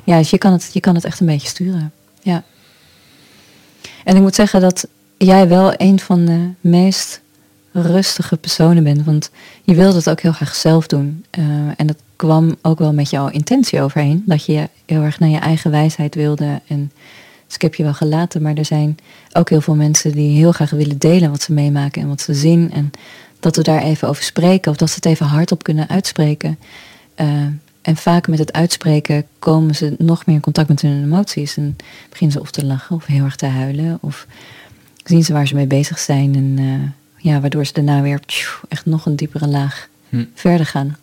ja, 0.04 0.18
dus 0.18 0.30
je 0.30 0.38
kan, 0.38 0.52
het, 0.52 0.70
je 0.72 0.80
kan 0.80 0.94
het 0.94 1.04
echt 1.04 1.20
een 1.20 1.26
beetje 1.26 1.48
sturen. 1.48 1.92
ja. 2.22 2.44
En 4.08 4.16
ik 4.16 4.22
moet 4.22 4.34
zeggen 4.34 4.60
dat 4.60 4.86
jij 5.18 5.48
wel 5.48 5.72
een 5.76 6.00
van 6.00 6.24
de 6.24 6.48
meest 6.60 7.20
rustige 7.72 8.36
personen 8.36 8.84
bent. 8.84 9.04
Want 9.04 9.30
je 9.62 9.74
wilde 9.74 9.96
het 9.96 10.10
ook 10.10 10.20
heel 10.20 10.32
graag 10.32 10.54
zelf 10.54 10.86
doen. 10.86 11.24
Uh, 11.38 11.44
en 11.76 11.86
dat 11.86 11.96
kwam 12.16 12.56
ook 12.62 12.78
wel 12.78 12.92
met 12.92 13.10
jouw 13.10 13.28
intentie 13.28 13.80
overheen. 13.80 14.22
Dat 14.26 14.44
je 14.44 14.68
heel 14.86 15.02
erg 15.02 15.18
naar 15.18 15.28
je 15.28 15.38
eigen 15.38 15.70
wijsheid 15.70 16.14
wilde. 16.14 16.60
En 16.66 16.92
dus 17.46 17.54
ik 17.54 17.62
heb 17.62 17.74
je 17.74 17.82
wel 17.82 17.94
gelaten. 17.94 18.42
Maar 18.42 18.54
er 18.54 18.64
zijn 18.64 18.96
ook 19.32 19.50
heel 19.50 19.60
veel 19.60 19.74
mensen 19.74 20.12
die 20.12 20.36
heel 20.36 20.52
graag 20.52 20.70
willen 20.70 20.98
delen 20.98 21.30
wat 21.30 21.42
ze 21.42 21.52
meemaken 21.52 22.02
en 22.02 22.08
wat 22.08 22.20
ze 22.20 22.34
zien. 22.34 22.72
En 22.72 22.90
dat 23.40 23.56
we 23.56 23.62
daar 23.62 23.82
even 23.82 24.08
over 24.08 24.22
spreken. 24.22 24.70
Of 24.70 24.76
dat 24.76 24.88
ze 24.88 24.94
het 24.94 25.06
even 25.06 25.26
hardop 25.26 25.62
kunnen 25.62 25.88
uitspreken. 25.88 26.58
Uh, 27.20 27.26
en 27.88 27.96
vaak 27.96 28.28
met 28.28 28.38
het 28.38 28.52
uitspreken 28.52 29.26
komen 29.38 29.74
ze 29.74 29.94
nog 29.98 30.26
meer 30.26 30.34
in 30.34 30.42
contact 30.42 30.68
met 30.68 30.82
hun 30.82 31.02
emoties. 31.02 31.56
En 31.56 31.76
beginnen 32.10 32.36
ze 32.36 32.42
of 32.42 32.50
te 32.50 32.64
lachen 32.64 32.96
of 32.96 33.06
heel 33.06 33.24
erg 33.24 33.36
te 33.36 33.46
huilen. 33.46 33.98
Of 34.00 34.26
zien 35.04 35.24
ze 35.24 35.32
waar 35.32 35.46
ze 35.46 35.54
mee 35.54 35.66
bezig 35.66 35.98
zijn. 35.98 36.34
En 36.34 36.64
uh, 36.64 37.32
ja, 37.32 37.40
waardoor 37.40 37.64
ze 37.64 37.72
daarna 37.72 38.02
weer 38.02 38.20
echt 38.68 38.86
nog 38.86 39.06
een 39.06 39.16
diepere 39.16 39.46
laag 39.46 39.88
hm. 40.08 40.24
verder 40.34 40.66
gaan. 40.66 40.96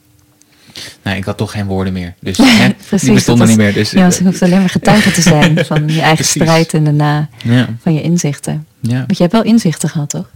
Nou, 1.01 1.17
ik 1.17 1.23
had 1.23 1.37
toch 1.37 1.51
geen 1.51 1.65
woorden 1.65 1.93
meer. 1.93 2.13
Dus 2.19 2.37
hè, 2.61 2.69
Precies, 2.87 3.05
die 3.05 3.13
bestonden 3.13 3.47
niet 3.47 3.57
meer. 3.57 3.73
Dus, 3.73 3.91
ja, 3.91 4.11
ze 4.11 4.23
hoeft 4.23 4.41
alleen 4.41 4.59
maar 4.59 4.69
getuige 4.69 5.11
te 5.11 5.21
zijn 5.21 5.57
van 5.65 5.87
je 5.89 6.01
eigen 6.01 6.25
strijd 6.25 6.73
en 6.73 6.83
daarna 6.83 7.29
ja. 7.43 7.67
van 7.81 7.93
je 7.93 8.01
inzichten. 8.01 8.67
Ja. 8.79 8.97
Want 8.97 9.17
je 9.17 9.23
hebt 9.23 9.33
wel 9.33 9.43
inzichten 9.43 9.89
gehad, 9.89 10.09
toch? 10.09 10.29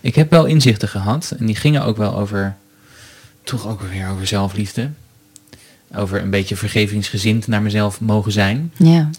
Ik 0.00 0.14
heb 0.14 0.30
wel 0.30 0.44
inzichten 0.44 0.88
gehad. 0.88 1.34
En 1.38 1.46
die 1.46 1.56
gingen 1.56 1.84
ook 1.84 1.96
wel 1.96 2.16
over, 2.16 2.56
toch 3.42 3.68
ook 3.68 3.82
weer 3.82 4.08
over 4.08 4.26
zelfliefde. 4.26 4.90
Over 5.94 6.22
een 6.22 6.30
beetje 6.30 6.56
vergevingsgezind 6.56 7.46
naar 7.46 7.62
mezelf 7.62 8.00
mogen 8.00 8.32
zijn. 8.32 8.72
Ja. 8.76 9.10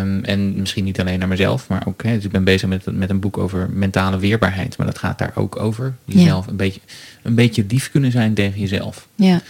Um, 0.00 0.24
en 0.24 0.60
misschien 0.60 0.84
niet 0.84 1.00
alleen 1.00 1.18
naar 1.18 1.28
mezelf, 1.28 1.68
maar 1.68 1.86
ook, 1.86 2.02
hè, 2.02 2.14
dus 2.14 2.24
ik 2.24 2.30
ben 2.30 2.44
bezig 2.44 2.68
met, 2.68 2.86
met 2.92 3.10
een 3.10 3.20
boek 3.20 3.38
over 3.38 3.70
mentale 3.70 4.18
weerbaarheid, 4.18 4.76
maar 4.76 4.86
dat 4.86 4.98
gaat 4.98 5.18
daar 5.18 5.32
ook 5.34 5.56
over. 5.56 5.94
Jezelf 6.04 6.44
ja. 6.44 6.50
een, 6.50 6.56
beetje, 6.56 6.80
een 7.22 7.34
beetje 7.34 7.64
lief 7.68 7.90
kunnen 7.90 8.10
zijn 8.10 8.34
tegen 8.34 8.60
jezelf. 8.60 9.08
Ja. 9.14 9.40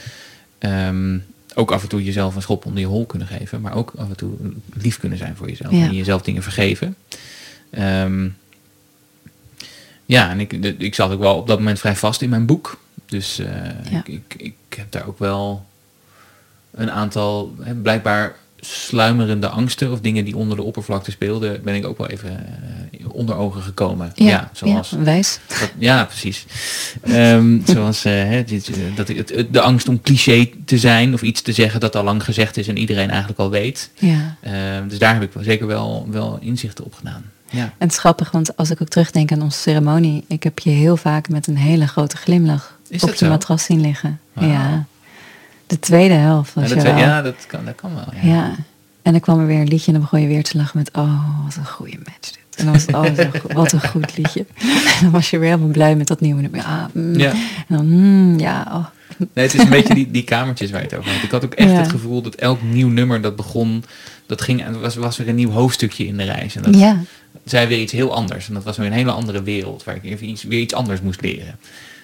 Um, 0.88 1.24
ook 1.54 1.70
af 1.70 1.82
en 1.82 1.88
toe 1.88 2.04
jezelf 2.04 2.34
een 2.34 2.42
schop 2.42 2.66
onder 2.66 2.80
je 2.80 2.86
hol 2.86 3.06
kunnen 3.06 3.28
geven, 3.28 3.60
maar 3.60 3.74
ook 3.74 3.92
af 3.96 4.08
en 4.08 4.16
toe 4.16 4.32
lief 4.74 4.98
kunnen 4.98 5.18
zijn 5.18 5.36
voor 5.36 5.48
jezelf. 5.48 5.72
Ja. 5.72 5.84
En 5.84 5.94
jezelf 5.94 6.22
dingen 6.22 6.42
vergeven. 6.42 6.96
Um, 7.78 8.36
ja, 10.04 10.30
en 10.30 10.40
ik, 10.40 10.52
ik 10.78 10.94
zat 10.94 11.10
ook 11.10 11.20
wel 11.20 11.36
op 11.36 11.46
dat 11.46 11.58
moment 11.58 11.78
vrij 11.78 11.96
vast 11.96 12.22
in 12.22 12.28
mijn 12.28 12.46
boek. 12.46 12.80
Dus 13.06 13.40
uh, 13.40 13.46
ja. 13.90 13.98
ik, 14.04 14.08
ik, 14.08 14.34
ik 14.36 14.76
heb 14.76 14.92
daar 14.92 15.06
ook 15.06 15.18
wel 15.18 15.66
een 16.76 16.90
aantal, 16.90 17.54
hè, 17.60 17.74
blijkbaar 17.74 18.34
sluimerende 18.60 19.48
angsten 19.48 19.92
of 19.92 20.00
dingen 20.00 20.24
die 20.24 20.36
onder 20.36 20.56
de 20.56 20.62
oppervlakte 20.62 21.10
speelden, 21.10 21.62
ben 21.62 21.74
ik 21.74 21.86
ook 21.86 21.98
wel 21.98 22.06
even 22.06 22.46
uh, 23.00 23.06
onder 23.12 23.36
ogen 23.36 23.62
gekomen. 23.62 24.12
Ja, 24.14 24.26
ja 24.26 24.50
zoals. 24.52 24.90
Ja, 24.90 24.98
wijs. 24.98 25.38
Dat, 25.46 25.72
ja, 25.78 26.04
precies. 26.04 26.46
Um, 27.08 27.62
zoals 27.66 28.06
uh, 28.06 28.38
dit, 28.46 28.70
dat 28.94 29.08
het, 29.08 29.46
de 29.50 29.60
angst 29.60 29.88
om 29.88 30.00
cliché 30.00 30.50
te 30.64 30.78
zijn 30.78 31.14
of 31.14 31.22
iets 31.22 31.42
te 31.42 31.52
zeggen 31.52 31.80
dat 31.80 31.96
al 31.96 32.04
lang 32.04 32.24
gezegd 32.24 32.56
is 32.56 32.68
en 32.68 32.78
iedereen 32.78 33.08
eigenlijk 33.10 33.38
al 33.38 33.50
weet. 33.50 33.90
Ja. 33.94 34.36
Um, 34.78 34.88
dus 34.88 34.98
daar 34.98 35.14
heb 35.14 35.22
ik 35.22 35.32
wel, 35.32 35.42
zeker 35.42 35.66
wel, 35.66 36.06
wel 36.10 36.38
inzichten 36.40 36.84
op 36.84 36.94
gedaan. 36.94 37.24
Ja. 37.50 37.62
En 37.62 37.72
het 37.78 37.92
is 37.92 37.98
grappig, 37.98 38.30
want 38.30 38.56
als 38.56 38.70
ik 38.70 38.82
ook 38.82 38.88
terugdenk 38.88 39.32
aan 39.32 39.42
onze 39.42 39.58
ceremonie, 39.58 40.24
ik 40.28 40.42
heb 40.42 40.58
je 40.58 40.70
heel 40.70 40.96
vaak 40.96 41.28
met 41.28 41.46
een 41.46 41.56
hele 41.56 41.86
grote 41.86 42.16
glimlach 42.16 42.78
op 43.00 43.14
je 43.14 43.28
matras 43.28 43.64
zien 43.64 43.80
liggen. 43.80 44.20
Wow. 44.32 44.50
Ja. 44.50 44.86
De 45.66 45.78
tweede 45.78 46.14
helft. 46.14 46.54
Was 46.54 46.68
ja, 46.68 46.74
dat, 46.74 46.84
wel. 46.84 46.96
ja 46.96 47.22
dat, 47.22 47.46
kan, 47.46 47.64
dat 47.64 47.74
kan 47.74 47.94
wel. 47.94 48.04
Ja. 48.22 48.28
ja. 48.28 48.54
En 49.02 49.12
dan 49.12 49.20
kwam 49.20 49.40
er 49.40 49.46
weer 49.46 49.60
een 49.60 49.68
liedje 49.68 49.86
en 49.86 49.92
dan 49.92 50.02
begon 50.02 50.20
je 50.20 50.26
weer 50.26 50.42
te 50.42 50.56
lachen 50.56 50.78
met, 50.78 50.90
oh, 50.92 51.44
wat 51.44 51.56
een 51.56 51.66
goede 51.66 51.98
match 51.98 52.30
dit. 52.30 52.38
En 52.56 52.64
dan 52.64 52.72
was 52.72 52.86
het, 52.86 52.94
oh, 53.44 53.54
wat 53.54 53.72
een 53.72 53.88
goed 53.88 54.16
liedje. 54.16 54.46
En 54.58 55.00
dan 55.02 55.10
was 55.10 55.30
je 55.30 55.38
weer 55.38 55.50
helemaal 55.50 55.70
blij 55.70 55.96
met 55.96 56.06
dat 56.06 56.20
nieuwe. 56.20 56.62
Ah, 56.62 56.84
mm. 56.92 57.18
ja. 57.18 57.30
En 57.68 57.76
dan, 57.76 57.86
mm, 57.86 58.38
ja, 58.38 58.66
oh. 58.72 58.86
Nee, 59.32 59.44
het 59.44 59.54
is 59.54 59.62
een 59.62 59.68
beetje 59.68 59.94
die, 59.94 60.10
die 60.10 60.24
kamertjes 60.24 60.70
waar 60.70 60.80
je 60.80 60.86
het 60.86 60.96
over 60.96 61.12
had. 61.12 61.22
Ik 61.22 61.30
had 61.30 61.44
ook 61.44 61.54
echt 61.54 61.70
ja. 61.70 61.76
het 61.76 61.88
gevoel 61.88 62.22
dat 62.22 62.34
elk 62.34 62.62
nieuw 62.62 62.88
nummer 62.88 63.20
dat 63.20 63.36
begon, 63.36 63.84
dat 64.26 64.42
ging, 64.42 64.64
en 64.64 64.80
was, 64.80 64.94
was 64.94 65.16
weer 65.16 65.28
een 65.28 65.34
nieuw 65.34 65.50
hoofdstukje 65.50 66.06
in 66.06 66.16
de 66.16 66.24
reis. 66.24 66.56
En 66.56 66.62
dat 66.62 66.78
ja. 66.78 67.00
zei 67.44 67.66
weer 67.66 67.80
iets 67.80 67.92
heel 67.92 68.14
anders. 68.14 68.48
En 68.48 68.54
dat 68.54 68.64
was 68.64 68.76
weer 68.76 68.86
een 68.86 68.92
hele 68.92 69.10
andere 69.10 69.42
wereld 69.42 69.84
waar 69.84 69.96
ik 69.96 70.04
even 70.04 70.28
iets, 70.28 70.42
weer 70.42 70.60
iets 70.60 70.74
anders 70.74 71.00
moest 71.00 71.20
leren. 71.20 71.58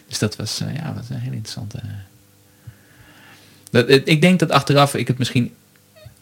Dus 0.09 0.19
dat 0.19 0.37
was, 0.37 0.61
uh, 0.63 0.75
ja, 0.75 0.93
was 0.97 1.11
een 1.11 1.17
hele 1.17 1.37
interessante... 1.37 1.81
Dat, 3.73 3.89
ik 3.89 4.21
denk 4.21 4.39
dat 4.39 4.51
achteraf 4.51 4.95
ik 4.95 5.09
het 5.09 5.19
misschien 5.19 5.53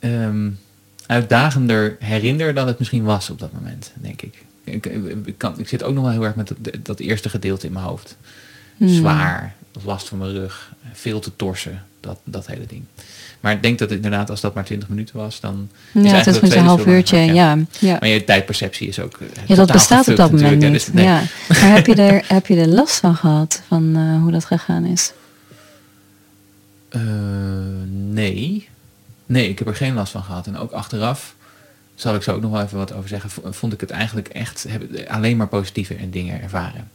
um, 0.00 0.58
uitdagender 1.06 1.96
herinner 1.98 2.54
dan 2.54 2.66
het 2.66 2.78
misschien 2.78 3.04
was 3.04 3.30
op 3.30 3.38
dat 3.38 3.52
moment, 3.52 3.92
denk 3.94 4.22
ik. 4.22 4.44
Ik, 4.64 4.86
ik, 5.24 5.34
kan, 5.36 5.58
ik 5.58 5.68
zit 5.68 5.82
ook 5.82 5.94
nog 5.94 6.02
wel 6.02 6.12
heel 6.12 6.24
erg 6.24 6.34
met 6.34 6.52
dat, 6.58 6.74
dat 6.82 6.98
eerste 6.98 7.28
gedeelte 7.28 7.66
in 7.66 7.72
mijn 7.72 7.84
hoofd. 7.84 8.16
Hmm. 8.76 8.88
Zwaar, 8.88 9.54
last 9.84 10.08
van 10.08 10.18
mijn 10.18 10.32
rug, 10.32 10.72
veel 10.92 11.20
te 11.20 11.36
torsen, 11.36 11.84
dat, 12.00 12.18
dat 12.24 12.46
hele 12.46 12.66
ding. 12.66 12.84
Maar 13.40 13.52
ik 13.52 13.62
denk 13.62 13.78
dat 13.78 13.90
inderdaad, 13.90 14.30
als 14.30 14.40
dat 14.40 14.54
maar 14.54 14.64
20 14.64 14.88
minuten 14.88 15.16
was, 15.16 15.40
dan. 15.40 15.70
Ja, 15.92 16.18
is 16.18 16.26
het 16.26 16.42
is 16.42 16.54
een 16.54 16.64
half 16.64 16.86
uurtje, 16.86 17.18
ja. 17.18 17.58
ja. 17.78 17.96
Maar 18.00 18.08
je 18.08 18.24
tijdperceptie 18.24 18.88
is 18.88 18.98
ook. 18.98 19.18
Uh, 19.20 19.28
ja, 19.46 19.54
dat 19.54 19.72
bestaat 19.72 20.08
op 20.08 20.16
dat 20.16 20.30
moment 20.30 20.60
niet. 20.60 20.72
Dus, 20.72 20.92
nee. 20.92 21.04
ja. 21.04 21.22
Maar 21.48 21.58
heb 21.58 21.86
je, 21.86 21.94
er, 21.94 22.24
heb 22.26 22.46
je 22.46 22.56
er 22.56 22.68
last 22.68 22.96
van 22.96 23.16
gehad, 23.16 23.62
van 23.68 23.96
uh, 23.96 24.22
hoe 24.22 24.32
dat 24.32 24.44
gegaan 24.44 24.84
is? 24.84 25.12
Uh, 26.90 27.02
nee. 27.88 28.68
Nee, 29.26 29.48
ik 29.48 29.58
heb 29.58 29.68
er 29.68 29.76
geen 29.76 29.94
last 29.94 30.12
van 30.12 30.22
gehad. 30.22 30.46
En 30.46 30.56
ook 30.56 30.72
achteraf, 30.72 31.34
zal 31.94 32.14
ik 32.14 32.22
zo 32.22 32.34
ook 32.34 32.40
nog 32.40 32.50
wel 32.50 32.62
even 32.62 32.78
wat 32.78 32.92
over 32.92 33.08
zeggen, 33.08 33.30
vond 33.54 33.72
ik 33.72 33.80
het 33.80 33.90
eigenlijk 33.90 34.28
echt 34.28 34.66
heb, 34.68 35.08
alleen 35.08 35.36
maar 35.36 35.48
positieve 35.48 36.10
dingen 36.10 36.42
ervaren. 36.42 36.90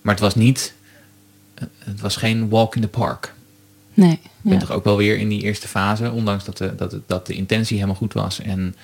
Maar 0.00 0.14
het 0.14 0.22
was 0.22 0.34
niet, 0.34 0.74
het 1.78 2.00
was 2.00 2.16
geen 2.16 2.48
walk 2.48 2.74
in 2.74 2.82
the 2.82 2.88
park. 2.88 3.34
Nee. 3.94 4.12
Ik 4.12 4.30
ben 4.42 4.52
ja. 4.52 4.58
toch 4.58 4.70
ook 4.70 4.84
wel 4.84 4.96
weer 4.96 5.18
in 5.18 5.28
die 5.28 5.42
eerste 5.42 5.68
fase, 5.68 6.10
ondanks 6.10 6.44
dat 6.44 6.56
de, 6.56 6.74
dat, 6.74 6.96
dat 7.06 7.26
de 7.26 7.34
intentie 7.34 7.76
helemaal 7.76 7.96
goed 7.96 8.12
was 8.12 8.40
en 8.40 8.74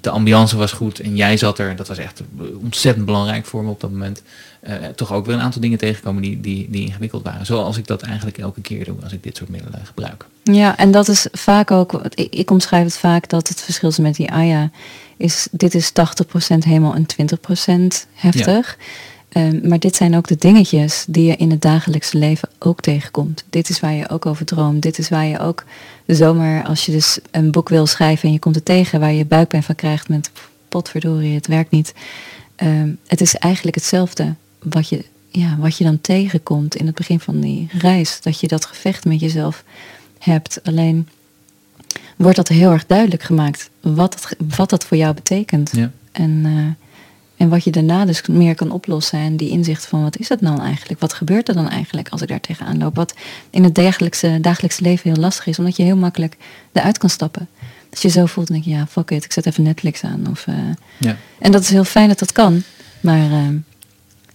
de 0.00 0.10
ambiance 0.10 0.56
was 0.56 0.72
goed 0.72 1.00
en 1.00 1.16
jij 1.16 1.36
zat 1.36 1.58
er. 1.58 1.76
Dat 1.76 1.88
was 1.88 1.98
echt 1.98 2.22
ontzettend 2.62 3.06
belangrijk 3.06 3.46
voor 3.46 3.64
me 3.64 3.70
op 3.70 3.80
dat 3.80 3.90
moment. 3.90 4.22
Uh, 4.68 4.74
toch 4.94 5.12
ook 5.12 5.26
weer 5.26 5.34
een 5.34 5.40
aantal 5.40 5.60
dingen 5.60 5.78
tegenkomen 5.78 6.22
die, 6.22 6.40
die, 6.40 6.70
die 6.70 6.86
ingewikkeld 6.86 7.22
waren. 7.22 7.46
Zoals 7.46 7.76
ik 7.76 7.86
dat 7.86 8.02
eigenlijk 8.02 8.38
elke 8.38 8.60
keer 8.60 8.84
doe 8.84 8.96
als 9.02 9.12
ik 9.12 9.22
dit 9.22 9.36
soort 9.36 9.50
middelen 9.50 9.86
gebruik. 9.86 10.26
Ja, 10.42 10.76
en 10.76 10.90
dat 10.90 11.08
is 11.08 11.26
vaak 11.32 11.70
ook, 11.70 11.92
ik, 12.14 12.34
ik 12.34 12.50
omschrijf 12.50 12.84
het 12.84 12.96
vaak 12.96 13.28
dat 13.28 13.48
het 13.48 13.60
verschil 13.60 13.88
is 13.88 13.98
met 13.98 14.14
die 14.14 14.30
AYA. 14.30 14.70
Is, 15.16 15.48
dit 15.50 15.74
is 15.74 15.90
80% 15.90 15.92
helemaal 16.58 16.94
en 16.94 17.06
20% 18.04 18.08
heftig. 18.14 18.76
Ja. 18.78 18.84
Um, 19.36 19.68
maar 19.68 19.78
dit 19.78 19.96
zijn 19.96 20.16
ook 20.16 20.26
de 20.26 20.36
dingetjes 20.36 21.04
die 21.08 21.24
je 21.24 21.36
in 21.36 21.50
het 21.50 21.62
dagelijkse 21.62 22.18
leven 22.18 22.48
ook 22.58 22.80
tegenkomt. 22.80 23.44
Dit 23.50 23.68
is 23.68 23.80
waar 23.80 23.92
je 23.92 24.08
ook 24.08 24.26
over 24.26 24.44
droomt. 24.44 24.82
Dit 24.82 24.98
is 24.98 25.08
waar 25.08 25.24
je 25.24 25.38
ook 25.38 25.64
zomaar, 26.06 26.64
als 26.64 26.86
je 26.86 26.92
dus 26.92 27.18
een 27.30 27.50
boek 27.50 27.68
wil 27.68 27.86
schrijven 27.86 28.26
en 28.26 28.32
je 28.32 28.38
komt 28.38 28.56
er 28.56 28.62
tegen, 28.62 29.00
waar 29.00 29.12
je 29.12 29.24
buikpijn 29.24 29.62
van 29.62 29.74
krijgt 29.74 30.08
met 30.08 30.30
potverdorie, 30.68 31.34
het 31.34 31.46
werkt 31.46 31.70
niet. 31.70 31.94
Um, 32.56 32.98
het 33.06 33.20
is 33.20 33.34
eigenlijk 33.34 33.76
hetzelfde 33.76 34.34
wat 34.62 34.88
je, 34.88 35.04
ja, 35.28 35.56
wat 35.58 35.76
je 35.76 35.84
dan 35.84 36.00
tegenkomt 36.00 36.76
in 36.76 36.86
het 36.86 36.94
begin 36.94 37.20
van 37.20 37.40
die 37.40 37.68
reis. 37.78 38.20
Dat 38.20 38.40
je 38.40 38.48
dat 38.48 38.64
gevecht 38.64 39.04
met 39.04 39.20
jezelf 39.20 39.64
hebt. 40.18 40.60
Alleen 40.62 41.08
wordt 42.16 42.36
dat 42.36 42.48
heel 42.48 42.70
erg 42.70 42.86
duidelijk 42.86 43.22
gemaakt 43.22 43.70
wat, 43.80 44.14
het, 44.14 44.36
wat 44.56 44.70
dat 44.70 44.84
voor 44.84 44.96
jou 44.96 45.14
betekent. 45.14 45.70
Ja. 45.74 45.90
En 46.12 46.30
uh, 46.30 46.81
en 47.42 47.48
wat 47.48 47.64
je 47.64 47.70
daarna 47.70 48.04
dus 48.04 48.22
meer 48.26 48.54
kan 48.54 48.70
oplossen. 48.70 49.18
En 49.18 49.36
die 49.36 49.50
inzicht 49.50 49.86
van 49.86 50.02
wat 50.02 50.18
is 50.18 50.28
het 50.28 50.40
nou 50.40 50.60
eigenlijk? 50.60 51.00
Wat 51.00 51.12
gebeurt 51.12 51.48
er 51.48 51.54
dan 51.54 51.68
eigenlijk 51.68 52.08
als 52.08 52.22
ik 52.22 52.28
daar 52.28 52.40
tegenaan 52.40 52.78
loop? 52.78 52.96
Wat 52.96 53.14
in 53.50 53.64
het 53.64 53.74
dagelijkse, 53.74 54.38
dagelijkse 54.40 54.82
leven 54.82 55.12
heel 55.12 55.22
lastig 55.22 55.46
is. 55.46 55.58
Omdat 55.58 55.76
je 55.76 55.82
heel 55.82 55.96
makkelijk 55.96 56.36
eruit 56.72 56.98
kan 56.98 57.10
stappen. 57.10 57.48
Als 57.90 58.02
je 58.02 58.08
zo 58.08 58.26
voelt, 58.26 58.46
denk 58.46 58.64
je, 58.64 58.70
ja, 58.70 58.86
fuck 58.86 59.10
it, 59.10 59.24
ik 59.24 59.32
zet 59.32 59.46
even 59.46 59.62
Netflix 59.62 60.02
aan. 60.02 60.26
Of, 60.30 60.46
uh, 60.46 60.54
ja. 60.98 61.16
En 61.38 61.52
dat 61.52 61.62
is 61.62 61.68
heel 61.68 61.84
fijn 61.84 62.08
dat 62.08 62.18
dat 62.18 62.32
kan. 62.32 62.62
Maar 63.00 63.30
uh, 63.30 63.48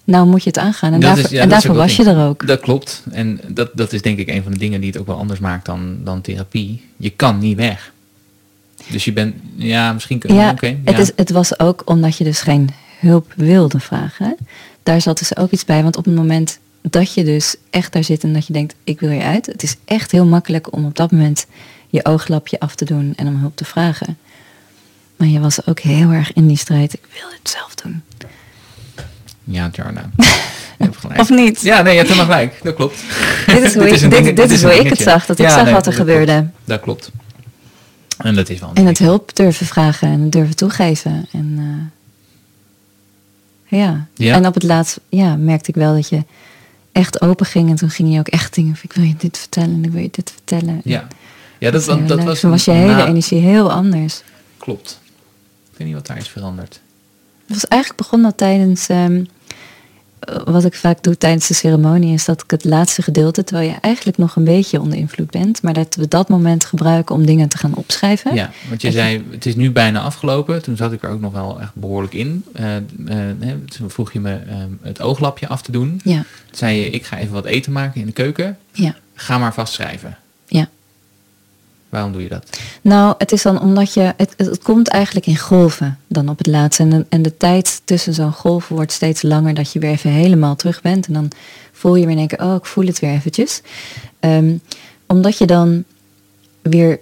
nou 0.03 0.27
moet 0.27 0.43
je 0.43 0.49
het 0.49 0.57
aangaan. 0.57 0.93
En, 0.93 0.99
daarvoor, 0.99 1.23
is, 1.23 1.29
ja, 1.29 1.41
en 1.41 1.49
daarvoor 1.49 1.75
was 1.75 1.95
je 1.95 2.03
er 2.03 2.27
ook. 2.27 2.47
Dat 2.47 2.59
klopt. 2.59 3.03
En 3.11 3.39
dat, 3.47 3.69
dat 3.73 3.93
is 3.93 4.01
denk 4.01 4.17
ik 4.19 4.27
een 4.27 4.43
van 4.43 4.51
de 4.51 4.57
dingen 4.57 4.79
die 4.79 4.89
het 4.89 4.99
ook 4.99 5.07
wel 5.07 5.17
anders 5.17 5.39
maakt 5.39 5.65
dan, 5.65 5.97
dan 6.03 6.21
therapie. 6.21 6.83
Je 6.97 7.09
kan 7.09 7.39
niet 7.39 7.57
weg. 7.57 7.91
Dus 8.87 9.05
je 9.05 9.13
bent, 9.13 9.35
ja, 9.55 9.93
misschien 9.93 10.19
kun 10.19 10.33
je. 10.33 10.39
Ja, 10.39 10.51
okay, 10.51 10.79
het, 10.83 10.99
is, 10.99 11.11
het 11.15 11.29
was 11.29 11.59
ook 11.59 11.81
omdat 11.85 12.17
je 12.17 12.23
dus 12.23 12.41
geen 12.41 12.69
hulp 12.99 13.33
wilde 13.35 13.79
vragen. 13.79 14.37
Daar 14.83 15.01
zat 15.01 15.17
dus 15.17 15.37
ook 15.37 15.51
iets 15.51 15.65
bij. 15.65 15.83
Want 15.83 15.97
op 15.97 16.05
het 16.05 16.15
moment 16.15 16.59
dat 16.81 17.13
je 17.13 17.23
dus 17.23 17.55
echt 17.69 17.93
daar 17.93 18.03
zit 18.03 18.23
en 18.23 18.33
dat 18.33 18.47
je 18.47 18.53
denkt, 18.53 18.75
ik 18.83 18.99
wil 18.99 19.21
uit. 19.21 19.45
Het 19.45 19.63
is 19.63 19.75
echt 19.85 20.11
heel 20.11 20.25
makkelijk 20.25 20.73
om 20.73 20.85
op 20.85 20.95
dat 20.95 21.11
moment 21.11 21.45
je 21.89 22.05
ooglapje 22.05 22.59
af 22.59 22.75
te 22.75 22.85
doen 22.85 23.13
en 23.15 23.27
om 23.27 23.39
hulp 23.39 23.55
te 23.55 23.65
vragen. 23.65 24.17
Maar 25.15 25.27
je 25.27 25.39
was 25.39 25.67
ook 25.67 25.79
heel 25.79 26.11
erg 26.11 26.33
in 26.33 26.47
die 26.47 26.57
strijd. 26.57 26.93
Ik 26.93 27.07
wil 27.13 27.29
het 27.39 27.49
zelf 27.49 27.75
doen. 27.75 28.01
Ja, 29.43 29.69
Jarna. 29.71 30.09
of 31.17 31.29
niet? 31.29 31.61
Ja, 31.61 31.81
nee, 31.81 31.91
je 31.91 31.97
hebt 31.97 32.11
helemaal 32.11 32.31
gelijk. 32.31 32.59
Dat 32.63 32.75
klopt. 32.75 32.99
Dit 33.45 33.63
is 33.63 33.73
hoe, 33.73 33.89
ik, 33.89 34.35
dit, 34.35 34.51
is 34.51 34.63
hoe 34.63 34.79
ik 34.79 34.89
het 34.89 34.99
zag. 34.99 35.25
Dat 35.25 35.39
ik 35.39 35.49
zag 35.49 35.71
wat 35.71 35.85
er 35.87 35.93
gebeurde. 35.93 36.49
Dat 36.65 36.79
klopt. 36.79 37.11
En 38.17 38.35
dat 38.35 38.49
is 38.49 38.59
wel 38.59 38.71
En 38.73 38.85
het 38.85 38.97
hulp 38.97 39.35
durven 39.35 39.65
vragen 39.65 40.07
en 40.07 40.21
het 40.21 40.31
durven 40.31 40.55
toegeven. 40.55 41.27
En 41.31 41.55
eh, 41.57 41.96
ja. 43.67 44.07
Ja. 44.13 44.35
En 44.35 44.45
op 44.45 44.53
het 44.53 44.63
laatst 44.63 44.99
ja, 45.09 45.35
merkte 45.35 45.69
ik 45.69 45.75
wel 45.75 45.93
dat 45.95 46.09
je 46.09 46.23
echt 46.91 47.21
open 47.21 47.45
ging. 47.45 47.69
En 47.69 47.75
toen 47.75 47.89
ging 47.89 48.13
je 48.13 48.19
ook 48.19 48.27
echt 48.27 48.55
dingen 48.55 48.75
van, 48.75 48.89
ik 48.89 48.95
wil 48.95 49.03
je 49.03 49.15
dit 49.17 49.37
vertellen 49.37 49.73
en 49.73 49.83
ik 49.83 49.91
wil 49.91 50.01
je 50.01 50.09
dit 50.11 50.31
vertellen. 50.31 50.81
Ja, 50.83 51.07
ja 51.57 51.71
dat, 51.71 51.85
heel 51.85 52.05
dat, 52.05 52.23
was... 52.23 52.39
Toen 52.39 52.49
was 52.49 52.65
je 52.65 52.71
hele 52.71 52.95
na- 52.95 53.07
energie 53.07 53.39
heel 53.39 53.71
anders. 53.71 54.21
Klopt. 54.57 54.99
Ik 55.71 55.77
weet 55.77 55.87
niet 55.87 55.95
wat 55.95 56.07
daar 56.07 56.17
is 56.17 56.27
veranderd. 56.27 56.81
Het 57.45 57.55
was 57.55 57.67
eigenlijk 57.67 58.01
begonnen 58.01 58.35
tijdens, 58.35 58.87
ehm, 58.89 59.15
eh, 59.15 59.25
wat 60.45 60.65
ik 60.65 60.73
vaak 60.73 61.03
doe 61.03 61.17
tijdens 61.17 61.47
de 61.47 61.53
ceremonie, 61.53 62.13
is 62.13 62.25
dat 62.25 62.43
ik 62.43 62.51
het 62.51 62.63
laatste 62.63 63.01
gedeelte, 63.01 63.43
terwijl 63.43 63.69
je 63.69 63.75
eigenlijk 63.81 64.17
nog 64.17 64.35
een 64.35 64.43
beetje 64.43 64.81
onder 64.81 64.97
invloed 64.97 65.31
bent, 65.31 65.61
maar 65.61 65.73
dat 65.73 65.95
we 65.95 66.07
dat 66.07 66.29
moment 66.29 66.65
gebruiken 66.65 67.15
om 67.15 67.25
dingen 67.25 67.49
te 67.49 67.57
gaan 67.57 67.75
opschrijven. 67.75 68.33
Ja, 68.35 68.51
want 68.69 68.81
je 68.81 68.91
zei, 68.91 69.25
het 69.31 69.45
is 69.45 69.55
nu 69.55 69.71
bijna 69.71 70.01
afgelopen. 70.01 70.63
Toen 70.63 70.77
zat 70.77 70.91
ik 70.91 71.03
er 71.03 71.09
ook 71.09 71.21
nog 71.21 71.33
wel 71.33 71.61
echt 71.61 71.75
behoorlijk 71.75 72.13
in. 72.13 72.43
Eh, 72.53 72.75
eh, 72.75 72.83
hè, 73.39 73.57
toen 73.77 73.89
vroeg 73.89 74.13
je 74.13 74.19
me 74.19 74.33
eh, 74.33 74.55
het 74.81 75.01
ooglapje 75.01 75.47
af 75.47 75.61
te 75.61 75.71
doen. 75.71 76.01
Ja, 76.03 76.15
Toen 76.45 76.57
zei 76.57 76.77
je, 76.77 76.89
ik 76.89 77.05
ga 77.05 77.17
even 77.17 77.33
wat 77.33 77.45
eten 77.45 77.71
maken 77.71 77.99
in 78.01 78.07
de 78.07 78.13
keuken. 78.13 78.57
ja, 78.71 78.95
Ga 79.13 79.37
maar 79.37 79.53
vast 79.53 79.73
schrijven. 79.73 80.09
ja. 80.09 80.17
Waarom 81.89 82.11
doe 82.11 82.21
je 82.21 82.29
dat? 82.29 82.59
Nou, 82.81 83.15
het 83.17 83.31
is 83.31 83.41
dan 83.41 83.61
omdat 83.61 83.93
je, 83.93 84.13
het, 84.17 84.33
het, 84.37 84.59
komt 84.61 84.87
eigenlijk 84.87 85.25
in 85.25 85.37
golven 85.37 85.99
dan 86.07 86.29
op 86.29 86.37
het 86.37 86.47
laatste. 86.47 86.83
En, 86.83 86.89
de- 86.89 87.05
en 87.09 87.21
de 87.21 87.37
tijd 87.37 87.81
tussen 87.85 88.13
zo'n 88.13 88.31
golven 88.31 88.75
wordt 88.75 88.91
steeds 88.91 89.21
langer 89.21 89.53
dat 89.53 89.71
je 89.71 89.79
weer 89.79 89.89
even 89.89 90.09
helemaal 90.11 90.55
terug 90.55 90.81
bent. 90.81 91.07
En 91.07 91.13
dan 91.13 91.31
voel 91.71 91.95
je 91.95 92.05
weer 92.05 92.27
keer, 92.27 92.43
oh, 92.43 92.55
ik 92.55 92.65
voel 92.65 92.85
het 92.85 92.99
weer 92.99 93.11
eventjes. 93.11 93.61
Ehm, 94.19 94.55
omdat 95.07 95.37
je 95.37 95.45
dan 95.45 95.83
weer 96.61 96.99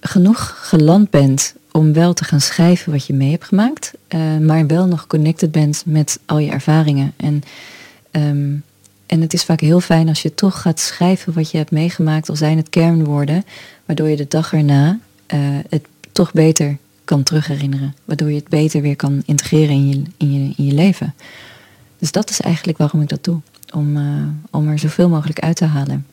genoeg 0.00 0.56
geland 0.68 1.10
bent 1.10 1.54
om 1.72 1.92
wel 1.92 2.12
te 2.12 2.24
gaan 2.24 2.40
schrijven 2.40 2.92
wat 2.92 3.06
je 3.06 3.12
mee 3.14 3.30
hebt 3.30 3.44
gemaakt. 3.44 3.92
eh, 4.08 4.20
maar 4.40 4.66
wel 4.66 4.86
nog 4.86 5.06
connected 5.06 5.52
bent 5.52 5.82
met 5.86 6.18
al 6.26 6.38
je 6.38 6.50
ervaringen. 6.50 7.12
En, 7.16 7.42
ehm, 8.10 8.54
en 9.12 9.20
het 9.20 9.32
is 9.32 9.44
vaak 9.44 9.60
heel 9.60 9.80
fijn 9.80 10.08
als 10.08 10.22
je 10.22 10.34
toch 10.34 10.60
gaat 10.60 10.80
schrijven 10.80 11.32
wat 11.32 11.50
je 11.50 11.56
hebt 11.56 11.70
meegemaakt, 11.70 12.28
al 12.28 12.36
zijn 12.36 12.56
het 12.56 12.68
kernwoorden, 12.68 13.44
waardoor 13.84 14.08
je 14.08 14.16
de 14.16 14.28
dag 14.28 14.52
erna 14.52 14.98
eh, 15.26 15.38
het 15.68 15.84
toch 16.12 16.32
beter 16.32 16.76
kan 17.04 17.22
terugherinneren. 17.22 17.94
Waardoor 18.04 18.28
je 18.28 18.36
het 18.36 18.48
beter 18.48 18.82
weer 18.82 18.96
kan 18.96 19.22
integreren 19.26 19.74
in 19.74 19.88
je, 19.88 20.02
in 20.16 20.32
je, 20.32 20.54
in 20.56 20.64
je 20.64 20.72
leven. 20.72 21.14
Dus 21.98 22.12
dat 22.12 22.30
is 22.30 22.40
eigenlijk 22.40 22.78
waarom 22.78 23.02
ik 23.02 23.08
dat 23.08 23.24
doe. 23.24 23.40
Om, 23.74 23.96
eh, 23.96 24.02
om 24.50 24.68
er 24.68 24.78
zoveel 24.78 25.08
mogelijk 25.08 25.38
uit 25.38 25.56
te 25.56 25.64
halen. 25.64 26.06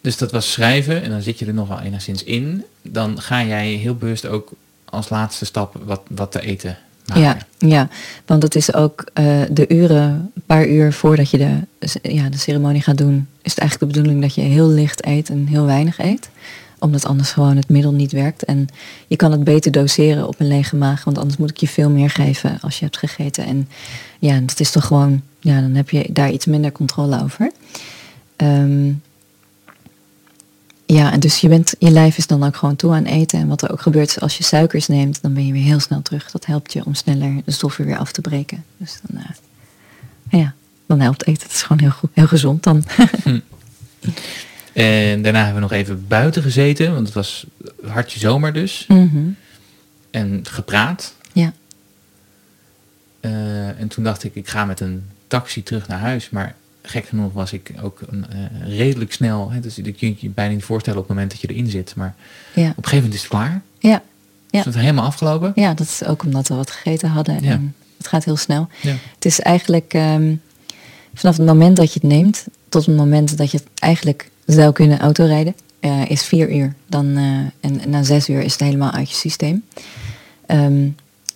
Dus 0.00 0.16
dat 0.16 0.32
was 0.32 0.52
schrijven 0.52 1.02
en 1.02 1.10
dan 1.10 1.22
zit 1.22 1.38
je 1.38 1.46
er 1.46 1.54
nog 1.54 1.68
wel 1.68 1.80
enigszins 1.80 2.24
in. 2.24 2.64
Dan 2.82 3.20
ga 3.20 3.44
jij 3.44 3.68
heel 3.68 3.96
bewust 3.96 4.26
ook 4.26 4.52
als 4.84 5.08
laatste 5.08 5.44
stap 5.44 5.76
wat, 5.84 6.02
wat 6.08 6.32
te 6.32 6.40
eten 6.40 6.78
maken. 7.14 7.46
Ja, 7.58 7.68
ja, 7.68 7.88
want 8.26 8.42
het 8.42 8.54
is 8.54 8.74
ook 8.74 9.04
eh, 9.12 9.40
de 9.50 9.68
uren, 9.68 10.30
een 10.34 10.42
paar 10.46 10.68
uur 10.68 10.92
voordat 10.92 11.30
je 11.30 11.38
de, 11.38 11.56
ja, 12.02 12.28
de 12.28 12.38
ceremonie 12.38 12.82
gaat 12.82 12.98
doen, 12.98 13.26
is 13.42 13.50
het 13.50 13.60
eigenlijk 13.60 13.92
de 13.92 13.98
bedoeling 13.98 14.22
dat 14.22 14.34
je 14.34 14.40
heel 14.40 14.68
licht 14.68 15.06
eet 15.06 15.30
en 15.30 15.46
heel 15.46 15.64
weinig 15.64 15.98
eet. 15.98 16.30
Omdat 16.78 17.06
anders 17.06 17.30
gewoon 17.30 17.56
het 17.56 17.68
middel 17.68 17.92
niet 17.92 18.12
werkt. 18.12 18.44
En 18.44 18.68
je 19.06 19.16
kan 19.16 19.32
het 19.32 19.44
beter 19.44 19.72
doseren 19.72 20.28
op 20.28 20.40
een 20.40 20.48
lege 20.48 20.76
maag, 20.76 21.04
want 21.04 21.18
anders 21.18 21.36
moet 21.36 21.50
ik 21.50 21.56
je 21.56 21.68
veel 21.68 21.90
meer 21.90 22.10
geven 22.10 22.58
als 22.60 22.78
je 22.78 22.84
hebt 22.84 22.96
gegeten. 22.96 23.44
En 23.44 23.68
ja, 24.18 24.40
dat 24.40 24.60
is 24.60 24.70
toch 24.70 24.86
gewoon, 24.86 25.22
ja, 25.40 25.60
dan 25.60 25.74
heb 25.74 25.90
je 25.90 26.08
daar 26.12 26.30
iets 26.30 26.46
minder 26.46 26.72
controle 26.72 27.22
over. 27.22 27.50
Ehm, 28.36 28.92
ja, 30.94 31.12
en 31.12 31.20
dus 31.20 31.40
je, 31.40 31.48
bent, 31.48 31.74
je 31.78 31.90
lijf 31.90 32.18
is 32.18 32.26
dan 32.26 32.42
ook 32.44 32.56
gewoon 32.56 32.76
toe 32.76 32.92
aan 32.92 33.04
eten. 33.04 33.38
En 33.40 33.48
wat 33.48 33.62
er 33.62 33.72
ook 33.72 33.80
gebeurt 33.80 34.08
is 34.08 34.20
als 34.20 34.38
je 34.38 34.44
suikers 34.44 34.86
neemt, 34.86 35.22
dan 35.22 35.34
ben 35.34 35.46
je 35.46 35.52
weer 35.52 35.62
heel 35.62 35.80
snel 35.80 36.02
terug. 36.02 36.30
Dat 36.30 36.46
helpt 36.46 36.72
je 36.72 36.84
om 36.84 36.94
sneller 36.94 37.42
de 37.44 37.50
stoffen 37.50 37.84
weer 37.84 37.98
af 37.98 38.12
te 38.12 38.20
breken. 38.20 38.64
Dus 38.76 38.98
dan, 39.02 39.22
eh, 39.22 39.30
ja, 40.40 40.54
dan 40.86 41.00
helpt 41.00 41.26
eten. 41.26 41.42
Het 41.42 41.52
is 41.52 41.62
gewoon 41.62 41.82
heel, 41.82 41.90
goed, 41.90 42.10
heel 42.12 42.26
gezond 42.26 42.62
dan. 42.62 42.84
En 44.72 45.22
daarna 45.22 45.38
hebben 45.44 45.54
we 45.54 45.68
nog 45.68 45.72
even 45.72 46.04
buiten 46.08 46.42
gezeten, 46.42 46.92
want 46.94 47.06
het 47.06 47.14
was 47.14 47.46
hartje 47.86 48.18
zomer 48.18 48.52
dus. 48.52 48.84
Mhm. 48.88 49.18
En 50.10 50.40
gepraat. 50.42 51.14
Ja, 51.32 51.52
Eh, 53.20 53.80
en 53.80 53.88
toen 53.88 54.04
dacht 54.04 54.24
ik, 54.24 54.34
ik 54.34 54.48
ga 54.48 54.64
met 54.64 54.80
een 54.80 55.04
taxi 55.26 55.62
terug 55.62 55.88
naar 55.88 55.98
huis. 55.98 56.30
Maar 56.30 56.54
gek 56.82 57.06
genoeg 57.06 57.32
was 57.32 57.52
ik 57.52 57.72
ook 57.82 58.00
een, 58.06 58.26
eh, 58.30 58.76
redelijk 58.78 59.12
snel. 59.12 59.50
Hè, 59.50 59.60
dus 59.60 59.76
je 59.76 59.92
kunt 59.92 60.20
je 60.20 60.28
bijna 60.28 60.54
niet 60.54 60.64
voorstellen 60.64 61.00
op 61.00 61.08
het 61.08 61.16
moment 61.16 61.32
dat 61.32 61.40
je 61.40 61.48
erin 61.48 61.70
zit. 61.70 61.94
Maar 61.94 62.14
ja, 62.54 62.70
op 62.70 62.76
een 62.76 62.84
gegeven 62.84 62.96
moment 62.96 63.14
is 63.14 63.20
het 63.20 63.30
klaar. 63.30 63.62
ja. 63.78 64.02
Ja. 64.50 64.58
Is 64.58 64.64
het 64.64 64.74
helemaal 64.74 65.04
afgelopen? 65.04 65.52
ja, 65.54 65.74
dat 65.74 65.86
is 65.86 66.04
ook 66.04 66.22
omdat 66.22 66.48
we 66.48 66.54
wat 66.54 66.70
gegeten 66.70 67.08
hadden. 67.08 67.42
Ja. 67.42 67.50
En 67.50 67.74
het 67.96 68.06
gaat 68.06 68.24
heel 68.24 68.36
snel. 68.36 68.68
Ja. 68.82 68.94
Het 69.14 69.24
is 69.24 69.40
eigenlijk 69.40 69.94
ehm, 69.94 70.34
vanaf 71.14 71.36
het 71.36 71.46
moment 71.46 71.76
dat 71.76 71.92
je 71.92 72.00
het 72.02 72.08
neemt 72.10 72.46
tot 72.68 72.86
het 72.86 72.96
moment 72.96 73.36
dat 73.36 73.50
je 73.50 73.56
het 73.56 73.66
eigenlijk 73.74 74.30
zou 74.46 74.72
kunnen 74.72 74.98
autorijden, 74.98 75.54
eh, 75.80 76.10
is 76.10 76.22
vier 76.22 76.54
uur. 76.56 76.74
Dan, 76.86 77.16
eh, 77.16 77.24
en, 77.60 77.80
en 77.80 77.90
na 77.90 78.02
zes 78.02 78.28
uur 78.28 78.40
is 78.40 78.52
het 78.52 78.60
helemaal 78.60 78.90
uit 78.90 79.10
je 79.10 79.16
systeem. 79.16 79.64
Ehm, 80.46 80.88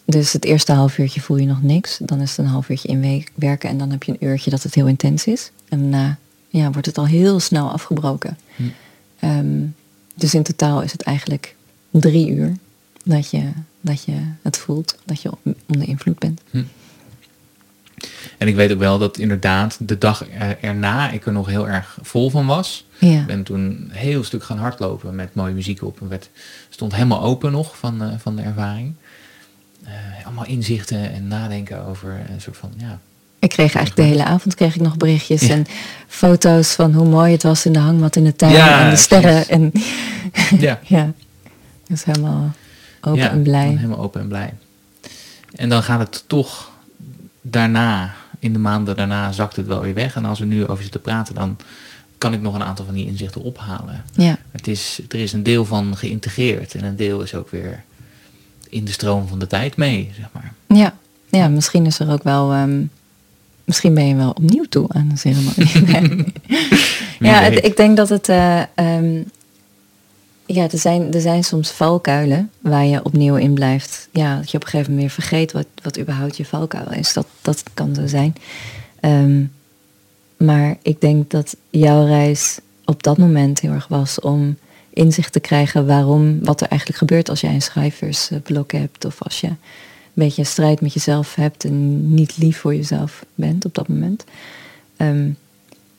dus 0.05 0.33
het 0.33 0.45
eerste 0.45 0.73
half 0.73 0.99
uurtje 0.99 1.21
voel 1.21 1.37
je 1.37 1.47
nog 1.47 1.63
niks. 1.63 1.99
Dan 2.03 2.21
is 2.21 2.31
het 2.31 2.39
een 2.39 2.47
half 2.53 2.69
uurtje 2.69 2.89
inwerken 2.89 3.69
en 3.69 3.79
dan 3.79 3.91
heb 3.91 4.03
je 4.03 4.13
een 4.13 4.27
uurtje 4.27 4.51
dat 4.51 4.63
het 4.63 4.75
heel 4.75 4.87
intens 4.87 5.27
is. 5.27 5.51
En 5.69 5.81
daarna 5.81 6.19
ja, 6.49 6.71
wordt 6.71 6.87
het 6.87 6.99
al 6.99 7.07
heel 7.07 7.41
snel 7.41 7.71
afgebroken. 7.71 8.39
Hm. 8.57 8.63
Ehm, 9.19 9.63
dus 10.15 10.35
in 10.35 10.43
totaal 10.43 10.83
is 10.83 10.93
het 10.93 11.03
eigenlijk 11.03 11.57
drie 11.91 12.31
uur 12.31 12.57
dat 13.05 13.31
je, 13.31 13.51
dat 13.81 14.05
je 14.05 14.13
het 14.43 14.57
voelt, 14.59 14.99
dat 15.05 15.23
je 15.23 15.31
onder 15.67 15.89
invloed 15.89 16.19
bent. 16.19 16.41
En 18.39 18.49
ik 18.49 18.55
weet 18.55 18.73
ook 18.73 18.79
wel 18.79 18.99
dat 18.99 19.19
inderdaad 19.19 19.77
de 19.81 19.99
dag 19.99 20.25
er- 20.39 20.59
erna 20.61 21.11
ik 21.11 21.27
er 21.27 21.33
nog 21.33 21.47
heel 21.47 21.69
erg 21.69 21.99
vol 22.03 22.31
van 22.31 22.47
was. 22.47 22.87
Ja. 22.99 23.21
Ik 23.21 23.27
ben 23.27 23.43
toen 23.43 23.61
een 23.61 23.89
heel 23.91 24.25
stuk 24.25 24.45
gaan 24.45 24.59
hardlopen 24.59 25.15
met 25.15 25.35
mooie 25.35 25.55
muziek 25.55 25.83
op. 25.83 26.01
En 26.01 26.09
werd, 26.09 26.31
stond 26.69 26.95
helemaal 26.95 27.23
open 27.23 27.53
nog 27.53 27.79
van, 27.79 28.03
eh, 28.03 28.19
van 28.19 28.37
de 28.37 28.43
ervaring. 28.43 28.95
Allemaal 30.25 30.47
inzichten 30.47 31.13
en 31.13 31.29
nadenken 31.29 31.87
over 31.87 32.21
een 32.31 32.41
soort 32.41 32.57
van, 32.57 32.73
ja, 32.77 32.99
Ik 33.39 33.49
kreeg 33.49 33.75
eigenlijk 33.75 33.97
de 33.97 34.03
hele 34.17 34.25
avond 34.25 34.55
kreeg 34.55 34.75
ik 34.75 34.81
nog 34.81 34.97
berichtjes 34.97 35.41
Ja. 35.41 35.49
en 35.55 35.67
foto's 36.09 36.73
van 36.73 36.93
hoe 36.95 37.09
mooi 37.09 37.33
het 37.33 37.43
was 37.43 37.67
in 37.67 37.73
de 37.73 37.79
hangmat 37.79 38.17
in 38.17 38.25
de 38.25 38.37
tuin 38.37 38.53
Ja, 38.53 38.85
en 38.85 38.91
de 38.91 38.97
sterren. 38.97 39.49
En 39.49 39.73
ja, 40.59 40.81
ja, 40.97 41.13
dus 41.87 42.05
helemaal 42.05 42.53
open 43.01 43.21
ja, 43.21 43.31
en 43.31 43.43
blij. 43.43 43.69
helemaal 43.69 43.99
open 43.99 44.21
en 44.21 44.29
blij. 44.29 44.55
En 45.55 45.69
dan 45.69 45.83
gaat 45.83 45.99
het 46.01 46.25
toch 46.27 46.71
daarna, 47.41 48.15
in 48.39 48.53
de 48.53 48.59
maanden 48.59 48.97
daarna, 48.97 49.33
zakt 49.33 49.57
het 49.57 49.67
wel 49.67 49.81
weer 49.81 49.95
weg. 49.95 50.17
En 50.17 50.25
als 50.25 50.39
we 50.39 50.45
nu 50.45 50.67
over 50.67 50.83
zitten 50.83 51.01
praten, 51.01 51.35
dan 51.35 51.57
kan 52.19 52.33
ik 52.33 52.41
nog 52.41 52.55
een 52.55 52.63
aantal 52.63 52.85
van 52.85 52.95
die 52.95 53.07
inzichten 53.07 53.43
ophalen. 53.43 54.05
Ja, 54.13 54.39
Het 54.51 54.69
is, 54.69 55.01
er 55.09 55.19
is 55.19 55.33
een 55.33 55.43
deel 55.43 55.65
van 55.65 55.97
geïntegreerd 55.97 56.75
en 56.75 56.85
een 56.85 56.97
deel 56.97 57.23
is 57.23 57.35
ook 57.35 57.51
weer 57.51 57.83
in 58.75 58.85
de 58.85 58.93
stroom 58.93 59.29
van 59.29 59.39
de 59.39 59.47
tijd 59.47 59.77
mee, 59.77 60.11
zeg 60.17 60.29
maar. 60.33 60.53
ja, 60.67 60.95
ja, 61.31 61.49
misschien 61.49 61.87
is 61.87 61.99
er 61.99 62.11
ook 62.11 62.23
wel, 62.23 62.53
ehm, 62.53 62.83
misschien 63.65 63.95
ben 63.95 64.07
je 64.09 64.15
wel 64.15 64.31
opnieuw 64.31 64.65
toe 64.69 64.85
aan 64.89 65.09
de 65.09 65.17
ceremonie. 65.17 65.73
Nee. 67.19 67.33
Ja, 67.33 67.41
het- 67.41 67.65
ik 67.65 67.77
denk 67.77 67.97
dat 67.97 68.09
het, 68.09 68.29
eh, 68.29 68.61
ehm, 68.75 69.23
ja, 70.47 70.63
er 70.71 70.79
zijn, 70.79 71.13
er 71.13 71.21
zijn 71.21 71.45
soms 71.45 71.71
valkuilen 71.71 72.51
waar 72.61 72.85
je 72.85 73.05
opnieuw 73.05 73.35
in 73.37 73.55
blijft. 73.55 74.09
Ja, 74.13 74.37
dat 74.37 74.51
je 74.51 74.57
op 74.57 74.63
een 74.65 74.71
gegeven 74.71 74.93
moment 74.93 75.13
weer 75.15 75.25
vergeet 75.25 75.53
wat, 75.53 75.67
wat 75.83 75.99
überhaupt 75.99 76.37
je 76.37 76.45
valkuil 76.45 76.93
is. 76.93 77.13
Dat, 77.13 77.27
dat 77.43 77.63
kan 77.75 77.95
zo 77.95 78.07
zijn. 78.07 78.35
Ehm, 79.01 79.43
maar 80.37 80.77
ik 80.83 81.01
denk 81.01 81.31
dat 81.31 81.57
jouw 81.71 82.07
reis 82.07 82.59
op 82.85 83.03
dat 83.03 83.19
moment 83.19 83.61
heel 83.61 83.73
erg 83.73 83.89
was 83.89 84.21
om 84.21 84.57
inzicht 84.95 85.33
te 85.33 85.41
krijgen 85.41 85.87
waarom, 85.87 86.45
wat 86.45 86.61
er 86.61 86.69
eigenlijk 86.69 86.99
gebeurt 86.99 87.29
als 87.29 87.41
jij 87.41 87.55
een 87.55 87.63
schrijversblok 87.63 88.73
hebt. 88.73 89.05
Of 89.05 89.23
als 89.23 89.41
je 89.41 89.47
een 89.47 89.57
beetje 90.13 90.43
een 90.43 90.49
strijd 90.49 90.81
met 90.81 90.93
jezelf 90.93 91.35
hebt 91.35 91.65
en 91.65 92.15
niet 92.15 92.37
lief 92.37 92.59
voor 92.59 92.75
jezelf 92.75 93.25
bent 93.35 93.65
op 93.65 93.75
dat 93.75 93.89
moment. 93.89 94.25
Ehm, 94.97 95.31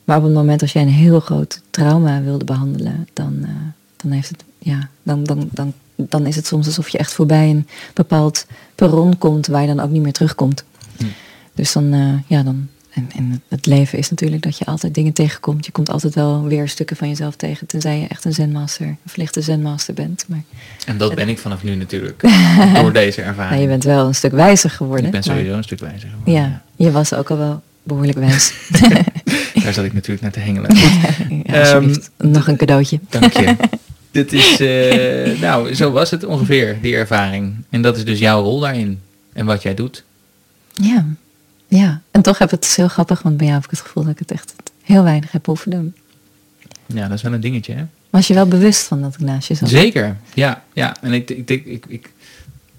maar 0.03 0.17
op 0.17 0.23
het 0.23 0.33
moment 0.33 0.61
als 0.61 0.73
jij 0.73 0.81
een 0.81 0.87
heel 0.87 1.19
groot 1.19 1.61
trauma 1.69 2.21
wilde 2.21 2.45
behandelen, 2.45 3.07
dan, 3.13 3.39
eh, 3.41 3.49
dan, 3.95 4.11
heeft 4.11 4.29
het, 4.29 4.43
ja, 4.59 4.89
dan, 5.03 5.23
dan, 5.23 5.49
dan, 5.51 5.73
dan 5.95 6.25
is 6.25 6.35
het 6.35 6.47
soms 6.47 6.65
alsof 6.65 6.89
je 6.89 6.97
echt 6.97 7.13
voorbij 7.13 7.49
een 7.49 7.67
bepaald 7.93 8.45
perron 8.75 9.17
komt 9.17 9.47
waar 9.47 9.61
je 9.61 9.67
dan 9.67 9.79
ook 9.79 9.89
niet 9.89 10.01
meer 10.01 10.13
terugkomt. 10.13 10.63
Hm. 10.97 11.05
Dus 11.53 11.71
dan, 11.71 11.93
eh, 11.93 12.13
ja, 12.27 12.43
dan. 12.43 12.67
En, 12.95 13.09
en 13.15 13.41
het 13.47 13.65
leven 13.65 13.97
is 13.97 14.09
natuurlijk 14.09 14.41
dat 14.43 14.57
je 14.57 14.65
altijd 14.65 14.93
dingen 14.93 15.13
tegenkomt. 15.13 15.65
Je 15.65 15.71
komt 15.71 15.89
altijd 15.89 16.15
wel 16.15 16.43
weer 16.43 16.67
stukken 16.69 16.95
van 16.95 17.07
jezelf 17.09 17.35
tegen, 17.35 17.67
tenzij 17.67 17.99
je 17.99 18.07
echt 18.07 18.25
een 18.25 18.33
zenmaster, 18.33 18.85
een 18.87 18.97
verlichte 19.05 19.41
zenmaster 19.41 19.93
bent. 19.93 20.25
Maar 20.27 20.43
En 20.85 20.97
dat 20.97 21.15
ben 21.15 21.29
ik 21.29 21.37
vanaf 21.39 21.63
nu 21.63 21.75
natuurlijk, 21.75 22.23
door 22.81 22.93
deze 22.93 23.21
ervaring. 23.21 23.49
nou, 23.49 23.61
je 23.61 23.67
bent 23.67 23.83
wel 23.83 24.07
een 24.07 24.15
stuk 24.15 24.31
wijzer 24.31 24.69
geworden. 24.69 25.05
ik 25.05 25.11
ben 25.11 25.21
maar- 25.25 25.35
sowieso 25.35 25.57
een 25.57 25.63
stuk 25.63 25.79
wijzer 25.79 26.09
geworden. 26.09 26.33
ja, 26.33 26.61
je 26.75 26.91
was 26.91 27.13
ook 27.13 27.29
al 27.29 27.37
wel 27.37 27.61
behoorlijk 27.83 28.17
wijs. 28.17 28.53
Daar 29.63 29.73
zat 29.73 29.85
ik 29.85 29.93
natuurlijk 29.93 30.21
naar 30.21 30.31
te 30.31 30.39
hengelen. 30.39 30.75
Ja, 31.43 31.59
alsjeblieft. 31.59 32.09
Nog 32.17 32.47
een 32.47 32.57
cadeautje. 32.57 32.99
dank 33.09 33.33
je. 33.33 33.55
Dit 34.11 34.33
is, 34.33 34.59
eh, 34.59 35.39
nou, 35.41 35.73
zo 35.73 35.91
was 35.91 36.11
het 36.11 36.23
ongeveer, 36.25 36.77
die 36.81 36.95
ervaring. 36.95 37.53
En 37.69 37.81
dat 37.81 37.97
is 37.97 38.05
dus 38.05 38.19
jouw 38.19 38.41
rol 38.43 38.59
daarin. 38.59 38.99
En 39.33 39.45
wat 39.45 39.61
jij 39.61 39.73
doet. 39.73 40.03
Ja. 40.73 41.05
Ja. 41.75 42.01
En 42.11 42.21
toch 42.21 42.37
heb 42.37 42.51
ik 42.53 42.59
het 42.63 42.75
heel 42.75 42.87
grappig, 42.87 43.21
want 43.21 43.37
bij 43.37 43.45
jou 43.45 43.57
heb 43.61 43.71
ik 43.71 43.77
het 43.77 43.85
gevoel 43.85 44.03
dat 44.03 44.11
ik 44.11 44.19
het 44.19 44.31
echt 44.31 44.53
heel 44.83 45.03
weinig 45.03 45.31
heb 45.31 45.45
hoeven 45.45 45.71
doen. 45.71 45.95
Ja, 46.85 47.07
dat 47.07 47.17
is 47.17 47.21
wel 47.23 47.33
een 47.33 47.41
dingetje, 47.41 47.73
hè? 47.73 47.85
Was 48.09 48.27
je 48.27 48.33
wel 48.33 48.47
bewust 48.47 48.87
van 48.87 49.01
dat 49.01 49.13
ik 49.13 49.19
naast 49.19 49.47
je 49.47 49.53
zat? 49.53 49.69
Zeker, 49.69 50.17
ja. 50.33 50.63
ja. 50.73 50.95
En 51.01 51.13
ik, 51.13 51.29
ik, 51.29 51.49
ik, 51.49 51.65
ik, 51.65 51.85
ik 51.87 52.11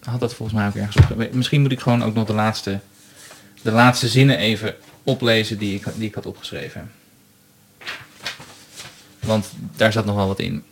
had 0.05 0.20
dat 0.20 0.34
volgens 0.34 0.59
mij 0.59 0.66
ook 0.68 0.74
ergens 0.74 0.97
op. 1.11 1.32
Misschien 1.32 1.61
moet 1.62 1.72
ik 1.72 1.80
gewoon 1.80 2.03
ook 2.05 2.14
nog 2.14 2.26
de 2.26 2.32
laatste, 2.32 2.78
de 3.62 3.70
laatste 3.70 4.09
zinnen 4.09 4.38
even 4.38 4.74
oplezen 5.03 5.59
die 5.59 5.74
ik, 5.74 5.84
die 5.97 6.09
ik 6.09 6.14
had 6.14 6.26
opgeschreven. 6.26 6.90
Want 9.20 9.47
daar 9.76 9.92
zat 9.92 10.05
nog 10.05 10.16
wel 10.16 10.26
wat 10.26 10.40
in. 10.40 10.62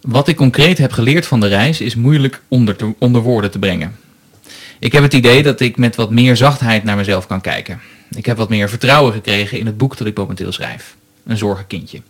Wat 0.00 0.28
ik 0.28 0.36
concreet 0.36 0.78
heb 0.78 0.92
geleerd 0.92 1.26
van 1.26 1.40
de 1.40 1.46
reis 1.46 1.80
is 1.80 1.94
moeilijk 1.94 2.42
onder, 2.48 2.76
te- 2.76 2.94
onder 2.98 3.20
woorden 3.22 3.50
te 3.50 3.58
brengen. 3.58 3.96
Ik 4.80 4.92
heb 4.92 5.02
het 5.02 5.14
idee 5.14 5.42
dat 5.42 5.60
ik 5.60 5.76
met 5.76 5.96
wat 5.96 6.10
meer 6.10 6.36
zachtheid 6.36 6.84
naar 6.84 6.96
mezelf 6.96 7.26
kan 7.26 7.40
kijken. 7.40 7.80
Ik 8.16 8.26
heb 8.26 8.36
wat 8.36 8.48
meer 8.48 8.68
vertrouwen 8.68 9.12
gekregen 9.12 9.58
in 9.58 9.66
het 9.66 9.76
boek 9.76 9.96
dat 9.96 10.06
ik 10.06 10.16
momenteel 10.16 10.52
schrijf. 10.52 10.96
Een 11.26 11.36
zorgenkindje. 11.36 12.02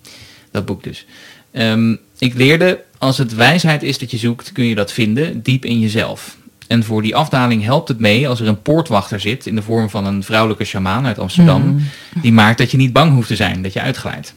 Dat 0.50 0.64
boek 0.64 0.82
dus. 0.82 1.06
Ehm, 1.50 1.96
ik 2.18 2.34
leerde, 2.34 2.80
als 2.98 3.18
het 3.18 3.34
wijsheid 3.34 3.82
is 3.82 3.98
dat 3.98 4.10
je 4.10 4.16
zoekt, 4.16 4.52
kun 4.52 4.64
je 4.64 4.74
dat 4.74 4.92
vinden 4.92 5.42
diep 5.42 5.64
in 5.64 5.80
jezelf. 5.80 6.36
En 6.66 6.84
voor 6.84 7.02
die 7.02 7.16
afdaling 7.16 7.64
helpt 7.64 7.88
het 7.88 7.98
mee 7.98 8.28
als 8.28 8.40
er 8.40 8.48
een 8.48 8.62
poortwachter 8.62 9.20
zit 9.20 9.46
in 9.46 9.54
de 9.54 9.62
vorm 9.62 9.90
van 9.90 10.06
een 10.06 10.22
vrouwelijke 10.22 10.64
sjamaan 10.64 11.06
uit 11.06 11.18
Amsterdam, 11.18 11.82
die 12.22 12.32
maakt 12.32 12.58
dat 12.58 12.70
je 12.70 12.76
niet 12.76 12.92
bang 12.92 13.12
hoeft 13.12 13.28
te 13.28 13.36
zijn 13.36 13.62
dat 13.62 13.72
je 13.72 13.80
uitglijdt. 13.80 14.34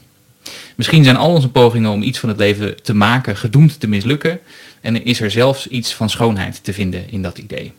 Misschien 0.75 1.03
zijn 1.03 1.15
al 1.15 1.33
onze 1.33 1.49
pogingen 1.49 1.91
om 1.91 2.01
iets 2.01 2.19
van 2.19 2.29
het 2.29 2.37
leven 2.37 2.83
te 2.83 2.93
maken 2.93 3.37
gedoemd 3.37 3.79
te 3.79 3.87
mislukken 3.87 4.39
en 4.81 5.05
is 5.05 5.21
er 5.21 5.31
zelfs 5.31 5.67
iets 5.67 5.93
van 5.93 6.09
schoonheid 6.09 6.63
te 6.63 6.73
vinden 6.73 7.09
in 7.09 7.21
dat 7.21 7.37
idee. 7.37 7.73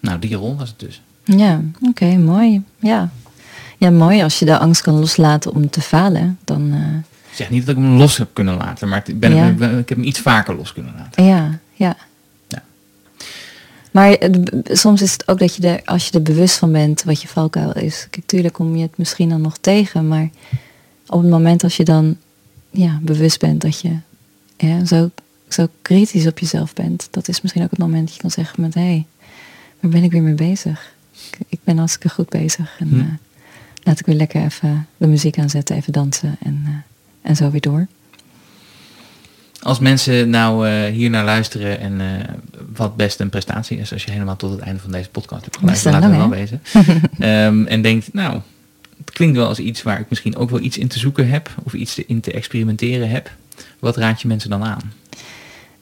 Nou, 0.00 0.18
die 0.18 0.34
rol 0.34 0.56
was 0.56 0.68
het 0.68 0.78
dus. 0.78 1.02
Ja, 1.24 1.60
oké, 1.88 2.16
mooi. 2.16 2.62
Ja. 2.78 3.10
ja, 3.78 3.90
mooi 3.90 4.22
als 4.22 4.38
je 4.38 4.44
de 4.44 4.58
angst 4.58 4.82
kan 4.82 4.94
loslaten 4.98 5.54
om 5.54 5.70
te 5.70 5.80
falen. 5.80 6.38
Dan, 6.44 6.72
eh, 6.72 6.94
Ik 7.30 7.36
zeg 7.36 7.50
niet 7.50 7.66
dat 7.66 7.76
ik 7.76 7.82
hem 7.82 7.96
los 7.96 8.16
heb 8.16 8.28
kunnen 8.32 8.56
laten, 8.56 8.88
maar 8.88 9.02
ik, 9.06 9.20
ben, 9.20 9.34
Ja. 9.34 9.46
ik, 9.48 9.56
ben- 9.58 9.78
ik 9.78 9.88
heb 9.88 9.98
hem 9.98 10.06
iets 10.06 10.18
vaker 10.20 10.54
los 10.56 10.72
kunnen 10.72 10.94
laten. 10.96 11.24
ja, 11.24 11.58
ja. 11.74 11.96
Ja. 12.48 12.62
Maar 13.90 14.12
eh, 14.12 14.30
soms 14.64 15.02
is 15.02 15.12
het 15.12 15.28
ook 15.28 15.38
dat 15.38 15.56
je 15.56 15.68
er, 15.68 15.80
als 15.84 16.06
je 16.06 16.12
er 16.12 16.22
bewust 16.22 16.56
van 16.58 16.72
bent 16.72 17.02
wat 17.02 17.22
je 17.22 17.28
valkuil 17.28 17.72
is. 17.72 18.06
Kijk, 18.10 18.26
tuurlijk 18.26 18.54
kom 18.54 18.76
je 18.76 18.82
het 18.82 18.98
misschien 18.98 19.28
dan 19.28 19.40
nog 19.40 19.56
tegen, 19.58 20.08
maar 20.08 20.30
op 21.06 21.20
het 21.22 21.30
moment 21.30 21.62
als 21.64 21.76
je 21.76 21.84
dan 21.84 22.16
ja, 22.70 22.98
bewust 23.02 23.38
bent 23.40 23.60
dat 23.60 23.80
je 23.80 23.96
ja, 24.56 24.84
zo, 24.84 25.10
zo 25.48 25.66
kritisch 25.82 26.26
op 26.26 26.38
jezelf 26.38 26.72
bent, 26.74 27.08
dat 27.10 27.28
is 27.28 27.40
misschien 27.40 27.62
ook 27.62 27.70
het 27.70 27.78
moment 27.78 28.04
dat 28.06 28.14
je 28.14 28.20
kan 28.20 28.30
zeggen 28.30 28.60
met 28.62 28.74
hé, 28.74 28.80
hey, 28.80 29.06
waar 29.80 29.90
ben 29.90 30.02
ik 30.02 30.12
weer 30.12 30.22
mee 30.22 30.34
bezig? 30.34 30.92
Ik, 31.30 31.38
ik 31.48 31.58
ben 31.64 31.78
hartstikke 31.78 32.08
goed 32.08 32.28
bezig. 32.28 32.76
En 32.78 32.88
Hm. 32.88 32.98
eh, 33.00 33.04
laat 33.82 33.98
ik 34.00 34.06
weer 34.06 34.14
lekker 34.16 34.44
even 34.44 34.86
de 34.96 35.06
muziek 35.06 35.38
aanzetten, 35.38 35.76
even 35.76 35.92
dansen 35.92 36.36
en, 36.42 36.62
eh, 36.66 36.72
en 37.30 37.36
zo 37.36 37.50
weer 37.50 37.60
door. 37.60 37.86
Als 39.62 39.78
mensen 39.78 40.30
nou 40.30 40.68
eh, 40.68 40.92
hier 40.92 41.10
naar 41.10 41.24
luisteren 41.24 41.80
en 41.80 42.00
wat 42.74 42.96
best 42.96 43.20
een 43.20 43.28
prestatie 43.30 43.78
is 43.78 43.92
als 43.92 44.04
je 44.04 44.10
helemaal 44.10 44.36
tot 44.36 44.50
het 44.50 44.60
einde 44.60 44.80
van 44.80 44.92
deze 44.92 45.08
podcast 45.08 45.44
hebt 45.44 45.56
geluisterd, 45.56 45.94
laten 45.94 46.10
we 46.10 46.16
wel 46.16 46.28
wezen. 46.28 46.62
Ehm, 47.18 47.66
en 47.66 47.82
denkt, 47.82 48.12
nou, 48.12 48.40
het 48.98 49.10
klinkt 49.10 49.36
wel 49.36 49.46
als 49.48 49.58
iets 49.58 49.82
waar 49.82 50.00
ik 50.00 50.06
misschien 50.08 50.36
ook 50.36 50.50
wel 50.50 50.60
iets 50.60 50.78
in 50.78 50.88
te 50.88 50.98
zoeken 50.98 51.28
heb 51.28 51.50
of 51.62 51.72
iets 51.72 51.94
te, 51.94 52.04
in 52.06 52.20
te 52.20 52.32
experimenteren 52.32 53.10
heb. 53.10 53.30
Wat 53.78 53.96
raad 53.96 54.20
je 54.22 54.28
mensen 54.28 54.50
dan 54.50 54.64
aan? 54.64 54.92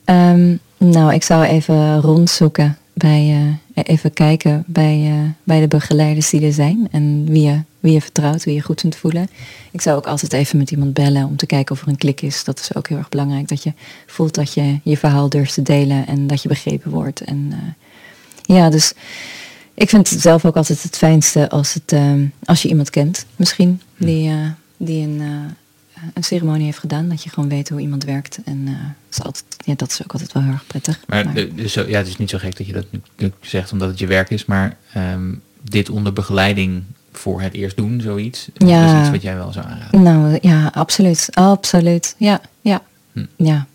Ehm, 0.05 0.57
nou, 0.90 1.14
ik 1.14 1.22
zou 1.22 1.44
even 1.44 2.01
rondzoeken 2.01 2.78
bij, 2.92 3.59
even 3.83 4.12
kijken 4.12 4.64
bij, 4.66 5.05
eh, 5.05 5.31
bij 5.43 5.61
de 5.61 5.68
begeleiders 5.68 6.31
die 6.31 6.43
er 6.43 6.53
zijn 6.53 6.89
en 6.91 7.24
wie 7.29 7.43
je, 7.43 7.61
wie 7.81 7.93
je 7.93 8.01
vertrouwt, 8.01 8.45
wie 8.45 8.55
je 8.55 8.61
goed 8.62 8.81
kunt 8.81 8.97
voelen. 8.97 9.29
Ik 9.70 9.81
zou 9.81 9.97
ook 9.97 10.07
altijd 10.07 10.33
even 10.33 10.59
met 10.59 10.70
iemand 10.70 10.95
bellen 10.95 11.24
om 11.24 11.37
te 11.37 11.47
kijken 11.47 11.74
of 11.74 11.83
er 11.83 11.89
een 11.89 11.97
klik 11.97 12.22
is. 12.22 12.45
Dat 12.45 12.59
is 12.59 12.74
ook 12.74 12.89
heel 12.89 12.99
erg 12.99 13.09
belangrijk, 13.09 13.49
dat 13.49 13.62
je 13.62 13.72
voelt 14.07 14.35
dat 14.35 14.55
je 14.55 14.81
je 14.83 14.97
verhaal 14.97 15.29
durft 15.29 15.55
te 15.55 15.62
delen 15.62 16.07
en 16.07 16.26
dat 16.26 16.43
je 16.43 16.49
begrepen 16.49 16.91
wordt. 16.91 17.20
En 17.20 17.49
eh, 17.51 18.57
ja, 18.57 18.70
dus 18.70 18.93
ik 19.74 19.89
vind 19.89 20.11
het 20.11 20.20
zelf 20.20 20.45
ook 20.45 20.57
altijd 20.57 20.83
het 20.83 20.97
fijnste 20.97 21.49
als, 21.51 21.74
het, 21.74 21.93
ehm, 21.93 22.26
als 22.45 22.62
je 22.62 22.68
iemand 22.68 22.91
kent, 22.91 23.26
misschien, 23.37 23.81
die, 23.97 24.31
eh, 24.31 24.51
die 24.76 25.07
een, 25.07 25.20
eh, 25.20 25.53
een 26.14 26.24
ceremonie 26.24 26.64
heeft 26.64 26.78
gedaan. 26.78 27.09
Dat 27.09 27.22
je 27.22 27.30
gewoon 27.30 27.49
weet 27.49 27.68
hoe 27.68 27.80
iemand 27.80 28.05
werkt. 28.05 28.38
En 28.44 28.62
eh, 28.66 28.72
is 29.11 29.22
altijd, 29.22 29.44
ja, 29.64 29.74
dat 29.76 29.90
is 29.90 30.03
ook 30.03 30.12
altijd 30.12 30.32
wel 30.32 30.42
heel 30.42 30.53
erg 30.53 30.66
prettig. 30.66 31.01
Maar 31.07 31.24
Maar- 31.24 31.34
de- 31.34 31.55
dus, 31.55 31.72
zo- 31.72 31.86
ja, 31.88 31.99
het 31.99 32.07
is 32.07 32.16
niet 32.16 32.30
zo 32.30 32.38
gek 32.38 32.57
dat 32.57 32.66
je 32.66 32.72
dat 32.72 32.86
nu 33.16 33.32
zegt 33.40 33.72
omdat 33.72 33.88
het 33.88 33.99
je 33.99 34.07
werk 34.07 34.30
is, 34.30 34.44
maar 34.44 34.76
ehm, 34.92 35.34
dit 35.62 35.90
onder 35.90 36.12
begeleiding 36.12 36.82
voor 37.12 37.40
het 37.40 37.53
eerst 37.55 37.76
doen, 37.76 38.01
zoiets, 38.01 38.49
Ja. 38.55 38.84
dat 38.86 38.94
is 38.94 39.01
iets 39.01 39.11
wat 39.11 39.22
jij 39.22 39.36
wel 39.36 39.53
zou 39.53 39.66
aanraden. 39.66 40.03
Nou 40.03 40.38
ja, 40.42 40.70
absoluut. 40.74 41.28
Absoluut. 41.32 42.14
Ja, 42.18 42.40
ja. 42.61 42.82
Hm. 43.12 43.24
Ja. 43.36 43.66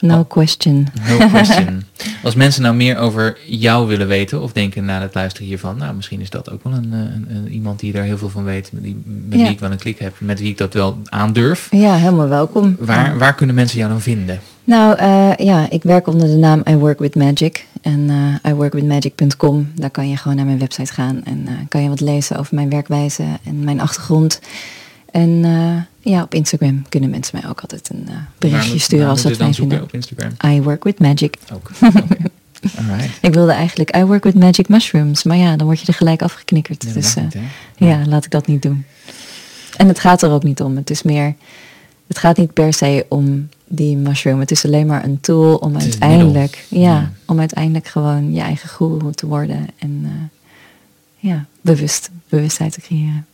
No 0.00 0.24
question. 0.24 0.88
No 1.08 1.26
question. 1.28 1.84
Als 2.22 2.34
mensen 2.34 2.62
nou 2.62 2.74
meer 2.74 2.96
over 2.98 3.38
jou 3.46 3.86
willen 3.88 4.06
weten 4.08 4.42
of 4.42 4.52
denken 4.52 4.84
na 4.84 5.00
het 5.00 5.14
luisteren 5.14 5.46
hiervan, 5.48 5.76
nou 5.76 5.94
misschien 5.94 6.20
is 6.20 6.30
dat 6.30 6.50
ook 6.50 6.62
wel 6.64 6.72
een, 6.72 6.92
eh, 6.92 6.98
een, 6.98 7.26
een- 7.30 7.52
iemand 7.52 7.80
die 7.80 7.92
daar 7.92 8.02
heel 8.04 8.18
veel 8.18 8.28
van 8.28 8.44
weet, 8.44 8.70
met, 8.72 8.82
die, 8.82 9.02
met 9.04 9.38
Ja. 9.38 9.44
wie 9.44 9.52
ik 9.54 9.60
wel 9.60 9.70
een 9.70 9.78
klik 9.78 9.98
heb, 9.98 10.14
met 10.18 10.40
wie 10.40 10.50
ik 10.50 10.58
dat 10.58 10.74
wel 10.74 10.98
aandurf. 11.04 11.68
Ja, 11.70 11.94
helemaal 11.94 12.28
welkom. 12.28 12.76
Waar, 12.78 13.18
waar 13.18 13.34
kunnen 13.34 13.54
mensen 13.54 13.78
jou 13.78 13.90
dan 13.90 14.00
vinden? 14.00 14.40
Nou 14.64 14.96
eh, 14.96 15.34
ja, 15.36 15.70
ik 15.70 15.82
werk 15.82 16.06
onder 16.06 16.26
de 16.28 16.36
naam 16.36 16.62
I 16.70 16.74
Work 16.76 16.98
With 16.98 17.14
Magic. 17.14 17.66
En 17.82 18.10
eh 18.44 18.50
iworkwithmagic.com. 18.52 19.72
Daar 19.74 19.90
kan 19.90 20.08
je 20.08 20.16
gewoon 20.16 20.36
naar 20.36 20.46
mijn 20.46 20.58
website 20.58 20.92
gaan. 20.92 21.20
En 21.24 21.46
kan 21.68 21.82
je 21.82 21.88
wat 21.88 22.00
lezen 22.00 22.38
over 22.38 22.54
mijn 22.54 22.68
werkwijze 22.70 23.22
en 23.44 23.64
mijn 23.64 23.80
achtergrond. 23.80 24.40
En 25.10 25.44
eh, 25.44 26.12
ja, 26.12 26.22
op 26.22 26.34
Instagram 26.34 26.88
kunnen 26.88 27.10
mensen 27.10 27.38
mij 27.40 27.50
ook 27.50 27.60
altijd 27.60 27.90
een 27.92 28.04
eh, 28.08 28.14
berichtje 28.38 28.72
moet- 28.72 28.80
sturen 28.80 29.08
als 29.08 29.20
ze 29.20 29.28
dat 29.28 29.38
dan 29.38 29.54
fijn 29.54 29.68
vinden. 29.68 29.82
op 29.82 29.92
Instagram? 29.94 30.30
I 30.54 30.62
Work 30.62 30.84
With 30.84 30.98
Magic. 30.98 31.36
Ook. 31.52 31.70
Alright. 32.78 33.18
Ik 33.20 33.34
wilde 33.34 33.52
eigenlijk 33.52 33.96
I 33.96 34.04
Work 34.04 34.24
With 34.24 34.34
Magic 34.34 34.68
Mushrooms. 34.68 35.22
Maar 35.22 35.36
ja, 35.36 35.56
dan 35.56 35.66
word 35.66 35.80
je 35.80 35.86
er 35.86 35.94
gelijk 35.94 36.22
afgeknikkerd. 36.22 36.84
Ja, 36.86 36.92
dus 36.92 37.14
eh, 37.16 37.22
niet, 37.22 37.34
ja, 37.76 38.02
laat 38.06 38.24
ik 38.24 38.30
dat 38.30 38.46
niet 38.46 38.62
doen. 38.62 38.84
En 39.76 39.88
het 39.88 39.98
gaat 39.98 40.22
er 40.22 40.30
ook 40.30 40.42
niet 40.42 40.60
om. 40.62 40.76
Het 40.76 40.90
is 40.90 41.02
meer, 41.02 41.34
het 42.06 42.18
gaat 42.18 42.36
niet 42.36 42.52
per 42.52 42.72
se 42.72 43.06
om 43.08 43.48
die 43.66 43.96
mushroom. 43.96 44.40
Het 44.40 44.50
is 44.50 44.64
alleen 44.64 44.86
maar 44.86 45.04
een 45.04 45.20
tool 45.20 45.56
om 45.56 45.74
Het 45.74 45.82
het 45.84 45.90
uiteindelijk, 46.00 46.64
ja, 46.68 46.78
Ja. 46.80 47.10
om 47.26 47.38
uiteindelijk 47.38 47.86
gewoon 47.86 48.32
je 48.32 48.40
eigen 48.40 48.68
guru 48.68 49.12
te 49.12 49.26
worden 49.26 49.66
en 49.78 50.06
ja, 51.16 51.44
bewust, 51.60 52.10
bewustheid 52.28 52.72
te 52.72 52.80
creëren. 52.80 53.26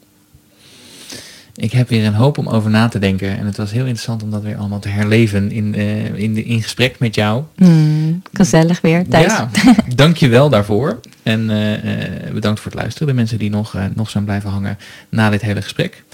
Ik 1.56 1.72
heb 1.72 1.88
weer 1.88 2.06
een 2.06 2.14
hoop 2.14 2.38
om 2.38 2.48
over 2.48 2.70
na 2.70 2.88
te 2.88 2.98
denken. 2.98 3.38
En 3.38 3.46
het 3.46 3.56
was 3.56 3.70
heel 3.70 3.84
interessant 3.84 4.22
om 4.22 4.30
dat 4.30 4.42
weer 4.42 4.56
allemaal 4.56 4.78
te 4.78 4.88
herleven 4.88 5.50
in, 5.50 5.74
eh, 5.74 6.14
in, 6.14 6.34
de, 6.34 6.44
in 6.44 6.62
gesprek 6.62 6.98
met 6.98 7.14
jou. 7.14 7.42
Hmm, 7.56 8.22
gezellig 8.32 8.80
weer, 8.80 9.08
Thijs. 9.08 9.26
Ja, 9.26 9.50
dank 9.94 10.16
je 10.16 10.28
wel 10.28 10.48
daarvoor. 10.48 11.00
En 11.22 11.50
eh, 11.50 12.26
eh, 12.26 12.32
bedankt 12.32 12.60
voor 12.60 12.70
het 12.70 12.80
luisteren. 12.80 13.08
De 13.08 13.14
mensen 13.14 13.38
die 13.38 13.50
nog, 13.50 13.76
nog 13.94 14.10
zijn 14.10 14.24
blijven 14.24 14.50
hangen 14.50 14.78
na 15.08 15.30
dit 15.30 15.42
hele 15.42 15.62
gesprek. 15.62 16.04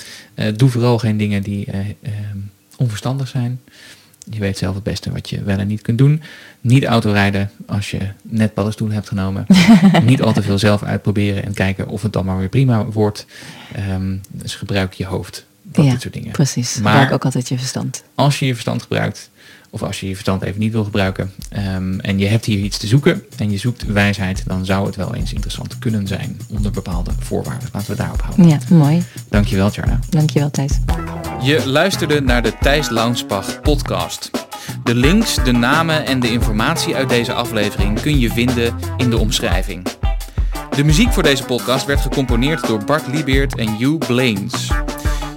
Doe 0.56 0.68
vooral 0.68 0.98
geen 0.98 1.16
dingen 1.16 1.42
die 1.42 1.68
onverstandig 2.76 3.28
zijn. 3.28 3.60
Je 4.30 4.38
weet 4.40 4.58
zelf 4.58 4.74
het 4.74 4.82
beste 4.84 5.10
wat 5.12 5.30
je 5.30 5.42
wel 5.42 5.58
en 5.58 5.66
niet 5.66 5.82
kunt 5.82 5.98
doen. 5.98 6.22
Niet 6.60 6.84
autorijden 6.84 7.50
als 7.66 7.90
je 7.90 7.98
net 8.22 8.54
paddenstoelen 8.54 8.96
hebt 8.96 9.08
genomen. 9.08 9.46
niet 10.02 10.22
al 10.22 10.32
te 10.32 10.42
veel 10.42 10.58
zelf 10.58 10.82
uitproberen 10.82 11.44
en 11.44 11.52
kijken 11.54 11.88
of 11.88 12.02
het 12.02 12.12
dan 12.12 12.24
maar 12.24 12.38
weer 12.38 12.48
prima 12.48 12.84
wordt. 12.84 13.26
Ehm, 13.74 14.16
dus 14.30 14.54
gebruik 14.54 14.92
je 14.92 15.06
hoofd. 15.06 15.46
Dat 15.62 15.84
Ja, 15.84 15.90
dit 15.90 16.00
soort 16.00 16.14
dingen. 16.14 16.30
Precies, 16.32 16.78
Maar- 16.78 16.92
gebruik 16.92 17.12
ook 17.12 17.24
altijd 17.24 17.48
je 17.48 17.58
verstand. 17.58 18.02
Als 18.14 18.38
je 18.38 18.46
je 18.46 18.52
verstand 18.52 18.82
gebruikt, 18.82 19.30
of 19.70 19.82
als 19.82 20.00
je 20.00 20.06
je 20.08 20.12
verstand 20.12 20.42
even 20.42 20.60
niet 20.60 20.72
wil 20.72 20.84
gebruiken, 20.84 21.32
ehm, 21.48 21.98
en 21.98 22.18
je 22.18 22.26
hebt 22.26 22.44
hier 22.44 22.58
iets 22.58 22.78
te 22.78 22.86
zoeken 22.86 23.24
en 23.36 23.50
je 23.50 23.58
zoekt 23.58 23.86
wijsheid, 23.86 24.42
dan 24.46 24.64
zou 24.64 24.86
het 24.86 24.96
wel 24.96 25.14
eens 25.14 25.32
interessant 25.32 25.78
kunnen 25.78 26.06
zijn 26.06 26.40
onder 26.48 26.70
bepaalde 26.70 27.10
voorwaarden. 27.18 27.68
Laten 27.72 27.90
we 27.90 27.96
daarop 27.96 28.22
houden. 28.22 28.48
Ja, 28.48 28.58
mooi. 28.68 29.02
Dankjewel, 29.28 29.70
Charla. 29.70 29.98
Dankjewel, 30.08 30.50
Thijs. 30.50 30.78
Je 31.42 31.66
luisterde 31.66 32.20
naar 32.20 32.42
de 32.42 32.52
Thijs 32.60 32.88
Launsbach 32.88 33.60
podcast. 33.60 34.30
De 34.84 34.94
links, 34.94 35.34
de 35.44 35.52
namen 35.52 36.06
en 36.06 36.20
de 36.20 36.32
informatie 36.32 36.96
uit 36.96 37.08
deze 37.08 37.32
aflevering 37.32 38.00
kun 38.00 38.18
je 38.18 38.30
vinden 38.30 38.74
in 38.96 39.10
de 39.10 39.18
omschrijving. 39.18 39.86
De 40.76 40.84
muziek 40.84 41.12
voor 41.12 41.22
deze 41.22 41.44
podcast 41.44 41.86
werd 41.86 42.00
gecomponeerd 42.00 42.66
door 42.66 42.84
Bart 42.84 43.06
Liebeert 43.06 43.56
en 43.56 43.76
Hugh 43.76 44.06
Blaines. 44.06 44.70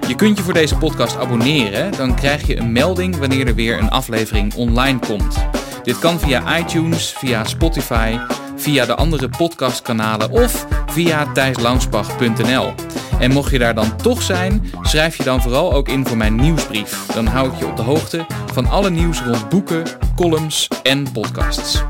Je 0.08 0.16
kunt 0.16 0.38
je 0.38 0.44
voor 0.44 0.54
deze 0.54 0.78
podcast 0.78 1.18
abonneren, 1.18 1.92
dan 1.92 2.16
krijg 2.16 2.48
je 2.48 2.58
een 2.58 2.72
melding 2.72 3.18
wanneer 3.18 3.48
er 3.48 3.56
weer 3.56 3.80
een 3.80 3.90
aflevering 3.90 4.56
online 4.56 5.00
komt. 5.00 5.36
Dit 5.84 6.00
kan 6.00 6.20
via 6.20 6.58
iTunes, 6.58 7.14
via 7.18 7.44
Spotify, 7.44 8.18
via 8.56 8.86
de 8.86 8.96
andere 8.96 9.30
podcastkanalen 9.30 10.32
of 10.32 10.68
via 10.86 11.32
thijslangsbach.nl. 11.32 12.74
En 13.20 13.32
mocht 13.32 13.52
je 13.52 13.60
daar 13.60 13.76
dan 13.76 13.98
toch 13.98 14.22
zijn, 14.22 14.72
schrijf 14.82 15.18
je 15.18 15.24
dan 15.24 15.42
vooral 15.42 15.74
ook 15.74 15.88
in 15.88 16.08
voor 16.08 16.18
mijn 16.18 16.36
nieuwsbrief. 16.36 17.06
Dan 17.14 17.26
hou 17.26 17.52
ik 17.52 17.60
je 17.60 17.68
op 17.68 17.76
de 17.76 17.84
hoogte 17.84 18.26
van 18.54 18.70
alle 18.70 18.90
nieuws 18.90 19.22
rond 19.22 19.50
boeken, 19.50 19.84
columns 20.16 20.68
en 20.84 21.12
podcasts. 21.12 21.84